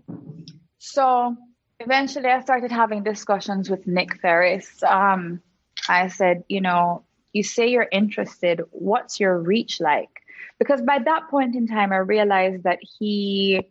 So 0.79 1.37
eventually, 1.79 2.27
I 2.27 2.41
started 2.41 2.71
having 2.71 3.03
discussions 3.03 3.69
with 3.69 3.87
Nick 3.87 4.19
Ferris. 4.19 4.83
Um, 4.83 5.41
I 5.87 6.07
said, 6.07 6.43
you 6.49 6.61
know, 6.61 7.04
you 7.35 7.43
say 7.43 7.67
you're 7.67 7.89
interested, 7.91 8.61
what's 8.71 9.19
your 9.19 9.37
reach 9.37 9.81
like? 9.81 10.23
Because 10.57 10.81
by 10.81 10.99
that 10.99 11.29
point 11.29 11.53
in 11.53 11.67
time, 11.67 11.91
I 11.91 11.97
realized 11.97 12.63
that 12.63 12.79
he 12.97 13.67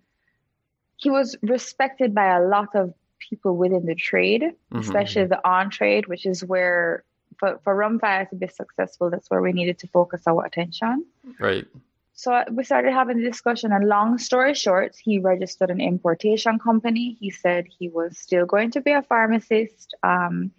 he 0.96 1.08
was 1.10 1.34
respected 1.42 2.14
by 2.14 2.26
a 2.36 2.42
lot 2.46 2.68
of 2.74 2.92
people 3.18 3.56
within 3.56 3.86
the 3.86 3.94
trade, 3.94 4.42
mm-hmm. 4.42 4.78
especially 4.78 5.24
the 5.24 5.40
on 5.48 5.70
trade, 5.70 6.06
which 6.06 6.26
is 6.26 6.44
where 6.44 7.04
for, 7.38 7.58
for 7.64 7.74
Rumfire 7.74 8.28
to 8.28 8.36
be 8.36 8.48
successful, 8.48 9.10
that's 9.10 9.30
where 9.30 9.40
we 9.40 9.52
needed 9.52 9.78
to 9.78 9.86
focus 9.88 10.22
our 10.26 10.44
attention. 10.44 11.06
Right. 11.40 11.66
So 12.12 12.44
we 12.50 12.62
started 12.64 12.92
having 12.92 13.16
the 13.16 13.24
discussion, 13.24 13.72
and 13.72 13.88
long 13.88 14.18
story 14.18 14.54
short, 14.54 14.94
he 15.02 15.18
registered 15.18 15.70
an 15.70 15.80
importation 15.80 16.58
company. 16.58 17.16
He 17.18 17.30
said 17.30 17.66
he 17.66 17.88
was 17.88 18.18
still 18.18 18.46
going 18.46 18.70
to 18.72 18.80
be 18.80 18.92
a 18.92 19.02
pharmacist. 19.02 19.96
Um, 20.02 20.52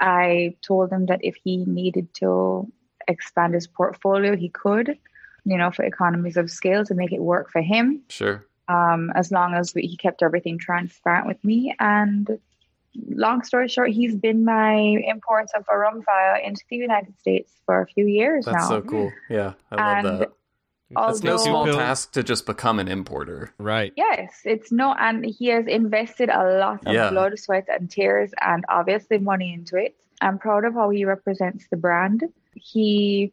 I 0.00 0.56
told 0.62 0.92
him 0.92 1.06
that 1.06 1.20
if 1.22 1.36
he 1.42 1.64
needed 1.64 2.12
to 2.14 2.70
expand 3.08 3.54
his 3.54 3.66
portfolio, 3.66 4.36
he 4.36 4.48
could, 4.48 4.98
you 5.44 5.56
know, 5.56 5.70
for 5.70 5.84
economies 5.84 6.36
of 6.36 6.50
scale 6.50 6.84
to 6.84 6.94
make 6.94 7.12
it 7.12 7.20
work 7.20 7.50
for 7.50 7.62
him. 7.62 8.02
Sure. 8.08 8.44
Um, 8.68 9.10
as 9.14 9.32
long 9.32 9.54
as 9.54 9.74
we, 9.74 9.82
he 9.82 9.96
kept 9.96 10.22
everything 10.22 10.58
transparent 10.58 11.26
with 11.26 11.42
me. 11.42 11.74
And 11.80 12.38
long 13.08 13.42
story 13.42 13.68
short, 13.68 13.90
he's 13.90 14.14
been 14.14 14.44
my 14.44 14.74
importer 14.74 15.62
for 15.64 15.86
Rumfire 15.86 16.46
into 16.46 16.62
the 16.68 16.76
United 16.76 17.18
States 17.18 17.52
for 17.64 17.80
a 17.80 17.86
few 17.86 18.06
years 18.06 18.44
That's 18.44 18.56
now. 18.56 18.68
so 18.68 18.80
cool. 18.82 19.12
Yeah, 19.30 19.54
I 19.72 20.02
love 20.02 20.18
that. 20.20 20.32
Although, 20.96 21.10
it's 21.10 21.22
no 21.22 21.36
small 21.36 21.66
task 21.66 22.12
to 22.12 22.22
just 22.22 22.46
become 22.46 22.78
an 22.78 22.88
importer. 22.88 23.52
Right. 23.58 23.92
Yes, 23.96 24.40
it's 24.44 24.72
no, 24.72 24.94
and 24.98 25.24
he 25.24 25.46
has 25.48 25.66
invested 25.66 26.30
a 26.30 26.58
lot 26.58 26.86
of 26.86 26.94
yeah. 26.94 27.10
blood, 27.10 27.38
sweat, 27.38 27.68
and 27.68 27.90
tears, 27.90 28.32
and 28.40 28.64
obviously 28.68 29.18
money 29.18 29.52
into 29.52 29.76
it. 29.76 29.96
I'm 30.20 30.38
proud 30.38 30.64
of 30.64 30.74
how 30.74 30.90
he 30.90 31.04
represents 31.04 31.66
the 31.70 31.76
brand. 31.76 32.24
He 32.54 33.32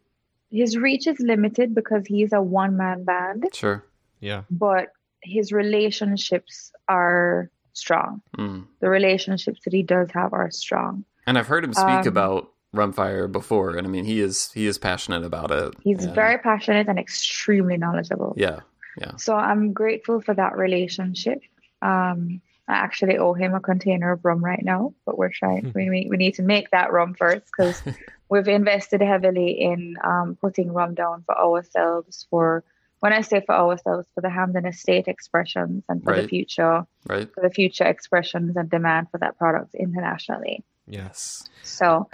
his 0.52 0.78
reach 0.78 1.08
is 1.08 1.20
limited 1.20 1.74
because 1.74 2.06
he's 2.06 2.34
a 2.34 2.42
one 2.42 2.78
man 2.78 3.04
band. 3.04 3.46
Sure. 3.54 3.86
Yeah. 4.20 4.44
But 4.50 4.90
his 5.24 5.52
relationships 5.52 6.72
are 6.88 7.50
strong. 7.74 8.22
Mm. 8.38 8.68
The 8.80 8.90
relationships 8.90 9.62
that 9.66 9.74
he 9.74 9.84
does 9.84 10.10
have 10.12 10.34
are 10.34 10.52
strong. 10.52 11.06
And 11.28 11.38
I've 11.38 11.48
heard 11.48 11.64
him 11.64 11.74
speak 11.74 11.86
um, 11.86 12.08
about 12.08 12.52
Rumfire 12.76 13.32
before, 13.32 13.76
and 13.78 13.86
I 13.86 13.90
mean 13.90 14.06
he 14.06 14.22
is 14.22 14.52
he 14.54 14.68
is 14.68 14.78
passionate 14.78 15.24
about 15.24 15.52
it. 15.52 15.74
He's 15.82 16.06
very 16.06 16.38
passionate 16.38 16.88
and 16.88 17.00
extremely 17.00 17.78
knowledgeable. 17.78 18.34
Yeah, 18.38 18.62
yeah. 19.00 19.16
So 19.18 19.36
I'm 19.36 19.74
grateful 19.74 20.22
for 20.22 20.34
that 20.34 20.58
relationship. 20.58 21.42
Um, 21.82 22.42
I 22.68 22.74
actually 22.74 23.18
owe 23.18 23.34
him 23.34 23.54
a 23.54 23.60
container 23.60 24.12
of 24.12 24.26
rum 24.26 24.44
right 24.44 24.64
now, 24.64 24.94
but 25.06 25.18
we're 25.18 25.32
trying. 25.32 25.72
we 25.76 26.08
we 26.10 26.18
need 26.18 26.36
to 26.36 26.44
make 26.44 26.72
that 26.72 26.92
rum 26.92 27.14
first 27.14 27.46
because 27.46 27.82
we've 28.30 28.48
invested 28.48 29.02
heavily 29.02 29.62
in 29.62 29.98
um, 30.04 30.38
putting 30.42 30.74
rum 30.74 30.96
down 30.96 31.24
for 31.26 31.38
ourselves. 31.38 32.26
For 32.30 32.64
when 33.02 33.14
I 33.14 33.22
say 33.22 33.42
for 33.46 33.54
ourselves, 33.54 34.08
for 34.16 34.22
the 34.22 34.30
Hampden 34.32 34.66
Estate 34.66 35.08
expressions 35.08 35.84
and 35.88 36.04
for 36.04 36.14
right. 36.14 36.24
the 36.24 36.28
future, 36.28 36.88
right? 37.06 37.32
For 37.34 37.42
the 37.42 37.52
future 37.52 37.86
expressions 37.86 38.56
and 38.58 38.70
demand 38.70 39.12
for 39.12 39.20
that 39.20 39.38
product 39.38 39.76
internationally. 39.76 40.64
Yes. 40.88 41.48
So 41.64 42.10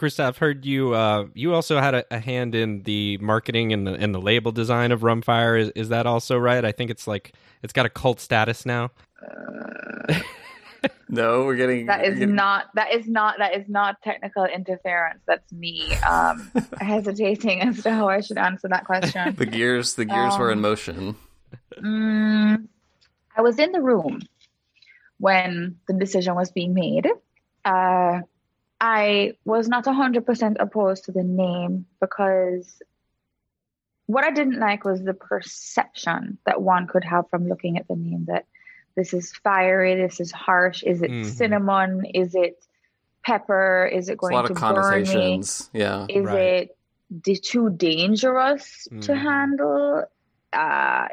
Christelle, 0.00 0.26
I've 0.28 0.38
heard 0.38 0.64
you. 0.64 0.94
Uh, 0.94 1.26
you 1.34 1.52
also 1.52 1.78
had 1.78 1.94
a, 1.94 2.04
a, 2.10 2.18
hand 2.18 2.54
in 2.54 2.84
the 2.84 3.18
marketing 3.18 3.72
and 3.74 3.86
the 3.86 3.92
and 3.92 4.14
the 4.14 4.20
label 4.20 4.50
design 4.50 4.92
of 4.92 5.00
Rumfire. 5.00 5.60
Is 5.60 5.68
is 5.70 5.88
that 5.90 6.06
also 6.06 6.38
right? 6.38 6.64
I 6.64 6.72
think 6.72 6.90
it's 6.90 7.06
like 7.06 7.34
it's 7.62 7.74
got 7.74 7.84
a 7.84 7.90
cult 7.90 8.18
status 8.18 8.64
now. 8.64 8.90
Uh, 9.22 10.20
no, 11.10 11.44
we're 11.44 11.56
getting 11.56 11.86
that 11.86 12.04
is 12.06 12.18
getting... 12.18 12.34
not 12.34 12.68
that 12.76 12.94
is 12.94 13.06
not 13.08 13.36
that 13.38 13.54
is 13.54 13.68
not 13.68 14.00
technical 14.02 14.46
interference. 14.46 15.20
That's 15.26 15.52
me 15.52 15.92
um, 15.96 16.50
hesitating 16.80 17.60
as 17.60 17.82
to 17.82 17.92
how 17.92 18.08
I 18.08 18.22
should 18.22 18.38
answer 18.38 18.68
that 18.68 18.86
question. 18.86 19.34
the 19.36 19.44
gears, 19.44 19.94
the 19.94 20.06
gears 20.06 20.34
um, 20.34 20.40
were 20.40 20.50
in 20.50 20.58
um, 20.58 20.62
motion. 20.62 21.16
Mm, 21.76 22.68
I 23.36 23.42
was 23.42 23.58
in 23.58 23.72
the 23.72 23.82
room 23.82 24.22
when 25.18 25.76
the 25.86 25.92
decision 25.92 26.34
was 26.36 26.50
being 26.50 26.72
made. 26.72 27.06
Uh, 27.66 28.20
I 28.80 29.34
was 29.44 29.68
not 29.68 29.84
100% 29.84 30.56
opposed 30.58 31.04
to 31.04 31.12
the 31.12 31.22
name 31.22 31.86
because 32.00 32.80
what 34.06 34.24
I 34.24 34.30
didn't 34.30 34.58
like 34.58 34.84
was 34.84 35.02
the 35.02 35.14
perception 35.14 36.38
that 36.46 36.62
one 36.62 36.86
could 36.86 37.04
have 37.04 37.28
from 37.30 37.48
looking 37.48 37.78
at 37.78 37.86
the 37.86 37.96
name 37.96 38.24
that 38.26 38.46
this 38.96 39.14
is 39.14 39.32
fiery, 39.32 39.94
this 39.94 40.18
is 40.18 40.32
harsh. 40.32 40.82
Is 40.82 41.02
it 41.02 41.10
mm-hmm. 41.10 41.28
cinnamon? 41.28 42.04
Is 42.06 42.34
it 42.34 42.64
pepper? 43.24 43.88
Is 43.92 44.08
it 44.08 44.18
going 44.18 44.46
to 44.46 44.54
burn 44.54 45.02
me? 45.02 45.42
Yeah. 45.72 46.06
Is 46.08 46.24
right. 46.24 46.70
it 47.24 47.42
too 47.42 47.70
dangerous 47.70 48.88
mm. 48.90 49.00
to 49.02 49.12
mm-hmm. 49.12 49.22
handle? 49.22 50.04
Uh, 50.52 51.08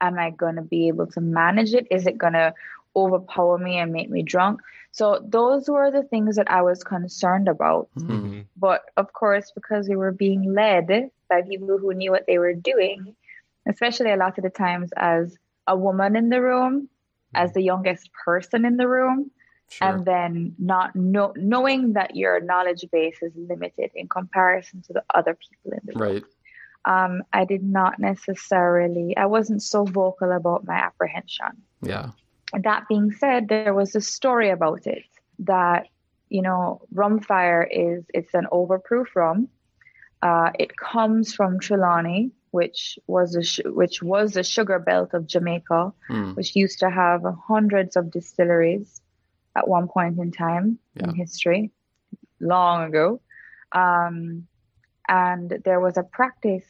am 0.00 0.18
I 0.18 0.30
going 0.30 0.56
to 0.56 0.62
be 0.62 0.88
able 0.88 1.08
to 1.08 1.20
manage 1.20 1.74
it? 1.74 1.88
Is 1.90 2.06
it 2.06 2.16
going 2.16 2.32
to 2.32 2.54
overpower 2.96 3.58
me 3.58 3.78
and 3.78 3.92
make 3.92 4.10
me 4.10 4.22
drunk. 4.22 4.60
So 4.92 5.24
those 5.26 5.68
were 5.68 5.90
the 5.90 6.02
things 6.02 6.36
that 6.36 6.50
I 6.50 6.62
was 6.62 6.82
concerned 6.82 7.48
about. 7.48 7.88
Mm-hmm. 7.96 8.40
But 8.56 8.82
of 8.96 9.12
course, 9.12 9.52
because 9.54 9.88
we 9.88 9.96
were 9.96 10.12
being 10.12 10.52
led 10.52 11.10
by 11.28 11.42
people 11.42 11.78
who 11.78 11.94
knew 11.94 12.10
what 12.10 12.26
they 12.26 12.38
were 12.38 12.54
doing, 12.54 13.14
especially 13.68 14.10
a 14.10 14.16
lot 14.16 14.36
of 14.36 14.44
the 14.44 14.50
times 14.50 14.90
as 14.96 15.36
a 15.66 15.76
woman 15.76 16.16
in 16.16 16.28
the 16.28 16.42
room, 16.42 16.82
mm-hmm. 16.82 17.44
as 17.44 17.52
the 17.52 17.62
youngest 17.62 18.10
person 18.24 18.64
in 18.64 18.76
the 18.76 18.88
room, 18.88 19.30
sure. 19.68 19.88
and 19.88 20.04
then 20.04 20.56
not 20.58 20.96
know, 20.96 21.32
knowing 21.36 21.92
that 21.92 22.16
your 22.16 22.40
knowledge 22.40 22.84
base 22.90 23.18
is 23.22 23.32
limited 23.36 23.92
in 23.94 24.08
comparison 24.08 24.82
to 24.82 24.92
the 24.92 25.04
other 25.14 25.34
people 25.34 25.78
in 25.78 25.80
the 25.84 25.98
room. 25.98 26.12
Right. 26.14 26.24
Um, 26.86 27.22
I 27.32 27.44
did 27.44 27.62
not 27.62 27.98
necessarily, 27.98 29.16
I 29.16 29.26
wasn't 29.26 29.62
so 29.62 29.84
vocal 29.84 30.32
about 30.32 30.66
my 30.66 30.74
apprehension. 30.74 31.62
Yeah. 31.82 32.10
That 32.52 32.88
being 32.88 33.12
said, 33.12 33.48
there 33.48 33.74
was 33.74 33.94
a 33.94 34.00
story 34.00 34.50
about 34.50 34.86
it 34.86 35.04
that, 35.40 35.86
you 36.28 36.42
know, 36.42 36.82
rum 36.92 37.20
fire 37.20 37.62
is, 37.62 38.04
it's 38.12 38.34
an 38.34 38.46
overproof 38.52 39.06
rum. 39.14 39.48
Uh, 40.22 40.50
it 40.58 40.76
comes 40.76 41.32
from 41.32 41.60
Trelawny, 41.60 42.32
which 42.50 42.98
was 43.06 43.36
a 43.36 43.42
sh- 43.42 43.60
which 43.64 44.02
was 44.02 44.32
the 44.32 44.42
sugar 44.42 44.78
belt 44.78 45.14
of 45.14 45.26
Jamaica, 45.26 45.92
mm. 46.10 46.36
which 46.36 46.56
used 46.56 46.80
to 46.80 46.90
have 46.90 47.22
hundreds 47.46 47.96
of 47.96 48.10
distilleries 48.10 49.00
at 49.56 49.68
one 49.68 49.88
point 49.88 50.18
in 50.18 50.30
time 50.30 50.78
yeah. 50.94 51.04
in 51.04 51.14
history, 51.14 51.70
long 52.40 52.84
ago. 52.84 53.20
Um, 53.72 54.46
and 55.08 55.60
there 55.64 55.80
was 55.80 55.96
a 55.96 56.02
practice. 56.02 56.66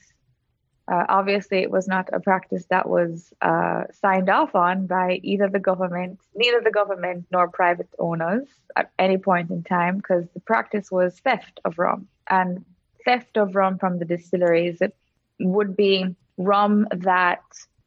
Uh, 0.91 1.05
obviously, 1.09 1.59
it 1.59 1.71
was 1.71 1.87
not 1.87 2.09
a 2.13 2.19
practice 2.19 2.65
that 2.69 2.89
was 2.89 3.33
uh, 3.43 3.85
signed 3.93 4.29
off 4.29 4.57
on 4.57 4.87
by 4.87 5.21
either 5.23 5.49
the 5.49 5.61
government, 5.61 6.19
neither 6.35 6.61
the 6.61 6.73
government 6.73 7.27
nor 7.31 7.49
private 7.49 7.89
owners 8.01 8.49
at 8.75 8.91
any 8.99 9.17
point 9.17 9.51
in 9.51 9.63
time, 9.63 9.99
because 9.99 10.25
the 10.35 10.41
practice 10.41 10.91
was 10.91 11.17
theft 11.21 11.61
of 11.65 11.79
rum 11.79 12.09
and 12.29 12.65
theft 13.05 13.37
of 13.37 13.55
rum 13.55 13.79
from 13.79 14.01
the 14.01 14.05
distilleries. 14.05 14.81
It 14.81 14.97
would 15.39 15.77
be 15.77 16.17
rum 16.37 16.89
that 16.91 17.43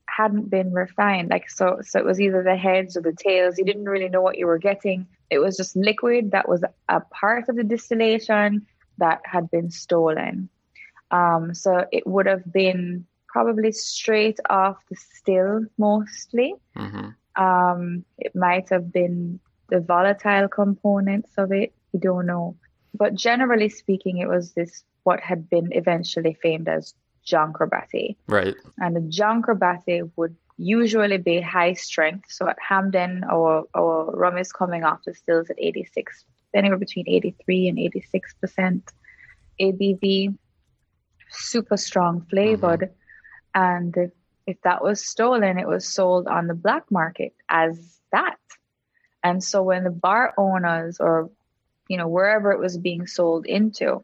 hadn't 0.08 0.50
been 0.50 0.72
refined. 0.72 1.30
Like 1.30 1.50
so, 1.50 1.80
so 1.82 2.00
it 2.00 2.06
was 2.06 2.22
either 2.22 2.42
the 2.42 2.56
heads 2.56 2.96
or 2.96 3.02
the 3.02 3.14
tails. 3.14 3.58
You 3.58 3.66
didn't 3.66 3.86
really 3.86 4.10
know 4.10 4.22
what 4.22 4.38
you 4.38 4.48
were 4.48 4.60
getting. 4.60 5.08
It 5.30 5.40
was 5.40 5.58
just 5.58 5.76
liquid 5.76 6.32
that 6.32 6.48
was 6.48 6.64
a 6.88 7.02
part 7.02 7.50
of 7.50 7.58
the 7.58 7.64
distillation 7.66 8.66
that 9.00 9.22
had 9.26 9.52
been 9.52 9.72
stolen. 9.72 10.48
Um, 11.14 11.53
so 11.53 11.85
it 11.91 12.06
would 12.07 12.26
have 12.26 12.52
been 12.52 13.06
probably 13.27 13.72
straight 13.72 14.40
off 14.49 14.77
the 14.90 14.95
still 14.95 15.61
mostly. 15.77 16.56
Mm-hmm. 16.76 17.41
Um, 17.44 18.03
it 18.18 18.35
might 18.35 18.69
have 18.69 18.91
been 18.91 19.40
the 19.69 19.80
volatile 19.80 20.48
components 20.48 21.31
of 21.38 21.52
it. 21.52 21.72
We 21.94 21.99
don't 21.99 22.26
know. 22.26 22.56
But 22.95 23.14
generally 23.14 23.69
speaking, 23.69 24.18
it 24.18 24.27
was 24.27 24.53
this 24.53 24.84
what 25.03 25.19
had 25.19 25.49
been 25.49 25.69
eventually 25.73 26.35
famed 26.41 26.68
as 26.68 26.94
Batty. 27.72 28.18
Right. 28.27 28.56
And 28.80 28.95
the 28.95 29.02
John 29.02 29.41
Batty 29.41 30.02
would 30.15 30.35
usually 30.57 31.18
be 31.18 31.41
high 31.41 31.73
strength. 31.73 32.26
So 32.30 32.48
at 32.48 32.57
Hampden, 32.60 33.23
our, 33.23 33.65
our 33.76 34.15
rum 34.15 34.38
is 34.38 34.52
coming 34.52 34.84
off 34.84 35.03
the 35.06 35.14
stills 35.14 35.49
at 35.49 35.56
86, 35.60 36.26
anywhere 36.53 36.77
between 36.77 37.06
83 37.07 37.68
and 37.69 37.77
86% 37.77 38.81
ABV, 39.60 40.35
super 41.34 41.78
strong 41.78 42.26
flavored. 42.30 42.82
Mm-hmm. 42.82 43.62
And 43.62 44.12
if 44.48 44.62
that 44.64 44.84
was 44.84 45.06
stolen, 45.06 45.58
it 45.58 45.68
was 45.68 45.88
sold 45.88 46.28
on 46.28 46.48
the 46.48 46.54
black 46.54 46.90
market 46.92 47.34
as 47.50 48.00
that. 48.12 48.38
And 49.24 49.44
so 49.44 49.64
when 49.64 49.84
the 49.84 49.90
bar 49.90 50.34
owners 50.38 51.00
or, 51.00 51.30
you 51.88 51.98
know, 51.98 52.08
wherever 52.08 52.52
it 52.52 52.60
was 52.60 52.78
being 52.78 53.08
sold 53.08 53.46
into, 53.46 54.04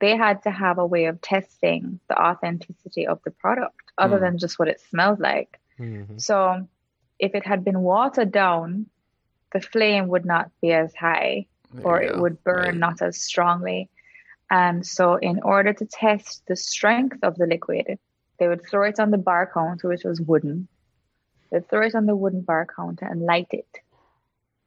they 0.00 0.16
had 0.16 0.42
to 0.42 0.50
have 0.50 0.78
a 0.78 0.86
way 0.86 1.06
of 1.06 1.20
testing 1.20 2.00
the 2.08 2.20
authenticity 2.20 3.06
of 3.06 3.20
the 3.24 3.30
product 3.30 3.92
other 3.98 4.18
mm. 4.18 4.20
than 4.20 4.38
just 4.38 4.58
what 4.58 4.68
it 4.68 4.80
smelled 4.80 5.20
like. 5.20 5.58
Mm-hmm. 5.78 6.18
So 6.18 6.68
if 7.18 7.34
it 7.34 7.46
had 7.46 7.64
been 7.64 7.80
watered 7.80 8.32
down, 8.32 8.86
the 9.52 9.60
flame 9.60 10.08
would 10.08 10.24
not 10.24 10.50
be 10.60 10.72
as 10.72 10.94
high 10.94 11.46
or 11.82 12.02
it 12.02 12.18
would 12.18 12.42
burn 12.44 12.64
right. 12.64 12.76
not 12.76 13.02
as 13.02 13.20
strongly. 13.20 13.88
And 14.52 14.86
so, 14.86 15.14
in 15.14 15.40
order 15.42 15.72
to 15.72 15.86
test 15.86 16.42
the 16.46 16.56
strength 16.56 17.16
of 17.22 17.36
the 17.38 17.46
liquid, 17.46 17.98
they 18.38 18.48
would 18.48 18.62
throw 18.68 18.86
it 18.86 19.00
on 19.00 19.10
the 19.10 19.16
bar 19.16 19.50
counter, 19.52 19.88
which 19.88 20.04
was 20.04 20.20
wooden. 20.20 20.68
They'd 21.50 21.66
throw 21.70 21.86
it 21.86 21.94
on 21.94 22.04
the 22.04 22.14
wooden 22.14 22.42
bar 22.42 22.66
counter 22.66 23.06
and 23.06 23.22
light 23.22 23.48
it. 23.52 23.78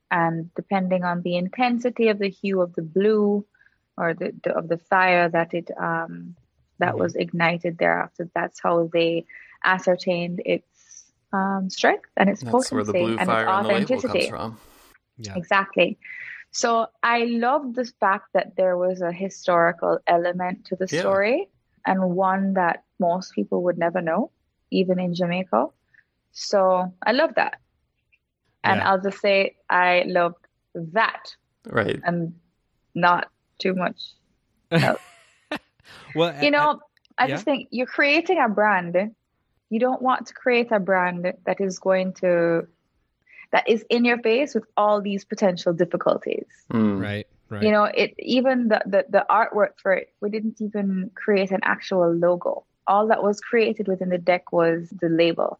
And 0.09 0.49
depending 0.55 1.03
on 1.03 1.21
the 1.21 1.35
intensity 1.35 2.07
of 2.07 2.17
the 2.17 2.29
hue 2.29 2.61
of 2.61 2.73
the 2.73 2.81
blue 2.81 3.45
or 3.95 4.15
the, 4.15 4.33
the 4.43 4.57
of 4.57 4.69
the 4.69 4.79
fire 4.79 5.29
that 5.29 5.53
it 5.53 5.69
um, 5.79 6.35
that 6.79 6.93
mm-hmm. 6.93 6.99
was 6.99 7.15
ignited 7.15 7.77
thereafter. 7.77 8.27
That's 8.33 8.59
how 8.59 8.89
they 8.91 9.25
ascertained 9.63 10.41
its 10.45 11.11
um, 11.31 11.69
strength 11.69 12.09
and 12.17 12.27
its 12.27 12.41
That's 12.41 12.69
potency 12.69 13.03
and 13.03 13.21
its 13.21 13.29
authenticity. 13.29 14.31
Yeah. 15.17 15.35
Exactly. 15.35 15.99
So 16.55 16.87
I 17.03 17.25
love 17.25 17.73
the 17.73 17.83
fact 17.99 18.29
that 18.31 18.55
there 18.55 18.77
was 18.77 19.01
a 19.01 19.11
historical 19.11 19.99
element 20.07 20.63
to 20.67 20.77
the 20.77 20.87
yeah. 20.89 21.01
story 21.01 21.49
and 21.85 22.11
one 22.11 22.53
that 22.53 22.85
most 22.97 23.35
people 23.35 23.63
would 23.63 23.77
never 23.77 23.99
know, 23.99 24.31
even 24.71 24.97
in 24.97 25.13
Jamaica. 25.13 25.67
So 26.31 26.93
I 27.05 27.11
love 27.11 27.35
that. 27.35 27.59
And 28.63 28.79
yeah. 28.79 28.89
I'll 28.89 29.01
just 29.01 29.19
say 29.19 29.57
I 29.69 30.05
loved 30.07 30.47
that. 30.75 31.35
Right. 31.65 31.99
And 32.05 32.35
not 32.93 33.27
too 33.59 33.73
much. 33.73 34.13
well, 36.15 36.41
you 36.41 36.51
know, 36.51 36.79
I, 37.17 37.23
I, 37.23 37.25
I 37.25 37.27
just 37.27 37.43
think 37.43 37.67
you're 37.71 37.85
creating 37.85 38.39
a 38.39 38.47
brand. 38.47 38.95
You 39.69 39.79
don't 39.81 40.01
want 40.01 40.27
to 40.27 40.33
create 40.33 40.71
a 40.71 40.79
brand 40.79 41.33
that 41.45 41.59
is 41.59 41.79
going 41.79 42.13
to 42.13 42.65
that 43.51 43.67
is 43.67 43.85
in 43.89 44.05
your 44.05 44.17
face 44.19 44.55
with 44.55 44.65
all 44.77 45.01
these 45.01 45.25
potential 45.25 45.73
difficulties. 45.73 46.45
Mm. 46.71 47.01
Right. 47.01 47.27
Right. 47.47 47.63
You 47.63 47.71
know, 47.71 47.83
it 47.83 48.15
even 48.17 48.69
the, 48.69 48.81
the 48.85 49.05
the 49.07 49.25
artwork 49.29 49.77
for 49.77 49.93
it, 49.93 50.09
we 50.19 50.29
didn't 50.31 50.59
even 50.61 51.11
create 51.13 51.51
an 51.51 51.59
actual 51.63 52.11
logo. 52.11 52.65
All 52.87 53.07
that 53.07 53.21
was 53.21 53.39
created 53.39 53.87
within 53.87 54.09
the 54.09 54.17
deck 54.17 54.51
was 54.51 54.89
the 54.89 55.09
label. 55.09 55.59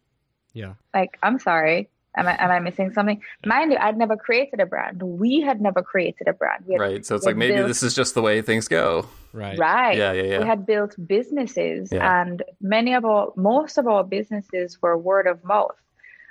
Yeah. 0.52 0.74
Like, 0.92 1.16
I'm 1.22 1.38
sorry. 1.38 1.88
Am 2.18 2.26
I, 2.26 2.42
am 2.42 2.50
I 2.50 2.60
missing 2.60 2.92
something? 2.92 3.20
Mind 3.44 3.72
you, 3.72 3.78
I'd 3.78 3.98
never 3.98 4.16
created 4.16 4.58
a 4.58 4.64
brand. 4.64 5.02
We 5.02 5.42
had 5.42 5.60
never 5.60 5.82
created 5.82 6.28
a 6.28 6.32
brand. 6.32 6.64
Had, 6.70 6.80
right. 6.80 7.04
So 7.04 7.14
it's 7.14 7.26
like 7.26 7.36
maybe 7.36 7.56
built, 7.56 7.68
this 7.68 7.82
is 7.82 7.94
just 7.94 8.14
the 8.14 8.22
way 8.22 8.40
things 8.40 8.68
go. 8.68 9.06
Right. 9.34 9.58
Right. 9.58 9.98
Yeah, 9.98 10.12
yeah, 10.12 10.22
yeah. 10.22 10.38
We 10.38 10.46
had 10.46 10.64
built 10.64 10.96
businesses, 11.06 11.90
yeah. 11.92 12.22
and 12.22 12.42
many 12.60 12.94
of 12.94 13.04
our, 13.04 13.32
most 13.36 13.76
of 13.76 13.86
our 13.86 14.02
businesses 14.02 14.80
were 14.80 14.96
word 14.96 15.26
of 15.26 15.44
mouth. 15.44 15.76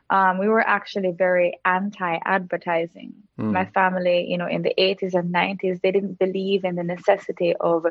Um, 0.10 0.38
we 0.38 0.48
were 0.48 0.62
actually 0.62 1.12
very 1.12 1.60
anti-advertising. 1.66 3.14
Mm. 3.40 3.52
My 3.52 3.66
family, 3.66 4.30
you 4.30 4.38
know, 4.38 4.48
in 4.48 4.62
the 4.62 4.74
80s 4.78 5.16
and 5.16 5.34
90s, 5.34 5.82
they 5.82 5.92
didn't 5.92 6.20
believe 6.20 6.64
in 6.64 6.76
the 6.76 6.84
necessity 6.84 7.56
of 7.60 7.86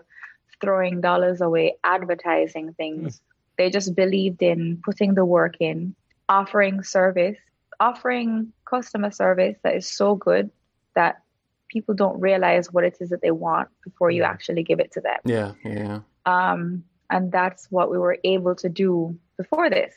throwing 0.61 1.01
dollars 1.01 1.41
away 1.41 1.77
advertising 1.83 2.73
things. 2.75 3.17
Mm. 3.17 3.21
They 3.59 3.71
just 3.71 3.95
believed 3.95 4.43
in 4.43 4.81
putting 4.85 5.15
the 5.15 5.25
work 5.25 5.57
in, 5.61 5.95
offering 6.29 6.83
service, 6.83 7.39
offering 7.81 8.53
customer 8.65 9.11
service 9.11 9.57
that 9.63 9.77
is 9.77 9.87
so 9.87 10.15
good 10.15 10.51
that 10.95 11.23
people 11.69 11.95
don't 11.95 12.21
realize 12.21 12.73
what 12.73 12.85
it 12.85 12.97
is 13.01 13.11
that 13.11 13.21
they 13.23 13.31
want 13.33 13.69
before 13.83 14.11
you 14.11 14.23
actually 14.23 14.63
give 14.63 14.79
it 14.81 14.93
to 14.93 15.01
them. 15.01 15.19
Yeah, 15.25 15.53
yeah. 15.65 16.01
Um, 16.27 16.85
and 17.11 17.31
that's 17.31 17.71
what 17.71 17.91
we 17.91 17.99
were 17.99 18.19
able 18.25 18.55
to 18.57 18.69
do 18.69 19.19
before 19.37 19.69
this. 19.69 19.93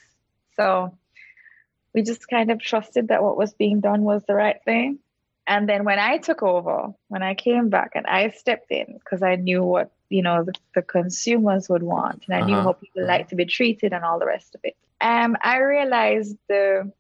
So 0.56 0.98
we 1.94 2.02
just 2.04 2.28
kind 2.28 2.52
of 2.52 2.60
trusted 2.60 3.08
that 3.08 3.24
what 3.24 3.38
was 3.38 3.54
being 3.54 3.80
done 3.80 4.04
was 4.04 4.24
the 4.28 4.36
right 4.36 4.58
thing. 4.66 5.00
And 5.48 5.68
then 5.68 5.86
when 5.86 5.98
I 5.98 6.18
took 6.18 6.44
over, 6.44 6.94
when 7.08 7.24
I 7.24 7.34
came 7.34 7.70
back 7.70 7.92
and 7.96 8.06
I 8.06 8.30
stepped 8.32 8.70
in 8.70 8.86
because 8.94 9.24
I 9.24 9.36
knew 9.36 9.64
what 9.64 9.92
you 10.10 10.22
know 10.22 10.44
the, 10.44 10.54
the, 10.76 10.82
consumers 10.82 11.68
would 11.68 11.84
want 11.84 12.24
and 12.28 12.36
I 12.36 12.40
uh-huh. 12.40 12.48
knew 12.48 12.56
how 12.56 12.74
people 12.74 13.06
like 13.06 13.30
to 13.30 13.36
be 13.36 13.46
treated 13.46 13.92
and 13.92 14.06
all 14.06 14.20
the 14.20 14.26
rest 14.26 14.56
of 14.56 14.62
it. 14.64 14.76
Um, 15.02 15.36
I 15.42 15.58
realized 15.58 16.38
the 16.48 16.92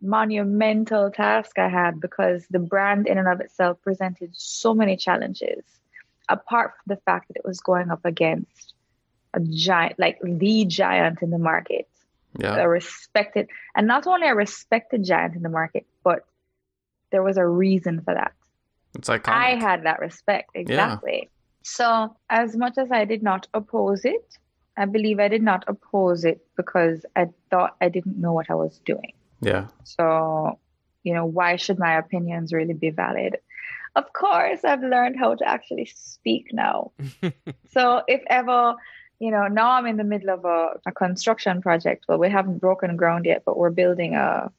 monumental 0.00 1.10
task 1.10 1.58
I 1.58 1.68
had 1.68 2.00
because 2.00 2.44
the 2.50 2.58
brand 2.58 3.06
in 3.06 3.18
and 3.18 3.28
of 3.28 3.40
itself 3.40 3.80
presented 3.82 4.30
so 4.32 4.74
many 4.74 4.96
challenges. 4.96 5.64
Apart 6.28 6.72
from 6.72 6.94
the 6.94 7.00
fact 7.02 7.28
that 7.28 7.36
it 7.36 7.44
was 7.44 7.60
going 7.60 7.90
up 7.90 8.04
against 8.04 8.74
a 9.34 9.40
giant, 9.40 9.98
like 9.98 10.18
the 10.22 10.64
giant 10.64 11.22
in 11.22 11.30
the 11.30 11.38
market, 11.38 11.88
yeah. 12.38 12.56
a 12.56 12.68
respected, 12.68 13.48
and 13.74 13.86
not 13.86 14.06
only 14.06 14.28
a 14.28 14.34
respected 14.34 15.04
giant 15.04 15.36
in 15.36 15.42
the 15.42 15.48
market, 15.48 15.86
but 16.04 16.24
there 17.10 17.22
was 17.22 17.36
a 17.36 17.46
reason 17.46 18.00
for 18.02 18.14
that. 18.14 18.32
It's 18.94 19.08
like 19.08 19.28
I 19.28 19.54
had 19.54 19.84
that 19.84 20.00
respect 20.00 20.50
exactly. 20.54 21.20
Yeah. 21.22 21.28
So 21.62 22.16
as 22.28 22.56
much 22.56 22.76
as 22.76 22.90
I 22.90 23.04
did 23.04 23.22
not 23.22 23.46
oppose 23.54 24.04
it, 24.04 24.38
I 24.76 24.86
believe 24.86 25.20
I 25.20 25.28
did 25.28 25.42
not 25.42 25.64
oppose 25.68 26.24
it 26.24 26.44
because 26.56 27.04
I 27.14 27.28
thought 27.50 27.76
I 27.80 27.88
didn't 27.88 28.20
know 28.20 28.32
what 28.32 28.50
I 28.50 28.54
was 28.54 28.80
doing. 28.84 29.12
Yeah. 29.40 29.68
So 29.84 30.58
you 31.02 31.14
know, 31.14 31.26
why 31.26 31.56
should 31.56 31.78
my 31.78 31.98
opinions 31.98 32.52
really 32.52 32.74
be 32.74 32.90
valid? 32.90 33.36
Of 33.94 34.12
course, 34.12 34.64
I've 34.64 34.82
learned 34.82 35.18
how 35.18 35.34
to 35.34 35.46
actually 35.46 35.86
speak 35.86 36.46
now. 36.52 36.92
so 37.70 38.02
if 38.08 38.22
ever, 38.28 38.74
you 39.22 39.30
know, 39.30 39.46
now 39.46 39.70
I'm 39.70 39.86
in 39.86 39.98
the 39.98 40.02
middle 40.02 40.30
of 40.30 40.44
a, 40.44 40.80
a 40.84 40.90
construction 40.90 41.62
project. 41.62 42.06
Well, 42.08 42.18
we 42.18 42.28
haven't 42.28 42.58
broken 42.58 42.96
ground 42.96 43.24
yet, 43.24 43.44
but 43.46 43.56
we're 43.56 43.70
building 43.70 44.16
a, 44.16 44.50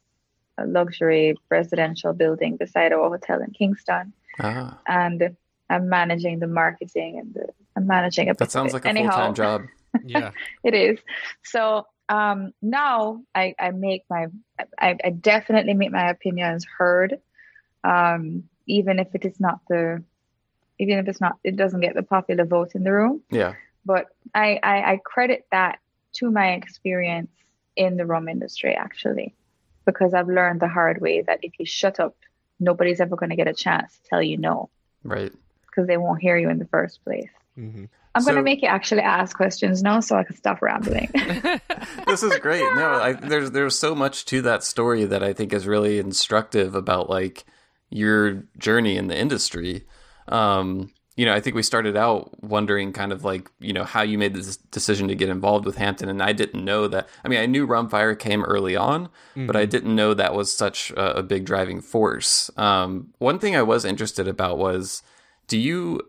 a 0.58 0.66
luxury 0.66 1.36
residential 1.50 2.14
building 2.14 2.56
beside 2.56 2.94
our 2.94 3.10
hotel 3.10 3.42
in 3.42 3.52
Kingston. 3.52 4.14
Ah. 4.40 4.80
And 4.88 5.36
I'm 5.70 5.90
managing 5.90 6.40
the 6.40 6.48
marketing 6.48 7.20
and 7.20 7.34
the, 7.34 7.50
I'm 7.76 7.88
managing 7.88 8.30
a 8.30 8.36
That 8.36 8.52
sounds 8.52 8.72
like 8.72 8.86
a 8.86 8.94
full 8.94 9.10
time 9.10 9.34
job. 9.34 9.64
yeah. 10.06 10.32
it 10.64 10.74
is. 10.74 10.98
So 11.44 11.86
um, 12.08 12.54
now 12.62 13.22
I, 13.36 13.56
I 13.60 13.72
make 13.72 14.04
my 14.10 14.28
I, 14.80 14.96
I 15.04 15.10
definitely 15.10 15.74
make 15.74 15.92
my 15.92 16.10
opinions 16.10 16.66
heard. 16.78 17.20
Um, 17.84 18.46
even 18.66 18.98
if 19.00 19.14
it 19.14 19.26
is 19.26 19.42
not 19.42 19.60
the 19.68 20.02
even 20.80 21.00
if 21.00 21.10
it's 21.10 21.20
not 21.20 21.34
it 21.44 21.58
doesn't 21.58 21.82
get 21.82 21.96
the 21.96 22.04
popular 22.04 22.46
vote 22.46 22.76
in 22.76 22.86
the 22.86 22.94
room. 22.94 23.22
Yeah. 23.30 23.56
But 23.86 24.08
I, 24.34 24.60
I, 24.64 24.94
I 24.94 25.00
credit 25.04 25.46
that 25.52 25.80
to 26.14 26.32
my 26.32 26.54
experience 26.54 27.32
in 27.76 27.98
the 27.98 28.06
rum 28.06 28.30
industry 28.30 28.74
actually. 28.74 29.36
Because 29.86 30.14
I've 30.14 30.30
learned 30.30 30.62
the 30.62 30.70
hard 30.70 31.02
way 31.02 31.22
that 31.24 31.40
if 31.42 31.60
you 31.60 31.66
shut 31.66 32.00
up, 32.00 32.16
nobody's 32.60 33.02
ever 33.02 33.18
going 33.18 33.32
to 33.32 33.36
get 33.36 33.48
a 33.48 33.54
chance 33.54 33.98
to 33.98 34.10
tell 34.10 34.22
you 34.22 34.38
no. 34.38 34.70
Right. 35.04 35.34
Because 35.66 35.88
they 35.88 35.98
won't 35.98 36.22
hear 36.22 36.38
you 36.38 36.50
in 36.50 36.60
the 36.60 36.66
first 36.66 37.04
place. 37.04 37.30
Mm-hmm. 37.58 37.86
I'm 38.16 38.22
so, 38.22 38.28
going 38.28 38.38
to 38.38 38.44
make 38.44 38.62
you 38.62 38.68
actually 38.68 39.02
ask 39.02 39.36
questions 39.36 39.82
now, 39.82 40.00
so 40.00 40.16
I 40.16 40.24
can 40.24 40.36
stop 40.36 40.62
rambling. 40.62 41.10
this 42.08 42.24
is 42.24 42.38
great. 42.40 42.62
No, 42.76 42.94
I, 42.94 43.14
there's 43.14 43.52
there's 43.52 43.78
so 43.78 43.96
much 43.96 44.26
to 44.26 44.42
that 44.44 44.64
story 44.64 45.06
that 45.06 45.24
I 45.24 45.34
think 45.34 45.52
is 45.52 45.66
really 45.66 45.98
instructive 45.98 46.76
about 46.76 47.10
like 47.10 47.44
your 47.90 48.44
journey 48.58 48.98
in 48.98 49.08
the 49.08 49.18
industry. 49.18 49.86
Um, 50.28 50.92
you 51.16 51.26
know, 51.26 51.34
I 51.34 51.40
think 51.40 51.56
we 51.56 51.64
started 51.64 51.96
out 51.96 52.44
wondering 52.44 52.92
kind 52.92 53.12
of 53.12 53.24
like, 53.24 53.50
you 53.60 53.74
know, 53.74 53.84
how 53.84 54.02
you 54.02 54.18
made 54.18 54.34
this 54.34 54.58
decision 54.58 55.08
to 55.10 55.16
get 55.16 55.30
involved 55.30 55.66
with 55.66 55.78
Hampden. 55.78 56.10
And 56.10 56.24
I 56.24 56.34
didn't 56.34 56.66
know 56.66 56.88
that. 56.88 57.08
I 57.24 57.28
mean, 57.28 57.40
I 57.40 57.46
knew 57.46 57.68
Rumfire 57.68 58.18
came 58.18 58.44
early 58.44 58.76
on, 58.76 59.06
mm-hmm. 59.06 59.46
but 59.46 59.56
I 59.56 59.64
mm-hmm. 59.64 59.70
didn't 59.70 59.96
know 59.96 60.14
that 60.14 60.34
was 60.34 60.56
such 60.56 60.92
a, 60.92 61.18
a 61.20 61.24
big 61.24 61.46
driving 61.46 61.82
force. 61.82 62.50
Um, 62.58 63.14
one 63.20 63.38
thing 63.38 63.56
I 63.56 63.62
was 63.62 63.86
interested 63.86 64.28
about 64.28 64.58
was 64.58 65.04
do 65.48 65.58
you 65.58 66.02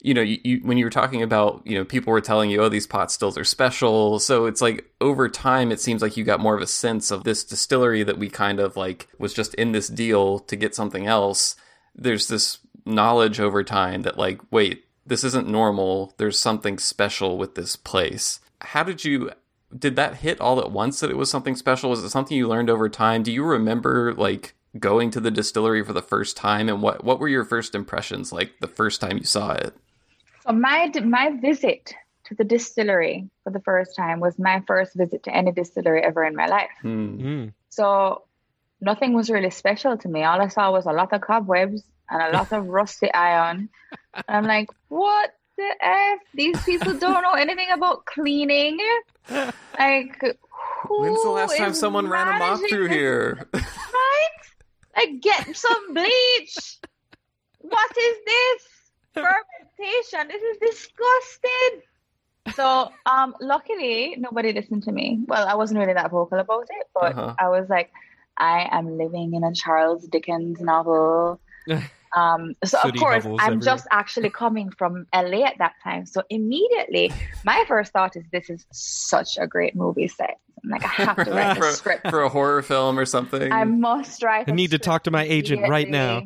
you 0.00 0.14
know, 0.14 0.20
you, 0.20 0.38
you, 0.44 0.60
when 0.62 0.78
you 0.78 0.84
were 0.84 0.90
talking 0.90 1.22
about, 1.22 1.60
you 1.64 1.76
know, 1.76 1.84
people 1.84 2.12
were 2.12 2.20
telling 2.20 2.50
you, 2.50 2.62
oh, 2.62 2.68
these 2.68 2.86
pot 2.86 3.10
stills 3.10 3.36
are 3.36 3.44
special. 3.44 4.20
So 4.20 4.46
it's 4.46 4.62
like 4.62 4.88
over 5.00 5.28
time, 5.28 5.72
it 5.72 5.80
seems 5.80 6.02
like 6.02 6.16
you 6.16 6.22
got 6.22 6.40
more 6.40 6.54
of 6.54 6.62
a 6.62 6.68
sense 6.68 7.10
of 7.10 7.24
this 7.24 7.42
distillery 7.42 8.04
that 8.04 8.18
we 8.18 8.28
kind 8.28 8.60
of 8.60 8.76
like 8.76 9.08
was 9.18 9.34
just 9.34 9.54
in 9.54 9.72
this 9.72 9.88
deal 9.88 10.38
to 10.40 10.54
get 10.54 10.74
something 10.74 11.06
else. 11.06 11.56
There's 11.96 12.28
this 12.28 12.58
knowledge 12.88 13.40
over 13.40 13.62
time 13.62 14.02
that, 14.02 14.18
like, 14.18 14.40
wait, 14.50 14.84
this 15.06 15.24
isn't 15.24 15.48
normal. 15.48 16.14
There's 16.16 16.38
something 16.38 16.78
special 16.78 17.38
with 17.38 17.54
this 17.54 17.76
place. 17.76 18.40
How 18.60 18.82
did 18.82 19.04
you, 19.04 19.30
did 19.76 19.96
that 19.96 20.16
hit 20.16 20.40
all 20.40 20.58
at 20.60 20.72
once 20.72 21.00
that 21.00 21.10
it 21.10 21.16
was 21.16 21.30
something 21.30 21.56
special? 21.56 21.90
Was 21.90 22.02
it 22.02 22.10
something 22.10 22.36
you 22.36 22.48
learned 22.48 22.70
over 22.70 22.88
time? 22.88 23.22
Do 23.22 23.32
you 23.32 23.44
remember, 23.44 24.14
like, 24.14 24.54
going 24.78 25.10
to 25.10 25.20
the 25.20 25.30
distillery 25.30 25.84
for 25.84 25.92
the 25.92 26.02
first 26.02 26.36
time 26.36 26.68
and 26.68 26.82
what 26.82 27.02
what 27.02 27.18
were 27.18 27.26
your 27.26 27.44
first 27.44 27.74
impressions 27.74 28.32
like 28.32 28.52
the 28.60 28.68
first 28.68 29.00
time 29.00 29.16
you 29.16 29.24
saw 29.24 29.52
it 29.52 29.74
so 30.44 30.52
my 30.52 30.92
my 31.02 31.30
visit 31.40 31.94
to 32.28 32.34
the 32.34 32.44
distillery 32.44 33.28
for 33.42 33.50
the 33.50 33.60
first 33.60 33.96
time 33.96 34.20
was 34.20 34.38
my 34.38 34.62
first 34.66 34.94
visit 34.94 35.22
to 35.24 35.34
any 35.34 35.50
distillery 35.50 36.02
ever 36.02 36.24
in 36.24 36.36
my 36.36 36.46
life. 36.46 36.70
Mm-hmm. 36.84 37.48
So 37.70 38.24
nothing 38.80 39.14
was 39.14 39.30
really 39.30 39.50
special 39.50 39.96
to 39.96 40.08
me. 40.08 40.24
All 40.24 40.40
I 40.40 40.48
saw 40.48 40.70
was 40.70 40.86
a 40.86 40.92
lot 40.92 41.12
of 41.12 41.22
cobwebs 41.22 41.82
and 42.10 42.22
a 42.22 42.36
lot 42.36 42.52
of 42.52 42.66
rusty 42.66 43.12
iron. 43.12 43.68
And 44.14 44.24
I'm 44.28 44.44
like, 44.44 44.70
what 44.88 45.34
the 45.56 45.70
f? 45.80 46.20
These 46.34 46.62
people 46.64 46.94
don't 46.94 47.22
know 47.22 47.32
anything 47.32 47.70
about 47.72 48.04
cleaning. 48.06 48.78
Like, 49.30 50.20
when's 50.88 51.22
the 51.22 51.30
last 51.30 51.56
time 51.56 51.74
someone 51.74 52.08
ran 52.08 52.28
a 52.28 52.38
mop 52.38 52.60
through 52.68 52.88
here? 52.88 53.46
right? 53.52 54.28
Like, 54.96 55.20
get 55.20 55.56
some 55.56 55.94
bleach. 55.94 56.78
What 57.60 57.98
is 57.98 58.16
this? 58.24 58.78
fermentation. 59.18 60.28
This 60.28 60.42
is 60.42 60.58
disgusting. 60.60 61.82
So, 62.54 62.90
um, 63.06 63.34
luckily, 63.40 64.16
nobody 64.18 64.52
listened 64.52 64.84
to 64.84 64.92
me. 64.92 65.20
Well, 65.26 65.46
I 65.46 65.54
wasn't 65.54 65.80
really 65.80 65.92
that 65.92 66.10
vocal 66.10 66.38
about 66.38 66.66
it, 66.70 66.86
but 66.94 67.12
uh-huh. 67.12 67.34
I 67.38 67.48
was 67.48 67.68
like, 67.68 67.90
I 68.36 68.68
am 68.70 68.96
living 68.96 69.34
in 69.34 69.44
a 69.44 69.52
Charles 69.52 70.06
Dickens 70.06 70.60
novel. 70.60 71.40
Um, 72.16 72.54
so 72.64 72.78
of 72.80 72.94
course, 72.94 73.24
I'm 73.24 73.38
everywhere. 73.38 73.58
just 73.58 73.86
actually 73.90 74.30
coming 74.30 74.70
from 74.70 75.06
LA 75.14 75.44
at 75.44 75.58
that 75.58 75.74
time. 75.82 76.06
So 76.06 76.22
immediately, 76.30 77.12
my 77.44 77.64
first 77.68 77.92
thought 77.92 78.16
is, 78.16 78.24
this 78.32 78.50
is 78.50 78.66
such 78.70 79.38
a 79.38 79.46
great 79.46 79.74
movie 79.74 80.08
set. 80.08 80.38
I'm 80.64 80.70
like, 80.70 80.84
I 80.84 80.88
have 80.88 81.24
to 81.24 81.30
write 81.30 81.58
a 81.62 81.72
script 81.72 82.08
for 82.08 82.22
a 82.22 82.28
horror 82.28 82.62
film 82.62 82.98
or 82.98 83.06
something. 83.06 83.52
I 83.52 83.64
must 83.64 84.22
write. 84.22 84.48
I 84.48 84.52
need 84.52 84.72
to 84.72 84.78
talk 84.78 85.04
to 85.04 85.10
my 85.10 85.24
agent 85.24 85.68
right 85.68 85.88
now. 85.88 86.24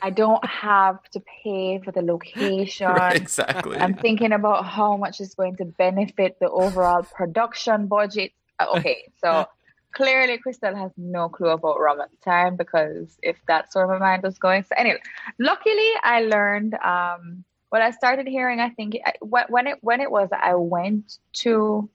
I 0.00 0.10
don't 0.10 0.44
have 0.44 1.02
to 1.10 1.22
pay 1.42 1.80
for 1.84 1.92
the 1.92 2.02
location. 2.02 2.86
Right, 2.96 3.16
exactly. 3.16 3.76
I'm 3.76 3.94
thinking 3.94 4.32
about 4.32 4.64
how 4.64 4.96
much 4.96 5.20
is 5.20 5.34
going 5.34 5.56
to 5.56 5.64
benefit 5.64 6.38
the 6.40 6.48
overall 6.48 7.02
production 7.02 7.86
budget. 7.86 8.32
Uh, 8.58 8.66
okay, 8.76 9.10
so 9.20 9.46
clearly 9.96 10.38
Christelle 10.38 10.76
has 10.76 10.92
no 10.98 11.28
clue 11.28 11.48
about 11.48 11.80
rum 11.80 12.00
at 12.02 12.10
the 12.10 12.18
time 12.18 12.56
because 12.56 13.18
if 13.22 13.36
that's 13.48 13.74
where 13.74 13.86
my 13.86 13.98
mind 13.98 14.22
was 14.22 14.38
going. 14.38 14.62
So 14.64 14.74
anyway, 14.76 15.00
luckily 15.38 15.90
I 16.02 16.20
learned. 16.20 16.74
Um, 16.74 17.44
what 17.70 17.82
I 17.82 17.90
started 17.90 18.28
hearing, 18.28 18.60
I 18.60 18.70
think 18.70 18.96
when 19.20 19.66
it 19.66 19.78
when 19.80 20.00
it 20.00 20.10
was, 20.10 20.28
I 20.32 20.54
went 20.54 21.18
to 21.44 21.90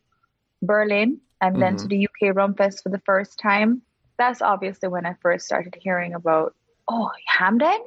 Berlin 0.61 1.22
and 1.40 1.53
mm-hmm. 1.53 1.61
then 1.61 1.78
to 1.78 1.88
the 1.88 2.07
UK 2.07 2.36
Rum 2.36 2.56
Fest 2.56 2.84
for 2.84 2.90
the 2.90 3.02
first 3.06 3.40
time. 3.40 3.82
That's 4.18 4.41
obviously 4.41 4.90
when 4.90 5.06
I 5.06 5.15
first 5.22 5.45
started 5.45 5.76
hearing 5.80 6.14
about, 6.14 6.56
oh, 6.88 7.10
Hampden? 7.26 7.80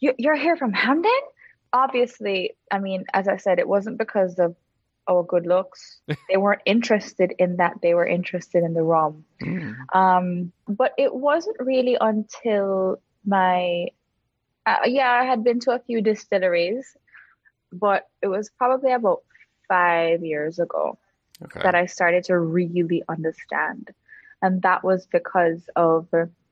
You're 0.00 0.36
here 0.36 0.56
from 0.56 0.72
Hampden. 0.72 1.20
Obviously, 1.72 2.52
I 2.70 2.78
mean, 2.80 3.04
as 3.14 3.28
I 3.28 3.36
said, 3.36 3.58
it 3.60 3.68
wasn't 3.68 3.98
because 3.98 4.38
of 4.38 4.56
our 5.08 5.22
good 5.22 5.46
looks. 5.46 6.00
they 6.28 6.36
weren't 6.36 6.62
interested 6.64 7.34
in 7.38 7.56
that. 7.56 7.74
They 7.82 7.94
were 7.94 8.06
interested 8.06 8.64
in 8.64 8.74
the 8.74 8.82
rum. 8.82 9.24
Mm. 9.42 9.74
Um, 9.94 10.52
but 10.68 10.92
it 10.98 11.14
wasn't 11.14 11.56
really 11.60 11.96
until 12.00 13.00
my, 13.24 13.88
uh, 14.66 14.76
yeah, 14.86 15.10
I 15.10 15.24
had 15.24 15.44
been 15.44 15.60
to 15.60 15.72
a 15.72 15.80
few 15.80 16.02
distilleries, 16.02 16.96
but 17.72 18.08
it 18.20 18.28
was 18.28 18.50
probably 18.56 18.92
about 18.92 19.22
five 19.68 20.24
years 20.24 20.58
ago 20.58 20.98
okay. 21.42 21.60
that 21.62 21.74
I 21.74 21.86
started 21.86 22.24
to 22.24 22.38
really 22.38 23.02
understand. 23.08 23.90
And 24.42 24.62
that 24.62 24.82
was 24.82 25.06
because 25.06 25.62
of 25.76 26.08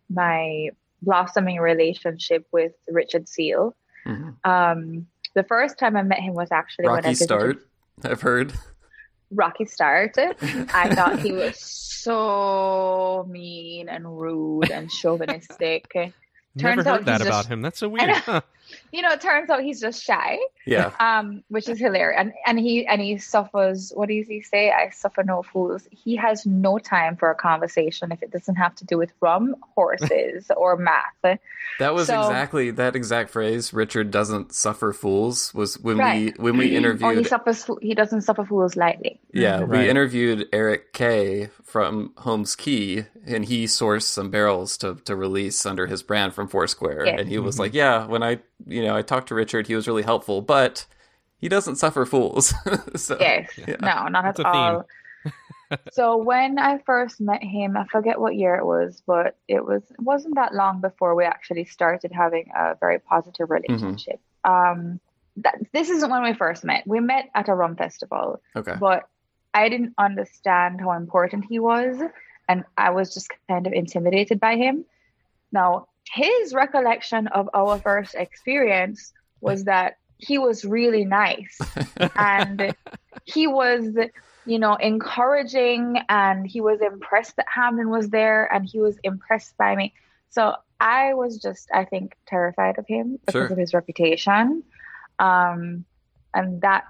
my 0.08 0.70
blossoming 1.02 1.58
relationship 1.58 2.46
with 2.52 2.72
Richard 2.88 3.28
Seale. 3.28 3.74
Mm-hmm. 4.06 4.50
Um, 4.50 5.06
the 5.34 5.44
first 5.44 5.78
time 5.78 5.96
I 5.96 6.02
met 6.02 6.20
him 6.20 6.34
was 6.34 6.50
actually 6.50 6.86
Rocky 6.86 6.96
when 6.96 7.04
I 7.06 7.10
visited, 7.10 7.26
start. 7.26 7.66
I've 8.04 8.20
heard. 8.20 8.52
Rocky 9.30 9.64
started. 9.64 10.36
I 10.74 10.94
thought 10.94 11.20
he 11.20 11.32
was 11.32 11.60
so 11.60 13.26
mean 13.28 13.88
and 13.88 14.18
rude 14.18 14.70
and 14.70 14.90
chauvinistic. 15.02 15.88
Turns 15.92 16.14
Never 16.56 16.82
heard 16.82 17.04
that 17.06 17.22
about 17.22 17.46
him. 17.46 17.62
That's 17.62 17.78
so 17.78 17.88
weird. 17.88 18.10
Huh? 18.10 18.40
you 18.92 19.02
know, 19.02 19.10
it 19.10 19.20
turns 19.20 19.50
out 19.50 19.62
he's 19.62 19.80
just 19.80 20.02
shy. 20.02 20.38
Yeah. 20.66 20.92
Um, 21.00 21.42
which 21.48 21.68
is 21.68 21.78
hilarious. 21.78 22.16
And 22.18 22.32
and 22.46 22.58
he 22.58 22.86
and 22.86 23.00
he 23.00 23.18
suffers. 23.18 23.92
What 23.94 24.08
does 24.08 24.28
he 24.28 24.42
say? 24.42 24.70
I 24.70 24.90
suffer 24.90 25.22
no 25.22 25.42
fools. 25.42 25.88
He 25.90 26.16
has 26.16 26.44
no 26.46 26.78
time 26.78 27.16
for 27.16 27.30
a 27.30 27.34
conversation 27.34 28.12
if 28.12 28.22
it 28.22 28.30
doesn't 28.30 28.56
have 28.56 28.74
to 28.76 28.84
do 28.84 28.98
with 28.98 29.10
rum, 29.20 29.56
horses, 29.74 30.50
or 30.56 30.76
math. 30.76 31.38
That 31.78 31.94
was 31.94 32.08
so, 32.08 32.20
exactly 32.20 32.70
that 32.72 32.94
exact 32.94 33.30
phrase. 33.30 33.72
Richard 33.72 34.10
doesn't 34.10 34.52
suffer 34.52 34.92
fools 34.92 35.52
was 35.54 35.78
when 35.78 35.98
right. 35.98 36.38
we 36.38 36.42
when 36.42 36.56
we 36.56 36.76
interviewed. 36.76 37.00
Or 37.10 37.14
he 37.14 37.24
suffers. 37.24 37.68
He 37.80 37.94
doesn't 37.94 38.22
suffer 38.22 38.44
fools 38.44 38.76
lightly. 38.76 39.18
Yeah, 39.32 39.60
mm-hmm. 39.60 39.72
we 39.72 39.88
interviewed 39.88 40.48
Eric 40.52 40.92
Kaye 40.92 41.48
from 41.64 42.12
Holmes 42.18 42.54
Cay, 42.54 43.06
and 43.26 43.46
he 43.46 43.64
sourced 43.64 44.02
some 44.02 44.30
barrels 44.30 44.76
to 44.78 44.96
to 45.06 45.16
release 45.16 45.64
under 45.64 45.86
his 45.86 46.02
brand 46.02 46.34
from 46.34 46.46
Foursquare, 46.46 47.04
and 47.04 47.28
he 47.28 47.38
was 47.38 47.54
mm-hmm. 47.54 47.62
like, 47.62 47.74
"Yeah, 47.74 48.06
when 48.06 48.22
I 48.22 48.40
you 48.66 48.82
know, 48.82 48.96
I 48.96 49.02
talked 49.02 49.28
to 49.28 49.34
Richard. 49.34 49.66
He 49.66 49.74
was 49.74 49.86
really 49.86 50.02
helpful, 50.02 50.40
but 50.42 50.86
he 51.38 51.48
doesn't 51.48 51.76
suffer 51.76 52.04
fools. 52.04 52.54
so, 52.96 53.16
yes, 53.18 53.50
yeah. 53.56 53.76
no, 53.80 54.08
not 54.08 54.24
That's 54.24 54.40
at 54.40 54.46
all. 54.46 54.86
so 55.92 56.16
when 56.16 56.58
I 56.58 56.78
first 56.78 57.20
met 57.20 57.42
him, 57.42 57.76
I 57.76 57.84
forget 57.84 58.20
what 58.20 58.34
year 58.34 58.56
it 58.56 58.66
was, 58.66 59.02
but 59.06 59.36
it 59.48 59.64
was 59.64 59.82
it 59.90 60.00
wasn't 60.00 60.34
that 60.34 60.54
long 60.54 60.80
before 60.80 61.14
we 61.14 61.24
actually 61.24 61.64
started 61.64 62.12
having 62.12 62.50
a 62.56 62.76
very 62.78 62.98
positive 62.98 63.48
mm-hmm. 63.48 63.72
relationship. 63.72 64.20
Mm-hmm. 64.44 64.80
Um, 64.80 65.00
that 65.36 65.58
this 65.72 65.88
isn't 65.88 66.10
when 66.10 66.22
we 66.22 66.34
first 66.34 66.64
met. 66.64 66.86
We 66.86 67.00
met 67.00 67.30
at 67.34 67.48
a 67.48 67.54
rum 67.54 67.76
festival. 67.76 68.42
Okay. 68.56 68.74
But 68.78 69.08
I 69.54 69.68
didn't 69.68 69.94
understand 69.96 70.80
how 70.80 70.92
important 70.92 71.46
he 71.48 71.58
was, 71.58 72.00
and 72.48 72.64
I 72.76 72.90
was 72.90 73.14
just 73.14 73.30
kind 73.48 73.66
of 73.66 73.72
intimidated 73.72 74.40
by 74.40 74.56
him. 74.56 74.84
Now, 75.52 75.88
his 76.12 76.52
recollection 76.52 77.28
of 77.28 77.48
our 77.54 77.78
first 77.78 78.14
experience 78.14 79.12
was 79.40 79.64
that 79.64 79.98
he 80.18 80.38
was 80.38 80.64
really 80.64 81.04
nice. 81.04 81.58
And 82.16 82.74
he 83.24 83.46
was 83.46 83.96
you 84.46 84.58
know 84.58 84.74
encouraging 84.74 85.98
and 86.08 86.46
he 86.46 86.60
was 86.60 86.80
impressed 86.80 87.36
that 87.36 87.46
hampden 87.54 87.90
was 87.90 88.08
there 88.08 88.52
and 88.52 88.66
he 88.66 88.80
was 88.80 88.96
impressed 89.02 89.56
by 89.56 89.76
me. 89.76 89.94
So 90.30 90.54
i 90.82 91.12
was 91.12 91.36
just 91.36 91.68
i 91.74 91.84
think 91.84 92.16
terrified 92.26 92.78
of 92.78 92.86
him 92.86 93.18
because 93.18 93.32
sure. 93.32 93.46
of 93.46 93.58
his 93.58 93.74
reputation. 93.74 94.62
Um, 95.18 95.84
and 96.32 96.62
that 96.62 96.84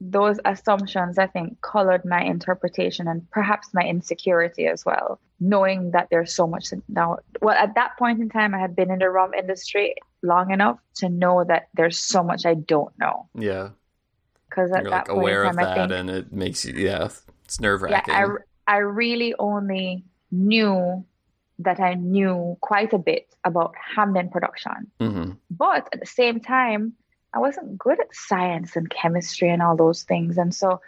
those 0.00 0.38
assumptions 0.46 1.18
i 1.18 1.26
think 1.26 1.60
colored 1.60 2.04
my 2.04 2.22
interpretation 2.22 3.06
and 3.06 3.28
perhaps 3.30 3.68
my 3.74 3.82
insecurity 3.82 4.66
as 4.66 4.84
well 4.84 5.20
knowing 5.40 5.90
that 5.90 6.08
there's 6.10 6.34
so 6.34 6.46
much 6.46 6.68
now 6.88 7.18
well 7.42 7.54
at 7.56 7.74
that 7.74 7.96
point 7.98 8.20
in 8.20 8.28
time 8.28 8.54
i 8.54 8.58
had 8.58 8.74
been 8.74 8.90
in 8.90 8.98
the 8.98 9.10
rum 9.10 9.34
industry 9.34 9.94
long 10.22 10.50
enough 10.50 10.78
to 10.94 11.08
know 11.08 11.44
that 11.44 11.68
there's 11.74 11.98
so 11.98 12.22
much 12.22 12.46
i 12.46 12.54
don't 12.54 12.96
know. 12.98 13.28
Yeah. 13.34 13.70
Because 14.48 14.72
at 14.72 14.82
You're 14.82 14.90
that 14.90 14.96
like 14.96 15.06
point 15.06 15.18
aware 15.18 15.44
in 15.44 15.54
time, 15.54 15.58
of 15.58 15.64
that 15.64 15.76
think, 15.76 15.92
and 15.92 16.10
it 16.10 16.32
makes 16.32 16.64
you 16.64 16.74
yeah 16.74 17.08
it's 17.44 17.60
nerve-wracking. 17.60 18.12
Yeah, 18.12 18.26
I, 18.66 18.74
I 18.74 18.78
really 18.78 19.34
only 19.38 20.04
knew 20.30 21.04
that 21.58 21.80
i 21.80 21.94
knew 21.94 22.56
quite 22.60 22.92
a 22.92 22.98
bit 22.98 23.26
about 23.44 23.74
hampden 23.94 24.28
production. 24.28 24.90
Mm-hmm. 25.00 25.32
but 25.50 25.88
at 25.92 26.00
the 26.00 26.06
same 26.06 26.40
time 26.40 26.94
i 27.34 27.38
wasn't 27.38 27.78
good 27.78 28.00
at 28.00 28.14
science 28.14 28.76
and 28.76 28.90
chemistry 28.90 29.48
and 29.50 29.62
all 29.62 29.76
those 29.76 30.02
things 30.02 30.38
and 30.38 30.54
so 30.54 30.80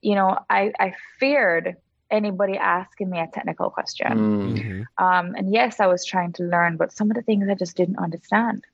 you 0.00 0.14
know 0.14 0.38
i 0.48 0.72
i 0.78 0.94
feared 1.18 1.76
anybody 2.10 2.56
asking 2.56 3.10
me 3.10 3.20
a 3.20 3.28
technical 3.28 3.70
question. 3.70 4.08
Mm-hmm. 4.08 5.04
Um, 5.04 5.34
and 5.36 5.52
yes, 5.52 5.80
I 5.80 5.86
was 5.86 6.04
trying 6.04 6.32
to 6.34 6.42
learn, 6.44 6.76
but 6.76 6.92
some 6.92 7.10
of 7.10 7.16
the 7.16 7.22
things 7.22 7.48
I 7.48 7.54
just 7.54 7.76
didn't 7.76 7.98
understand. 7.98 8.64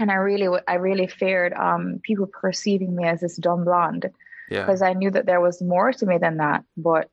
And 0.00 0.10
I 0.10 0.14
really, 0.14 0.60
I 0.66 0.74
really 0.74 1.06
feared 1.06 1.52
um, 1.52 2.00
people 2.02 2.26
perceiving 2.26 2.96
me 2.96 3.04
as 3.04 3.20
this 3.20 3.36
dumb 3.36 3.64
blonde 3.64 4.10
because 4.48 4.80
yeah. 4.80 4.88
I 4.88 4.92
knew 4.94 5.10
that 5.10 5.26
there 5.26 5.40
was 5.40 5.62
more 5.62 5.92
to 5.92 6.06
me 6.06 6.18
than 6.18 6.38
that. 6.38 6.64
But 6.76 7.10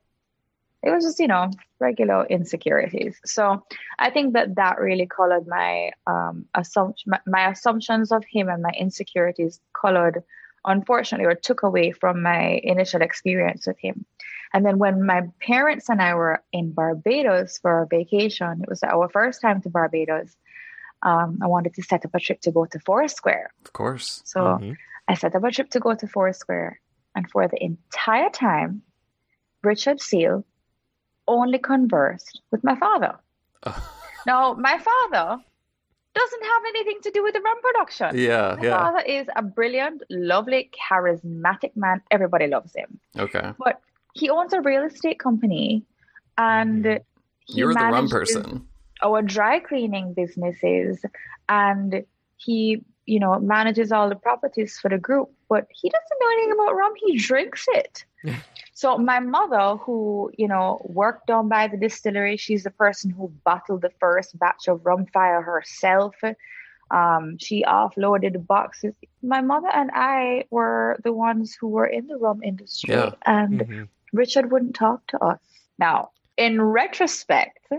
it 0.82 0.90
was 0.90 1.04
just, 1.04 1.20
you 1.20 1.28
know, 1.28 1.50
regular 1.80 2.26
insecurities. 2.26 3.20
So 3.24 3.64
I 3.98 4.10
think 4.10 4.34
that 4.34 4.56
that 4.56 4.80
really 4.80 5.06
colored 5.06 5.46
my 5.46 5.92
um, 6.06 6.46
assumption, 6.54 7.10
my, 7.10 7.20
my 7.26 7.50
assumptions 7.50 8.10
of 8.10 8.24
him 8.24 8.48
and 8.48 8.62
my 8.62 8.72
insecurities 8.78 9.60
colored, 9.80 10.22
unfortunately, 10.64 11.26
or 11.26 11.34
took 11.34 11.62
away 11.62 11.92
from 11.92 12.22
my 12.22 12.60
initial 12.64 13.02
experience 13.02 13.66
with 13.66 13.78
him. 13.78 14.04
And 14.52 14.66
then 14.66 14.78
when 14.78 15.06
my 15.06 15.22
parents 15.40 15.88
and 15.88 16.02
I 16.02 16.14
were 16.14 16.42
in 16.52 16.72
Barbados 16.72 17.58
for 17.58 17.82
a 17.82 17.86
vacation, 17.86 18.62
it 18.62 18.68
was 18.68 18.82
our 18.82 19.08
first 19.08 19.40
time 19.40 19.62
to 19.62 19.70
Barbados. 19.70 20.36
Um, 21.02 21.38
I 21.42 21.46
wanted 21.46 21.74
to 21.74 21.82
set 21.82 22.04
up 22.04 22.14
a 22.14 22.20
trip 22.20 22.40
to 22.42 22.52
go 22.52 22.66
to 22.66 22.78
Foursquare. 22.78 23.52
Of 23.64 23.72
course. 23.72 24.22
So 24.24 24.40
mm-hmm. 24.40 24.72
I 25.08 25.14
set 25.14 25.34
up 25.34 25.44
a 25.44 25.50
trip 25.50 25.70
to 25.70 25.80
go 25.80 25.94
to 25.94 26.06
Foursquare. 26.06 26.80
And 27.14 27.30
for 27.30 27.48
the 27.48 27.62
entire 27.62 28.30
time, 28.30 28.82
Richard 29.62 30.00
Seale 30.00 30.44
only 31.28 31.58
conversed 31.58 32.40
with 32.50 32.62
my 32.64 32.76
father. 32.76 33.16
now, 34.26 34.54
my 34.54 34.78
father 34.78 35.42
doesn't 36.14 36.44
have 36.44 36.62
anything 36.68 36.98
to 37.02 37.10
do 37.10 37.22
with 37.22 37.34
the 37.34 37.40
rum 37.40 37.60
production. 37.62 38.18
Yeah, 38.18 38.56
my 38.58 38.64
yeah. 38.64 38.78
father 38.78 39.00
is 39.00 39.26
a 39.34 39.42
brilliant, 39.42 40.02
lovely, 40.10 40.70
charismatic 40.90 41.74
man. 41.74 42.02
Everybody 42.10 42.46
loves 42.48 42.74
him. 42.74 43.00
Okay. 43.18 43.52
But 43.58 43.80
he 44.14 44.28
owns 44.28 44.52
a 44.52 44.60
real 44.60 44.84
estate 44.84 45.18
company 45.18 45.84
and 46.38 46.84
mm-hmm. 46.84 47.02
you're 47.48 47.74
the 47.74 47.80
rum 47.80 48.08
person 48.08 48.66
our 49.02 49.22
dry 49.22 49.58
cleaning 49.58 50.14
businesses 50.14 51.04
and 51.48 52.04
he 52.36 52.82
you 53.06 53.18
know 53.18 53.38
manages 53.40 53.90
all 53.90 54.08
the 54.08 54.14
properties 54.14 54.78
for 54.78 54.88
the 54.88 54.98
group 54.98 55.30
but 55.48 55.66
he 55.70 55.88
doesn't 55.88 56.18
know 56.20 56.30
anything 56.32 56.52
about 56.52 56.76
rum 56.76 56.92
he 56.96 57.16
drinks 57.16 57.66
it 57.68 58.04
so 58.72 58.96
my 58.98 59.20
mother 59.20 59.76
who 59.76 60.30
you 60.36 60.48
know 60.48 60.80
worked 60.84 61.26
down 61.26 61.48
by 61.48 61.66
the 61.68 61.76
distillery 61.76 62.36
she's 62.36 62.64
the 62.64 62.70
person 62.70 63.10
who 63.10 63.28
bottled 63.44 63.82
the 63.82 63.90
first 64.00 64.38
batch 64.38 64.68
of 64.68 64.84
rum 64.84 65.06
fire 65.06 65.42
herself 65.42 66.14
um, 66.92 67.38
she 67.38 67.64
offloaded 67.64 68.34
the 68.34 68.38
boxes. 68.38 68.94
My 69.22 69.40
mother 69.40 69.68
and 69.72 69.90
I 69.94 70.44
were 70.50 70.98
the 71.02 71.12
ones 71.12 71.56
who 71.58 71.68
were 71.68 71.86
in 71.86 72.06
the 72.06 72.18
rum 72.18 72.42
industry, 72.42 72.94
yeah. 72.94 73.12
and 73.24 73.60
Mhm. 73.60 73.88
Richard 74.12 74.52
wouldn't 74.52 74.74
talk 74.74 75.06
to 75.08 75.18
us. 75.24 75.40
Now, 75.78 76.10
in 76.36 76.60
retrospect, 76.60 77.72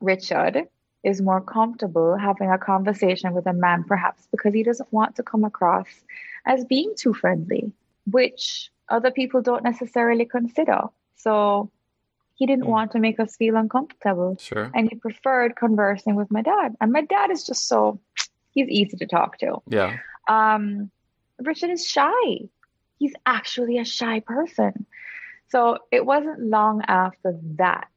Richard 0.00 0.68
is 1.02 1.20
more 1.20 1.40
comfortable 1.40 2.16
having 2.16 2.50
a 2.50 2.58
conversation 2.58 3.34
with 3.34 3.46
a 3.46 3.52
man, 3.52 3.84
perhaps 3.84 4.28
because 4.30 4.54
he 4.54 4.62
doesn't 4.62 4.92
want 4.92 5.16
to 5.16 5.22
come 5.22 5.44
across 5.44 5.88
as 6.46 6.64
being 6.64 6.94
too 6.96 7.12
friendly, 7.12 7.72
which 8.10 8.70
other 8.90 9.10
people 9.10 9.40
don't 9.42 9.64
necessarily 9.64 10.24
consider. 10.24 10.80
So 11.16 11.70
he 12.34 12.46
didn't 12.46 12.64
Mm. 12.64 12.68
want 12.76 12.92
to 12.92 12.98
make 12.98 13.20
us 13.20 13.36
feel 13.36 13.56
uncomfortable. 13.56 14.36
Sure. 14.38 14.70
And 14.74 14.88
he 14.90 14.96
preferred 14.96 15.56
conversing 15.56 16.14
with 16.16 16.30
my 16.30 16.42
dad. 16.42 16.76
And 16.80 16.92
my 16.92 17.02
dad 17.02 17.30
is 17.30 17.44
just 17.44 17.68
so, 17.68 18.00
he's 18.52 18.68
easy 18.68 18.96
to 18.96 19.06
talk 19.06 19.38
to. 19.38 19.62
Yeah. 19.68 19.98
Um, 20.28 20.90
Richard 21.38 21.70
is 21.70 21.86
shy. 21.86 22.48
He's 22.98 23.14
actually 23.24 23.78
a 23.78 23.84
shy 23.84 24.20
person. 24.20 24.86
So 25.48 25.78
it 25.90 26.04
wasn't 26.06 26.40
long 26.42 26.82
after 26.86 27.38
that 27.56 27.88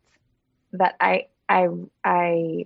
that 0.73 0.95
I 0.99 1.27
I 1.47 1.67
I 2.03 2.65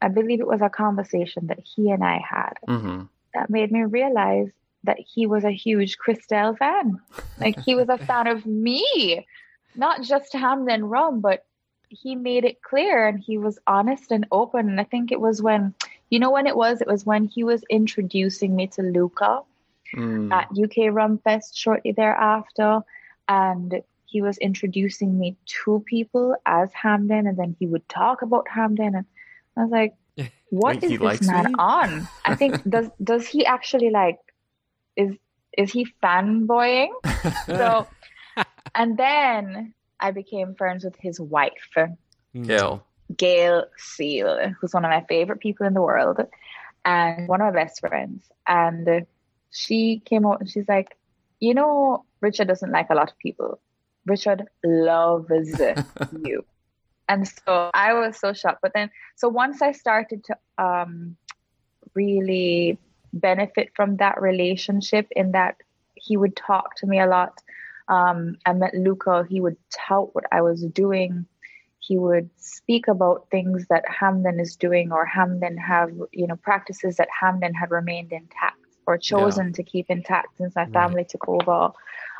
I 0.00 0.08
believe 0.08 0.40
it 0.40 0.46
was 0.46 0.60
a 0.62 0.68
conversation 0.68 1.48
that 1.48 1.58
he 1.60 1.90
and 1.90 2.04
I 2.04 2.18
had 2.18 2.54
Mm-hmm. 2.68 3.02
that 3.34 3.50
made 3.50 3.72
me 3.72 3.82
realize 3.84 4.50
that 4.88 4.98
he 4.98 5.26
was 5.26 5.44
a 5.44 5.50
huge 5.64 5.98
Christelle 5.98 6.56
fan. 6.56 6.98
Like 7.38 7.60
he 7.60 7.74
was 7.74 7.88
a 7.90 7.98
fan 7.98 8.26
of 8.26 8.46
me, 8.46 9.26
not 9.76 10.02
just 10.02 10.32
Hampden 10.32 10.84
Rum, 10.84 11.20
but 11.20 11.44
he 11.90 12.16
made 12.16 12.44
it 12.44 12.62
clear 12.62 13.06
and 13.06 13.18
he 13.20 13.36
was 13.38 13.58
honest 13.66 14.10
and 14.10 14.26
open. 14.32 14.68
And 14.70 14.80
I 14.80 14.84
think 14.84 15.12
it 15.12 15.20
was 15.20 15.42
when, 15.42 15.74
you 16.10 16.18
know, 16.18 16.30
when 16.30 16.46
it 16.46 16.56
was, 16.56 16.80
it 16.80 16.86
was 16.88 17.04
when 17.04 17.24
he 17.26 17.44
was 17.44 17.62
introducing 17.70 18.56
me 18.56 18.66
to 18.68 18.82
Luca 18.82 19.42
Mm. 19.94 20.30
at 20.30 20.48
UK 20.52 20.92
Rum 20.92 21.16
Fest 21.24 21.56
shortly 21.56 21.92
thereafter. 21.92 22.80
And 23.26 23.80
he 24.04 24.20
was 24.20 24.36
introducing 24.38 25.18
me 25.18 25.36
to 25.64 25.82
people 25.86 26.36
as 26.44 26.70
Hampden, 26.74 27.26
and 27.26 27.36
then 27.38 27.56
he 27.58 27.66
would 27.66 27.88
talk 27.88 28.20
about 28.20 28.46
Hampden. 28.48 28.94
And 28.94 29.06
I 29.56 29.62
was 29.62 29.70
like, 29.70 29.94
what 30.50 30.82
is 30.84 30.98
this 30.98 31.22
man 31.22 31.46
me? 31.46 31.54
on? 31.58 32.06
I 32.24 32.34
think 32.34 32.60
does 32.68 32.90
does 33.02 33.26
he 33.26 33.46
actually 33.46 33.88
like 33.88 34.18
is 34.98 35.16
is 35.56 35.72
he 35.72 35.86
fanboying? 36.02 36.90
So 37.46 37.86
and 38.74 38.96
then 38.96 39.74
I 39.98 40.10
became 40.12 40.54
friends 40.54 40.84
with 40.84 40.96
his 41.00 41.18
wife, 41.18 41.52
Gail. 42.42 42.84
Gail 43.16 43.64
Seale, 43.76 44.52
who's 44.60 44.74
one 44.74 44.84
of 44.84 44.90
my 44.90 45.04
favorite 45.08 45.40
people 45.40 45.66
in 45.66 45.74
the 45.74 45.82
world 45.82 46.20
and 46.84 47.26
one 47.28 47.40
of 47.40 47.52
my 47.52 47.62
best 47.62 47.80
friends. 47.80 48.28
And 48.46 49.06
she 49.50 50.02
came 50.04 50.26
out 50.26 50.40
and 50.40 50.48
she's 50.48 50.68
like, 50.68 50.96
You 51.40 51.54
know, 51.54 52.04
Richard 52.20 52.48
doesn't 52.48 52.70
like 52.70 52.90
a 52.90 52.94
lot 52.94 53.10
of 53.10 53.18
people. 53.18 53.60
Richard 54.06 54.44
loves 54.64 55.60
you. 56.24 56.44
And 57.08 57.26
so 57.26 57.70
I 57.72 57.94
was 57.94 58.18
so 58.18 58.32
shocked. 58.32 58.60
But 58.62 58.72
then, 58.74 58.90
so 59.16 59.28
once 59.28 59.62
I 59.62 59.72
started 59.72 60.24
to 60.24 60.36
um, 60.62 61.16
really 61.94 62.78
benefit 63.12 63.70
from 63.74 63.96
that 63.96 64.20
relationship, 64.20 65.08
in 65.12 65.32
that 65.32 65.56
he 65.94 66.16
would 66.16 66.36
talk 66.36 66.76
to 66.76 66.86
me 66.86 67.00
a 67.00 67.06
lot. 67.06 67.42
Um, 67.88 68.36
I 68.44 68.52
met 68.52 68.74
Luca, 68.74 69.26
he 69.28 69.40
would 69.40 69.56
tout 69.70 70.14
what 70.14 70.24
I 70.30 70.42
was 70.42 70.62
doing. 70.62 71.26
He 71.80 71.96
would 71.96 72.28
speak 72.36 72.86
about 72.86 73.28
things 73.30 73.66
that 73.68 73.84
Hampden 73.88 74.40
is 74.40 74.56
doing 74.56 74.92
or 74.92 75.06
Hampden 75.06 75.56
have, 75.56 75.90
you 76.12 76.26
know, 76.26 76.36
practices 76.36 76.96
that 76.96 77.08
Hampden 77.18 77.54
had 77.54 77.70
remained 77.70 78.12
intact 78.12 78.58
or 78.86 78.98
chosen 78.98 79.52
to 79.54 79.62
keep 79.62 79.86
intact 79.88 80.36
since 80.36 80.54
my 80.54 80.66
family 80.66 81.04
took 81.04 81.28
over. 81.28 81.72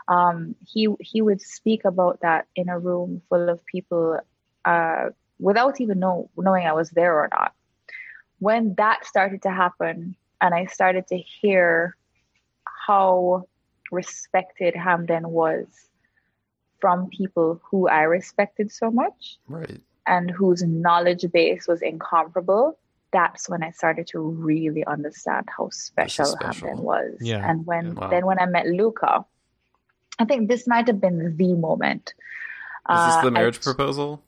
Um, 0.07 0.55
he 0.67 0.89
he 1.01 1.21
would 1.21 1.43
speak 1.43 1.85
about 1.85 2.21
that 2.23 2.47
in 2.57 2.71
a 2.71 2.79
room 2.79 3.21
full 3.29 3.51
of 3.51 3.65
people 3.67 4.21
uh, 4.65 5.11
without 5.39 5.81
even 5.81 5.99
know, 5.99 6.31
knowing 6.37 6.67
I 6.67 6.73
was 6.73 6.91
there 6.91 7.15
or 7.15 7.29
not. 7.31 7.53
When 8.39 8.75
that 8.77 9.05
started 9.05 9.43
to 9.43 9.51
happen, 9.51 10.17
and 10.41 10.55
I 10.55 10.67
started 10.67 11.07
to 11.09 11.17
hear 11.19 11.97
how 12.87 13.47
respected 13.91 14.75
Hampden 14.77 15.29
was 15.31 15.67
from 16.81 17.09
people 17.11 17.61
who 17.71 17.89
I 17.89 18.03
respected 18.03 18.71
so 18.71 18.91
much 18.91 19.37
Right. 19.49 19.81
and 20.07 20.31
whose 20.31 20.63
knowledge 20.63 21.25
base 21.33 21.67
was 21.67 21.83
incomparable, 21.83 22.79
that's 23.13 23.49
when 23.49 23.63
I 23.65 23.71
started 23.73 24.07
to 24.09 24.21
really 24.21 24.85
understand 24.85 25.49
how 25.57 25.71
special, 25.71 26.27
special. 26.27 26.69
Hampden 26.69 26.85
was. 26.85 27.17
Yeah. 27.21 27.49
And 27.49 27.67
when 27.67 27.95
Wow. 27.95 28.11
then 28.11 28.27
when 28.27 28.39
I 28.39 28.47
met 28.47 28.67
Luca, 28.67 29.25
I 30.19 30.25
think 30.25 30.49
this 30.49 30.67
might 30.67 30.87
have 30.87 31.01
been 31.01 31.37
the 31.37 31.55
moment. 31.55 32.15
Is 32.91 33.05
this 33.07 33.15
Uh, 33.17 33.23
the 33.23 33.31
marriage 33.31 33.57
t- 33.59 33.63
proposal? 33.63 34.23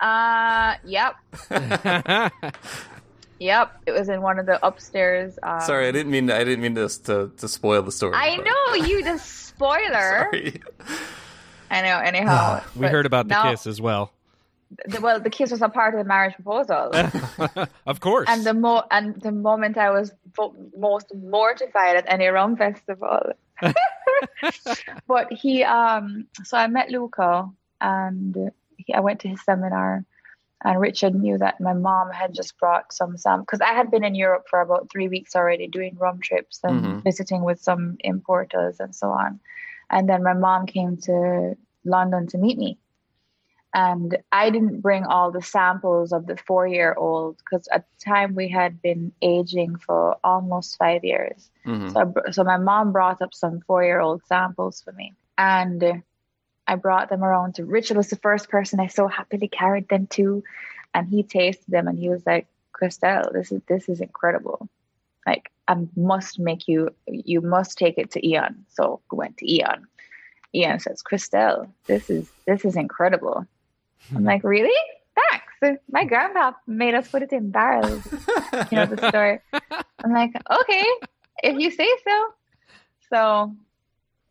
Uh, 0.00 0.74
yep. 0.84 1.14
Yep, 3.40 3.82
it 3.86 3.92
was 3.92 4.08
in 4.08 4.22
one 4.22 4.38
of 4.38 4.46
the 4.46 4.64
upstairs. 4.64 5.38
Um, 5.42 5.60
Sorry, 5.60 5.88
I 5.88 5.92
didn't 5.92 6.12
mean 6.12 6.28
to, 6.28 6.36
I 6.36 6.44
didn't 6.44 6.62
mean 6.62 6.74
to 6.76 6.88
to, 7.04 7.32
to 7.36 7.48
spoil 7.48 7.82
the 7.82 7.92
story. 7.92 8.14
I 8.14 8.36
but... 8.36 8.44
know 8.44 8.86
you 8.86 9.02
just 9.02 9.48
spoiler. 9.48 10.28
Sorry. 10.30 10.60
I 11.70 11.82
know. 11.82 11.98
Anyhow, 11.98 12.62
we 12.76 12.86
heard 12.86 13.06
about 13.06 13.28
the 13.28 13.34
now, 13.34 13.50
kiss 13.50 13.66
as 13.66 13.80
well. 13.80 14.12
The, 14.86 15.00
well, 15.00 15.20
the 15.20 15.30
kiss 15.30 15.50
was 15.50 15.62
a 15.62 15.68
part 15.68 15.94
of 15.94 15.98
the 15.98 16.04
marriage 16.04 16.34
proposal. 16.34 16.90
of 17.86 18.00
course. 18.00 18.28
And 18.28 18.44
the 18.44 18.54
mo- 18.54 18.84
and 18.90 19.20
the 19.20 19.32
moment 19.32 19.76
I 19.78 19.90
was 19.90 20.12
most 20.76 21.12
mortified 21.14 21.96
at 21.96 22.04
any 22.06 22.26
rum 22.28 22.56
festival. 22.56 23.32
but 25.06 25.32
he, 25.32 25.62
um, 25.64 26.26
so 26.44 26.56
I 26.56 26.66
met 26.66 26.90
Luca, 26.90 27.48
and 27.80 28.52
he, 28.76 28.94
I 28.94 29.00
went 29.00 29.20
to 29.20 29.28
his 29.28 29.42
seminar 29.44 30.04
and 30.64 30.80
Richard 30.80 31.14
knew 31.14 31.36
that 31.38 31.60
my 31.60 31.74
mom 31.74 32.10
had 32.10 32.32
just 32.32 32.58
brought 32.58 32.92
some 32.92 33.18
some 33.18 33.40
because 33.40 33.60
I 33.60 33.74
had 33.74 33.90
been 33.90 34.02
in 34.02 34.14
Europe 34.14 34.46
for 34.48 34.60
about 34.62 34.90
three 34.90 35.08
weeks 35.08 35.36
already 35.36 35.66
doing 35.68 35.96
rum 35.98 36.20
trips 36.20 36.60
and 36.64 36.80
mm-hmm. 36.80 36.98
visiting 37.00 37.44
with 37.44 37.60
some 37.60 37.96
importers 38.00 38.80
and 38.80 38.94
so 38.94 39.08
on. 39.08 39.40
And 39.90 40.08
then 40.08 40.22
my 40.22 40.32
mom 40.32 40.64
came 40.66 40.96
to 41.02 41.56
London 41.84 42.26
to 42.28 42.38
meet 42.38 42.56
me. 42.56 42.78
And 43.74 44.16
I 44.30 44.50
didn't 44.50 44.80
bring 44.80 45.04
all 45.04 45.32
the 45.32 45.42
samples 45.42 46.12
of 46.12 46.26
the 46.26 46.36
four 46.36 46.66
year 46.66 46.94
old 46.96 47.38
because 47.38 47.68
at 47.68 47.84
the 47.86 48.04
time 48.04 48.34
we 48.34 48.48
had 48.48 48.80
been 48.80 49.12
aging 49.20 49.76
for 49.76 50.16
almost 50.24 50.78
five 50.78 51.04
years. 51.04 51.50
Mm-hmm. 51.66 51.90
So, 51.90 52.14
I, 52.26 52.30
so 52.30 52.44
my 52.44 52.56
mom 52.56 52.92
brought 52.92 53.20
up 53.20 53.34
some 53.34 53.60
four 53.66 53.84
year 53.84 54.00
old 54.00 54.22
samples 54.26 54.80
for 54.80 54.92
me. 54.92 55.12
And 55.36 56.02
I 56.66 56.76
brought 56.76 57.10
them 57.10 57.22
around 57.22 57.56
to 57.56 57.64
Richard 57.64 57.96
was 57.96 58.08
the 58.08 58.16
first 58.16 58.48
person 58.48 58.80
I 58.80 58.86
so 58.86 59.06
happily 59.06 59.48
carried 59.48 59.88
them 59.88 60.06
to, 60.08 60.42
and 60.94 61.08
he 61.08 61.22
tasted 61.22 61.70
them 61.70 61.88
and 61.88 61.98
he 61.98 62.08
was 62.08 62.24
like, 62.26 62.46
Christelle, 62.72 63.32
this 63.32 63.52
is 63.52 63.62
this 63.68 63.88
is 63.88 64.00
incredible. 64.00 64.68
Like 65.26 65.50
I 65.68 65.76
must 65.96 66.38
make 66.38 66.68
you 66.68 66.90
you 67.06 67.40
must 67.40 67.78
take 67.78 67.98
it 67.98 68.10
to 68.12 68.26
Ian. 68.26 68.64
So 68.68 69.00
we 69.10 69.18
went 69.18 69.38
to 69.38 69.50
Ian. 69.50 69.86
Ian 70.54 70.78
says, 70.78 71.02
Christelle, 71.02 71.68
this 71.86 72.10
is 72.10 72.30
this 72.46 72.64
is 72.64 72.76
incredible. 72.76 73.46
I'm 74.14 74.24
like, 74.32 74.44
really? 74.44 74.74
Thanks. 75.60 75.80
My 75.90 76.04
grandpa 76.04 76.52
made 76.66 76.94
us 76.94 77.08
put 77.08 77.22
it 77.22 77.32
in 77.32 77.50
barrels. 77.50 78.06
you 78.70 78.76
know 78.76 78.86
the 78.86 79.08
story. 79.08 79.40
I'm 80.04 80.12
like, 80.12 80.32
okay, 80.50 80.86
if 81.42 81.58
you 81.58 81.70
say 81.70 81.88
so. 82.06 82.34
So 83.10 83.56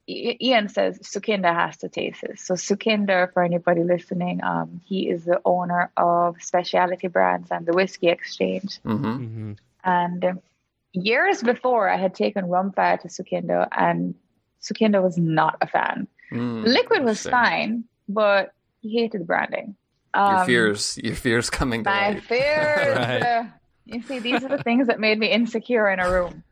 Ian 0.08 0.68
says 0.68 1.00
Sukhinder 1.00 1.54
has 1.54 1.78
to 1.78 1.90
taste 1.90 2.22
this. 2.22 2.42
So 2.42 2.56
Sukhinder, 2.56 3.32
for 3.32 3.44
anybody 3.44 3.84
listening, 3.84 4.44
um, 4.44 4.82
he 4.86 5.10
is 5.10 5.24
the 5.24 5.40
owner 5.46 5.92
of 5.96 6.42
Specialty 6.42 7.08
Brands 7.08 7.50
and 7.52 7.66
the 7.66 7.72
Whisky 7.74 8.10
Exchange. 8.10 8.80
Mm-hmm. 8.86 9.06
Mm-hmm. 9.06 9.54
And 9.86 10.26
um, 10.26 10.42
years 10.92 11.42
before, 11.42 11.88
I 11.88 11.98
had 11.98 12.16
taken 12.16 12.46
Rumfire 12.46 13.02
to 13.02 13.08
Sukhinder, 13.08 13.68
and 13.72 14.16
Sukhinder 14.62 15.02
was 15.02 15.18
not 15.18 15.58
a 15.62 15.68
fan. 15.68 16.08
Mm, 16.32 16.66
Liquid 16.66 17.04
was 17.04 17.26
fine, 17.26 17.86
but 18.10 18.54
he 18.82 19.00
hated 19.00 19.22
the 19.22 19.26
branding. 19.26 19.76
Um, 20.14 20.36
your 20.36 20.46
fears, 20.46 20.98
your 21.02 21.16
fears 21.16 21.50
coming 21.50 21.84
to 21.84 21.90
my 21.90 22.10
light. 22.10 22.24
fears. 22.24 22.98
right. 22.98 23.22
uh, 23.22 23.44
you 23.86 24.02
see, 24.02 24.20
these 24.20 24.44
are 24.44 24.50
the 24.50 24.64
things 24.64 24.88
that 24.88 25.00
made 25.00 25.18
me 25.18 25.28
insecure 25.28 25.90
in 25.90 26.00
a 26.00 26.10
room 26.10 26.44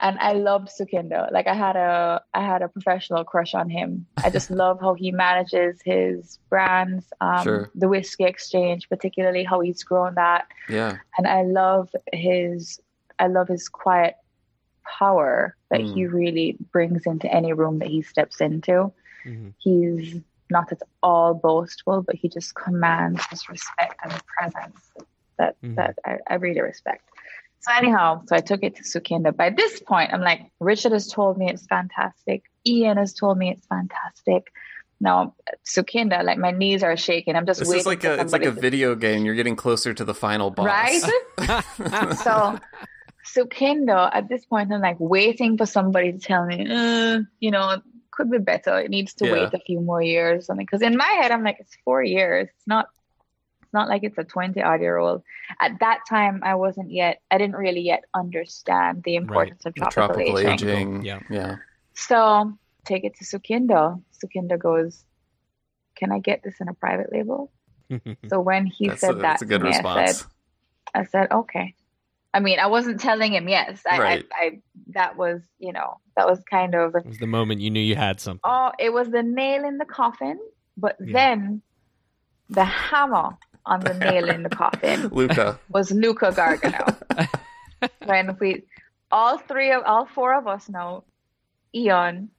and 0.00 0.18
I 0.18 0.32
loved 0.32 0.68
Sukhinder. 0.68 1.30
Like 1.32 1.46
I 1.46 1.54
had 1.54 1.76
a 1.76 2.22
I 2.34 2.44
had 2.44 2.62
a 2.62 2.68
professional 2.68 3.24
crush 3.24 3.54
on 3.54 3.70
him. 3.70 4.06
I 4.22 4.30
just 4.30 4.50
love 4.62 4.80
how 4.80 4.94
he 4.94 5.10
manages 5.10 5.80
his 5.84 6.38
brands, 6.48 7.06
um, 7.20 7.42
sure. 7.42 7.70
the 7.74 7.88
whiskey 7.88 8.24
exchange, 8.24 8.88
particularly 8.88 9.44
how 9.44 9.60
he's 9.60 9.82
grown 9.82 10.14
that. 10.14 10.46
Yeah, 10.68 10.98
and 11.16 11.26
I 11.26 11.42
love 11.42 11.90
his 12.12 12.80
I 13.18 13.28
love 13.28 13.48
his 13.48 13.68
quiet 13.68 14.16
power 14.98 15.56
that 15.70 15.80
mm. 15.80 15.94
he 15.94 16.06
really 16.06 16.56
brings 16.72 17.06
into 17.06 17.32
any 17.32 17.52
room 17.52 17.78
that 17.78 17.88
he 17.88 18.02
steps 18.02 18.40
into. 18.40 18.92
Mm-hmm. 19.24 19.48
He's 19.58 20.20
not 20.50 20.70
at 20.70 20.82
all 21.02 21.34
boastful, 21.34 22.02
but 22.02 22.16
he 22.16 22.28
just 22.28 22.54
commands 22.54 23.22
this 23.30 23.48
respect 23.48 23.98
and 24.02 24.12
presence 24.26 24.80
that 25.38 25.56
mm. 25.62 25.76
that 25.76 25.98
I, 26.04 26.18
I 26.28 26.34
really 26.34 26.60
respect. 26.60 27.08
So 27.64 27.72
anyhow, 27.74 28.22
so 28.26 28.36
I 28.36 28.40
took 28.40 28.62
it 28.62 28.76
to 28.76 28.82
Sukhinder. 28.82 29.34
By 29.34 29.48
this 29.48 29.80
point, 29.80 30.12
I'm 30.12 30.20
like, 30.20 30.50
Richard 30.60 30.92
has 30.92 31.06
told 31.06 31.38
me 31.38 31.48
it's 31.48 31.64
fantastic. 31.66 32.42
Ian 32.66 32.98
has 32.98 33.14
told 33.14 33.38
me 33.38 33.50
it's 33.50 33.66
fantastic. 33.66 34.52
Now, 35.00 35.34
Sukhinder, 35.64 36.22
like 36.22 36.36
my 36.36 36.50
knees 36.50 36.82
are 36.82 36.94
shaking. 36.98 37.36
I'm 37.36 37.46
just 37.46 37.60
this 37.60 37.68
waiting. 37.70 37.86
Like 37.86 38.04
a, 38.04 38.20
it's 38.20 38.34
like 38.34 38.44
a 38.44 38.50
video 38.50 38.94
game. 38.94 39.24
You're 39.24 39.34
getting 39.34 39.56
closer 39.56 39.94
to 39.94 40.04
the 40.04 40.12
final 40.12 40.50
boss, 40.50 40.66
right? 40.66 41.00
so, 42.18 42.58
Sukhinder, 43.34 44.10
at 44.12 44.28
this 44.28 44.44
point, 44.44 44.70
I'm 44.70 44.82
like 44.82 45.00
waiting 45.00 45.56
for 45.56 45.64
somebody 45.64 46.12
to 46.12 46.18
tell 46.18 46.44
me, 46.44 46.66
uh, 46.70 47.20
you 47.40 47.50
know, 47.50 47.80
could 48.10 48.30
be 48.30 48.38
better. 48.38 48.78
It 48.78 48.90
needs 48.90 49.14
to 49.14 49.26
yeah. 49.26 49.32
wait 49.32 49.54
a 49.54 49.58
few 49.58 49.80
more 49.80 50.02
years, 50.02 50.40
or 50.40 50.42
something. 50.44 50.66
Because 50.66 50.82
in 50.82 50.98
my 50.98 51.18
head, 51.22 51.30
I'm 51.30 51.42
like, 51.42 51.56
it's 51.60 51.76
four 51.82 52.02
years. 52.02 52.48
It's 52.54 52.66
not 52.66 52.88
not 53.74 53.88
like 53.88 54.04
it's 54.04 54.16
a 54.16 54.24
20 54.24 54.62
odd 54.62 54.80
year 54.80 54.96
old. 54.96 55.22
At 55.60 55.80
that 55.80 56.00
time, 56.08 56.40
I 56.42 56.54
wasn't 56.54 56.90
yet, 56.90 57.20
I 57.30 57.38
didn't 57.38 57.56
really 57.56 57.82
yet 57.82 58.04
understand 58.14 59.02
the 59.04 59.16
importance 59.16 59.62
right. 59.64 59.70
of 59.70 59.92
tropical, 59.92 60.34
tropical 60.34 60.38
aging. 60.38 60.68
aging. 60.70 61.04
Yeah. 61.04 61.20
Yeah. 61.28 61.56
So 61.94 62.56
take 62.84 63.04
it 63.04 63.16
to 63.16 63.24
Sukhinder. 63.24 64.00
Sukhinder 64.24 64.58
goes, 64.58 65.04
Can 65.96 66.12
I 66.12 66.20
get 66.20 66.42
this 66.42 66.54
in 66.60 66.68
a 66.68 66.74
private 66.74 67.12
label? 67.12 67.50
so 68.28 68.40
when 68.40 68.64
he 68.64 68.88
that's 68.88 69.02
said 69.02 69.16
a, 69.16 69.18
that, 69.18 69.42
a 69.42 69.44
good 69.44 69.62
me, 69.62 69.68
response. 69.68 69.98
I 69.98 70.12
said, 70.12 70.26
I 70.94 71.04
said, 71.04 71.32
Okay. 71.32 71.74
I 72.32 72.40
mean, 72.40 72.58
I 72.58 72.66
wasn't 72.66 72.98
telling 72.98 73.32
him 73.32 73.48
yes. 73.48 73.82
I, 73.88 73.98
right. 73.98 74.26
I, 74.34 74.44
I, 74.44 74.58
that 74.88 75.16
was, 75.16 75.40
you 75.60 75.72
know, 75.72 76.00
that 76.16 76.26
was 76.26 76.42
kind 76.50 76.74
of. 76.74 76.96
It 76.96 77.06
was 77.06 77.18
the 77.18 77.28
moment 77.28 77.60
you 77.60 77.70
knew 77.70 77.80
you 77.80 77.94
had 77.94 78.20
something. 78.20 78.40
Oh, 78.42 78.72
it 78.76 78.92
was 78.92 79.08
the 79.10 79.22
nail 79.22 79.64
in 79.64 79.78
the 79.78 79.84
coffin. 79.84 80.40
But 80.76 80.96
yeah. 80.98 81.12
then 81.12 81.62
the 82.50 82.64
hammer 82.64 83.36
on 83.66 83.80
the 83.80 83.94
nail 83.94 84.28
in 84.28 84.42
the 84.42 84.48
coffin 84.48 85.08
Luca 85.12 85.58
was 85.68 85.90
Luca 85.90 86.32
Gargano. 86.32 86.96
when 88.06 88.36
we 88.40 88.62
all 89.10 89.38
three 89.38 89.72
of 89.72 89.82
all 89.84 90.06
four 90.06 90.34
of 90.34 90.46
us 90.46 90.68
now, 90.68 91.04
Ian, 91.74 92.30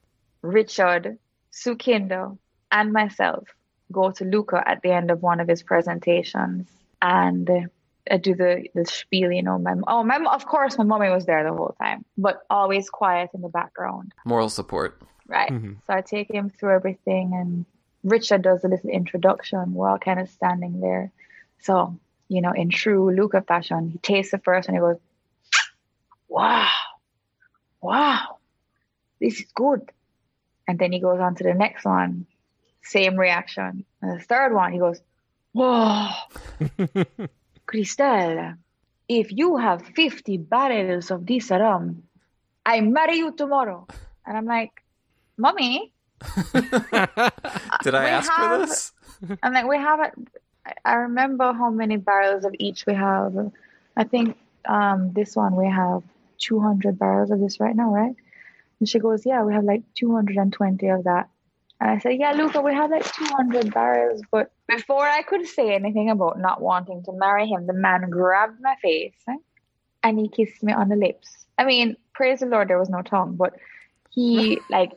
Richard, 0.41 1.17
Sukhinder, 1.51 2.37
and 2.71 2.93
myself 2.93 3.47
go 3.91 4.11
to 4.11 4.25
Luca 4.25 4.63
at 4.67 4.81
the 4.81 4.91
end 4.91 5.11
of 5.11 5.21
one 5.21 5.39
of 5.39 5.47
his 5.47 5.63
presentations 5.63 6.67
and 7.01 7.49
uh, 7.49 8.17
do 8.17 8.35
the 8.35 8.67
the 8.73 8.85
spiel. 8.85 9.31
You 9.31 9.43
know, 9.43 9.57
my 9.57 9.75
oh 9.87 10.03
my 10.03 10.17
of 10.31 10.45
course 10.45 10.77
my 10.77 10.83
mommy 10.83 11.09
was 11.09 11.25
there 11.25 11.43
the 11.43 11.53
whole 11.53 11.75
time, 11.79 12.05
but 12.17 12.41
always 12.49 12.89
quiet 12.89 13.29
in 13.33 13.41
the 13.41 13.49
background. 13.49 14.13
Moral 14.25 14.49
support. 14.49 15.01
Right. 15.27 15.51
Mm-hmm. 15.51 15.73
So 15.87 15.93
I 15.93 16.01
take 16.01 16.29
him 16.31 16.49
through 16.49 16.75
everything 16.75 17.33
and 17.33 17.65
Richard 18.05 18.43
does 18.43 18.63
a 18.63 18.67
little 18.67 18.89
introduction. 18.91 19.73
We're 19.73 19.89
all 19.89 19.97
kind 19.97 20.19
of 20.19 20.29
standing 20.29 20.79
there. 20.79 21.11
So, 21.61 21.99
you 22.29 22.41
know, 22.41 22.51
in 22.51 22.69
true 22.69 23.13
Luca 23.13 23.41
fashion, 23.41 23.89
he 23.89 23.97
tastes 23.97 24.33
it 24.33 24.43
first 24.43 24.69
and 24.69 24.77
he 24.77 24.79
goes, 24.79 24.97
Wow, 26.29 26.69
wow, 27.81 28.37
this 29.19 29.39
is 29.39 29.47
good. 29.55 29.91
And 30.67 30.77
then 30.77 30.91
he 30.91 30.99
goes 30.99 31.19
on 31.19 31.33
to 31.35 31.43
the 31.43 31.55
next 31.55 31.83
one, 31.83 32.27
same 32.83 33.15
reaction. 33.15 33.85
And 34.01 34.19
the 34.19 34.23
third 34.23 34.53
one, 34.53 34.71
he 34.71 34.77
goes, 34.77 35.01
Whoa, 35.53 36.09
Christelle, 37.67 38.57
if 39.09 39.31
you 39.31 39.57
have 39.57 39.81
50 39.95 40.37
barrels 40.37 41.09
of 41.09 41.25
this 41.25 41.49
rum, 41.49 42.03
I 42.63 42.81
marry 42.81 43.17
you 43.17 43.31
tomorrow. 43.31 43.87
And 44.27 44.37
I'm 44.37 44.45
like, 44.45 44.83
Mommy, 45.37 45.91
Did 47.83 47.95
I 47.95 48.09
ask 48.09 48.31
have, 48.31 48.51
for 48.51 48.65
this? 48.65 48.91
I'm 49.43 49.53
like, 49.53 49.67
we 49.67 49.77
have 49.77 49.99
it. 50.01 50.13
I 50.83 50.93
remember 50.93 51.53
how 51.53 51.69
many 51.69 51.97
barrels 51.97 52.45
of 52.45 52.55
each 52.57 52.85
we 52.85 52.93
have. 52.93 53.51
I 53.95 54.03
think 54.03 54.37
um, 54.67 55.13
this 55.13 55.35
one 55.35 55.55
we 55.55 55.67
have 55.69 56.03
200 56.39 56.97
barrels 56.97 57.31
of 57.31 57.39
this 57.39 57.59
right 57.59 57.75
now, 57.75 57.91
right? 57.93 58.15
And 58.79 58.89
she 58.89 58.99
goes, 58.99 59.25
Yeah, 59.25 59.43
we 59.43 59.53
have 59.53 59.63
like 59.63 59.83
220 59.95 60.87
of 60.87 61.03
that. 61.03 61.29
And 61.79 61.91
I 61.91 61.99
said, 61.99 62.17
Yeah, 62.19 62.31
Luca, 62.31 62.61
we 62.61 62.73
have 62.73 62.91
like 62.91 63.11
200 63.13 63.73
barrels. 63.73 64.21
But 64.31 64.51
before 64.67 65.05
I 65.07 65.21
could 65.21 65.47
say 65.47 65.75
anything 65.75 66.09
about 66.09 66.39
not 66.39 66.61
wanting 66.61 67.03
to 67.03 67.11
marry 67.13 67.47
him, 67.47 67.67
the 67.67 67.73
man 67.73 68.09
grabbed 68.09 68.61
my 68.61 68.75
face 68.81 69.13
right? 69.27 69.39
and 70.03 70.19
he 70.19 70.29
kissed 70.29 70.63
me 70.63 70.73
on 70.73 70.89
the 70.89 70.95
lips. 70.95 71.45
I 71.57 71.65
mean, 71.65 71.95
praise 72.13 72.39
the 72.39 72.47
Lord, 72.47 72.67
there 72.67 72.79
was 72.79 72.89
no 72.89 73.01
tongue, 73.01 73.35
but 73.35 73.53
he 74.09 74.59
like 74.69 74.91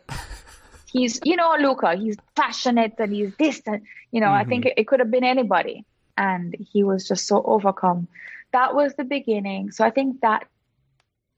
he's 0.90 1.20
you 1.24 1.36
know 1.36 1.56
Luca, 1.60 1.96
he's 1.96 2.16
passionate 2.34 2.94
and 2.98 3.12
he's 3.12 3.34
distant. 3.36 3.84
You 4.10 4.20
know, 4.20 4.28
mm-hmm. 4.28 4.34
I 4.34 4.44
think 4.44 4.64
mm-hmm. 4.64 4.78
it, 4.78 4.82
it 4.82 4.88
could 4.88 5.00
have 5.00 5.10
been 5.10 5.24
anybody, 5.24 5.84
and 6.16 6.54
he 6.72 6.82
was 6.82 7.06
just 7.06 7.26
so 7.26 7.42
overcome. 7.42 8.08
That 8.52 8.74
was 8.74 8.94
the 8.94 9.04
beginning. 9.04 9.72
So 9.72 9.84
I 9.84 9.90
think 9.90 10.20
that 10.22 10.46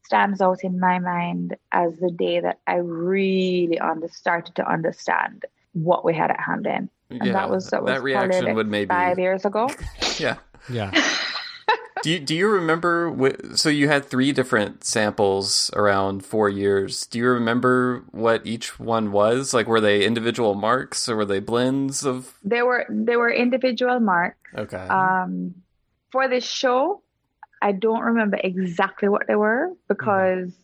stands 0.05 0.41
out 0.41 0.65
in 0.65 0.81
my 0.81 0.99
mind 0.99 1.57
as 1.73 1.97
the 2.01 2.11
day 2.11 2.41
that 2.41 2.59
I 2.67 2.77
really 2.77 3.79
under, 3.79 4.09
started 4.09 4.57
to 4.57 4.69
understand 4.69 5.45
what 5.73 6.05
we 6.05 6.15
had 6.15 6.31
at 6.31 6.41
hand 6.41 6.67
in. 6.67 6.91
And 7.11 7.27
yeah, 7.27 7.33
that 7.33 7.51
was 7.51 7.69
that, 7.71 7.83
was 7.83 7.93
that 7.93 8.03
reaction 8.03 8.45
like 8.45 8.55
would 8.55 8.69
maybe 8.69 8.89
five 8.89 9.19
years 9.19 9.45
ago. 9.45 9.69
yeah. 10.19 10.37
Yeah. 10.69 10.91
do 12.03 12.11
you 12.11 12.19
do 12.21 12.35
you 12.35 12.49
remember? 12.49 13.11
What, 13.11 13.59
so 13.59 13.69
you 13.69 13.89
had 13.89 14.05
three 14.05 14.33
different 14.33 14.85
samples 14.85 15.71
around 15.75 16.25
four 16.25 16.49
years. 16.49 17.07
Do 17.07 17.19
you 17.19 17.29
remember 17.29 18.05
what 18.11 18.47
each 18.47 18.79
one 18.79 19.13
was? 19.13 19.53
Like, 19.55 19.67
were 19.67 19.81
they 19.81 20.05
individual 20.05 20.55
marks 20.55 21.09
or 21.09 21.17
were 21.17 21.25
they 21.25 21.41
blends 21.41 22.05
of? 22.05 22.35
They 22.45 22.63
were 22.63 22.87
they 22.89 23.17
were 23.17 23.31
individual 23.31 24.01
marks. 24.01 24.39
Okay. 24.55 24.77
Um, 24.77 25.55
for 26.11 26.29
this 26.29 26.45
show, 26.45 27.03
I 27.63 27.73
don't 27.73 28.01
remember 28.01 28.39
exactly 28.43 29.09
what 29.09 29.27
they 29.27 29.37
were 29.37 29.71
because, 29.89 30.49
mm. 30.49 30.55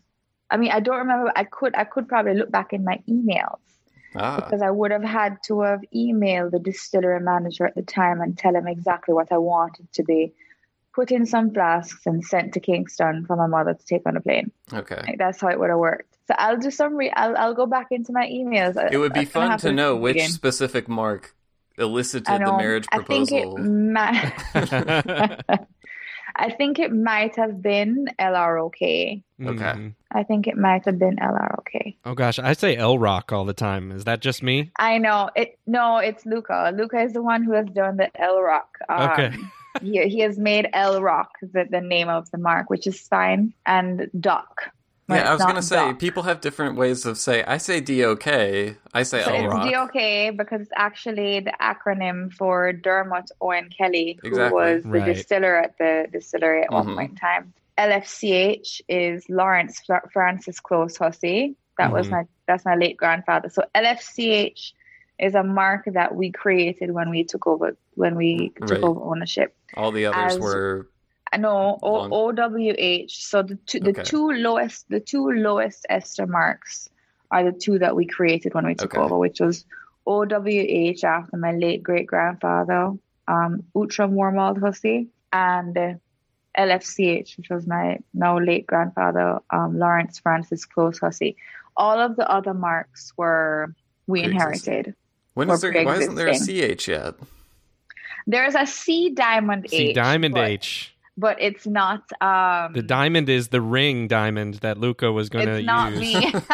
I 0.50 0.56
mean, 0.56 0.70
I 0.70 0.80
don't 0.80 0.98
remember. 0.98 1.32
I 1.36 1.44
could 1.44 1.74
I 1.76 1.84
could 1.84 2.08
probably 2.08 2.34
look 2.34 2.50
back 2.50 2.72
in 2.72 2.84
my 2.84 3.00
emails 3.08 3.60
ah. 4.16 4.36
because 4.36 4.62
I 4.62 4.70
would 4.70 4.90
have 4.90 5.04
had 5.04 5.38
to 5.46 5.60
have 5.60 5.80
emailed 5.94 6.52
the 6.52 6.58
distillery 6.58 7.20
manager 7.20 7.66
at 7.66 7.74
the 7.74 7.82
time 7.82 8.20
and 8.20 8.36
tell 8.36 8.54
him 8.54 8.66
exactly 8.66 9.14
what 9.14 9.30
I 9.30 9.38
wanted 9.38 9.92
to 9.92 10.02
be 10.02 10.32
put 10.96 11.12
in 11.12 11.24
some 11.26 11.52
flasks 11.52 12.04
and 12.06 12.24
sent 12.24 12.54
to 12.54 12.60
Kingston 12.60 13.24
for 13.26 13.36
my 13.36 13.46
mother 13.46 13.74
to 13.74 13.86
take 13.86 14.02
on 14.06 14.16
a 14.16 14.20
plane. 14.20 14.50
Okay, 14.72 15.00
like, 15.06 15.18
that's 15.18 15.40
how 15.40 15.46
it 15.48 15.60
would 15.60 15.70
have 15.70 15.78
worked. 15.78 16.16
So 16.26 16.34
I'll 16.38 16.56
do 16.56 16.72
some. 16.72 16.96
Re- 16.96 17.12
I'll 17.14 17.36
I'll 17.36 17.54
go 17.54 17.66
back 17.66 17.88
into 17.90 18.12
my 18.12 18.26
emails. 18.26 18.76
It 18.90 18.98
would 18.98 19.12
be 19.12 19.26
fun 19.26 19.58
to 19.58 19.70
know 19.70 19.94
which 19.94 20.16
again. 20.16 20.30
specific 20.30 20.88
mark 20.88 21.36
elicited 21.78 22.26
the 22.26 22.56
marriage 22.56 22.88
proposal. 22.88 23.22
I 23.22 23.26
think 23.26 23.32
it 23.32 23.62
might. 23.62 24.32
I 26.38 26.50
think 26.50 26.78
it 26.78 26.92
might 26.92 27.36
have 27.36 27.62
been 27.62 28.08
LROK. 28.18 28.74
Okay. 28.74 29.22
Mm-hmm. 29.40 29.88
I 30.12 30.22
think 30.22 30.46
it 30.46 30.56
might 30.56 30.84
have 30.84 30.98
been 30.98 31.16
LROK. 31.16 31.96
Oh 32.04 32.14
gosh, 32.14 32.38
I 32.38 32.52
say 32.52 32.76
L 32.76 32.98
Rock 32.98 33.32
all 33.32 33.44
the 33.44 33.54
time. 33.54 33.90
Is 33.90 34.04
that 34.04 34.20
just 34.20 34.42
me? 34.42 34.70
I 34.78 34.98
know 34.98 35.30
it. 35.34 35.58
No, 35.66 35.98
it's 35.98 36.26
Luca. 36.26 36.72
Luca 36.74 37.00
is 37.00 37.12
the 37.12 37.22
one 37.22 37.42
who 37.42 37.52
has 37.52 37.66
done 37.66 37.96
the 37.96 38.10
L 38.20 38.42
Rock. 38.42 38.78
Um, 38.88 39.10
okay. 39.10 39.34
he, 39.82 40.08
he 40.08 40.20
has 40.20 40.38
made 40.38 40.68
L 40.72 41.02
Rock 41.02 41.30
the, 41.40 41.66
the 41.70 41.80
name 41.80 42.08
of 42.08 42.30
the 42.30 42.38
mark, 42.38 42.70
which 42.70 42.86
is 42.86 43.00
fine, 43.00 43.54
and 43.64 44.10
Doc 44.18 44.70
yeah, 45.08 45.30
I 45.30 45.34
was 45.34 45.42
gonna 45.42 45.62
say 45.62 45.76
doc. 45.76 45.98
people 45.98 46.24
have 46.24 46.40
different 46.40 46.76
ways 46.76 47.06
of 47.06 47.16
say. 47.16 47.44
I 47.44 47.58
say 47.58 47.80
DOK. 47.80 48.26
I 48.26 49.02
say 49.04 49.22
so 49.22 49.32
L 49.32 49.46
Rock. 49.46 49.66
It's 49.66 49.72
DOK 49.72 50.36
because 50.36 50.62
it's 50.62 50.72
actually 50.74 51.40
the 51.40 51.52
acronym 51.60 52.32
for 52.32 52.72
Dermot 52.72 53.30
Owen 53.40 53.70
Kelly, 53.76 54.18
who 54.20 54.28
exactly. 54.28 54.54
was 54.54 54.82
the 54.82 54.88
right. 54.88 55.14
distiller 55.14 55.56
at 55.56 55.78
the 55.78 56.08
distillery 56.10 56.62
at 56.62 56.70
mm-hmm. 56.70 56.88
one 56.88 56.96
point 56.96 57.10
in 57.12 57.16
time. 57.16 57.52
LFCH 57.78 58.80
is 58.88 59.28
Lawrence 59.28 59.80
Francis 60.12 60.58
Close 60.58 60.96
Hussey. 60.96 61.54
That 61.78 61.86
mm-hmm. 61.86 61.92
was 61.94 62.08
my 62.08 62.24
that's 62.48 62.64
my 62.64 62.74
late 62.74 62.96
grandfather. 62.96 63.48
So 63.48 63.62
LFCH 63.76 64.72
is 65.20 65.34
a 65.34 65.44
mark 65.44 65.84
that 65.86 66.16
we 66.16 66.32
created 66.32 66.90
when 66.90 67.10
we 67.10 67.22
took 67.22 67.46
over 67.46 67.76
when 67.94 68.16
we 68.16 68.52
took 68.60 68.70
right. 68.70 68.82
over 68.82 69.00
ownership. 69.02 69.55
All 69.74 69.92
the 69.92 70.06
others 70.06 70.34
As, 70.34 70.38
were 70.38 70.88
no, 71.36 71.78
o- 71.82 72.08
OWH. 72.08 73.10
So 73.10 73.42
the 73.42 73.56
two, 73.66 73.80
the 73.80 73.90
okay. 73.90 74.02
two 74.02 74.30
lowest 74.32 74.88
the 74.88 75.00
two 75.00 75.30
lowest 75.30 75.86
ester 75.88 76.26
marks 76.26 76.88
are 77.30 77.44
the 77.44 77.52
two 77.52 77.78
that 77.78 77.96
we 77.96 78.06
created 78.06 78.54
when 78.54 78.66
we 78.66 78.74
took 78.74 78.94
okay. 78.94 79.02
over, 79.02 79.18
which 79.18 79.40
was 79.40 79.64
OWH 80.06 81.04
after 81.04 81.36
my 81.36 81.52
late 81.52 81.82
great 81.82 82.06
grandfather, 82.06 82.92
um, 83.26 83.64
Outram 83.76 84.12
Warmald 84.12 84.60
Hussey, 84.60 85.08
and 85.32 85.76
uh, 85.76 85.94
LFCH, 86.56 87.36
which 87.36 87.50
was 87.50 87.66
my 87.66 87.98
now 88.14 88.38
late 88.38 88.66
grandfather, 88.66 89.40
um, 89.50 89.78
Lawrence 89.78 90.20
Francis 90.20 90.64
Close 90.64 90.98
Hussey. 90.98 91.36
All 91.76 91.98
of 91.98 92.16
the 92.16 92.30
other 92.30 92.54
marks 92.54 93.12
were 93.16 93.74
we 94.06 94.22
inherited. 94.22 94.94
When 95.34 95.50
is 95.50 95.60
there, 95.60 95.84
why 95.84 95.96
isn't 95.96 96.14
there 96.14 96.28
a 96.28 96.38
CH 96.38 96.88
yet? 96.88 97.14
There's 98.26 98.54
a 98.54 98.66
C 98.66 99.10
Diamond 99.10 99.66
C 99.68 99.90
H. 99.90 99.94
Diamond 99.94 100.36
H 100.36 100.96
but 101.16 101.40
it's 101.40 101.66
not. 101.66 102.02
Um, 102.20 102.72
the 102.74 102.82
diamond 102.82 103.28
is 103.28 103.48
the 103.48 103.60
ring 103.60 104.06
diamond 104.08 104.54
that 104.56 104.78
Luca 104.78 105.10
was 105.10 105.28
going 105.28 105.46
to 105.46 105.56
use. 105.56 105.66
Not 105.66 105.92
me. 105.94 106.14
it's 106.16 106.46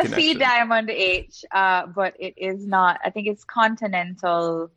the 0.00 0.12
C 0.14 0.34
diamond 0.34 0.90
H, 0.90 1.44
uh, 1.52 1.86
but 1.86 2.14
it 2.18 2.34
is 2.36 2.66
not. 2.66 3.00
I 3.04 3.10
think 3.10 3.26
it's 3.26 3.44
continental. 3.44 4.70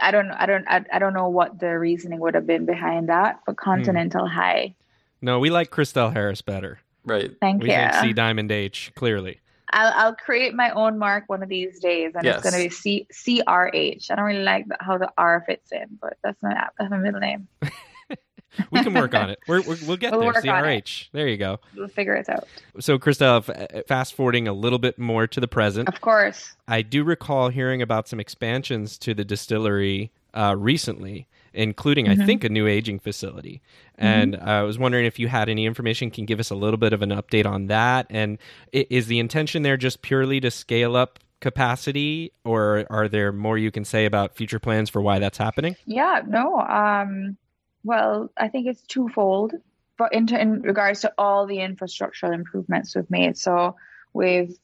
I 0.00 0.10
don't. 0.10 0.30
I 0.32 0.46
don't. 0.46 0.68
I, 0.68 0.84
I 0.92 0.98
don't 0.98 1.14
know 1.14 1.28
what 1.28 1.58
the 1.58 1.78
reasoning 1.78 2.20
would 2.20 2.34
have 2.34 2.46
been 2.46 2.66
behind 2.66 3.08
that, 3.08 3.40
but 3.46 3.52
hmm. 3.52 3.64
continental 3.64 4.26
hmm. 4.26 4.34
high. 4.34 4.74
No, 5.22 5.38
we 5.38 5.48
like 5.48 5.70
Christelle 5.70 6.12
Harris 6.12 6.42
better. 6.42 6.80
Right. 7.04 7.34
Thank 7.40 7.62
we 7.62 7.70
you. 7.70 7.76
think 7.76 7.94
C 7.94 8.12
diamond 8.12 8.52
H 8.52 8.92
clearly. 8.94 9.40
I'll, 9.72 9.92
I'll 9.94 10.14
create 10.14 10.54
my 10.54 10.70
own 10.70 10.98
mark 10.98 11.24
one 11.26 11.42
of 11.42 11.48
these 11.48 11.80
days, 11.80 12.12
and 12.14 12.24
yes. 12.24 12.36
it's 12.36 12.50
going 12.50 12.62
to 12.62 12.68
be 12.68 12.74
C 12.74 13.06
C 13.10 13.42
R 13.46 13.70
H. 13.72 14.10
I 14.10 14.14
don't 14.14 14.24
really 14.24 14.42
like 14.42 14.66
how 14.80 14.98
the 14.98 15.10
R 15.18 15.42
fits 15.46 15.72
in, 15.72 15.98
but 16.00 16.16
that's 16.22 16.42
my 16.42 16.68
that's 16.78 16.90
my 16.90 16.98
middle 16.98 17.20
name. 17.20 17.48
we 18.70 18.82
can 18.82 18.94
work 18.94 19.14
on 19.14 19.30
it. 19.30 19.38
we 19.48 19.60
will 19.60 19.96
get 19.96 20.12
we'll 20.12 20.32
there. 20.32 20.42
CRH. 20.42 21.08
There 21.12 21.28
you 21.28 21.36
go. 21.36 21.60
We'll 21.74 21.88
figure 21.88 22.14
it 22.14 22.28
out. 22.28 22.46
So, 22.80 22.98
Christelle, 22.98 23.86
fast 23.86 24.14
forwarding 24.14 24.48
a 24.48 24.52
little 24.52 24.78
bit 24.78 24.98
more 24.98 25.26
to 25.26 25.40
the 25.40 25.48
present. 25.48 25.88
Of 25.88 26.00
course. 26.00 26.54
I 26.68 26.82
do 26.82 27.04
recall 27.04 27.48
hearing 27.48 27.82
about 27.82 28.08
some 28.08 28.20
expansions 28.20 28.98
to 28.98 29.14
the 29.14 29.24
distillery 29.24 30.12
uh, 30.34 30.54
recently 30.56 31.26
including 31.56 32.06
mm-hmm. 32.06 32.22
I 32.22 32.26
think 32.26 32.44
a 32.44 32.48
new 32.48 32.66
aging 32.66 32.98
facility. 32.98 33.62
Mm-hmm. 33.98 34.04
And 34.06 34.36
I 34.36 34.62
was 34.62 34.78
wondering 34.78 35.06
if 35.06 35.18
you 35.18 35.28
had 35.28 35.48
any 35.48 35.66
information 35.66 36.10
can 36.10 36.26
give 36.26 36.38
us 36.40 36.50
a 36.50 36.54
little 36.54 36.78
bit 36.78 36.92
of 36.92 37.02
an 37.02 37.10
update 37.10 37.46
on 37.46 37.66
that. 37.66 38.06
And 38.10 38.38
is 38.72 39.06
the 39.06 39.18
intention 39.18 39.62
there 39.62 39.76
just 39.76 40.02
purely 40.02 40.40
to 40.40 40.50
scale 40.50 40.96
up 40.96 41.18
capacity, 41.40 42.32
or 42.44 42.86
are 42.90 43.08
there 43.08 43.32
more 43.32 43.58
you 43.58 43.70
can 43.70 43.84
say 43.84 44.06
about 44.06 44.36
future 44.36 44.58
plans 44.58 44.90
for 44.90 45.02
why 45.02 45.18
that's 45.18 45.38
happening? 45.38 45.76
Yeah, 45.84 46.22
no. 46.26 46.58
Um, 46.58 47.36
well, 47.84 48.30
I 48.36 48.48
think 48.48 48.66
it's 48.66 48.82
twofold. 48.82 49.52
But 49.98 50.12
in, 50.12 50.34
in 50.34 50.60
regards 50.60 51.00
to 51.02 51.12
all 51.16 51.46
the 51.46 51.56
infrastructural 51.56 52.34
improvements 52.34 52.94
we've 52.94 53.10
made, 53.10 53.38
so 53.38 53.76
we've 54.12 54.54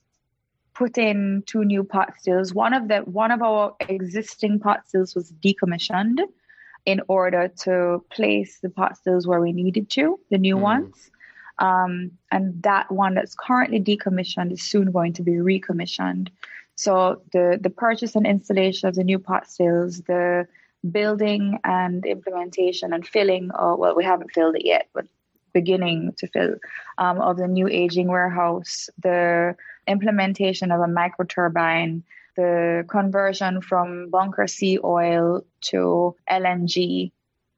put 0.74 0.98
in 0.98 1.42
two 1.46 1.64
new 1.64 1.84
pot 1.84 2.14
stills. 2.18 2.52
One 2.52 2.74
of 2.74 2.88
the 2.88 2.98
one 2.98 3.30
of 3.30 3.42
our 3.42 3.74
existing 3.80 4.60
pot 4.60 4.88
stills 4.88 5.14
was 5.14 5.32
decommissioned, 5.32 6.20
in 6.84 7.00
order 7.08 7.48
to 7.48 8.04
place 8.10 8.58
the 8.60 8.70
pot 8.70 8.96
stills 8.96 9.26
where 9.26 9.40
we 9.40 9.52
needed 9.52 9.88
to, 9.90 10.18
the 10.30 10.38
new 10.38 10.56
mm. 10.56 10.60
ones. 10.60 11.10
Um, 11.58 12.12
and 12.30 12.62
that 12.62 12.90
one 12.90 13.14
that's 13.14 13.34
currently 13.34 13.80
decommissioned 13.80 14.52
is 14.52 14.62
soon 14.62 14.90
going 14.90 15.12
to 15.14 15.22
be 15.22 15.32
recommissioned. 15.32 16.28
So 16.74 17.22
the 17.32 17.58
the 17.60 17.70
purchase 17.70 18.16
and 18.16 18.26
installation 18.26 18.88
of 18.88 18.94
the 18.94 19.04
new 19.04 19.18
pot 19.18 19.48
stills, 19.48 20.00
the 20.02 20.48
building 20.90 21.58
and 21.62 22.04
implementation 22.04 22.92
and 22.92 23.06
filling, 23.06 23.50
or 23.52 23.76
well, 23.76 23.94
we 23.94 24.04
haven't 24.04 24.32
filled 24.32 24.56
it 24.56 24.64
yet, 24.64 24.88
but 24.92 25.06
beginning 25.52 26.14
to 26.16 26.26
fill 26.28 26.56
um, 26.98 27.20
of 27.20 27.36
the 27.36 27.46
new 27.46 27.68
aging 27.68 28.08
warehouse, 28.08 28.88
the 29.00 29.54
implementation 29.86 30.72
of 30.72 30.80
a 30.80 30.88
micro 30.88 31.26
turbine 31.26 32.02
the 32.36 32.84
conversion 32.88 33.60
from 33.60 34.10
bunker 34.10 34.46
C 34.46 34.78
oil 34.82 35.44
to 35.62 36.16
LNG, 36.30 37.12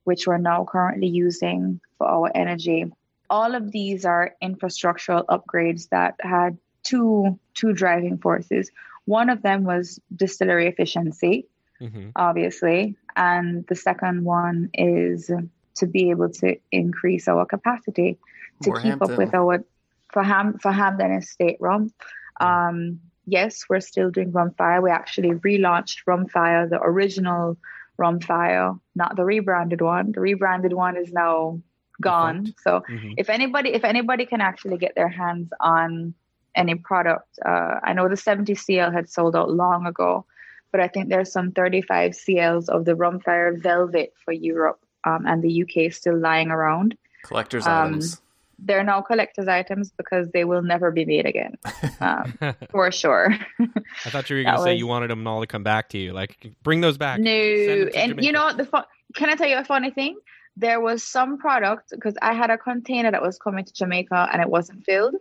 which 0.05 0.27
we're 0.27 0.39
now 0.39 0.65
currently 0.65 1.09
using 1.09 1.81
for 1.99 2.07
our 2.07 2.31
energy. 2.35 2.87
All 3.31 3.55
of 3.55 3.73
these 3.73 4.05
are 4.05 4.35
infrastructural 4.43 5.25
upgrades 5.27 5.89
that 5.91 6.17
had 6.21 6.59
two 6.83 7.39
two 7.55 7.73
driving 7.73 8.19
forces. 8.19 8.71
One 9.07 9.31
of 9.31 9.43
them 9.43 9.65
was 9.65 10.01
distillery 10.15 10.67
efficiency, 10.67 11.47
mm-hmm. 11.81 12.11
obviously, 12.17 12.97
and 13.17 13.67
the 13.67 13.77
second 13.77 14.25
one 14.25 14.71
is 14.75 15.31
to 15.77 15.87
be 15.87 16.11
able 16.11 16.31
to 16.31 16.57
increase 16.71 17.29
our 17.29 17.45
capacity 17.45 18.19
to 18.63 18.71
More 18.71 18.81
keep 18.81 18.91
Hampden. 18.91 19.11
up 19.11 19.19
with 19.19 19.35
our 19.35 19.65
for 20.13 20.23
Ham 20.23 20.59
for 20.59 20.73
Hampden 20.73 21.13
Estate 21.13 21.57
rum. 21.61 21.93
Um, 22.41 23.01
yes, 23.27 23.65
we're 23.69 23.81
still 23.81 24.11
doing 24.11 24.33
Rumfire. 24.33 24.83
We 24.83 24.91
actually 24.91 25.31
relaunched 25.31 26.05
Rumfire, 26.07 26.69
the 26.69 26.81
original 26.81 27.57
Rumfire, 27.99 28.79
not 28.95 29.17
the 29.17 29.25
rebranded 29.25 29.81
one. 29.81 30.13
The 30.13 30.21
rebranded 30.21 30.73
one 30.73 30.97
is 30.97 31.13
now 31.13 31.61
gone. 32.01 32.55
So 32.63 32.83
mm-hmm. 32.89 33.13
if 33.17 33.31
anybody 33.31 33.71
if 33.71 33.85
anybody 33.85 34.27
can 34.27 34.41
actually 34.41 34.79
get 34.79 34.95
their 34.95 35.09
hands 35.09 35.51
on 35.61 36.15
any 36.57 36.75
product, 36.75 37.39
uh, 37.45 37.81
I 37.83 37.93
know 37.93 38.09
the 38.09 38.17
70 38.17 38.55
CL 38.55 38.91
had 38.91 39.09
sold 39.09 39.37
out 39.37 39.51
long 39.51 39.87
ago, 39.87 40.25
but 40.73 40.81
I 40.81 40.89
think 40.89 41.09
there's 41.09 41.33
some 41.33 41.53
35 41.53 42.13
CLs 42.13 42.69
of 42.69 42.85
the 42.85 42.95
Rumfire 42.95 43.61
Velvet 43.61 44.13
for 44.25 44.33
Europe 44.33 44.81
um, 45.05 45.27
and 45.27 45.43
the 45.43 45.63
UK 45.63 45.93
still 45.93 46.19
lying 46.19 46.51
around. 46.51 46.97
Collector's 47.25 47.67
um, 47.67 47.95
items 47.95 48.21
they're 48.59 48.85
now 48.85 49.01
collector's 49.01 49.49
items 49.49 49.93
because 49.97 50.29
they 50.33 50.45
will 50.45 50.63
never 50.63 50.91
be 50.91 51.05
made 51.05 51.27
again, 51.27 51.57
um, 52.01 52.39
for 52.71 52.91
sure. 52.91 53.35
I 53.61 54.11
thought 54.11 54.29
you 54.31 54.37
were 54.37 54.43
going 54.45 54.57
to 54.57 54.63
say 54.63 54.73
was... 54.73 54.79
you 54.79 54.87
wanted 54.87 55.11
them 55.11 55.27
all 55.27 55.41
to 55.41 55.47
come 55.47 55.63
back 55.63 55.91
to 55.91 55.99
you. 55.99 56.13
Like, 56.13 56.55
bring 56.63 56.81
those 56.81 56.99
back. 56.99 57.21
No, 57.21 57.31
and 57.31 58.23
you 58.23 58.33
know 58.33 58.53
the 58.53 58.65
fun. 58.65 58.85
Can 59.15 59.31
I 59.31 59.35
tell 59.35 59.49
you 59.49 59.57
a 59.57 59.65
funny 59.65 59.91
thing? 59.91 60.19
There 60.57 60.81
was 60.81 61.03
some 61.03 61.39
product 61.39 61.91
because 61.91 62.15
I 62.23 62.33
had 62.33 62.51
a 62.51 62.59
container 62.59 63.11
that 63.11 63.23
was 63.23 63.39
coming 63.39 63.65
to 63.65 63.73
Jamaica 63.73 64.29
and 64.33 64.41
it 64.41 64.49
wasn't 64.49 64.85
filled. 64.85 65.15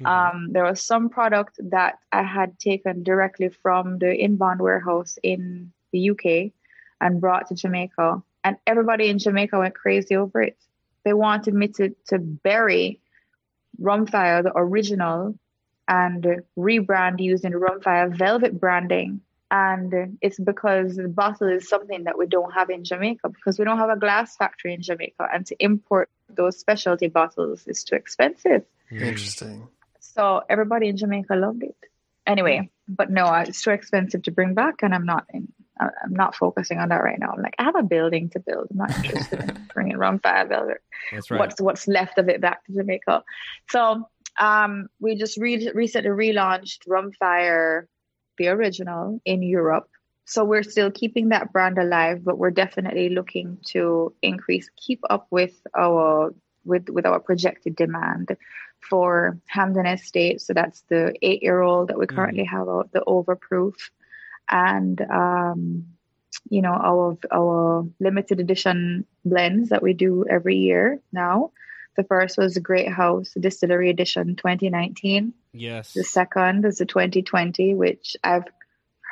Mm-hmm. 0.00 0.06
Um, 0.06 0.48
there 0.52 0.64
was 0.64 0.82
some 0.82 1.10
product 1.10 1.58
that 1.70 1.98
I 2.12 2.22
had 2.22 2.58
taken 2.58 3.02
directly 3.02 3.50
from 3.50 3.98
the 3.98 4.14
inbound 4.14 4.60
warehouse 4.60 5.18
in 5.22 5.72
the 5.92 6.10
UK 6.10 6.52
and 7.00 7.20
brought 7.20 7.48
to 7.48 7.54
Jamaica 7.54 8.22
and 8.44 8.56
everybody 8.66 9.08
in 9.08 9.18
Jamaica 9.18 9.58
went 9.58 9.74
crazy 9.74 10.16
over 10.16 10.42
it. 10.42 10.56
They 11.04 11.12
wanted 11.12 11.54
me 11.54 11.68
to 11.68 11.94
to 12.08 12.18
bury 12.18 13.00
Rumfire, 13.80 14.42
the 14.42 14.52
original, 14.54 15.38
and 15.86 16.42
rebrand 16.56 17.20
using 17.20 17.52
Rumfire 17.52 18.16
Velvet 18.16 18.58
branding. 18.60 19.20
And 19.50 20.18
it's 20.20 20.38
because 20.38 20.96
the 20.96 21.08
bottle 21.08 21.48
is 21.48 21.68
something 21.68 22.04
that 22.04 22.18
we 22.18 22.26
don't 22.26 22.52
have 22.52 22.68
in 22.68 22.84
Jamaica 22.84 23.30
because 23.30 23.58
we 23.58 23.64
don't 23.64 23.78
have 23.78 23.88
a 23.88 23.98
glass 23.98 24.36
factory 24.36 24.74
in 24.74 24.82
Jamaica. 24.82 25.26
And 25.32 25.46
to 25.46 25.56
import 25.58 26.10
those 26.28 26.58
specialty 26.58 27.08
bottles 27.08 27.66
is 27.66 27.82
too 27.82 27.94
expensive. 27.94 28.64
Hmm. 28.90 29.02
Interesting. 29.02 29.68
So 30.00 30.42
everybody 30.50 30.88
in 30.88 30.98
Jamaica 30.98 31.34
loved 31.34 31.62
it. 31.62 31.76
Anyway, 32.26 32.70
but 32.86 33.10
no, 33.10 33.32
it's 33.32 33.62
too 33.62 33.70
expensive 33.70 34.22
to 34.24 34.30
bring 34.30 34.52
back, 34.52 34.82
and 34.82 34.94
I'm 34.94 35.06
not 35.06 35.24
in. 35.32 35.50
I'm 35.80 36.12
not 36.12 36.34
focusing 36.34 36.78
on 36.78 36.88
that 36.88 37.02
right 37.02 37.18
now. 37.18 37.32
I'm 37.34 37.42
like, 37.42 37.54
I 37.58 37.64
have 37.64 37.76
a 37.76 37.82
building 37.82 38.30
to 38.30 38.40
build. 38.40 38.68
I'm 38.70 38.76
not 38.78 39.04
interested 39.04 39.40
in 39.40 39.68
bringing 39.74 39.96
Rumfire 39.96 40.48
Velvet. 40.48 40.82
That's 41.12 41.30
right. 41.30 41.38
What's 41.38 41.60
what's 41.60 41.88
left 41.88 42.18
of 42.18 42.28
it 42.28 42.40
back 42.40 42.64
to 42.64 42.72
Jamaica? 42.72 43.22
So 43.70 44.08
um, 44.38 44.88
we 45.00 45.16
just 45.16 45.36
re- 45.36 45.70
recently 45.74 46.10
relaunched 46.10 46.86
Rumfire, 46.88 47.86
the 48.38 48.48
original, 48.48 49.20
in 49.24 49.42
Europe. 49.42 49.88
So 50.24 50.44
we're 50.44 50.62
still 50.62 50.90
keeping 50.90 51.30
that 51.30 51.52
brand 51.52 51.78
alive, 51.78 52.22
but 52.22 52.38
we're 52.38 52.50
definitely 52.50 53.08
looking 53.08 53.58
to 53.68 54.14
increase, 54.20 54.68
keep 54.76 55.00
up 55.08 55.26
with 55.30 55.54
our 55.76 56.34
with 56.64 56.88
with 56.90 57.06
our 57.06 57.18
projected 57.18 57.76
demand 57.76 58.36
for 58.80 59.38
Hampden 59.46 59.86
Estate. 59.86 60.40
So 60.40 60.52
that's 60.52 60.82
the 60.88 61.14
eight 61.22 61.42
year 61.42 61.62
old 61.62 61.88
that 61.88 61.98
we 61.98 62.06
mm. 62.06 62.14
currently 62.14 62.44
mm. 62.44 62.50
have 62.50 62.68
out, 62.68 62.92
the 62.92 63.02
overproof, 63.06 63.74
and 64.48 65.00
um, 65.00 65.86
you 66.48 66.62
know 66.62 66.72
our 66.72 67.18
our 67.32 67.86
limited 68.00 68.40
edition 68.40 69.06
blends 69.24 69.70
that 69.70 69.82
we 69.82 69.92
do 69.92 70.24
every 70.28 70.56
year 70.56 71.00
now. 71.12 71.52
The 71.96 72.04
first 72.04 72.38
was 72.38 72.54
the 72.54 72.60
Great 72.60 72.88
House 72.88 73.34
Distillery 73.38 73.90
Edition 73.90 74.36
2019. 74.36 75.34
Yes. 75.52 75.94
The 75.94 76.04
second 76.04 76.64
is 76.64 76.78
the 76.78 76.86
2020, 76.86 77.74
which 77.74 78.16
I've 78.22 78.44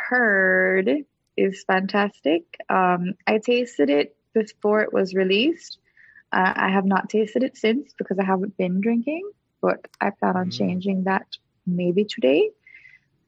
heard 0.08 1.04
is 1.36 1.64
fantastic. 1.64 2.44
Um, 2.68 3.14
I 3.26 3.38
tasted 3.38 3.90
it 3.90 4.16
before 4.34 4.82
it 4.82 4.92
was 4.92 5.14
released. 5.14 5.78
Uh, 6.32 6.52
I 6.54 6.68
have 6.68 6.84
not 6.84 7.08
tasted 7.08 7.42
it 7.42 7.56
since 7.56 7.92
because 7.98 8.20
I 8.20 8.24
haven't 8.24 8.56
been 8.56 8.80
drinking, 8.80 9.28
but 9.60 9.86
I 10.00 10.10
plan 10.10 10.36
on 10.36 10.50
mm. 10.50 10.56
changing 10.56 11.04
that 11.04 11.26
maybe 11.66 12.04
today. 12.04 12.50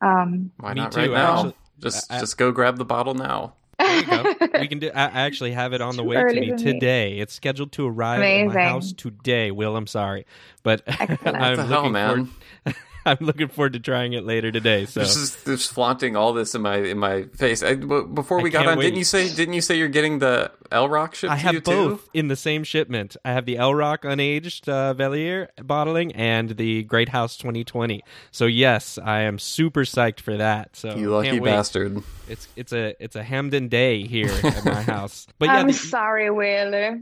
Um, 0.01 0.53
Why 0.59 0.75
not 0.75 0.95
right 0.95 1.11
now? 1.11 1.39
Actually, 1.39 1.55
just 1.81 2.11
I, 2.13 2.21
just 2.21 2.39
go 2.39 2.53
grab 2.53 2.79
the 2.79 2.85
bottle 2.85 3.15
now. 3.15 3.55
There 3.79 3.97
you 3.97 4.07
go. 4.07 4.35
we 4.61 4.67
can 4.69 4.79
do. 4.79 4.91
I 4.95 5.05
actually 5.05 5.53
have 5.53 5.73
it 5.73 5.81
on 5.81 5.97
the 5.97 6.05
way 6.05 6.17
to 6.17 6.41
me 6.41 6.57
today. 6.57 7.15
Me. 7.15 7.21
It's 7.21 7.35
scheduled 7.35 7.73
to 7.73 7.87
arrive 7.87 8.19
Amazing. 8.19 8.51
at 8.51 8.55
my 8.55 8.63
house 8.63 8.93
today. 8.93 9.51
Will, 9.51 9.77
I'm 9.77 9.87
sorry, 9.87 10.27
but 10.63 10.83
I'm 11.01 11.57
looking 11.57 11.67
hell, 11.67 11.89
man. 11.91 12.27
forward. 12.65 12.77
I'm 13.21 13.25
looking 13.25 13.49
forward 13.49 13.73
to 13.73 13.81
trying 13.81 14.13
it 14.13 14.25
later 14.25 14.53
today. 14.53 14.85
So 14.85 15.01
just, 15.01 15.45
just 15.47 15.73
flaunting 15.73 16.15
all 16.17 16.33
this 16.33 16.55
in 16.55 16.63
my 16.63 16.77
in 16.77 16.99
my 16.99 17.25
face. 17.35 17.63
I, 17.63 17.75
before 17.75 18.41
we 18.41 18.51
I 18.51 18.53
got 18.53 18.67
on, 18.67 18.79
wait. 18.79 18.85
didn't 18.85 18.99
you 18.99 19.05
say 19.05 19.33
didn't 19.35 19.55
you 19.55 19.61
say 19.61 19.77
you're 19.77 19.89
getting 19.89 20.19
the 20.19 20.53
L 20.71 20.89
Rock 20.89 21.15
shipped? 21.15 21.33
I 21.33 21.37
have 21.37 21.55
you 21.55 21.61
both 21.61 22.05
too? 22.05 22.11
in 22.13 22.29
the 22.29 22.37
same 22.37 22.65
shipment. 22.65 23.17
I 23.25 23.33
have 23.33 23.47
the 23.47 23.57
L 23.57 23.75
Rock 23.75 24.03
unaged 24.03 24.69
uh, 24.69 24.95
Velier 24.95 25.49
bottling 25.63 26.13
and 26.13 26.51
the 26.51 26.83
Great 26.85 27.09
House 27.09 27.37
2020. 27.37 28.03
So 28.31 28.45
yes, 28.47 28.99
I 29.03 29.21
am 29.21 29.39
super 29.39 29.85
psyched 29.85 30.21
for 30.21 30.37
that. 30.37 30.77
So 30.77 30.95
you 30.95 31.11
lucky 31.11 31.41
bastard. 31.41 32.03
It's 32.29 32.47
it's 32.57 32.73
a 32.73 32.95
it's 33.03 33.17
a 33.17 33.23
Hampden 33.23 33.69
day 33.69 34.07
here 34.07 34.31
at 34.45 34.65
my 34.65 34.83
house. 34.95 35.27
But 35.39 35.47
yeah, 35.47 35.57
I'm 35.57 35.69
the, 35.69 35.73
sorry, 35.73 36.31
Wheeler. 36.31 37.01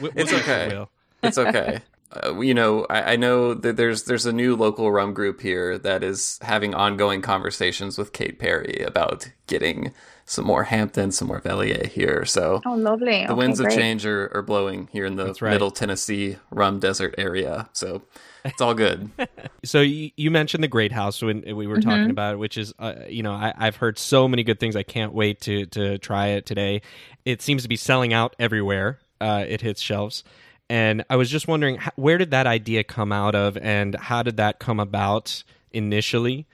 it's 0.00 0.32
okay. 0.32 0.86
It's 1.22 1.38
okay 1.38 1.80
uh, 2.10 2.40
you 2.40 2.54
know, 2.54 2.86
I, 2.88 3.12
I, 3.12 3.16
know 3.16 3.52
that 3.52 3.76
there's 3.76 4.04
there's 4.04 4.24
a 4.24 4.32
new 4.32 4.56
local 4.56 4.90
rum 4.90 5.12
group 5.12 5.40
here 5.40 5.76
that 5.78 6.02
is 6.02 6.38
having 6.40 6.74
ongoing 6.74 7.20
conversations 7.20 7.98
with 7.98 8.14
Kate 8.14 8.38
Perry 8.38 8.82
about 8.86 9.30
getting 9.46 9.92
some 10.24 10.46
more 10.46 10.64
Hampden, 10.64 11.12
some 11.12 11.28
more 11.28 11.40
Velier 11.40 11.86
here. 11.86 12.24
So, 12.24 12.62
oh, 12.64 12.74
lovely! 12.74 13.24
The 13.26 13.32
okay, 13.32 13.34
winds 13.34 13.60
great. 13.60 13.72
of 13.72 13.78
change 13.78 14.06
are, 14.06 14.30
are 14.34 14.42
blowing 14.42 14.88
here 14.90 15.04
in 15.04 15.16
the 15.16 15.36
right. 15.40 15.52
Middle 15.52 15.70
Tennessee 15.70 16.36
rum 16.50 16.80
desert 16.80 17.14
area. 17.18 17.68
So. 17.72 18.02
It's 18.44 18.62
all 18.62 18.72
good. 18.72 19.10
so 19.64 19.80
you, 19.80 20.10
you, 20.16 20.30
mentioned 20.30 20.62
the 20.62 20.68
Great 20.68 20.92
House 20.92 21.20
when 21.20 21.42
we 21.56 21.66
were 21.66 21.76
mm-hmm. 21.76 21.90
talking 21.90 22.10
about 22.10 22.34
it, 22.34 22.36
which 22.38 22.56
is, 22.56 22.72
uh, 22.78 22.94
you 23.08 23.22
know, 23.22 23.32
I, 23.32 23.52
I've 23.54 23.76
heard 23.76 23.98
so 23.98 24.28
many 24.28 24.44
good 24.44 24.60
things. 24.60 24.76
I 24.76 24.84
can't 24.84 25.12
wait 25.12 25.40
to 25.42 25.66
to 25.66 25.98
try 25.98 26.28
it 26.28 26.46
today. 26.46 26.80
It 27.26 27.42
seems 27.42 27.64
to 27.64 27.68
be 27.68 27.76
selling 27.76 28.14
out 28.14 28.36
everywhere. 28.38 29.00
Uh, 29.20 29.44
it 29.46 29.60
hits 29.60 29.82
shelves. 29.82 30.22
And 30.70 31.04
I 31.08 31.16
was 31.16 31.30
just 31.30 31.48
wondering, 31.48 31.78
where 31.96 32.18
did 32.18 32.30
that 32.32 32.46
idea 32.46 32.84
come 32.84 33.10
out 33.10 33.34
of, 33.34 33.56
and 33.56 33.94
how 33.94 34.22
did 34.22 34.36
that 34.36 34.58
come 34.58 34.80
about 34.80 35.42
initially? 35.70 36.46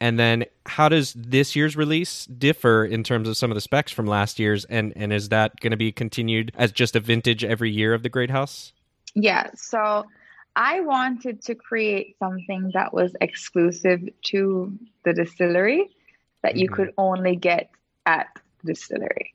And 0.00 0.18
then, 0.18 0.44
how 0.66 0.88
does 0.88 1.14
this 1.14 1.54
year's 1.54 1.76
release 1.76 2.26
differ 2.26 2.84
in 2.84 3.04
terms 3.04 3.28
of 3.28 3.36
some 3.36 3.50
of 3.50 3.54
the 3.54 3.60
specs 3.60 3.92
from 3.92 4.06
last 4.06 4.38
year's? 4.38 4.64
And 4.64 4.92
and 4.96 5.12
is 5.12 5.28
that 5.30 5.60
going 5.60 5.70
to 5.70 5.76
be 5.76 5.92
continued 5.92 6.52
as 6.56 6.72
just 6.72 6.96
a 6.96 7.00
vintage 7.00 7.44
every 7.44 7.70
year 7.70 7.94
of 7.94 8.02
the 8.02 8.08
Great 8.08 8.30
House? 8.30 8.72
Yeah. 9.14 9.50
So 9.54 10.04
I 10.56 10.80
wanted 10.80 11.42
to 11.42 11.54
create 11.54 12.16
something 12.18 12.72
that 12.74 12.92
was 12.92 13.14
exclusive 13.20 14.00
to 14.26 14.76
the 15.04 15.12
distillery 15.14 15.88
that 16.42 16.52
mm-hmm. 16.52 16.58
you 16.58 16.68
could 16.68 16.92
only 16.98 17.36
get 17.36 17.70
at 18.04 18.26
the 18.62 18.74
distillery. 18.74 19.34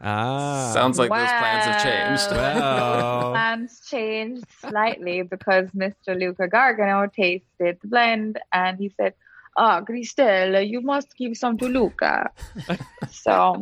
Ah, 0.00 0.70
sounds 0.74 0.98
like 0.98 1.10
well, 1.10 1.20
those 1.20 1.32
plans 1.38 1.64
have 1.64 1.82
changed. 1.82 2.30
Well. 2.30 3.30
plans 3.32 3.80
changed 3.88 4.44
slightly 4.60 5.22
because 5.22 5.70
Mr. 5.70 6.18
Luca 6.18 6.48
Gargano 6.48 7.06
tasted 7.06 7.78
the 7.80 7.88
blend 7.88 8.38
and 8.52 8.78
he 8.78 8.90
said, 8.90 9.14
"Ah, 9.56 9.80
oh, 9.80 9.84
Cristela, 9.84 10.66
you 10.66 10.80
must 10.80 11.16
give 11.16 11.36
some 11.36 11.56
to 11.58 11.66
Luca." 11.66 12.30
so 13.10 13.60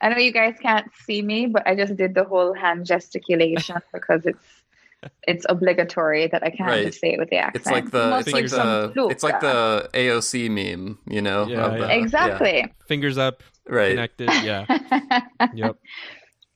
I 0.00 0.08
know 0.08 0.18
you 0.18 0.32
guys 0.32 0.56
can't 0.60 0.90
see 1.06 1.22
me, 1.22 1.46
but 1.46 1.66
I 1.66 1.76
just 1.76 1.96
did 1.96 2.14
the 2.14 2.24
whole 2.24 2.52
hand 2.52 2.86
gesticulation 2.86 3.76
because 3.92 4.26
it's 4.26 4.61
it's 5.26 5.46
obligatory 5.48 6.26
that 6.28 6.42
I 6.42 6.50
can't 6.50 6.68
right. 6.68 6.86
just 6.86 7.00
say 7.00 7.14
it 7.14 7.18
with 7.18 7.30
the 7.30 7.36
accent. 7.36 7.56
It's 7.56 7.70
like 7.70 7.90
the 7.90 8.18
it's 8.18 8.32
like 8.32 8.48
the 8.48 9.06
it's 9.10 9.22
like 9.22 9.40
the 9.40 9.88
AOC 9.94 10.50
meme, 10.50 10.98
you 11.06 11.22
know? 11.22 11.46
Yeah, 11.46 11.76
yeah. 11.76 11.86
exactly. 11.88 12.58
Yeah. 12.58 12.66
Fingers 12.86 13.18
up, 13.18 13.42
right. 13.68 13.90
connected. 13.90 14.28
Yeah. 14.42 14.66
yep. 15.54 15.76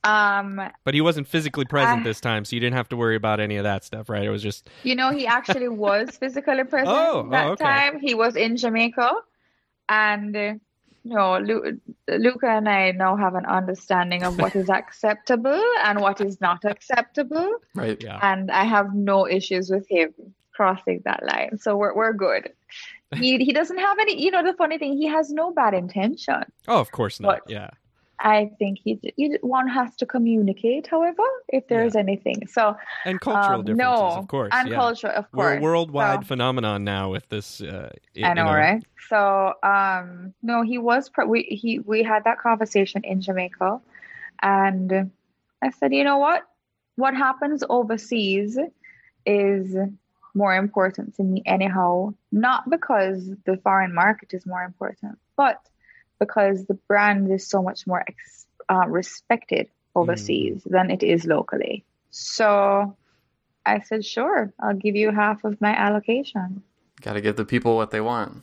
Um, 0.04 0.60
but 0.84 0.94
he 0.94 1.00
wasn't 1.00 1.26
physically 1.26 1.64
present 1.64 2.04
this 2.04 2.20
time, 2.20 2.44
so 2.44 2.54
you 2.54 2.60
didn't 2.60 2.76
have 2.76 2.88
to 2.90 2.96
worry 2.96 3.16
about 3.16 3.40
any 3.40 3.56
of 3.56 3.64
that 3.64 3.82
stuff, 3.82 4.08
right? 4.08 4.22
It 4.22 4.30
was 4.30 4.42
just 4.42 4.70
you 4.84 4.94
know 4.94 5.10
he 5.10 5.26
actually 5.26 5.68
was 5.68 6.10
physically 6.16 6.62
present 6.64 6.88
oh, 6.88 7.28
that 7.30 7.46
oh, 7.46 7.50
okay. 7.52 7.64
time. 7.64 7.98
He 7.98 8.14
was 8.14 8.36
in 8.36 8.56
Jamaica, 8.56 9.10
and 9.88 10.60
no, 11.06 11.38
Lu- 11.38 11.80
Luca 12.08 12.48
and 12.48 12.68
I 12.68 12.90
now 12.90 13.16
have 13.16 13.34
an 13.34 13.46
understanding 13.46 14.24
of 14.24 14.38
what 14.38 14.56
is 14.56 14.68
acceptable 14.68 15.62
and 15.84 16.00
what 16.00 16.20
is 16.20 16.40
not 16.40 16.64
acceptable. 16.64 17.58
Right. 17.74 18.02
Yeah. 18.02 18.18
And 18.22 18.50
I 18.50 18.64
have 18.64 18.94
no 18.94 19.26
issues 19.26 19.70
with 19.70 19.86
him 19.88 20.12
crossing 20.52 21.02
that 21.04 21.22
line. 21.24 21.58
So 21.58 21.76
we're 21.76 21.94
we're 21.94 22.12
good. 22.12 22.50
He 23.14 23.38
he 23.38 23.52
doesn't 23.52 23.78
have 23.78 23.98
any. 24.00 24.20
You 24.20 24.32
know, 24.32 24.42
the 24.42 24.54
funny 24.54 24.78
thing, 24.78 24.96
he 24.96 25.06
has 25.06 25.30
no 25.30 25.52
bad 25.52 25.74
intention. 25.74 26.42
Oh, 26.66 26.80
of 26.80 26.90
course 26.90 27.20
not. 27.20 27.42
But 27.44 27.50
yeah. 27.50 27.70
I 28.18 28.50
think 28.58 28.78
he, 28.82 28.98
he, 29.16 29.36
one 29.42 29.68
has 29.68 29.94
to 29.96 30.06
communicate, 30.06 30.86
however, 30.86 31.22
if 31.48 31.68
there 31.68 31.84
is 31.84 31.94
yeah. 31.94 32.00
anything. 32.00 32.46
So 32.46 32.76
and 33.04 33.20
cultural 33.20 33.60
um, 33.60 33.64
differences, 33.64 34.00
no, 34.00 34.18
of 34.18 34.28
course, 34.28 34.50
and 34.54 34.68
yeah. 34.68 34.74
culture, 34.74 35.08
of 35.08 35.30
course. 35.32 35.44
We're 35.44 35.58
a 35.58 35.60
worldwide 35.60 36.20
so, 36.20 36.28
phenomenon 36.28 36.84
now 36.84 37.10
with 37.10 37.28
this. 37.28 37.60
Uh, 37.60 37.90
I 38.22 38.32
know, 38.32 38.44
know, 38.44 38.52
right? 38.52 38.82
So, 39.08 39.52
um, 39.62 40.32
no, 40.42 40.62
he 40.62 40.78
was. 40.78 41.10
Pre- 41.10 41.26
we 41.26 41.42
he 41.42 41.78
we 41.80 42.02
had 42.02 42.24
that 42.24 42.38
conversation 42.38 43.02
in 43.04 43.20
Jamaica, 43.20 43.80
and 44.42 45.10
I 45.62 45.70
said, 45.70 45.92
you 45.92 46.04
know 46.04 46.18
what? 46.18 46.42
What 46.96 47.14
happens 47.14 47.62
overseas 47.68 48.58
is 49.26 49.76
more 50.34 50.54
important 50.54 51.16
to 51.16 51.22
me 51.22 51.42
anyhow. 51.44 52.14
Not 52.32 52.70
because 52.70 53.30
the 53.44 53.58
foreign 53.58 53.94
market 53.94 54.32
is 54.32 54.46
more 54.46 54.62
important, 54.62 55.18
but 55.36 55.60
because 56.18 56.66
the 56.66 56.74
brand 56.74 57.30
is 57.30 57.46
so 57.46 57.62
much 57.62 57.86
more 57.86 58.04
ex- 58.06 58.46
uh, 58.68 58.86
respected 58.88 59.68
overseas 59.94 60.62
mm. 60.64 60.70
than 60.70 60.90
it 60.90 61.02
is 61.02 61.24
locally. 61.24 61.84
So 62.10 62.96
I 63.64 63.80
said, 63.80 64.04
sure, 64.04 64.52
I'll 64.60 64.74
give 64.74 64.96
you 64.96 65.10
half 65.10 65.44
of 65.44 65.60
my 65.60 65.74
allocation. 65.74 66.62
Got 67.02 67.14
to 67.14 67.20
give 67.20 67.36
the 67.36 67.44
people 67.44 67.76
what 67.76 67.90
they 67.90 68.00
want. 68.00 68.42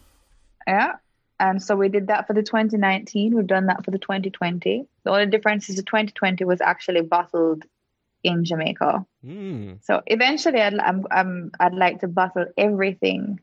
Yeah. 0.68 0.94
And 1.40 1.62
so 1.62 1.76
we 1.76 1.90
did 1.90 2.08
that 2.08 2.28
for 2.28 2.34
the 2.34 2.44
2019. 2.44 3.36
We've 3.36 3.48
done 3.48 3.66
that 3.66 3.84
for 3.84 3.92
the 3.92 3.98
2020. 3.98 4.88
The 5.04 5.10
only 5.10 5.26
difference 5.26 5.70
is 5.70 5.76
the 5.76 5.84
2020 5.84 6.46
was 6.46 6.62
actually 6.62 7.02
bottled 7.02 7.64
in 8.24 8.46
Jamaica. 8.46 9.06
Mm. 9.26 9.84
So 9.84 10.02
eventually, 10.06 10.62
I'd, 10.62 10.80
I'm, 10.80 11.06
I'm, 11.12 11.52
I'd 11.60 11.74
like 11.74 12.02
to 12.02 12.08
bottle 12.08 12.46
everything 12.58 13.40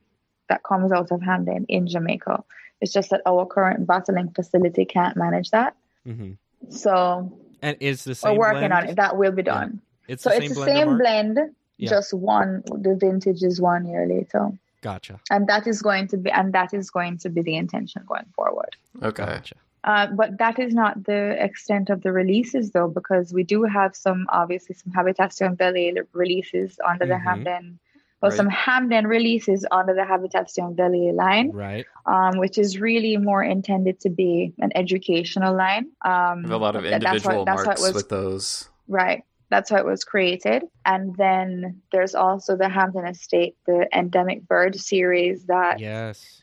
that 0.49 0.63
comes 0.63 0.93
out 0.93 1.11
of 1.11 1.21
Hampden 1.21 1.67
in 1.69 1.87
Jamaica. 1.87 2.43
It's 2.81 2.93
just 2.93 3.11
that 3.11 3.21
our 3.27 3.47
current 3.47 3.87
bottling 3.87 4.31
facility 4.31 4.85
can't 4.85 5.17
manage 5.17 5.51
that. 5.51 5.77
Mm-hmm. 6.07 6.33
So 6.71 7.33
And 7.63 7.77
is 7.81 8.05
the 8.05 8.15
same. 8.15 8.33
We're 8.33 8.39
working 8.39 8.69
blend? 8.69 8.73
on 8.73 8.89
it. 8.89 8.97
That 8.97 9.17
will 9.17 9.33
be 9.33 9.43
done. 9.43 9.81
Yeah. 10.07 10.13
It's 10.15 10.23
so 10.23 10.31
the 10.31 10.37
it's 10.37 10.47
same 10.47 10.55
the 10.55 10.61
blend. 10.65 10.77
same 10.79 10.87
Mark? 10.89 10.99
blend, 11.01 11.39
Yeah. 11.79 11.91
just 11.91 12.15
one. 12.15 12.63
The 12.67 12.95
vintage 12.97 13.43
is 13.43 13.61
one 13.61 13.87
year 13.87 14.07
later, 14.07 14.51
Gotcha. 14.83 15.21
and 15.31 15.47
that 15.49 15.67
is 15.67 15.83
going 15.83 16.09
to 16.09 16.17
be 16.17 16.31
and 16.31 16.53
that 16.53 16.73
is 16.75 16.91
going 16.91 17.19
to 17.19 17.29
be 17.29 17.43
the 17.43 17.57
intention 17.57 18.03
going 18.09 18.27
forward. 18.35 18.77
Okay. 19.03 19.25
Gotcha. 19.25 19.55
Uh, 19.85 20.07
but 20.09 20.37
that 20.39 20.59
is 20.59 20.75
not 20.75 21.05
the 21.05 21.43
extent 21.43 21.89
of 21.89 22.03
the 22.03 22.13
releases, 22.13 22.73
though, 22.73 22.89
because 22.89 23.33
we 23.33 23.43
do 23.43 23.63
have 23.63 23.97
some, 23.97 24.27
obviously, 24.29 24.75
some 24.75 24.93
Habitation 24.93 25.57
Velier 25.57 26.07
releases 26.13 26.79
under 26.87 27.07
the 27.07 27.15
Mhm. 27.15 27.23
Hampden, 27.23 27.79
or 28.23 28.29
Right. 28.29 28.37
some 28.37 28.49
Hampden 28.49 29.07
releases 29.07 29.65
under 29.71 29.95
the 29.95 30.05
Habitation 30.05 30.75
Velier 30.77 31.15
line, 31.15 31.51
Right. 31.53 31.87
um, 32.07 32.37
which 32.39 32.59
is 32.59 32.79
really 32.81 33.17
more 33.17 33.43
intended 33.43 33.99
to 34.01 34.11
be 34.11 34.53
an 34.59 34.71
educational 34.75 35.55
line. 35.57 35.87
Um, 36.05 36.45
a 36.51 36.57
lot 36.57 36.77
of 36.77 36.83
that- 36.83 37.01
that's 37.03 37.25
what- 37.25 37.35
individual 37.35 37.45
that's 37.45 37.57
what 37.59 37.67
marks 37.67 37.83
was- 37.83 37.95
with 37.95 38.09
those. 38.11 38.69
Right. 38.89 39.23
That's 39.49 39.71
how 39.71 39.79
it 39.79 39.85
was 39.87 40.05
created. 40.05 40.65
And 40.87 41.17
then 41.17 41.81
there's 41.93 42.15
also 42.15 42.57
the 42.57 42.69
Hampden 42.69 43.07
Estate, 43.07 43.57
the 43.67 43.89
Endemic 43.97 44.47
Bird 44.47 44.77
series 44.79 45.47
that 45.47 45.81
Yes. 45.81 46.43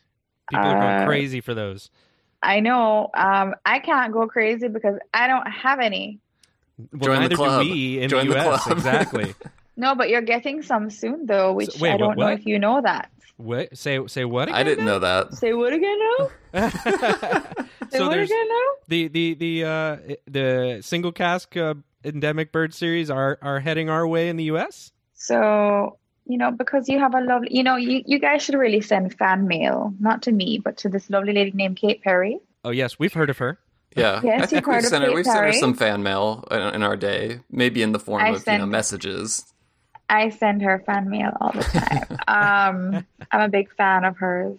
People 0.50 0.66
are 0.66 0.74
going 0.80 1.02
Uh, 1.02 1.06
crazy 1.06 1.40
for 1.40 1.54
those. 1.54 1.90
I 2.42 2.60
know 2.60 3.08
um, 3.14 3.54
I 3.66 3.78
can't 3.80 4.12
go 4.12 4.26
crazy 4.26 4.68
because 4.68 4.98
I 5.12 5.26
don't 5.26 5.46
have 5.46 5.78
any. 5.80 6.20
Well, 6.92 7.16
Join 7.16 7.28
the 7.28 7.34
club. 7.34 7.64
do 7.64 7.70
we 7.72 8.00
in 8.00 8.08
Join 8.08 8.28
the 8.28 8.34
the 8.34 8.40
US. 8.48 8.62
club. 8.64 8.76
exactly. 8.78 9.34
No, 9.78 9.94
but 9.94 10.08
you're 10.10 10.20
getting 10.22 10.60
some 10.62 10.90
soon 10.90 11.26
though, 11.26 11.52
which 11.52 11.78
wait, 11.80 11.92
I 11.92 11.96
don't 11.96 12.18
know 12.18 12.24
what? 12.26 12.32
if 12.34 12.46
you 12.46 12.58
know 12.58 12.82
that. 12.82 13.10
What? 13.36 13.78
Say 13.78 14.04
say 14.08 14.24
what? 14.24 14.50
I 14.50 14.64
didn't 14.64 14.84
know 14.84 14.98
that. 14.98 15.32
Say 15.34 15.52
what 15.54 15.72
again 15.72 15.96
now? 16.18 16.28
Say 17.90 17.98
so 17.98 18.08
what 18.08 18.18
again 18.18 18.48
now? 18.48 18.68
the 18.88 19.06
the 19.08 19.34
the 19.34 19.64
uh 19.64 19.96
the 20.26 20.78
single 20.82 21.12
cask 21.12 21.56
uh, 21.56 21.74
endemic 22.04 22.50
bird 22.50 22.74
series 22.74 23.08
are 23.08 23.38
are 23.40 23.60
heading 23.60 23.88
our 23.88 24.06
way 24.06 24.28
in 24.28 24.36
the 24.36 24.44
US. 24.44 24.90
So, 25.14 25.98
you 26.26 26.38
know, 26.38 26.50
because 26.50 26.88
you 26.88 26.98
have 26.98 27.14
a 27.14 27.20
lovely, 27.20 27.48
you 27.52 27.62
know, 27.62 27.76
you, 27.76 28.02
you 28.04 28.18
guys 28.18 28.42
should 28.42 28.56
really 28.56 28.80
send 28.80 29.16
fan 29.16 29.46
mail, 29.46 29.94
not 30.00 30.22
to 30.22 30.32
me, 30.32 30.58
but 30.62 30.76
to 30.78 30.88
this 30.88 31.08
lovely 31.08 31.32
lady 31.32 31.52
named 31.52 31.76
Kate 31.76 32.02
Perry. 32.02 32.38
Oh 32.64 32.70
yes, 32.70 32.98
we've 32.98 33.12
heard 33.14 33.30
of 33.30 33.38
her. 33.38 33.58
Yes, 33.96 34.22
Yeah, 34.22 34.30
I 34.32 34.36
you've 34.40 34.50
think 34.50 34.66
we've 34.66 34.76
of 34.78 34.84
sent 34.84 35.02
her. 35.02 35.08
Kate 35.08 35.14
We've 35.16 35.24
sent 35.24 35.46
her 35.46 35.52
some 35.54 35.74
fan 35.74 36.02
mail 36.02 36.44
in, 36.50 36.60
in 36.74 36.82
our 36.82 36.94
day, 36.96 37.40
maybe 37.50 37.82
in 37.82 37.92
the 37.92 37.98
form 37.98 38.22
I 38.22 38.28
of 38.28 38.46
you 38.46 38.58
know 38.58 38.66
messages. 38.66 39.44
I 40.08 40.30
send 40.30 40.62
her 40.62 40.82
fan 40.86 41.10
mail 41.10 41.32
all 41.40 41.52
the 41.52 41.62
time. 41.62 42.18
um, 42.28 43.06
I'm 43.30 43.40
a 43.40 43.48
big 43.48 43.72
fan 43.74 44.04
of 44.04 44.16
hers. 44.16 44.58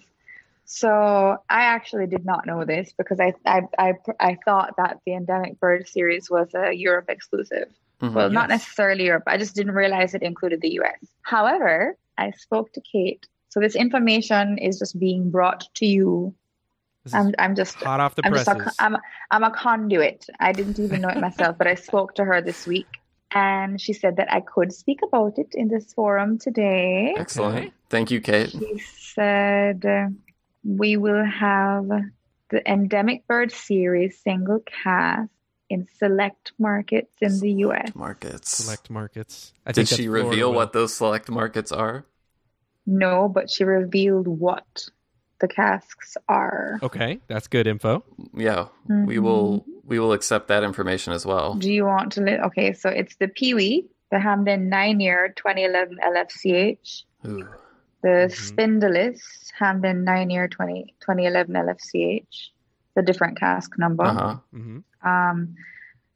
So 0.66 1.38
I 1.50 1.64
actually 1.64 2.06
did 2.06 2.26
not 2.26 2.46
know 2.46 2.64
this 2.64 2.94
because 2.96 3.20
I 3.20 3.34
I, 3.46 3.62
I, 3.80 3.94
I 4.20 4.38
thought 4.46 4.76
that 4.78 5.00
the 5.06 5.14
Endemic 5.14 5.60
Bird 5.60 5.88
series 5.88 6.30
was 6.30 6.50
a 6.54 6.72
Europe 6.74 7.06
exclusive. 7.10 7.70
Mhm. 8.02 8.14
Well, 8.14 8.30
not 8.30 8.50
necessarily 8.50 9.06
Europe. 9.06 9.24
I 9.28 9.38
just 9.38 9.56
didn't 9.56 9.74
realize 9.74 10.14
it 10.14 10.22
included 10.22 10.62
the 10.62 10.80
US. 10.80 11.00
However, 11.24 11.98
I 12.18 12.32
spoke 12.32 12.72
to 12.74 12.82
Kate. 12.82 13.26
So 13.50 13.60
this 13.60 13.76
information 13.76 14.58
is 14.60 14.78
just 14.78 15.00
being 15.00 15.32
brought 15.32 15.66
to 15.76 15.86
you. 15.86 16.36
I'm, 17.12 17.34
I'm 17.40 17.56
just 17.56 17.76
hot 17.82 18.00
off 18.00 18.14
the 18.14 18.22
I'm 18.24 18.34
just 18.34 18.46
presses. 18.46 18.76
a, 18.80 18.84
I'm, 18.84 18.98
I'm 19.32 19.44
a 19.44 19.50
conduit. 19.50 20.28
I 20.40 20.52
didn't 20.52 20.80
even 20.80 21.02
know 21.02 21.10
it 21.10 21.18
myself, 21.20 21.58
but 21.58 21.66
I 21.66 21.74
spoke 21.74 22.14
to 22.16 22.26
her 22.26 22.42
this 22.42 22.68
week. 22.68 22.88
And 23.32 23.80
she 23.80 23.94
said 23.94 24.18
that 24.18 24.32
I 24.34 24.42
could 24.42 24.74
speak 24.74 25.00
about 25.04 25.38
it 25.38 25.54
in 25.54 25.68
this 25.68 25.94
forum 25.94 26.40
today. 26.40 27.14
Excellent. 27.18 27.58
Okay. 27.58 27.72
Thank 27.90 28.12
you, 28.12 28.22
Kate. 28.22 28.50
She 28.50 28.80
said 28.80 29.86
uh, 29.86 30.08
we 30.64 30.98
will 30.98 31.24
have 31.26 31.88
the 32.50 32.72
Endemic 32.72 33.28
Bird 33.28 33.52
series 33.52 34.20
single 34.20 34.62
cast 34.62 35.30
in 35.70 35.88
select 35.98 36.54
markets 36.58 37.14
in 37.22 37.40
the 37.40 37.52
US. 37.66 37.94
Markets. 37.94 38.50
select 38.50 38.90
markets. 38.90 39.54
I 39.66 39.72
Did 39.72 39.88
she 39.88 39.96
that's 39.96 40.06
Florida 40.06 40.30
reveal 40.30 40.50
will. 40.50 40.56
what 40.56 40.74
those 40.74 40.96
select 40.96 41.30
markets 41.30 41.72
are? 41.72 42.06
No, 42.88 43.30
but 43.30 43.52
she 43.52 43.64
revealed 43.64 44.28
what 44.28 44.90
the 45.40 45.48
casks 45.48 46.18
are. 46.28 46.80
Okay, 46.82 47.20
that's 47.28 47.48
good 47.48 47.68
info. 47.68 48.04
Yeah, 48.34 48.68
we 48.88 49.20
will. 49.20 49.64
We 49.90 50.00
will 50.00 50.14
accept 50.14 50.48
that 50.48 50.64
information 50.64 51.14
as 51.14 51.26
well. 51.26 51.56
Do 51.56 51.72
you 51.72 51.84
want 51.86 52.14
to? 52.14 52.22
Li- 52.22 52.40
okay, 52.48 52.74
so 52.74 52.90
it's 52.90 53.16
the 53.18 53.28
Peewee, 53.28 53.86
the 54.12 54.20
Hampden 54.20 54.70
nine 54.70 55.00
year 55.00 55.34
2011 55.36 55.98
LFCH, 56.02 57.04
Ooh. 57.28 57.48
the 58.04 58.30
Mhm. 58.30 58.32
Spindalis 58.32 59.22
Hampden 59.58 60.04
nine 60.04 60.30
year 60.30 60.48
20, 60.48 60.94
2011 61.02 61.56
LFCH, 61.56 62.52
the 62.96 63.02
different 63.02 63.40
cask 63.40 63.78
number. 63.78 64.04
Uh 64.04 64.14
huh. 64.14 64.36
hmm 64.54 64.80
Um, 65.04 65.56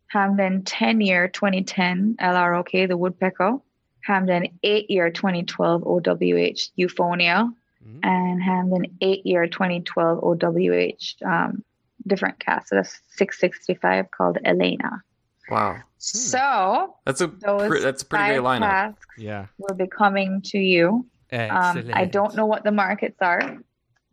Hampden 0.07 0.63
10 0.63 1.01
year 1.01 1.27
2010 1.27 2.15
LROK, 2.19 2.87
the 2.87 2.95
Woodpecker. 2.97 3.57
Hampden 4.01 4.59
8 4.61 4.89
year 4.91 5.09
2012 5.09 5.81
OWH 5.83 6.71
Euphonia. 6.77 7.51
hmm 7.83 7.99
And 8.03 8.41
Hampden 8.43 8.97
8 9.01 9.25
year 9.25 9.47
2012 9.47 10.19
OWH 10.23 11.15
um, 11.25 11.63
different 12.07 12.39
cast. 12.39 12.69
So 12.69 12.75
that's 12.75 12.99
665 13.15 14.11
called 14.11 14.37
Elaenia. 14.45 15.01
Wow, 15.49 15.77
So 15.97 16.95
that's 17.05 17.19
a 17.21 17.27
those 17.27 17.67
pre- 17.67 17.81
that's 17.81 18.01
a 18.01 18.05
pretty 18.05 18.25
great 18.25 18.41
five 18.43 18.61
lineup. 18.61 18.69
casks 18.69 19.05
Yeah. 19.17 19.47
will 19.57 19.75
be 19.75 19.87
coming 19.87 20.41
to 20.45 20.57
you. 20.57 21.05
Um, 21.33 21.91
I 21.93 22.05
don't 22.05 22.35
know 22.35 22.45
what 22.45 22.63
the 22.63 22.71
markets 22.71 23.17
are, 23.21 23.57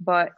but 0.01 0.33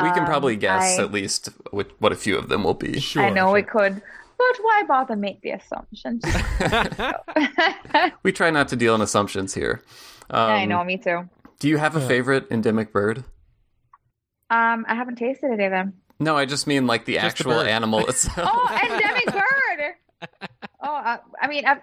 We 0.00 0.08
can 0.10 0.20
um, 0.20 0.24
probably 0.26 0.56
guess 0.56 0.98
I- 0.98 1.02
at 1.02 1.12
least 1.12 1.50
what, 1.72 1.90
what 2.00 2.12
a 2.12 2.16
few 2.16 2.38
of 2.38 2.48
them 2.48 2.64
will 2.64 2.74
be. 2.74 3.00
Sure, 3.00 3.22
I 3.22 3.30
know 3.30 3.46
sure. 3.46 3.54
we 3.54 3.62
could. 3.64 3.94
But 4.38 4.56
why 4.62 4.82
bother 4.88 5.16
make 5.16 5.42
the 5.42 5.50
assumptions? 5.50 6.24
we 8.22 8.32
try 8.32 8.50
not 8.50 8.68
to 8.68 8.76
deal 8.76 8.94
in 8.94 9.00
assumptions 9.02 9.52
here. 9.54 9.82
Um, 10.30 10.50
I 10.50 10.64
know, 10.64 10.82
me 10.84 10.96
too. 10.96 11.28
Do 11.58 11.68
you 11.68 11.76
have 11.76 11.96
a 11.96 12.00
favorite 12.00 12.46
endemic 12.50 12.92
bird? 12.92 13.24
Um, 14.48 14.86
I 14.88 14.94
haven't 14.94 15.16
tasted 15.16 15.50
any 15.52 15.64
of 15.64 15.70
them. 15.72 15.94
No, 16.20 16.36
I 16.36 16.44
just 16.44 16.66
mean 16.66 16.86
like 16.86 17.06
the 17.06 17.14
Just 17.14 17.24
actual 17.40 17.54
bird. 17.54 17.66
animal 17.66 18.06
itself. 18.08 18.48
Oh, 18.52 18.78
endemic 18.82 19.26
bird. 19.26 19.94
Oh, 20.82 20.94
uh, 20.94 21.18
I 21.40 21.46
mean, 21.46 21.64
I've, 21.66 21.80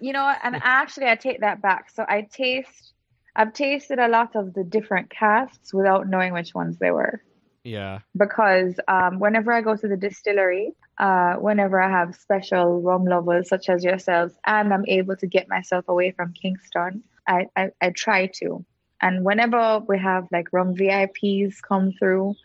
you 0.00 0.14
know, 0.14 0.34
and 0.42 0.56
actually, 0.62 1.06
I 1.08 1.14
take 1.14 1.40
that 1.40 1.60
back. 1.60 1.90
So 1.90 2.04
I 2.08 2.22
taste, 2.22 2.92
I've 3.36 3.52
tasted 3.52 3.98
a 3.98 4.08
lot 4.08 4.34
of 4.34 4.54
the 4.54 4.64
different 4.64 5.10
casts 5.10 5.74
without 5.74 6.08
knowing 6.08 6.32
which 6.32 6.54
ones 6.54 6.78
they 6.78 6.90
were. 6.90 7.22
Yeah. 7.64 7.98
Because 8.16 8.80
um, 8.88 9.18
whenever 9.18 9.52
I 9.52 9.60
go 9.60 9.76
to 9.76 9.88
the 9.88 9.96
distillery, 9.96 10.72
uh, 10.98 11.34
whenever 11.34 11.80
I 11.80 11.90
have 11.90 12.14
special 12.16 12.80
rum 12.80 13.04
lovers 13.04 13.48
such 13.48 13.68
as 13.68 13.84
yourselves, 13.84 14.34
and 14.46 14.72
I'm 14.72 14.86
able 14.88 15.16
to 15.16 15.26
get 15.26 15.48
myself 15.48 15.86
away 15.88 16.10
from 16.12 16.32
Kingston, 16.32 17.02
I, 17.26 17.46
I, 17.56 17.70
I 17.80 17.90
try 17.90 18.26
to. 18.40 18.64
And 19.02 19.22
whenever 19.24 19.80
we 19.86 19.98
have 19.98 20.28
like 20.32 20.48
rum 20.52 20.74
VIPs 20.74 21.60
come 21.62 21.92
through, 21.98 22.36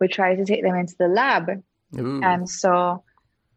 we 0.00 0.08
try 0.08 0.34
to 0.34 0.44
take 0.44 0.62
them 0.62 0.74
into 0.76 0.94
the 0.98 1.08
lab 1.08 1.62
Ooh. 1.98 2.20
and 2.22 2.48
so, 2.48 3.02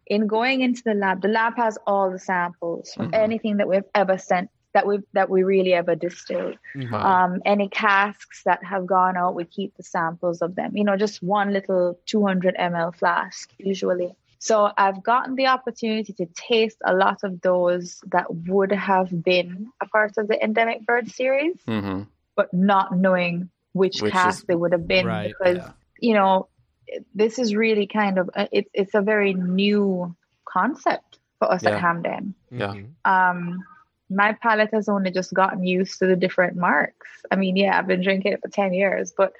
in 0.07 0.27
going 0.27 0.61
into 0.61 0.81
the 0.83 0.93
lab, 0.93 1.21
the 1.21 1.27
lab 1.27 1.55
has 1.57 1.77
all 1.87 2.11
the 2.11 2.19
samples 2.19 2.93
from 2.93 3.11
Mhm. 3.11 3.15
anything 3.25 3.57
that 3.57 3.67
we've 3.67 3.83
ever 3.95 4.17
sent, 4.17 4.49
that 4.73 4.85
we 4.87 4.99
that 5.13 5.29
we 5.29 5.43
really 5.43 5.73
ever 5.73 5.95
distilled. 5.95 6.57
Wow. 6.91 7.03
Um, 7.25 7.41
any 7.45 7.67
casks 7.69 8.43
that 8.43 8.63
have 8.63 8.85
gone 8.85 9.15
out, 9.17 9.35
we 9.35 9.45
keep 9.45 9.75
the 9.75 9.83
samples 9.83 10.41
of 10.41 10.55
them. 10.55 10.75
You 10.75 10.83
know, 10.85 10.97
just 10.97 11.21
one 11.21 11.51
little 11.53 11.99
200 12.05 12.55
ml 12.57 12.91
flask 12.95 13.49
usually. 13.57 14.13
So 14.39 14.71
I've 14.77 15.03
gotten 15.03 15.35
the 15.35 15.47
opportunity 15.47 16.13
to 16.13 16.25
taste 16.35 16.77
a 16.83 16.95
lot 16.95 17.19
of 17.23 17.41
those 17.41 18.01
that 18.11 18.33
would 18.47 18.71
have 18.71 19.23
been 19.23 19.67
a 19.81 19.85
part 19.85 20.17
of 20.17 20.27
the 20.27 20.41
endemic 20.43 20.85
bird 20.85 21.09
series, 21.09 21.55
hmm 21.67 22.03
but 22.35 22.51
not 22.53 22.95
knowing 22.97 23.49
which, 23.73 24.01
Which 24.01 24.11
cask 24.13 24.39
is- 24.39 24.47
they 24.47 24.55
would 24.55 24.71
have 24.71 24.87
been 24.87 25.05
Right, 25.05 25.27
because 25.37 25.57
yeah. 25.57 25.71
You 26.01 26.15
know 26.15 26.47
this 27.15 27.39
is 27.39 27.55
really 27.55 27.87
kind 27.87 28.17
of 28.19 28.29
uh, 28.35 28.47
it's 28.51 28.69
it's 28.73 28.93
a 28.95 29.01
very 29.01 29.33
new 29.33 30.13
concept 30.45 31.19
for 31.39 31.51
us 31.51 31.63
Yeah. 31.63 31.69
at 31.71 31.79
Hampden. 31.79 32.35
Yeah. 32.51 32.73
Mhm. 32.73 32.89
Um, 33.05 33.63
my 34.09 34.33
palate 34.33 34.71
has 34.73 34.89
only 34.89 35.11
just 35.11 35.33
gotten 35.33 35.63
used 35.63 35.99
to 35.99 36.05
the 36.07 36.17
different 36.17 36.57
marks. 36.57 37.07
I 37.31 37.37
mean, 37.37 37.55
yeah, 37.55 37.77
I've 37.77 37.87
been 37.87 38.01
drinking 38.03 38.33
it 38.33 38.41
for 38.41 38.49
ten 38.49 38.73
years, 38.73 39.13
but 39.15 39.31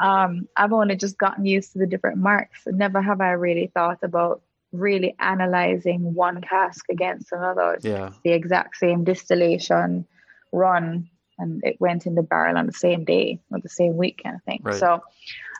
um, 0.00 0.48
I've 0.56 0.72
only 0.72 0.96
just 0.96 1.18
gotten 1.18 1.44
used 1.44 1.72
to 1.72 1.78
the 1.78 1.86
different 1.86 2.18
marks. 2.18 2.62
Never 2.66 3.02
have 3.02 3.20
I 3.20 3.32
really 3.32 3.70
thought 3.74 3.98
about 4.02 4.40
really 4.72 5.14
analyzing 5.18 6.14
one 6.14 6.40
cask 6.40 6.84
against 6.90 7.32
another. 7.32 7.74
It's 7.74 7.84
Yeah. 7.84 8.10
the 8.24 8.32
exact 8.32 8.76
same 8.76 9.04
distillation 9.04 10.06
run 10.52 11.08
and 11.38 11.62
it 11.64 11.80
went 11.80 12.06
in 12.06 12.14
the 12.14 12.22
barrel 12.22 12.56
on 12.58 12.66
the 12.66 12.72
same 12.72 13.04
day 13.04 13.38
or 13.50 13.60
the 13.60 13.68
same 13.68 13.96
week 13.96 14.20
kind 14.22 14.36
of 14.36 14.42
thing 14.44 14.60
Right. 14.62 14.74
so 14.76 15.02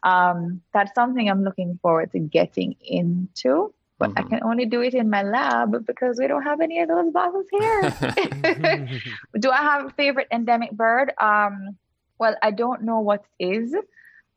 um, 0.02 0.60
that's 0.72 0.94
something 0.94 1.28
i'm 1.28 1.42
looking 1.44 1.78
forward 1.82 2.12
to 2.12 2.18
getting 2.18 2.76
into 2.82 3.72
but 3.98 4.10
i 4.16 4.22
Mhm. 4.22 4.28
can 4.30 4.42
only 4.42 4.66
do 4.66 4.80
it 4.82 4.94
in 4.94 5.08
my 5.10 5.22
lab 5.22 5.86
because 5.86 6.18
we 6.18 6.26
don't 6.26 6.42
have 6.42 6.60
any 6.60 6.80
of 6.80 6.88
those 6.88 7.10
bottles 7.12 7.46
here 7.50 7.96
do 9.38 9.50
i 9.50 9.56
have 9.58 9.86
a 9.86 9.90
favorite 9.90 10.28
endemic 10.30 10.70
bird 10.72 11.12
um, 11.20 11.76
well 12.18 12.36
i 12.42 12.50
don't 12.50 12.82
know 12.82 13.00
what 13.00 13.24
it 13.38 13.46
is 13.46 13.74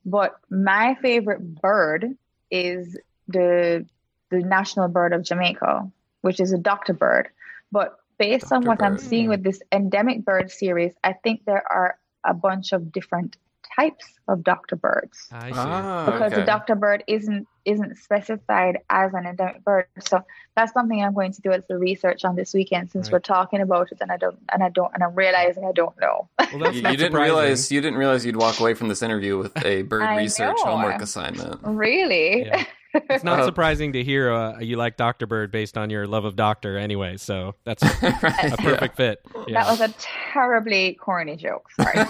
but 0.05 0.35
my 0.49 0.95
favorite 1.01 1.55
bird 1.61 2.15
is 2.51 2.97
the 3.27 3.85
the 4.31 4.39
national 4.39 4.87
bird 4.87 5.13
of 5.13 5.23
jamaica 5.23 5.89
which 6.21 6.39
is 6.41 6.51
a 6.51 6.57
Dr. 6.57 6.91
Bird. 6.93 7.29
But 7.71 7.97
based 8.19 8.49
Dr. 8.49 8.55
on 8.55 8.65
what 8.65 8.79
Bird. 8.79 8.85
I'm 8.85 8.97
seeing 8.99 9.29
with 9.29 9.43
this 9.43 9.61
endemic 9.71 10.23
bird 10.23 10.51
series, 10.51 10.93
I 11.03 11.13
think 11.13 11.45
there 11.45 11.63
are 11.71 11.97
a 12.23 12.33
bunch 12.33 12.73
of 12.73 12.91
different 12.91 13.37
types 13.75 14.05
of 14.27 14.43
Dr. 14.43 14.75
Birds. 14.75 15.27
I 15.31 15.51
see. 15.51 15.57
Ah, 15.57 16.05
because 16.05 16.33
okay. 16.33 16.41
the 16.41 16.45
Dr. 16.45 16.75
Bird 16.75 17.03
isn't 17.07 17.47
isn't 17.65 17.97
specified 17.97 18.79
as 18.89 19.13
an 19.13 19.25
endemic 19.25 19.63
bird. 19.63 19.85
So 19.99 20.21
that's 20.55 20.73
something 20.73 21.03
I'm 21.03 21.13
going 21.13 21.33
to 21.33 21.41
do 21.41 21.51
as 21.51 21.63
the 21.67 21.77
research 21.77 22.25
on 22.25 22.35
this 22.35 22.53
weekend 22.53 22.89
since 22.89 23.07
right. 23.07 23.13
we're 23.13 23.19
talking 23.19 23.61
about 23.61 23.91
it 23.91 23.99
and 24.01 24.11
I 24.11 24.17
don't 24.17 24.39
and 24.51 24.63
I 24.63 24.69
don't 24.69 24.93
and 24.93 25.03
I'm 25.03 25.15
realizing 25.15 25.65
I 25.65 25.71
don't 25.71 25.97
know. 25.99 26.29
Well, 26.53 26.73
you, 26.73 26.81
you 26.89 26.97
didn't 26.97 27.13
realize 27.13 27.71
you 27.71 27.81
didn't 27.81 27.99
realize 27.99 28.25
you'd 28.25 28.37
walk 28.37 28.59
away 28.59 28.73
from 28.73 28.87
this 28.87 29.01
interview 29.01 29.37
with 29.37 29.65
a 29.65 29.81
bird 29.83 30.17
research 30.17 30.57
know. 30.57 30.71
homework 30.71 31.01
assignment. 31.01 31.59
Really? 31.63 32.45
Yeah. 32.45 32.65
It's 32.93 33.23
not 33.23 33.45
surprising 33.45 33.93
to 33.93 34.03
hear 34.03 34.31
uh, 34.31 34.59
you 34.59 34.75
like 34.75 34.97
Doctor 34.97 35.27
Bird 35.27 35.51
based 35.51 35.77
on 35.77 35.89
your 35.89 36.07
love 36.07 36.25
of 36.25 36.35
Doctor, 36.35 36.77
anyway. 36.77 37.17
So 37.17 37.55
that's 37.63 37.83
a, 37.83 37.87
right, 37.87 38.53
a 38.53 38.57
perfect 38.57 38.99
yeah. 38.99 39.13
fit. 39.13 39.21
Yeah. 39.47 39.63
That 39.63 39.69
was 39.69 39.81
a 39.81 39.93
terribly 39.99 40.93
corny 40.95 41.35
joke. 41.35 41.69
Sorry. 41.71 42.03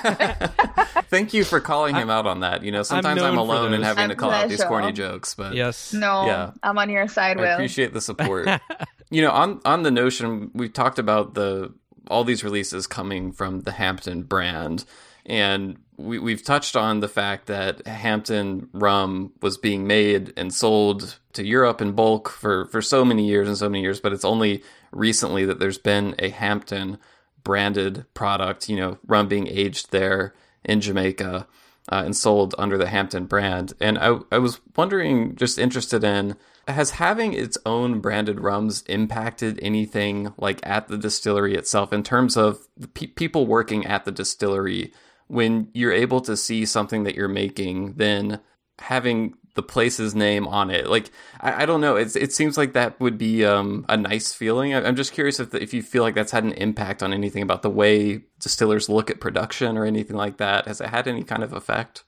Thank 1.09 1.33
you 1.33 1.43
for 1.43 1.59
calling 1.59 1.95
him 1.95 2.09
out 2.09 2.25
on 2.25 2.41
that. 2.41 2.63
You 2.63 2.71
know, 2.71 2.83
sometimes 2.83 3.21
I'm, 3.21 3.33
I'm 3.33 3.37
alone 3.37 3.73
and 3.73 3.83
having 3.83 4.05
I'm 4.05 4.09
to 4.09 4.15
call 4.15 4.31
out 4.31 4.47
these 4.49 4.63
corny 4.63 4.91
jokes, 4.93 5.33
but 5.33 5.53
yes, 5.53 5.93
no, 5.93 6.25
yeah, 6.25 6.51
I'm 6.63 6.77
on 6.77 6.89
your 6.89 7.07
side. 7.07 7.37
Will 7.37 7.45
I 7.45 7.49
appreciate 7.49 7.93
the 7.93 8.01
support. 8.01 8.47
you 9.09 9.21
know, 9.21 9.31
on 9.31 9.61
on 9.65 9.83
the 9.83 9.91
notion 9.91 10.51
we've 10.53 10.73
talked 10.73 10.99
about 10.99 11.33
the 11.33 11.73
all 12.07 12.23
these 12.23 12.43
releases 12.43 12.87
coming 12.87 13.31
from 13.31 13.61
the 13.61 13.71
Hampden 13.71 14.23
brand 14.23 14.85
and 15.25 15.77
we, 15.99 16.17
we've 16.17 16.43
touched 16.43 16.75
on 16.75 17.01
the 17.01 17.07
fact 17.07 17.47
that 17.47 17.85
Hampden 17.85 18.69
rum 18.71 19.33
was 19.41 19.57
being 19.57 19.85
made 19.85 20.33
and 20.37 20.53
sold 20.53 21.19
to 21.33 21.45
Europe 21.45 21.81
in 21.81 21.91
bulk 21.91 22.29
for, 22.29 22.65
for 22.67 22.81
so 22.81 23.03
many 23.03 23.27
years 23.27 23.47
and 23.47 23.57
so 23.57 23.69
many 23.69 23.81
years, 23.81 23.99
but 23.99 24.13
it's 24.13 24.25
only 24.25 24.63
recently 24.91 25.45
that 25.45 25.59
there's 25.59 25.77
been 25.77 26.15
a 26.17 26.29
Hampden 26.29 26.97
branded 27.43 28.05
product, 28.13 28.69
you 28.69 28.77
know, 28.77 28.97
rum 29.07 29.27
being 29.27 29.47
aged 29.47 29.91
there 29.91 30.33
in 30.63 30.79
Jamaica 30.79 31.47
uh, 31.91 32.03
and 32.05 32.15
sold 32.15 32.55
under 32.57 32.77
the 32.77 32.87
Hampden 32.87 33.25
brand. 33.25 33.73
And 33.81 33.97
I, 33.97 34.19
I 34.31 34.37
was 34.37 34.61
wondering, 34.75 35.35
just 35.35 35.59
interested 35.59 36.03
in, 36.03 36.37
has 36.67 36.91
having 36.91 37.33
its 37.33 37.57
own 37.65 37.99
branded 37.99 38.39
rums 38.39 38.83
impacted 38.83 39.59
anything 39.61 40.33
like 40.37 40.65
at 40.65 40.87
the 40.87 40.97
distillery 40.97 41.55
itself 41.55 41.91
in 41.91 42.03
terms 42.03 42.37
of 42.37 42.67
pe- 42.93 43.07
people 43.07 43.47
working 43.47 43.85
at 43.85 44.05
the 44.05 44.11
distillery? 44.11 44.93
When 45.29 45.69
you're 45.73 45.93
able 45.93 46.19
to 46.21 46.35
see 46.35 46.65
something 46.65 47.03
that 47.03 47.15
you're 47.15 47.27
making, 47.27 47.93
then 47.93 48.39
having 48.79 49.35
the 49.53 49.61
place's 49.61 50.15
name 50.15 50.47
on 50.47 50.71
it. 50.71 50.87
Like 50.87 51.11
I, 51.39 51.63
I 51.63 51.65
don't 51.65 51.81
know, 51.81 51.95
it's, 51.95 52.15
it 52.15 52.33
seems 52.33 52.57
like 52.57 52.73
that 52.73 52.99
would 52.99 53.17
be 53.17 53.45
um, 53.45 53.85
a 53.87 53.95
nice 53.95 54.33
feeling. 54.33 54.73
I, 54.73 54.87
am 54.87 54.95
just 54.95 55.13
curious 55.13 55.39
if 55.39 55.51
the, 55.51 55.61
if 55.61 55.73
you 55.73 55.83
feel 55.83 56.01
like 56.01 56.15
that's 56.15 56.31
had 56.31 56.43
an 56.43 56.53
impact 56.53 57.03
on 57.03 57.13
anything 57.13 57.43
about 57.43 57.61
the 57.61 57.69
way 57.69 58.21
distillers 58.39 58.89
look 58.89 59.09
at 59.11 59.19
production 59.19 59.77
or 59.77 59.85
anything 59.85 60.15
like 60.15 60.37
that. 60.37 60.67
Has 60.67 60.81
it 60.81 60.89
had 60.89 61.07
any 61.07 61.23
kind 61.23 61.43
of 61.43 61.53
effect? 61.53 62.03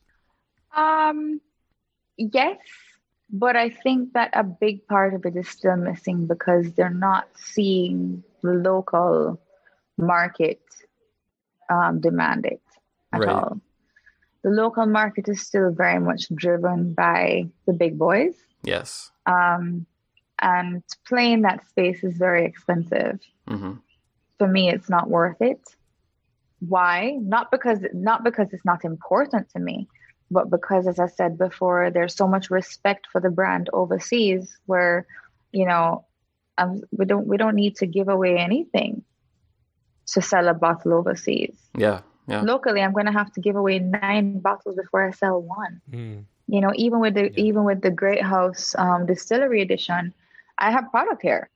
Um, 0.76 1.42
yes, 2.18 2.58
but 3.30 3.56
I 3.56 3.70
think 3.70 4.14
that 4.14 4.32
a 4.34 4.44
big 4.44 4.88
part 4.88 5.14
of 5.14 5.26
it 5.26 5.36
is 5.36 5.48
still 5.48 5.76
missing 5.76 6.26
because 6.26 6.74
they're 6.74 6.90
not 6.90 7.28
seeing 7.36 8.24
the 8.42 8.54
local 8.54 9.40
market 9.98 10.62
um, 11.70 12.02
demand 12.02 12.46
it 12.48 12.62
at 13.14 13.22
right. 13.22 13.30
all. 13.30 13.62
The 14.44 14.50
local 14.50 14.86
market 14.86 15.30
is 15.30 15.42
still 15.42 15.72
very 15.72 16.00
much 16.00 16.28
driven 16.34 16.94
by 16.94 17.48
the 17.68 17.74
big 17.74 17.98
boys. 17.98 18.34
Yes. 18.64 19.12
Um, 19.26 19.86
and 20.40 20.84
playing 21.08 21.44
that 21.44 21.68
space 21.70 22.04
is 22.04 22.18
very 22.18 22.46
expensive. 22.46 23.20
Mm-hmm. 23.48 23.74
For 24.40 24.48
me, 24.48 24.70
it's 24.70 24.90
not 24.90 25.10
worth 25.10 25.40
it. 25.42 25.62
Why? 26.68 27.18
Not 27.22 27.52
because 27.52 27.80
not 27.94 28.24
because 28.24 28.48
it's 28.52 28.66
not 28.66 28.84
important 28.84 29.50
to 29.52 29.60
me, 29.60 29.88
but 30.32 30.50
because, 30.50 30.88
as 30.88 31.00
I 31.00 31.08
said 31.08 31.38
before, 31.38 31.92
there's 31.92 32.16
so 32.16 32.28
much 32.28 32.50
respect 32.50 33.08
for 33.12 33.22
the 33.22 33.30
brand 33.30 33.70
overseas, 33.74 34.58
where 34.66 35.06
you 35.52 35.66
know 35.66 36.06
um, 36.58 36.82
we 36.92 37.06
don't 37.06 37.28
we 37.28 37.38
don't 37.38 37.56
need 37.56 37.76
to 37.78 37.86
give 37.86 38.10
away 38.10 38.38
anything 38.38 39.04
to 40.08 40.22
sell 40.22 40.48
a 40.48 40.54
bottle 40.54 40.94
overseas. 40.94 41.56
Yeah. 41.78 42.02
Yeah. 42.28 42.42
Locally, 42.42 42.82
I'm 42.82 42.94
going 42.94 43.08
to 43.08 43.12
have 43.12 43.32
to 43.34 43.42
give 43.42 43.56
away 43.56 43.80
nine 43.80 44.40
bottles 44.40 44.76
before 44.76 45.08
I 45.08 45.12
sell 45.12 45.42
one. 45.42 45.82
Mm. 45.92 46.24
You 46.48 46.62
know, 46.62 46.72
even 46.76 47.00
with 47.00 47.14
the 47.14 47.32
yeah. 47.32 47.44
even 47.44 47.64
with 47.64 47.82
the 47.82 47.92
Great 47.92 48.22
House 48.22 48.76
um, 48.78 49.06
Distillery 49.06 49.62
Edition, 49.62 50.14
I 50.58 50.72
have 50.72 50.92
product 50.92 51.22
here. 51.22 51.50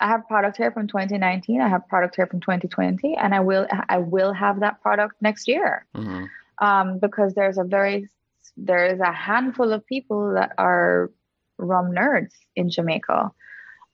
I 0.00 0.08
have 0.08 0.26
product 0.28 0.58
here 0.58 0.70
from 0.70 0.86
2019. 0.88 1.60
I 1.60 1.68
have 1.68 1.88
product 1.88 2.16
here 2.16 2.26
from 2.26 2.40
2020, 2.40 3.16
and 3.16 3.34
I 3.34 3.40
will 3.40 3.66
I 3.88 3.98
will 3.98 4.32
have 4.32 4.60
that 4.60 4.82
product 4.82 5.14
next 5.20 5.48
year 5.48 5.86
mm-hmm. 5.96 6.24
um, 6.64 6.98
because 6.98 7.34
there's 7.34 7.58
a 7.58 7.64
very 7.64 8.08
there 8.56 8.86
is 8.86 9.00
a 9.00 9.12
handful 9.12 9.72
of 9.72 9.86
people 9.86 10.34
that 10.34 10.52
are 10.58 11.10
rum 11.58 11.92
nerds 11.92 12.32
in 12.54 12.68
Jamaica, 12.68 13.32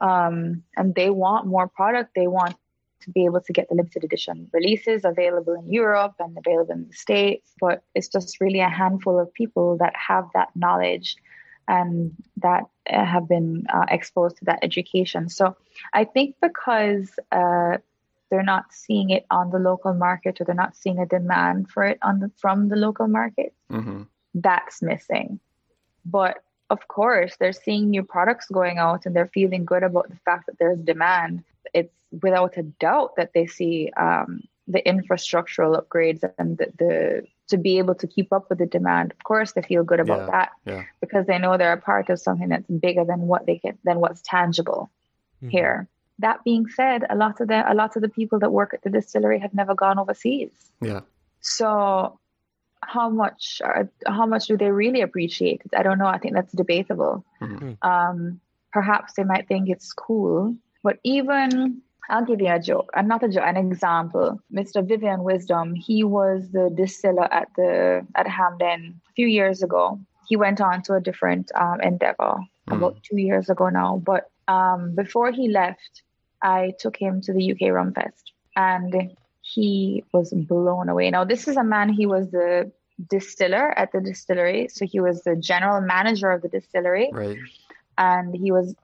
um, 0.01 0.63
and 0.77 0.95
they 0.95 1.11
want 1.11 1.47
more 1.47 1.69
product. 1.69 2.11
They 2.17 2.27
want 2.27 2.57
to 3.03 3.11
be 3.11 3.25
able 3.25 3.41
to 3.41 3.53
get 3.53 3.69
the 3.69 3.75
limited 3.75 4.05
edition 4.05 4.49
releases 4.53 5.05
available 5.05 5.55
in 5.55 5.73
Europe 5.73 6.15
and 6.19 6.37
available 6.37 6.73
in 6.73 6.87
the 6.89 6.95
States. 6.95 7.53
But 7.61 7.83
it's 7.95 8.09
just 8.09 8.41
really 8.41 8.61
a 8.61 8.69
handful 8.69 9.19
of 9.19 9.33
people 9.35 9.77
that 9.79 9.95
have 9.97 10.29
that 10.35 10.49
knowledge 10.55 11.17
and 11.69 12.13
that 12.39 12.65
uh, 12.91 13.05
have 13.05 13.29
been 13.29 13.67
uh, 13.73 13.87
exposed 13.89 14.37
to 14.39 14.45
that 14.47 14.59
education. 14.63 15.29
So 15.29 15.57
I 15.93 16.05
think 16.05 16.37
because 16.43 17.11
uh, 17.31 17.79
they're 18.31 18.43
not 18.43 18.73
seeing 18.73 19.11
it 19.11 19.27
on 19.31 19.51
the 19.51 19.59
local 19.59 19.95
market 19.95 20.41
or 20.41 20.45
they're 20.45 20.55
not 20.55 20.77
seeing 20.77 20.99
a 20.99 21.07
demand 21.07 21.71
for 21.71 21.85
it 21.85 21.99
on 22.03 22.19
the, 22.21 22.31
from 22.39 22.69
the 22.69 22.77
local 22.77 23.07
market, 23.07 23.55
mm-hmm. 23.71 24.03
that's 24.35 24.83
missing. 24.83 25.39
But 26.05 26.43
of 26.71 26.89
course, 26.89 27.37
they're 27.39 27.53
seeing 27.53 27.91
new 27.91 28.03
products 28.03 28.47
going 28.51 28.79
out 28.79 29.05
and 29.05 29.15
they're 29.15 29.31
feeling 29.35 29.67
good 29.67 29.83
about 29.83 30.09
the 30.09 30.17
fact 30.25 30.47
that 30.47 30.59
there's 30.59 30.79
demand. 30.79 31.45
It's 31.75 31.95
without 32.23 32.57
a 32.57 32.63
doubt 32.63 33.17
that 33.17 33.33
they 33.35 33.47
see 33.47 33.91
um, 33.97 34.43
the 34.67 34.83
infrastructural 34.83 35.81
upgrades 35.81 36.23
and 36.39 36.59
the, 36.59 36.67
the, 36.79 37.27
to 37.49 37.57
be 37.57 37.79
able 37.79 37.95
to 37.97 38.07
keep 38.07 38.33
up 38.33 38.49
with 38.49 38.59
the 38.59 38.67
demand. 38.67 39.13
Of 39.13 39.25
course, 39.25 39.53
they 39.53 39.63
feel 39.63 39.85
good 39.85 40.01
about 40.01 40.21
yeah, 40.21 40.31
that 40.31 40.51
yeah. 40.65 40.85
because 41.01 41.27
they 41.27 41.39
know 41.39 41.57
they're 41.57 41.73
a 41.73 41.81
part 41.81 42.11
of 42.11 42.21
something 42.21 42.49
that's 42.49 42.69
bigger 42.69 43.05
than 43.05 43.23
what 43.23 43.47
they 43.47 43.59
get 43.59 43.77
than 43.85 44.01
what's 44.01 44.23
tangible 44.23 44.91
mm-hmm. 45.39 45.49
here. 45.49 45.89
That 46.19 46.45
being 46.45 46.69
said, 46.69 47.05
a 47.11 47.17
lot 47.17 47.41
of 47.41 47.49
the 47.49 47.71
a 47.71 47.75
lot 47.75 47.97
of 47.97 48.03
the 48.03 48.09
people 48.09 48.39
that 48.41 48.53
work 48.53 48.75
at 48.75 48.83
the 48.83 48.91
distillery 48.91 49.41
have 49.41 49.55
never 49.55 49.75
gone 49.75 49.99
overseas. 49.99 50.53
Yeah. 50.81 51.01
So 51.41 52.19
how 52.83 53.09
much 53.09 53.63
are, 53.65 53.89
how 54.07 54.27
much 54.27 54.47
do 54.47 54.57
they 54.57 54.71
really 54.71 55.01
appreciate 55.01 55.63
it? 55.65 55.73
I 55.77 55.83
don't 55.83 55.99
know. 55.99 56.07
I 56.07 56.19
think 56.19 56.35
that's 56.35 56.53
debatable. 56.53 57.25
Mm-hmm. 57.41 57.89
Um, 57.89 58.41
perhaps 58.73 59.15
they 59.15 59.25
might 59.25 59.49
think 59.49 59.69
it's 59.69 59.93
cool, 59.93 60.57
but 60.83 60.99
even 61.05 61.83
I'll 62.11 62.25
give 62.25 62.41
you 62.41 62.53
a 62.53 62.59
joke. 62.59 62.91
I'm 62.95 63.09
not 63.09 63.23
a 63.23 63.29
joke. 63.29 63.45
An 63.47 63.57
example. 63.57 64.41
Mr. 64.53 64.87
Vivian 64.87 65.23
Wisdom. 65.23 65.75
He 65.75 66.05
was 66.05 66.51
the 66.51 66.71
distiller 66.75 67.33
at 67.33 67.49
the 67.57 68.07
at 68.15 68.27
Hampden 68.27 69.01
a 69.09 69.13
few 69.15 69.27
years 69.27 69.63
ago. 69.63 70.01
He 70.29 70.37
went 70.37 70.61
on 70.61 70.83
to 70.83 70.95
a 70.95 71.01
different 71.01 71.51
um, 71.55 71.81
endeavor 71.81 72.37
mm. 72.69 72.77
about 72.77 73.03
two 73.03 73.19
years 73.19 73.49
ago 73.49 73.69
now. 73.69 74.03
But 74.05 74.31
um, 74.49 74.95
before 74.95 75.33
he 75.33 75.49
left, 75.49 76.03
I 76.43 76.75
took 76.79 76.97
him 76.97 77.21
to 77.23 77.33
the 77.33 77.53
UK 77.53 77.73
Rum 77.73 77.93
Fest, 77.93 78.33
and 78.57 79.15
he 79.41 80.05
was 80.13 80.33
blown 80.33 80.89
away. 80.89 81.11
Now, 81.11 81.25
this 81.25 81.47
is 81.49 81.57
a 81.57 81.65
man, 81.65 81.89
he 81.89 82.07
was 82.07 82.31
the 82.31 82.73
distiller 83.11 83.77
at 83.79 83.93
the 83.93 84.01
distillery. 84.01 84.69
So 84.69 84.87
he 84.87 85.01
was 85.01 85.23
the 85.23 85.37
general 85.37 85.81
manager 85.81 86.31
of 86.31 86.43
the 86.43 86.49
distillery. 86.49 87.11
Right. 87.13 87.39
And 87.99 88.35
he 88.35 88.53
was 88.53 88.75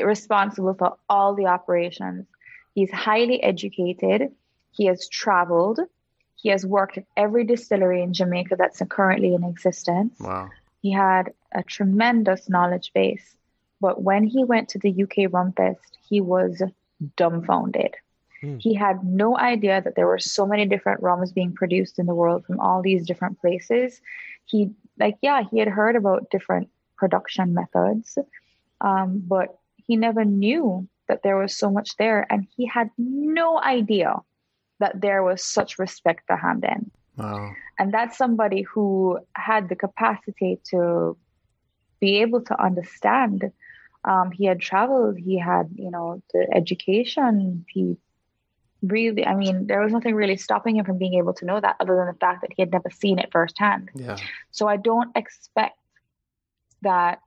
responsible 0.00 0.74
for 0.74 0.96
all 1.08 1.34
the 1.34 1.46
operations. 1.46 2.26
He's 2.74 2.90
highly 2.90 3.42
educated. 3.42 4.32
He 4.70 4.86
has 4.86 5.08
traveled. 5.08 5.80
He 6.36 6.48
has 6.48 6.66
worked 6.66 6.98
at 6.98 7.04
every 7.16 7.44
distillery 7.44 8.02
in 8.02 8.12
Jamaica 8.12 8.56
that's 8.56 8.82
currently 8.88 9.34
in 9.34 9.44
existence. 9.44 10.18
Wow. 10.18 10.50
He 10.80 10.90
had 10.90 11.32
a 11.52 11.62
tremendous 11.62 12.48
knowledge 12.48 12.92
base. 12.94 13.36
But 13.80 14.02
when 14.02 14.24
he 14.24 14.44
went 14.44 14.68
to 14.70 14.78
the 14.78 15.02
UK 15.02 15.32
Rum 15.32 15.52
Fest, 15.52 15.98
he 16.08 16.20
was 16.20 16.62
dumbfounded. 17.16 17.94
Hmm. 18.40 18.58
He 18.58 18.74
had 18.74 19.04
no 19.04 19.36
idea 19.38 19.80
that 19.80 19.94
there 19.94 20.06
were 20.06 20.18
so 20.18 20.46
many 20.46 20.66
different 20.66 21.02
rums 21.02 21.32
being 21.32 21.52
produced 21.52 21.98
in 21.98 22.06
the 22.06 22.14
world 22.14 22.44
from 22.44 22.60
all 22.60 22.82
these 22.82 23.06
different 23.06 23.40
places. 23.40 24.00
He, 24.44 24.70
like, 24.98 25.16
yeah, 25.22 25.42
he 25.50 25.58
had 25.58 25.68
heard 25.68 25.96
about 25.96 26.30
different 26.30 26.68
production 26.96 27.54
methods, 27.54 28.18
um, 28.80 29.22
but 29.26 29.58
he 29.86 29.96
never 29.96 30.24
knew 30.24 30.88
that 31.08 31.22
there 31.22 31.36
was 31.36 31.56
so 31.56 31.70
much 31.70 31.96
there. 31.96 32.26
And 32.30 32.46
he 32.56 32.66
had 32.66 32.90
no 32.98 33.60
idea 33.60 34.16
that 34.80 35.00
there 35.00 35.22
was 35.22 35.44
such 35.44 35.78
respect 35.78 36.24
for 36.26 36.36
Hampden. 36.36 36.90
Wow. 37.16 37.50
And 37.78 37.92
that's 37.92 38.16
somebody 38.16 38.62
who 38.62 39.18
had 39.34 39.68
the 39.68 39.76
capacity 39.76 40.60
to 40.70 41.16
be 42.00 42.20
able 42.22 42.40
to 42.42 42.62
understand 42.62 43.52
Um, 44.04 44.32
he 44.32 44.46
had 44.46 44.60
traveled. 44.60 45.16
He 45.16 45.38
had, 45.38 45.70
you 45.74 45.90
know, 45.90 46.22
the 46.32 46.48
education. 46.52 47.64
He 47.68 47.96
really, 48.82 49.24
I 49.24 49.34
mean, 49.34 49.66
there 49.68 49.80
was 49.80 49.92
nothing 49.92 50.14
really 50.14 50.36
stopping 50.36 50.76
him 50.76 50.84
from 50.84 50.98
being 50.98 51.14
able 51.14 51.34
to 51.34 51.44
know 51.44 51.60
that, 51.60 51.76
other 51.78 51.94
than 51.96 52.06
the 52.06 52.18
fact 52.18 52.40
that 52.42 52.50
he 52.56 52.62
had 52.62 52.72
never 52.72 52.90
seen 52.90 53.18
it 53.18 53.30
firsthand. 53.30 53.90
Yeah. 53.94 54.16
So 54.50 54.66
I 54.66 54.76
don't 54.76 55.16
expect 55.16 55.78
that 56.82 57.20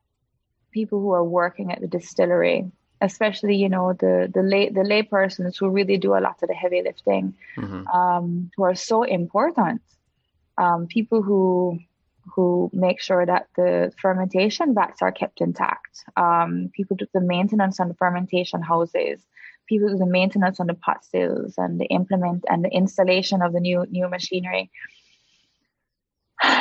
people 0.77 0.99
who 1.03 1.11
are 1.19 1.27
working 1.39 1.71
at 1.71 1.79
the 1.81 1.91
distillery 1.97 2.59
especially 3.01 3.55
you 3.55 3.69
know 3.69 3.93
the 3.93 4.31
the 4.33 4.41
lay 4.41 4.69
the 4.69 4.83
lay 4.83 5.03
persons 5.03 5.57
who 5.57 5.69
really 5.69 5.97
do 5.97 6.15
a 6.15 6.23
lot 6.27 6.41
of 6.41 6.47
the 6.49 6.53
heavy 6.53 6.81
lifting 6.81 7.33
mm-hmm. 7.57 7.87
um, 7.87 8.51
who 8.55 8.63
are 8.63 8.75
so 8.75 9.03
important. 9.03 9.81
Um, 10.57 10.87
people 10.87 11.21
who 11.21 11.79
who 12.33 12.71
make 12.73 12.99
sure 13.01 13.25
that 13.25 13.47
the 13.55 13.91
fermentation 14.01 14.73
vats 14.73 15.01
are 15.01 15.11
kept 15.11 15.41
intact. 15.41 16.03
Um, 16.17 16.71
people 16.73 16.95
do 16.97 17.05
the 17.13 17.21
maintenance 17.21 17.79
on 17.79 17.87
the 17.89 17.93
fermentation 17.93 18.61
houses. 18.61 19.19
People 19.67 19.89
do 19.89 19.97
the 19.97 20.05
maintenance 20.05 20.59
on 20.59 20.67
the 20.67 20.73
pot 20.73 21.03
stills 21.03 21.53
and 21.57 21.79
the 21.79 21.85
implement 21.85 22.45
and 22.49 22.63
the 22.63 22.69
installation 22.69 23.41
of 23.41 23.53
the 23.53 23.59
new 23.59 23.85
new 23.89 24.07
machinery. 24.09 24.71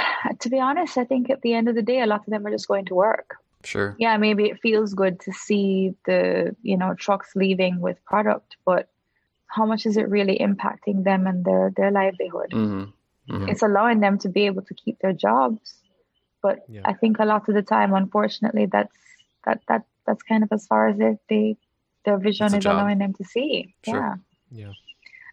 To 0.41 0.49
be 0.49 0.59
honest 0.59 0.97
i 0.97 1.05
think 1.05 1.29
at 1.29 1.43
the 1.43 1.53
end 1.53 1.69
of 1.69 1.75
the 1.75 1.89
day 1.91 2.01
a 2.01 2.07
lot 2.07 2.25
of 2.27 2.31
them 2.33 2.47
are 2.47 2.51
just 2.51 2.67
going 2.67 2.87
to 2.87 2.95
work 2.95 3.37
Sure. 3.65 3.97
Yeah, 3.99 4.17
maybe 4.17 4.45
it 4.45 4.61
feels 4.61 4.95
good 4.95 5.21
to 5.21 5.33
see 5.33 5.95
the, 6.07 6.55
you 6.63 6.77
know, 6.77 6.95
trucks 6.95 7.33
leaving 7.35 7.81
with 7.81 8.05
product, 8.05 8.57
but 8.65 8.89
how 9.47 9.65
much 9.65 9.87
is 9.87 9.97
it 9.97 10.09
really 10.09 10.39
impacting 10.39 11.05
them 11.05 11.27
and 11.27 11.45
their 11.45 11.73
their 11.77 11.91
livelihood? 11.91 12.51
Mm-hmm. 12.53 13.35
Mm-hmm. 13.35 13.49
It's 13.49 13.63
allowing 13.63 14.01
them 14.01 14.19
to 14.19 14.29
be 14.29 14.47
able 14.47 14.63
to 14.63 14.75
keep 14.75 14.99
their 14.99 15.13
jobs, 15.13 15.83
but 16.43 16.65
yeah. 16.69 16.83
I 16.85 16.93
think 16.93 17.19
a 17.19 17.25
lot 17.25 17.49
of 17.49 17.55
the 17.55 17.63
time, 17.63 17.95
unfortunately, 17.95 18.67
that's 18.67 18.97
that 19.45 19.61
that 19.69 19.85
that's 20.07 20.23
kind 20.23 20.43
of 20.43 20.53
as 20.53 20.67
far 20.67 20.89
as 20.89 20.99
they, 20.99 21.17
they 21.29 21.57
their 22.05 22.19
vision 22.19 22.55
is 22.55 22.65
job. 22.65 22.75
allowing 22.75 22.99
them 22.99 23.15
to 23.15 23.25
see. 23.25 23.75
Sure. 23.85 24.21
Yeah. 24.51 24.67
Yeah. 24.67 24.73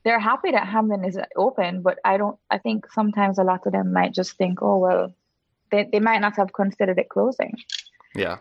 They're 0.04 0.20
happy 0.20 0.52
that 0.52 0.68
Hampden 0.68 1.04
is 1.06 1.20
open, 1.36 1.82
but 1.82 2.00
I 2.04 2.18
don't. 2.18 2.38
I 2.50 2.58
think 2.58 2.92
sometimes 2.92 3.38
a 3.38 3.44
lot 3.44 3.68
of 3.68 3.74
them 3.74 3.94
might 3.94 4.14
just 4.14 4.38
think, 4.38 4.62
oh 4.62 4.78
well, 4.78 5.14
they 5.72 5.88
they 5.92 6.00
might 6.00 6.22
not 6.22 6.38
have 6.38 6.54
considered 6.54 6.98
it 6.98 7.10
closing. 7.10 7.56
Yeah. 8.16 8.38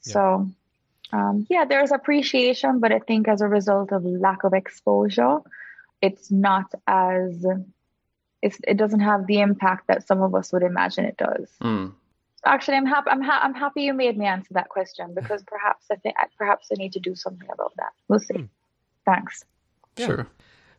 So, 0.00 0.48
um, 1.12 1.46
yeah, 1.50 1.64
there's 1.64 1.92
appreciation, 1.92 2.80
but 2.80 2.92
I 2.92 3.00
think 3.00 3.28
as 3.28 3.40
a 3.40 3.48
result 3.48 3.92
of 3.92 4.04
lack 4.04 4.44
of 4.44 4.54
exposure, 4.54 5.38
it's 6.00 6.30
not 6.30 6.72
as 6.86 7.44
it's, 8.42 8.58
it 8.66 8.76
doesn't 8.76 9.00
have 9.00 9.26
the 9.26 9.40
impact 9.40 9.88
that 9.88 10.06
some 10.06 10.22
of 10.22 10.34
us 10.34 10.52
would 10.52 10.62
imagine 10.62 11.04
it 11.04 11.16
does. 11.16 11.48
Mm. 11.62 11.92
Actually, 12.44 12.78
I'm 12.78 12.86
happy. 12.86 13.10
I'm, 13.10 13.20
ha- 13.20 13.40
I'm 13.42 13.54
happy 13.54 13.82
you 13.82 13.92
made 13.92 14.16
me 14.16 14.24
answer 14.24 14.54
that 14.54 14.70
question 14.70 15.14
because 15.14 15.42
perhaps 15.42 15.86
I 15.90 15.96
think 15.96 16.16
perhaps 16.38 16.68
I 16.72 16.76
need 16.76 16.92
to 16.94 17.00
do 17.00 17.14
something 17.14 17.48
about 17.52 17.72
that. 17.76 17.92
We'll 18.08 18.18
see. 18.18 18.34
Mm. 18.34 18.48
Thanks. 19.04 19.44
Yeah. 19.96 20.06
Sure. 20.06 20.26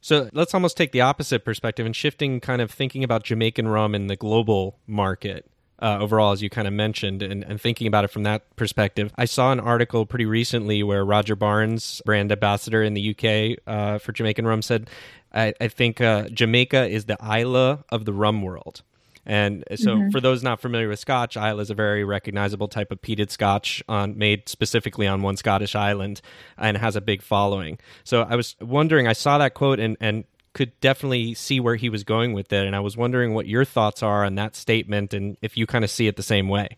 So 0.03 0.29
let's 0.33 0.55
almost 0.55 0.77
take 0.77 0.91
the 0.91 1.01
opposite 1.01 1.45
perspective 1.45 1.85
and 1.85 1.95
shifting 1.95 2.39
kind 2.39 2.61
of 2.61 2.71
thinking 2.71 3.03
about 3.03 3.23
Jamaican 3.23 3.67
rum 3.67 3.93
in 3.93 4.07
the 4.07 4.15
global 4.15 4.79
market 4.87 5.47
uh, 5.81 5.97
overall, 5.99 6.31
as 6.31 6.41
you 6.41 6.49
kind 6.49 6.67
of 6.67 6.73
mentioned, 6.73 7.23
and, 7.23 7.43
and, 7.43 7.59
thinking 7.59 7.87
about 7.87 8.05
it 8.05 8.09
from 8.09 8.23
that 8.23 8.55
perspective. 8.55 9.11
I 9.17 9.25
saw 9.25 9.51
an 9.51 9.59
article 9.59 10.05
pretty 10.05 10.25
recently 10.25 10.83
where 10.83 11.03
Roger 11.03 11.35
Barnes, 11.35 12.01
brand 12.05 12.31
ambassador 12.31 12.83
in 12.83 12.93
the 12.93 13.15
UK 13.15 13.59
uh, 13.65 13.97
for 13.97 14.11
Jamaican 14.11 14.45
rum, 14.45 14.61
said, 14.61 14.89
I, 15.33 15.53
I 15.59 15.67
think 15.67 15.99
uh, 15.99 16.29
Jamaica 16.29 16.87
is 16.87 17.05
the 17.05 17.17
Islay 17.21 17.79
of 17.89 18.05
the 18.05 18.13
rum 18.13 18.41
world. 18.41 18.83
And 19.25 19.63
so, 19.75 19.95
mm-hmm. 19.95 20.09
for 20.09 20.19
those 20.19 20.41
not 20.41 20.59
familiar 20.59 20.87
with 20.87 20.99
Scotch, 20.99 21.37
Islay 21.37 21.61
is 21.61 21.69
a 21.69 21.75
very 21.75 22.03
recognizable 22.03 22.67
type 22.67 22.91
of 22.91 23.01
peated 23.01 23.29
Scotch 23.29 23.83
on, 23.87 24.17
made 24.17 24.49
specifically 24.49 25.05
on 25.05 25.21
one 25.21 25.37
Scottish 25.37 25.75
island 25.75 26.21
and 26.57 26.75
has 26.77 26.95
a 26.95 27.01
big 27.01 27.21
following. 27.21 27.77
So, 28.03 28.23
I 28.23 28.35
was 28.35 28.55
wondering, 28.59 29.07
I 29.07 29.13
saw 29.13 29.37
that 29.37 29.53
quote 29.53 29.79
and, 29.79 29.95
and 29.99 30.23
could 30.53 30.77
definitely 30.81 31.33
see 31.33 31.59
where 31.59 31.75
he 31.75 31.89
was 31.89 32.03
going 32.03 32.33
with 32.33 32.51
it. 32.51 32.65
And 32.65 32.75
I 32.75 32.81
was 32.81 32.97
wondering 32.97 33.33
what 33.33 33.47
your 33.47 33.65
thoughts 33.65 34.03
are 34.03 34.25
on 34.25 34.35
that 34.35 34.55
statement 34.55 35.13
and 35.13 35.37
if 35.41 35.57
you 35.57 35.65
kind 35.65 35.83
of 35.83 35.89
see 35.89 36.07
it 36.07 36.17
the 36.17 36.23
same 36.23 36.49
way. 36.49 36.77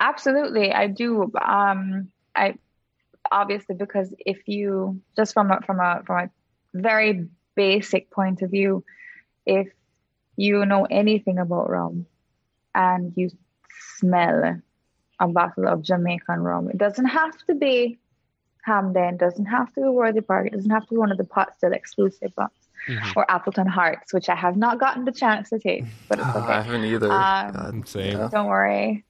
Absolutely, 0.00 0.72
I 0.72 0.86
do. 0.86 1.32
Um, 1.42 2.10
I 2.36 2.54
obviously 3.30 3.74
because 3.74 4.14
if 4.18 4.38
you 4.46 5.00
just 5.16 5.34
from 5.34 5.50
a, 5.50 5.60
from 5.62 5.80
a 5.80 6.02
from 6.06 6.18
a 6.18 6.30
very 6.74 7.28
basic 7.56 8.10
point 8.10 8.42
of 8.42 8.50
view, 8.50 8.84
if 9.44 9.68
you 10.36 10.64
know 10.66 10.86
anything 10.88 11.38
about 11.38 11.68
rum 11.68 12.06
and 12.74 13.12
you 13.16 13.30
smell 13.96 14.60
a 15.18 15.28
bottle 15.28 15.66
of 15.66 15.82
Jamaican 15.82 16.40
rum, 16.40 16.70
it 16.70 16.78
doesn't 16.78 17.06
have 17.06 17.36
to 17.46 17.54
be 17.54 17.98
Hampden, 18.62 19.16
doesn't 19.16 19.46
have 19.46 19.72
to 19.74 19.80
be 19.80 19.88
Worthy 19.88 20.20
Park, 20.20 20.46
it 20.46 20.52
doesn't 20.52 20.70
have 20.70 20.84
to 20.84 20.90
be 20.90 20.98
one 20.98 21.10
of 21.10 21.18
the 21.18 21.24
pot 21.24 21.54
still 21.56 21.72
exclusive 21.72 22.32
ones 22.36 22.67
mm-hmm. 22.86 23.10
or 23.16 23.30
Appleton 23.30 23.66
Hearts, 23.66 24.12
which 24.12 24.28
I 24.28 24.34
have 24.34 24.56
not 24.56 24.78
gotten 24.78 25.04
the 25.04 25.12
chance 25.12 25.50
to 25.50 25.58
taste, 25.58 25.88
but 26.08 26.18
it's 26.18 26.28
okay. 26.36 26.52
I 26.52 26.60
haven't 26.62 26.84
either. 26.84 27.10
Um, 27.10 27.84
same. 27.86 28.28
Don't 28.28 28.46
worry. 28.46 29.04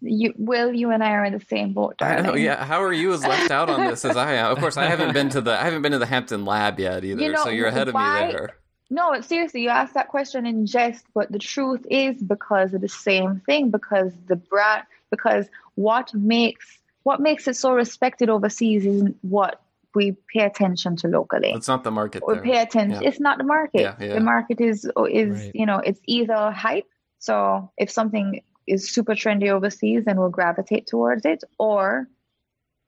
You, 0.00 0.34
Will, 0.36 0.72
you 0.72 0.90
and 0.90 1.02
I 1.02 1.12
are 1.12 1.24
in 1.24 1.32
the 1.32 1.44
same 1.44 1.72
boat, 1.72 1.96
darling. 1.98 2.18
I 2.18 2.28
know, 2.28 2.34
yeah. 2.34 2.64
How 2.64 2.82
are 2.82 2.92
you 2.92 3.12
as 3.12 3.24
left 3.24 3.52
out 3.52 3.70
on 3.70 3.86
this 3.86 4.04
as 4.04 4.16
I 4.16 4.34
am? 4.34 4.50
Of 4.50 4.58
course, 4.58 4.76
I 4.76 4.86
haven't 4.86 5.12
been 5.14 5.28
to 5.30 5.40
the 5.40 5.52
I 5.52 5.62
haven't 5.62 5.82
been 5.82 5.92
to 5.92 6.00
the 6.00 6.06
Hampden 6.06 6.44
Lab 6.44 6.80
yet 6.80 7.04
either. 7.04 7.22
You 7.22 7.30
know, 7.30 7.44
so 7.44 7.50
you're 7.50 7.68
ahead 7.68 7.92
why, 7.92 8.20
of 8.20 8.26
me 8.26 8.32
there. 8.32 8.50
No, 8.90 9.12
but 9.12 9.24
seriously, 9.24 9.62
you 9.62 9.68
asked 9.68 9.94
that 9.94 10.08
question 10.08 10.44
in 10.44 10.66
jest, 10.66 11.06
but 11.14 11.30
the 11.30 11.38
truth 11.38 11.86
is 11.88 12.20
because 12.20 12.74
of 12.74 12.80
the 12.80 12.88
same 12.88 13.40
thing. 13.46 13.70
Because 13.70 14.12
the 14.26 14.36
brand, 14.36 14.84
because 15.10 15.46
what 15.76 16.12
makes 16.12 16.78
what 17.04 17.20
makes 17.20 17.48
it 17.48 17.56
so 17.56 17.72
respected 17.72 18.28
overseas 18.28 18.84
isn't 18.84 19.16
what 19.22 19.61
we 19.94 20.16
pay 20.32 20.44
attention 20.44 20.96
to 20.96 21.08
locally. 21.08 21.52
It's 21.52 21.68
not 21.68 21.84
the 21.84 21.90
market. 21.90 22.22
We 22.26 22.40
pay 22.40 22.60
attention. 22.60 23.02
Yeah. 23.02 23.08
It's 23.08 23.20
not 23.20 23.38
the 23.38 23.44
market. 23.44 23.82
Yeah, 23.82 23.96
yeah. 24.00 24.14
The 24.14 24.20
market 24.20 24.60
is 24.60 24.84
is 25.10 25.40
right. 25.40 25.50
you 25.54 25.66
know 25.66 25.78
it's 25.78 26.00
either 26.06 26.50
hype. 26.50 26.88
So 27.18 27.70
if 27.76 27.90
something 27.90 28.42
is 28.66 28.92
super 28.92 29.14
trendy 29.14 29.50
overseas, 29.50 30.04
then 30.04 30.18
we'll 30.18 30.30
gravitate 30.30 30.86
towards 30.86 31.24
it, 31.24 31.44
or 31.58 32.08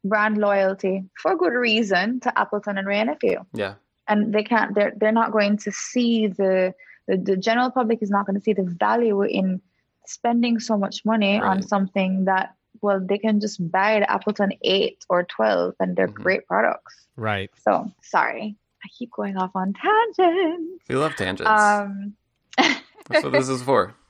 brand 0.05 0.39
loyalty 0.39 1.05
for 1.21 1.37
good 1.37 1.55
reason 1.55 2.21
to 2.21 2.39
Appleton 2.39 2.79
and 2.79 2.87
Wray 2.87 3.03
Nephew. 3.05 3.45
Yeah. 3.53 3.75
And 4.07 4.35
they 4.35 4.45
can't. 4.45 4.75
They're 4.75 4.93
they're 4.97 5.13
not 5.13 5.33
going 5.33 5.59
to 5.59 5.73
see 5.73 6.27
the 6.27 6.75
the, 7.07 7.17
the 7.17 7.37
general 7.37 7.71
public 7.71 8.03
is 8.03 8.11
not 8.11 8.27
going 8.27 8.37
to 8.37 8.43
see 8.43 8.53
the 8.53 8.65
value 8.79 9.23
in 9.23 9.61
spending 10.07 10.61
so 10.61 10.77
much 10.77 11.05
money 11.05 11.41
right. 11.41 11.49
on 11.49 11.63
something 11.63 12.27
that 12.27 12.55
well, 12.83 13.01
they 13.01 13.19
can 13.19 13.41
just 13.41 13.71
buy 13.71 14.01
the 14.01 14.11
Appleton 14.11 14.53
8 14.63 15.05
or 15.09 15.25
12 15.25 15.75
and 15.81 15.97
they're 15.97 16.09
mm-hmm. 16.09 16.23
great 16.23 16.47
products. 16.47 17.07
Right. 17.17 17.51
So, 17.63 17.91
sorry. 18.03 18.57
I 18.85 18.89
keep 18.99 19.11
going 19.13 19.37
off 19.37 19.53
on 19.55 19.73
tangents. 19.73 20.85
We 20.89 20.97
love 20.97 21.17
tangents. 21.17 21.49
Um, 21.49 22.15
That's 22.57 23.25
what 23.25 23.33
this 23.33 23.49
is 23.49 23.63
for. 23.63 23.95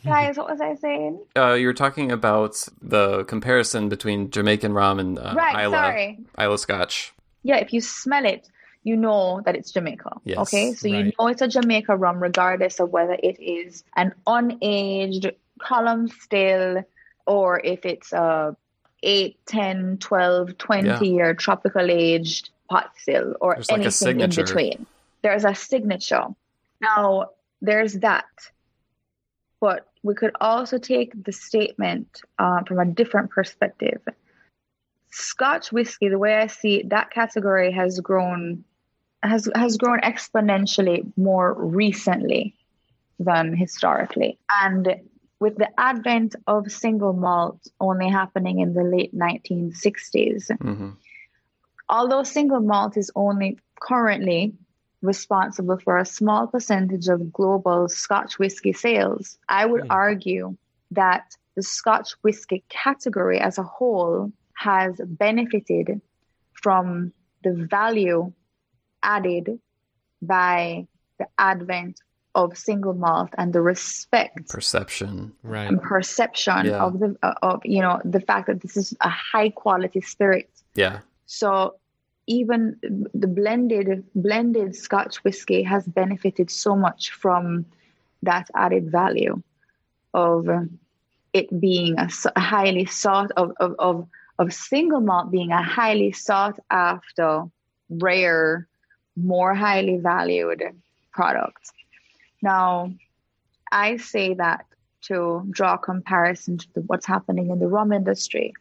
Guys, 0.04 0.38
what 0.38 0.48
was 0.48 0.60
I 0.60 0.74
saying? 0.76 1.20
Uh, 1.36 1.52
you 1.52 1.66
were 1.66 1.74
talking 1.74 2.10
about 2.10 2.66
the 2.80 3.24
comparison 3.24 3.90
between 3.90 4.30
Jamaican 4.30 4.72
rum 4.72 4.98
and 4.98 5.18
uh, 5.18 5.34
right, 5.36 5.66
Islay, 5.66 5.76
sorry. 5.76 6.18
Islay 6.38 6.56
Scotch. 6.56 7.12
Yeah, 7.42 7.56
if 7.56 7.72
you 7.72 7.82
smell 7.82 8.24
it, 8.24 8.48
you 8.82 8.96
know 8.96 9.42
that 9.44 9.56
it's 9.56 9.72
Jamaica. 9.72 10.20
Yes, 10.24 10.38
okay, 10.38 10.72
so 10.72 10.90
right. 10.90 11.04
you 11.04 11.12
know 11.18 11.26
it's 11.26 11.42
a 11.42 11.48
Jamaica 11.48 11.96
rum, 11.96 12.22
regardless 12.22 12.80
of 12.80 12.90
whether 12.90 13.12
it 13.22 13.38
is 13.40 13.84
an 13.96 14.14
unaged, 14.26 15.34
column 15.60 16.08
still, 16.08 16.82
or 17.26 17.60
if 17.60 17.84
it's 17.84 18.12
a 18.12 18.56
8, 19.02 19.38
10, 19.46 19.98
12, 19.98 20.58
20 20.58 20.86
yeah. 20.86 21.00
year 21.00 21.34
tropical 21.34 21.90
aged 21.90 22.50
pot 22.68 22.92
still 22.98 23.34
or 23.40 23.54
there's 23.54 23.70
anything 23.70 24.18
like 24.18 24.30
in 24.30 24.44
between. 24.44 24.86
There's 25.22 25.44
a 25.44 25.54
signature. 25.54 26.26
Now, 26.80 27.30
there's 27.60 27.94
that. 27.94 28.26
But 29.60 29.86
we 30.02 30.14
could 30.14 30.32
also 30.40 30.78
take 30.78 31.24
the 31.24 31.32
statement 31.32 32.22
uh, 32.38 32.62
from 32.64 32.78
a 32.78 32.86
different 32.86 33.30
perspective. 33.30 34.00
Scotch 35.10 35.72
whiskey, 35.72 36.08
the 36.08 36.18
way 36.18 36.36
I 36.36 36.46
see 36.46 36.76
it, 36.76 36.88
that 36.90 37.10
category 37.10 37.72
has 37.72 38.00
grown 38.00 38.64
has 39.22 39.50
has 39.54 39.76
grown 39.76 40.00
exponentially 40.00 41.12
more 41.16 41.52
recently 41.52 42.54
than 43.18 43.54
historically. 43.54 44.38
And 44.62 44.88
with 45.40 45.56
the 45.56 45.68
advent 45.80 46.36
of 46.46 46.70
single 46.70 47.14
malt 47.14 47.66
only 47.80 48.08
happening 48.08 48.60
in 48.60 48.74
the 48.74 48.84
late 48.84 49.14
1960s, 49.14 50.50
mm-hmm. 50.50 50.90
although 51.88 52.22
single 52.22 52.60
malt 52.60 52.96
is 52.96 53.10
only 53.16 53.58
currently 53.80 54.52
responsible 55.02 55.78
for 55.78 55.96
a 55.96 56.04
small 56.04 56.46
percentage 56.46 57.08
of 57.08 57.32
global 57.32 57.88
Scotch 57.88 58.38
whisky 58.38 58.74
sales, 58.74 59.38
I 59.48 59.64
would 59.64 59.82
mm-hmm. 59.82 59.92
argue 59.92 60.56
that 60.90 61.34
the 61.56 61.62
Scotch 61.62 62.12
whisky 62.22 62.62
category 62.68 63.40
as 63.40 63.56
a 63.56 63.62
whole 63.62 64.30
has 64.54 65.00
benefited 65.04 66.02
from 66.52 67.12
the 67.42 67.66
value 67.70 68.32
added 69.02 69.58
by 70.20 70.86
the 71.18 71.26
advent 71.38 72.00
of 72.34 72.56
single 72.56 72.94
malt 72.94 73.30
and 73.38 73.52
the 73.52 73.60
respect 73.60 74.48
perception. 74.48 75.32
Right. 75.42 75.68
and 75.68 75.82
perception 75.82 76.66
yeah. 76.66 76.84
of 76.84 76.98
the 77.00 77.16
uh, 77.22 77.34
of 77.42 77.60
you 77.64 77.80
know 77.80 78.00
the 78.04 78.20
fact 78.20 78.46
that 78.46 78.60
this 78.60 78.76
is 78.76 78.94
a 79.00 79.08
high 79.08 79.50
quality 79.50 80.00
spirit. 80.00 80.48
Yeah. 80.74 81.00
So 81.26 81.76
even 82.26 82.76
the 83.12 83.26
blended 83.26 84.04
blended 84.14 84.76
scotch 84.76 85.16
whiskey 85.24 85.62
has 85.62 85.84
benefited 85.86 86.50
so 86.50 86.76
much 86.76 87.10
from 87.10 87.66
that 88.22 88.48
added 88.54 88.90
value 88.90 89.42
of 90.14 90.48
it 91.32 91.60
being 91.60 91.98
a, 91.98 92.08
a 92.36 92.40
highly 92.40 92.84
sought 92.84 93.30
of, 93.36 93.52
of, 93.60 93.74
of, 93.78 94.08
of 94.38 94.52
single 94.52 95.00
malt 95.00 95.30
being 95.30 95.52
a 95.52 95.62
highly 95.62 96.12
sought 96.12 96.58
after 96.70 97.44
rare 97.88 98.66
more 99.16 99.54
highly 99.54 99.96
valued 99.96 100.62
product 101.12 101.72
now 102.42 102.92
i 103.72 103.96
say 103.96 104.34
that 104.34 104.64
to 105.02 105.46
draw 105.50 105.76
comparison 105.76 106.58
to 106.58 106.66
the, 106.74 106.80
what's 106.82 107.06
happening 107.06 107.50
in 107.50 107.58
the 107.58 107.66
rum 107.66 107.92
industry 107.92 108.52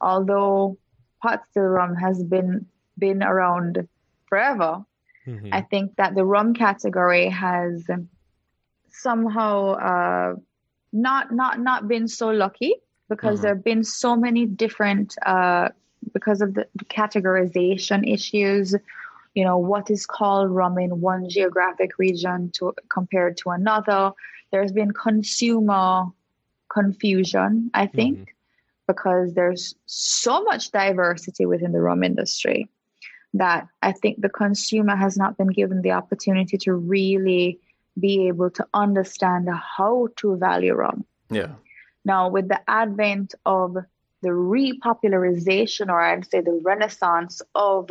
although 0.00 0.76
pot 1.22 1.42
still 1.50 1.64
rum 1.64 1.94
has 1.94 2.22
been 2.22 2.66
been 2.98 3.22
around 3.22 3.88
forever 4.26 4.84
mm-hmm. 5.26 5.48
i 5.52 5.60
think 5.60 5.94
that 5.96 6.14
the 6.14 6.24
rum 6.24 6.54
category 6.54 7.28
has 7.28 7.88
somehow 8.94 9.72
uh, 9.72 10.34
not 10.92 11.32
not 11.32 11.58
not 11.58 11.88
been 11.88 12.06
so 12.08 12.30
lucky 12.30 12.74
because 13.08 13.36
mm-hmm. 13.36 13.42
there 13.42 13.54
have 13.54 13.64
been 13.64 13.84
so 13.84 14.16
many 14.16 14.46
different 14.46 15.16
uh, 15.26 15.68
because 16.12 16.40
of 16.40 16.54
the 16.54 16.66
categorization 16.84 18.10
issues 18.10 18.74
you 19.34 19.44
know 19.44 19.58
what 19.58 19.90
is 19.90 20.06
called 20.06 20.50
rum 20.50 20.78
in 20.78 21.00
one 21.00 21.28
geographic 21.28 21.98
region 21.98 22.50
to 22.52 22.72
compared 22.88 23.36
to 23.36 23.50
another 23.50 24.12
there's 24.52 24.72
been 24.72 24.92
consumer 24.92 26.04
confusion 26.70 27.70
i 27.74 27.86
think 27.86 28.16
mm-hmm. 28.16 28.32
because 28.86 29.34
there's 29.34 29.74
so 29.86 30.42
much 30.44 30.70
diversity 30.70 31.46
within 31.46 31.72
the 31.72 31.80
rum 31.80 32.02
industry 32.02 32.68
that 33.32 33.66
i 33.82 33.92
think 33.92 34.20
the 34.20 34.28
consumer 34.28 34.96
has 34.96 35.16
not 35.16 35.36
been 35.36 35.48
given 35.48 35.82
the 35.82 35.90
opportunity 35.90 36.56
to 36.56 36.72
really 36.74 37.58
be 37.98 38.28
able 38.28 38.50
to 38.50 38.66
understand 38.74 39.48
how 39.50 40.08
to 40.16 40.36
value 40.36 40.74
rum. 40.74 41.04
Yeah. 41.30 41.52
Now, 42.04 42.28
with 42.28 42.48
the 42.48 42.60
advent 42.68 43.34
of 43.46 43.74
the 43.74 44.28
repopularization, 44.28 45.88
or 45.88 46.00
I'd 46.00 46.28
say 46.28 46.40
the 46.40 46.60
renaissance 46.62 47.40
of 47.54 47.90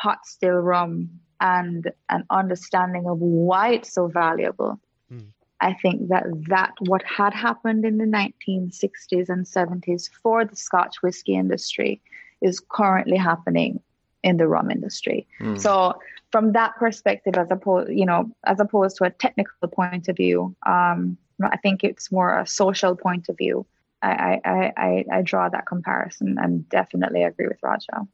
pot 0.00 0.26
still 0.26 0.56
rum 0.56 1.10
and 1.40 1.90
an 2.08 2.24
understanding 2.30 3.06
of 3.06 3.18
why 3.18 3.74
it's 3.74 3.92
so 3.92 4.08
valuable, 4.08 4.80
mm. 5.12 5.26
I 5.60 5.74
think 5.74 6.08
that 6.08 6.24
that 6.48 6.72
what 6.80 7.02
had 7.04 7.34
happened 7.34 7.84
in 7.84 7.98
the 7.98 8.04
1960s 8.04 9.28
and 9.28 9.44
70s 9.44 10.10
for 10.22 10.44
the 10.44 10.56
Scotch 10.56 11.02
whiskey 11.02 11.34
industry 11.34 12.00
is 12.40 12.60
currently 12.60 13.16
happening 13.16 13.80
in 14.22 14.36
the 14.36 14.48
rum 14.48 14.70
industry. 14.70 15.26
Mm. 15.40 15.60
So 15.60 15.98
from 16.32 16.52
that 16.52 16.76
perspective, 16.76 17.34
as 17.36 17.50
opposed, 17.50 17.90
you 17.92 18.04
know, 18.04 18.30
as 18.44 18.60
opposed 18.60 18.96
to 18.98 19.04
a 19.04 19.10
technical 19.10 19.68
point 19.68 20.08
of 20.08 20.16
view, 20.16 20.54
um, 20.66 21.16
I 21.42 21.56
think 21.58 21.84
it's 21.84 22.10
more 22.10 22.38
a 22.38 22.46
social 22.46 22.96
point 22.96 23.28
of 23.28 23.36
view. 23.36 23.66
I, 24.02 24.40
I, 24.44 24.72
I, 24.76 25.04
I 25.12 25.22
draw 25.22 25.48
that 25.48 25.66
comparison 25.66 26.36
and 26.38 26.68
definitely 26.68 27.22
agree 27.22 27.48
with 27.48 27.58
Raja. 27.62 28.06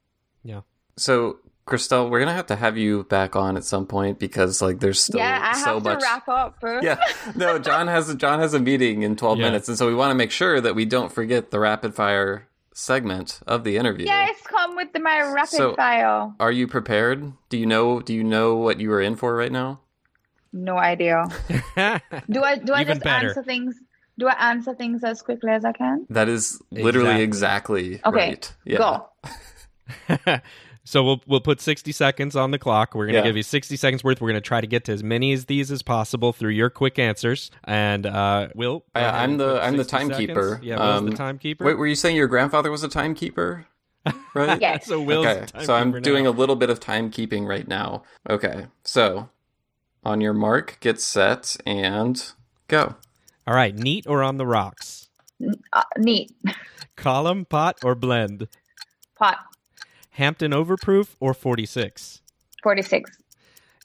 Yeah. 0.45 0.61
So 0.97 1.39
Christelle, 1.67 2.11
we're 2.11 2.19
gonna 2.19 2.35
have 2.35 2.47
to 2.47 2.57
have 2.57 2.77
you 2.77 3.05
back 3.05 3.37
on 3.37 3.57
at 3.57 3.65
some 3.65 3.87
point 3.87 4.19
because 4.19 4.61
like 4.61 4.81
there's 4.81 5.01
still 5.01 5.21
yeah, 5.21 5.53
I 5.55 5.59
so 5.59 5.75
have 5.75 5.85
much. 5.85 6.01
To 6.01 6.05
wrap 6.05 6.29
up. 6.29 6.59
yeah, 6.83 6.99
no, 7.37 7.59
John 7.59 7.87
has 7.87 8.15
John 8.17 8.41
has 8.41 8.53
a 8.53 8.61
meeting 8.61 9.03
in 9.03 9.17
12 9.17 9.39
yeah. 9.39 9.45
minutes, 9.45 9.69
and 9.69 9.79
so 9.79 9.87
we 9.87 9.95
want 9.95 10.11
to 10.11 10.15
make 10.17 10.33
sure 10.33 10.61
that 10.61 10.75
we 10.75 10.85
don't 10.85 11.13
forget 11.13 11.51
the 11.51 11.61
rapid 11.61 11.95
fire 11.95 12.49
segment 12.75 13.41
of 13.47 13.63
the 13.63 13.77
interview. 13.77 14.07
Yes, 14.07 14.41
come 14.45 14.75
with 14.75 14.93
the, 14.93 15.01
my 15.01 15.21
rapid 15.33 15.51
so, 15.51 15.75
fire. 15.75 16.33
Are 16.41 16.53
you 16.53 16.67
prepared? 16.67 17.33
Do 17.49 17.57
you 17.57 17.67
know? 17.67 18.01
Do 18.01 18.13
you 18.13 18.25
know 18.25 18.57
what 18.57 18.81
you 18.81 18.93
are 18.93 19.01
in 19.01 19.15
for 19.15 19.37
right 19.37 19.53
now? 19.53 19.81
No 20.53 20.77
idea. 20.77 21.29
do 22.29 22.43
I? 22.43 22.57
Do 22.57 22.73
I 22.73 22.85
just 22.85 23.03
better. 23.03 23.29
answer 23.29 23.43
things? 23.43 23.77
Do 24.19 24.27
I 24.29 24.51
answer 24.51 24.75
things 24.75 25.05
as 25.05 25.23
quickly 25.23 25.51
as 25.51 25.65
I 25.65 25.73
can? 25.73 26.07
That 26.11 26.29
is 26.29 26.61
literally 26.71 27.23
exactly, 27.23 27.95
exactly 27.95 28.01
okay, 28.05 28.29
right. 28.31 28.55
Yeah. 28.65 28.79
Go. 28.79 29.09
So 30.85 31.05
we'll 31.05 31.23
we'll 31.27 31.41
put 31.41 31.61
60 31.61 31.93
seconds 31.93 32.35
on 32.35 32.51
the 32.51 32.59
clock. 32.59 32.95
We're 32.95 33.07
going 33.07 33.15
to 33.15 33.21
yeah. 33.21 33.25
give 33.25 33.37
you 33.37 33.43
60 33.43 33.77
seconds 33.77 34.03
worth. 34.03 34.21
We're 34.21 34.31
going 34.31 34.43
to 34.43 34.47
try 34.47 34.61
to 34.61 34.67
get 34.67 34.85
to 34.87 34.93
as 34.93 35.03
many 35.03 35.33
of 35.33 35.47
these 35.47 35.71
as 35.71 35.83
possible 35.83 36.33
through 36.33 36.51
your 36.51 36.71
quick 36.71 36.99
answers. 36.99 37.51
And 37.65 38.05
uh, 38.05 38.49
Will, 38.55 38.85
I, 38.95 39.25
am 39.25 39.37
the 39.37 39.61
I'm 39.63 39.77
the 39.77 39.85
timekeeper. 39.85 40.61
Yeah, 40.63 40.77
um, 40.77 41.07
the 41.07 41.17
timekeeper. 41.17 41.65
Wait, 41.65 41.79
were 41.79 41.87
you 41.87 41.95
saying 41.95 42.17
your 42.17 42.27
grandfather 42.27 42.71
was 42.71 42.83
a 42.83 42.89
timekeeper? 42.89 43.67
Right. 44.35 44.61
yeah. 44.63 44.79
So 44.79 44.99
Will's 45.01 45.27
okay. 45.27 45.65
So 45.65 45.75
I'm 45.75 46.01
doing 46.01 46.27
a 46.27 46.31
little 46.31 46.57
bit 46.57 46.71
of 46.71 46.81
timekeeping 46.81 47.47
right 47.47 47.69
now. 47.69 48.03
Okay. 48.31 48.67
So 48.83 49.29
on 50.03 50.23
your 50.23 50.33
mark, 50.33 50.79
get 50.81 51.01
set, 51.01 51.59
and 51.67 52.33
go. 52.67 52.97
All 53.47 53.55
right. 53.55 53.77
Neat 53.77 54.07
or 54.07 54.23
on 54.23 54.39
the 54.39 54.47
rocks? 54.47 55.11
Uh, 55.73 55.83
neat. 55.99 56.33
Column, 56.97 57.45
pot, 57.45 57.79
or 57.85 57.95
blend? 57.95 58.49
Pot. 59.17 59.39
Hampden 60.13 60.53
Overproof 60.53 61.17
or 61.21 61.33
46? 61.33 62.21
46. 62.63 63.11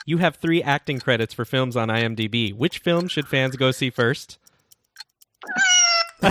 You 0.06 0.18
have 0.18 0.36
three 0.36 0.62
acting 0.62 1.00
credits 1.00 1.34
for 1.34 1.46
films 1.46 1.76
on 1.76 1.88
IMDb. 1.88 2.54
Which 2.54 2.80
film 2.80 3.08
should 3.08 3.28
fans 3.28 3.56
go 3.56 3.72
see 3.72 3.90
first? 3.90 4.38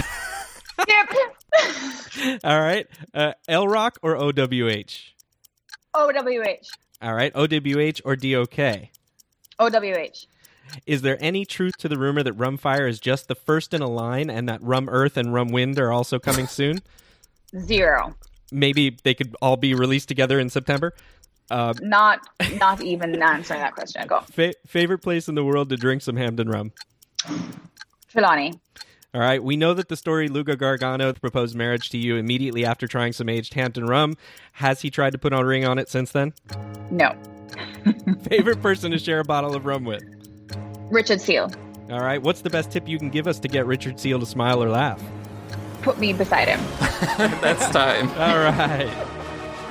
All 2.45 2.61
right. 2.61 2.87
Uh, 3.15 3.33
L 3.49 3.67
Rock 3.69 3.99
or 4.03 4.17
OWH? 4.17 5.15
OWH. 5.95 6.67
All 7.03 7.15
right. 7.15 7.33
OWH 7.35 8.01
or 8.05 8.17
DOK? 8.17 8.89
OWH. 9.59 10.27
Is 10.85 11.03
there 11.03 11.17
any 11.21 11.45
truth 11.45 11.79
to 11.79 11.89
the 11.89 11.99
rumor 11.99 12.23
that 12.23 12.37
Rumfire 12.37 12.89
is 12.89 13.01
just 13.01 13.29
the 13.29 13.35
first 13.35 13.73
in 13.73 13.81
a 13.81 13.89
line 13.89 14.29
and 14.29 14.49
that 14.49 14.63
Rum 14.63 14.89
Earth 14.91 15.17
and 15.17 15.33
Rum 15.33 15.49
Wind 15.49 15.79
are 15.79 15.93
also 15.93 16.19
coming 16.19 16.47
soon? 16.47 16.81
Zero 17.59 18.15
maybe 18.51 18.97
they 19.03 19.15
could 19.15 19.35
all 19.41 19.57
be 19.57 19.75
released 19.75 20.09
together 20.09 20.39
in 20.39 20.49
September. 20.49 20.95
Uh, 21.51 21.75
not 21.81 22.27
not 22.59 22.81
even 22.83 23.23
answering 23.23 23.61
that 23.61 23.75
question. 23.75 24.07
Go. 24.07 24.21
Fa- 24.21 24.55
favorite 24.67 24.99
place 24.99 25.29
in 25.29 25.35
the 25.35 25.45
world 25.45 25.69
to 25.69 25.77
drink 25.77 26.03
some 26.03 26.17
Hampden 26.17 26.49
rum? 26.49 26.73
Trelawny. 28.13 28.59
All 29.15 29.21
right. 29.21 29.43
We 29.43 29.57
know 29.57 29.73
that 29.73 29.89
the 29.89 29.97
story 29.97 30.29
Luca 30.29 30.57
Gargano 30.57 31.13
proposed 31.13 31.55
marriage 31.55 31.89
to 31.91 31.99
you 31.99 32.17
immediately 32.17 32.65
after 32.67 32.87
trying 32.87 33.13
some 33.13 33.29
aged 33.29 33.55
Hampden 33.55 33.87
rum. 33.87 34.17
Has 34.53 34.83
he 34.83 34.91
tried 34.91 35.11
to 35.11 35.19
put 35.19 35.33
a 35.33 35.45
ring 35.45 35.65
on 35.65 35.79
it 35.79 35.89
since 35.89 36.13
then? 36.13 36.35
No. 36.91 37.17
favorite 38.29 38.61
person 38.61 38.91
to 38.91 38.99
share 38.99 39.21
a 39.21 39.25
bottle 39.25 39.55
of 39.55 39.65
rum 39.65 39.85
with? 39.85 40.05
Richard 40.91 41.21
Seale. 41.21 41.51
All 41.91 42.01
right. 42.01 42.21
What's 42.21 42.41
the 42.41 42.51
best 42.51 42.71
tip 42.71 42.89
you 42.89 42.99
can 42.99 43.11
give 43.11 43.27
us 43.27 43.39
to 43.41 43.49
get 43.49 43.67
Richard 43.67 44.01
Seale 44.01 44.21
to 44.21 44.27
smile 44.27 44.63
or 44.63 44.69
laugh? 44.69 45.03
Put 45.87 46.01
me 46.01 46.13
beside 46.13 46.49
him. 46.49 46.61
That's 47.41 47.71
time. 47.71 48.09
All 48.19 48.41
right. 48.41 48.93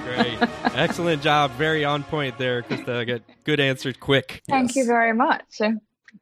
Great. 0.06 0.38
Excellent 0.74 1.22
job. 1.22 1.52
Very 1.52 1.84
on 1.84 2.04
point 2.04 2.38
there, 2.38 2.64
Krista. 2.64 3.06
Get 3.06 3.22
good 3.44 3.60
answers 3.60 3.98
quick. 3.98 4.42
Thank 4.48 4.70
yes. 4.70 4.78
you 4.78 4.86
very 4.86 5.12
much. 5.12 5.60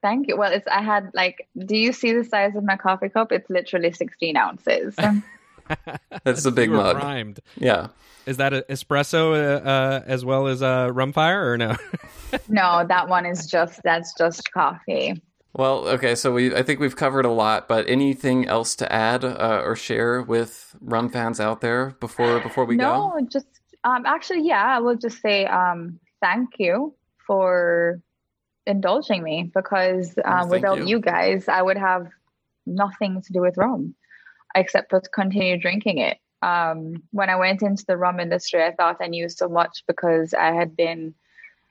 Thank 0.02 0.28
you. 0.28 0.36
Well, 0.36 0.52
it's 0.52 0.66
I 0.66 0.82
had 0.82 1.12
like, 1.14 1.48
do 1.56 1.78
you 1.78 1.94
see 1.94 2.12
the 2.12 2.24
size 2.24 2.56
of 2.56 2.64
my 2.64 2.76
coffee 2.76 3.10
cup? 3.10 3.32
It's 3.32 3.48
literally 3.52 3.92
16 3.92 4.36
ounces. 4.36 4.96
That's 6.24 6.44
a 6.44 6.52
big 6.52 6.72
mug. 6.72 7.00
Primed. 7.00 7.40
Yeah. 7.56 7.90
Is 8.26 8.38
that 8.38 8.52
an 8.52 8.64
espresso 8.70 9.34
uh, 9.36 9.64
uh, 9.64 10.04
as 10.08 10.26
well 10.26 10.48
as 10.48 10.64
a 10.64 10.90
rum 10.92 11.14
fire 11.14 11.52
or 11.52 11.58
no? 11.60 11.76
no, 12.50 12.84
that 12.88 13.10
one 13.10 13.28
is 13.28 13.46
just 13.46 13.80
that's 13.84 14.16
just 14.18 14.52
coffee. 14.52 15.22
Well, 15.56 15.88
okay, 15.88 16.16
so 16.16 16.34
we 16.34 16.56
I 16.56 16.64
think 16.64 16.80
we've 16.80 16.96
covered 16.96 17.26
a 17.26 17.32
lot, 17.32 17.68
but 17.68 17.88
anything 17.88 18.48
else 18.48 18.76
to 18.78 18.92
add 18.92 19.24
uh, 19.24 19.62
or 19.64 19.76
share 19.76 20.24
with 20.24 20.76
rum 20.82 21.10
fans 21.10 21.40
out 21.40 21.62
there 21.62 21.96
before 22.00 22.40
before 22.40 22.66
we 22.66 22.76
no, 22.76 23.12
go? 23.12 23.20
No, 23.20 23.28
just 23.28 23.46
um, 23.84 24.06
actually, 24.06 24.48
yeah, 24.48 24.64
I 24.64 24.80
will 24.80 24.96
just 24.96 25.22
say 25.22 25.46
um, 25.46 26.00
thank 26.22 26.56
you 26.58 26.96
for 27.28 28.02
indulging 28.66 29.22
me 29.22 29.52
because 29.54 30.18
uh, 30.26 30.48
without 30.50 30.80
you. 30.80 30.88
you. 30.88 31.00
guys, 31.00 31.48
I 31.48 31.62
would 31.62 31.78
have 31.78 32.08
nothing 32.66 33.22
to 33.22 33.34
do 33.34 33.42
with 33.42 33.56
rum 33.58 33.94
except 34.56 34.90
to 34.90 35.02
continue 35.02 35.58
drinking 35.60 36.00
it. 36.00 36.18
Um, 36.42 37.04
when 37.12 37.30
I 37.30 37.36
went 37.36 37.62
into 37.62 37.86
the 37.88 37.98
rum 37.98 38.20
industry, 38.20 38.64
I 38.64 38.72
thought 38.72 38.98
I 39.02 39.08
knew 39.08 39.30
so 39.30 39.48
much 39.48 39.84
because 39.88 40.34
I 40.34 40.52
had 40.54 40.76
been 40.76 41.14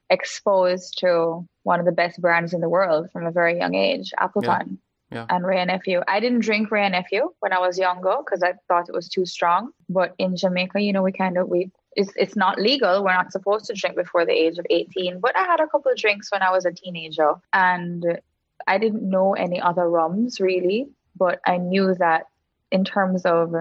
exposed 0.09 0.99
to 1.01 1.49
one 1.63 1.81
of 1.81 1.87
the 1.87 1.93
best 1.93 2.21
brands 2.21 2.53
in 2.53 2.61
the 2.61 2.69
world 2.69 3.11
from 3.13 3.27
a 3.27 3.31
very 3.31 3.59
young 3.59 3.75
age, 3.75 4.13
Appleton. 4.19 4.79
Yeah. 5.11 5.27
And 5.29 5.45
Wray 5.47 5.61
and 5.61 5.69
Nephew. 5.69 6.01
I 6.09 6.21
didn't 6.21 6.41
drink 6.41 6.73
and 6.73 6.93
Nephew 6.93 7.31
when 7.41 7.53
I 7.53 7.59
was 7.59 7.79
younger 7.79 8.17
because 8.25 8.43
I 8.43 8.55
thought 8.67 8.89
it 8.89 8.95
was 8.95 9.11
too 9.11 9.27
strong. 9.27 9.71
But 9.91 10.15
in 10.17 10.37
Jamaica, 10.37 10.81
you 10.81 10.93
know, 10.95 11.03
we 11.03 11.13
kind 11.13 11.37
of 11.37 11.49
we 11.49 11.71
it's 11.95 12.11
it's 12.17 12.35
not 12.35 12.59
legal. 12.59 13.05
We're 13.05 13.13
not 13.13 13.31
supposed 13.31 13.67
to 13.67 13.75
drink 13.75 13.97
before 13.97 14.25
the 14.25 14.33
age 14.33 14.59
of 14.59 14.67
18. 14.71 15.21
But 15.21 15.37
I 15.37 15.43
had 15.43 15.61
a 15.61 15.67
couple 15.67 15.93
of 15.93 15.99
drinks 15.99 16.33
when 16.33 16.43
I 16.43 16.51
was 16.51 16.65
a 16.65 16.73
teenager, 16.73 17.35
and 17.53 18.21
I 18.67 18.79
didn't 18.79 19.09
know 19.09 19.35
any 19.35 19.61
other 19.61 19.89
rums 19.89 20.41
really, 20.41 20.89
but 21.15 21.41
I 21.47 21.59
knew 21.59 21.95
that 21.97 22.29
in 22.71 22.85
terms 22.85 23.27
of 23.27 23.55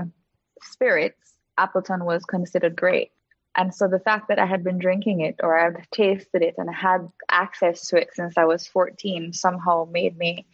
spirits, 0.61 1.34
Appleton 1.57 2.06
was 2.06 2.23
considered 2.23 2.76
great. 2.76 3.11
And 3.56 3.73
so 3.73 3.88
the 3.88 3.99
fact 3.99 4.30
that 4.30 4.40
I 4.40 4.45
had 4.45 4.64
been 4.64 4.80
drinking 4.80 5.22
it 5.22 5.36
or 5.44 5.57
I 5.57 5.65
had 5.65 5.88
tasted 5.91 6.41
it 6.41 6.56
and 6.57 6.73
had 6.73 7.10
access 7.30 7.88
to 7.88 7.98
it 7.98 8.10
since 8.14 8.38
I 8.38 8.45
was 8.45 8.68
14 8.68 9.34
somehow 9.34 9.88
made 9.91 10.18
me 10.18 10.45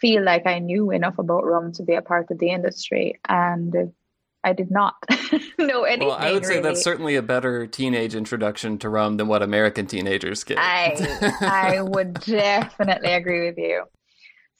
feel 0.00 0.22
like 0.22 0.46
I 0.46 0.60
knew 0.60 0.90
enough 0.90 1.18
about 1.18 1.44
rum 1.44 1.72
to 1.72 1.82
be 1.82 1.94
a 1.94 2.02
part 2.02 2.30
of 2.30 2.38
the 2.38 2.50
industry. 2.50 3.18
And 3.28 3.92
I 4.42 4.52
did 4.52 4.70
not 4.70 4.94
know 5.58 5.82
anything. 5.82 6.08
Well, 6.08 6.16
I 6.16 6.32
would 6.32 6.46
say 6.46 6.56
really. 6.56 6.62
that's 6.62 6.82
certainly 6.82 7.16
a 7.16 7.22
better 7.22 7.66
teenage 7.66 8.14
introduction 8.14 8.78
to 8.78 8.88
rum 8.88 9.16
than 9.16 9.26
what 9.26 9.42
American 9.42 9.86
teenagers 9.86 10.44
get. 10.44 10.58
I 10.58 10.96
I 11.40 11.82
would 11.82 12.14
definitely 12.14 13.12
agree 13.12 13.46
with 13.46 13.58
you. 13.58 13.84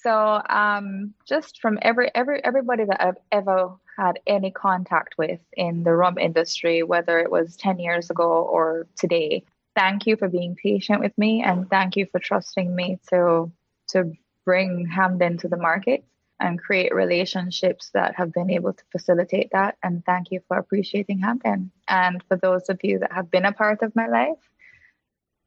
So, 0.03 0.41
um, 0.49 1.15
just 1.27 1.61
from 1.61 1.79
every 1.83 2.11
every 2.15 2.43
everybody 2.45 2.85
that 2.85 3.05
I've 3.05 3.19
ever 3.31 3.73
had 3.99 4.19
any 4.27 4.51
contact 4.51 5.17
with 5.19 5.41
in 5.53 5.83
the 5.83 5.93
rum 5.93 6.17
industry, 6.17 6.83
whether 6.83 7.19
it 7.19 7.31
was 7.31 7.57
ten 7.57 7.79
years 7.79 8.11
ago 8.11 8.25
or 8.25 8.87
today, 8.97 9.45
thank 9.77 10.07
you 10.07 10.17
for 10.17 10.29
being 10.29 10.57
patient 10.57 11.01
with 11.01 11.17
me, 11.19 11.43
and 11.43 11.69
thank 11.69 11.97
you 11.97 12.07
for 12.11 12.19
trusting 12.19 12.75
me 12.75 12.99
to 13.11 13.53
to 13.89 14.13
bring 14.47 14.87
Hampden 14.87 15.37
to 15.39 15.49
the 15.49 15.57
market 15.57 16.05
and 16.41 16.59
create 16.59 16.95
relationships 16.95 17.91
that 17.93 18.15
have 18.17 18.33
been 18.33 18.51
able 18.51 18.73
to 18.73 18.83
facilitate 18.91 19.51
that. 19.53 19.77
And 19.83 20.05
thank 20.07 20.31
you 20.31 20.41
for 20.49 20.57
appreciating 20.57 21.19
Hampden. 21.19 21.71
And 21.87 22.23
for 22.29 22.39
those 22.39 22.71
of 22.71 22.81
you 22.83 22.99
that 23.01 23.13
have 23.13 23.31
been 23.31 23.45
a 23.45 23.53
part 23.53 23.83
of 23.83 23.95
my 23.95 24.09
life, 24.09 24.39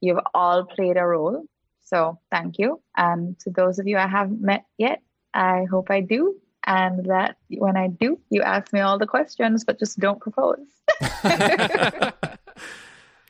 you've 0.00 0.20
all 0.32 0.64
played 0.64 0.96
a 0.96 1.04
role. 1.04 1.44
So 1.84 2.18
thank 2.30 2.58
you. 2.58 2.80
And 2.96 3.38
to 3.40 3.50
those 3.50 3.78
of 3.78 3.86
you 3.86 3.96
I 3.96 4.06
haven't 4.06 4.40
met 4.40 4.64
yet, 4.78 5.02
I 5.32 5.64
hope 5.70 5.90
I 5.90 6.00
do. 6.00 6.36
And 6.66 7.06
that 7.06 7.36
when 7.50 7.76
I 7.76 7.88
do, 7.88 8.18
you 8.30 8.42
ask 8.42 8.72
me 8.72 8.80
all 8.80 8.98
the 8.98 9.06
questions, 9.06 9.64
but 9.64 9.78
just 9.78 9.98
don't 9.98 10.20
propose. 10.20 10.58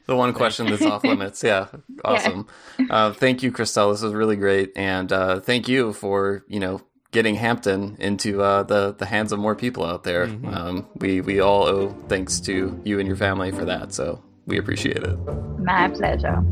the 0.07 0.17
one 0.17 0.33
question 0.33 0.67
that's 0.67 0.83
off 0.83 1.05
limits. 1.05 1.43
Yeah, 1.43 1.67
awesome. 2.05 2.47
Yeah. 2.79 2.87
Uh, 2.91 3.13
thank 3.13 3.43
you, 3.43 3.51
Christelle. 3.51 3.93
This 3.93 4.03
was 4.03 4.13
really 4.13 4.37
great, 4.37 4.73
and 4.77 5.13
uh, 5.13 5.41
thank 5.41 5.69
you 5.69 5.93
for 5.93 6.45
you 6.49 6.61
know 6.61 6.81
getting 7.11 7.35
Hampden 7.37 7.97
into 7.99 8.43
uh, 8.43 8.63
the 8.65 8.95
the 8.95 9.07
hands 9.07 9.33
of 9.33 9.39
more 9.39 9.55
people 9.55 9.85
out 9.85 10.05
there. 10.05 10.27
Mm-hmm. 10.27 10.55
Um, 10.55 10.89
we 10.97 11.21
we 11.21 11.41
all 11.41 11.65
owe 11.65 11.91
thanks 12.09 12.41
to 12.41 12.81
you 12.85 12.99
and 12.99 13.07
your 13.07 13.17
family 13.17 13.51
for 13.51 13.65
that. 13.65 13.93
So 13.93 14.23
we 14.47 14.59
appreciate 14.59 14.99
it. 15.03 15.19
My 15.59 15.89
pleasure. 15.89 16.43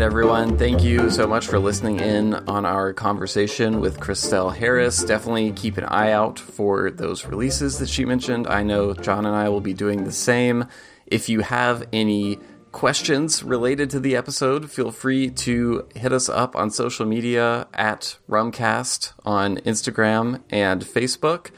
Right, 0.00 0.06
everyone. 0.06 0.56
Thank 0.56 0.82
you 0.82 1.10
so 1.10 1.26
much 1.26 1.46
for 1.46 1.58
listening 1.58 2.00
in 2.00 2.32
on 2.32 2.64
our 2.64 2.94
conversation 2.94 3.80
with 3.80 4.00
Christelle 4.00 4.56
Harris. 4.56 5.04
Definitely 5.04 5.52
keep 5.52 5.76
an 5.76 5.84
eye 5.84 6.12
out 6.12 6.38
for 6.38 6.90
those 6.90 7.26
releases 7.26 7.78
that 7.80 7.88
she 7.90 8.06
mentioned. 8.06 8.46
I 8.46 8.62
know 8.62 8.94
John 8.94 9.26
and 9.26 9.36
I 9.36 9.50
will 9.50 9.60
be 9.60 9.74
doing 9.74 10.04
the 10.04 10.12
same. 10.12 10.64
If 11.06 11.28
you 11.28 11.40
have 11.40 11.86
any 11.92 12.38
questions 12.72 13.42
related 13.42 13.90
to 13.90 14.00
the 14.00 14.16
episode, 14.16 14.70
feel 14.70 14.90
free 14.90 15.28
to 15.30 15.86
hit 15.94 16.14
us 16.14 16.30
up 16.30 16.56
on 16.56 16.70
social 16.70 17.04
media 17.04 17.66
at 17.74 18.16
Rumcast 18.26 19.12
on 19.26 19.58
Instagram 19.58 20.40
and 20.48 20.82
Facebook. 20.82 21.50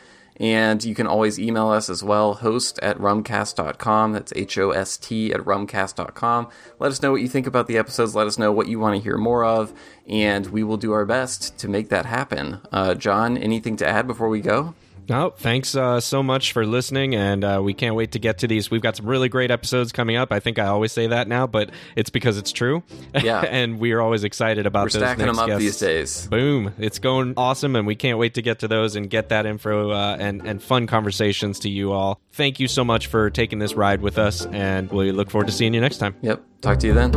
And 0.42 0.82
you 0.82 0.96
can 0.96 1.06
always 1.06 1.38
email 1.38 1.68
us 1.68 1.88
as 1.88 2.02
well, 2.02 2.34
host 2.34 2.80
at 2.82 2.98
rumcast.com. 2.98 4.12
That's 4.12 4.32
H 4.34 4.58
O 4.58 4.70
S 4.72 4.96
T 4.96 5.32
at 5.32 5.40
rumcast.com. 5.40 6.48
Let 6.80 6.90
us 6.90 7.00
know 7.00 7.12
what 7.12 7.20
you 7.20 7.28
think 7.28 7.46
about 7.46 7.68
the 7.68 7.78
episodes. 7.78 8.16
Let 8.16 8.26
us 8.26 8.40
know 8.40 8.50
what 8.50 8.66
you 8.66 8.80
want 8.80 8.96
to 8.96 9.02
hear 9.02 9.16
more 9.16 9.44
of. 9.44 9.72
And 10.08 10.48
we 10.48 10.64
will 10.64 10.78
do 10.78 10.90
our 10.90 11.06
best 11.06 11.56
to 11.58 11.68
make 11.68 11.90
that 11.90 12.06
happen. 12.06 12.60
Uh, 12.72 12.94
John, 12.94 13.38
anything 13.38 13.76
to 13.76 13.86
add 13.86 14.08
before 14.08 14.28
we 14.28 14.40
go? 14.40 14.74
No, 15.08 15.30
thanks 15.30 15.74
uh, 15.74 16.00
so 16.00 16.22
much 16.22 16.52
for 16.52 16.64
listening, 16.64 17.14
and 17.14 17.44
uh, 17.44 17.60
we 17.62 17.74
can't 17.74 17.94
wait 17.94 18.12
to 18.12 18.18
get 18.18 18.38
to 18.38 18.46
these. 18.46 18.70
We've 18.70 18.80
got 18.80 18.96
some 18.96 19.06
really 19.06 19.28
great 19.28 19.50
episodes 19.50 19.92
coming 19.92 20.16
up. 20.16 20.32
I 20.32 20.40
think 20.40 20.58
I 20.58 20.66
always 20.66 20.92
say 20.92 21.08
that 21.08 21.28
now, 21.28 21.46
but 21.46 21.70
it's 21.96 22.10
because 22.10 22.38
it's 22.38 22.52
true. 22.52 22.82
Yeah, 23.22 23.40
and 23.42 23.78
we 23.78 23.92
are 23.92 24.00
always 24.00 24.24
excited 24.24 24.66
about 24.66 24.84
We're 24.84 25.00
those. 25.00 25.02
Stacking 25.02 25.26
them 25.26 25.38
up 25.38 25.46
guests. 25.46 25.60
these 25.60 25.78
days. 25.78 26.26
Boom! 26.26 26.74
It's 26.78 26.98
going 26.98 27.34
awesome, 27.36 27.76
and 27.76 27.86
we 27.86 27.94
can't 27.94 28.18
wait 28.18 28.34
to 28.34 28.42
get 28.42 28.60
to 28.60 28.68
those 28.68 28.96
and 28.96 29.08
get 29.08 29.28
that 29.28 29.46
info 29.46 29.90
uh, 29.90 30.16
and 30.18 30.42
and 30.46 30.62
fun 30.62 30.86
conversations 30.86 31.60
to 31.60 31.68
you 31.68 31.92
all. 31.92 32.20
Thank 32.32 32.58
you 32.58 32.66
so 32.68 32.84
much 32.84 33.06
for 33.06 33.30
taking 33.30 33.58
this 33.58 33.74
ride 33.74 34.00
with 34.00 34.18
us, 34.18 34.46
and 34.46 34.90
we 34.90 35.12
look 35.12 35.30
forward 35.30 35.46
to 35.46 35.52
seeing 35.52 35.74
you 35.74 35.80
next 35.80 35.98
time. 35.98 36.16
Yep. 36.22 36.42
Talk 36.62 36.78
to 36.80 36.86
you 36.86 36.94
then. 36.94 37.12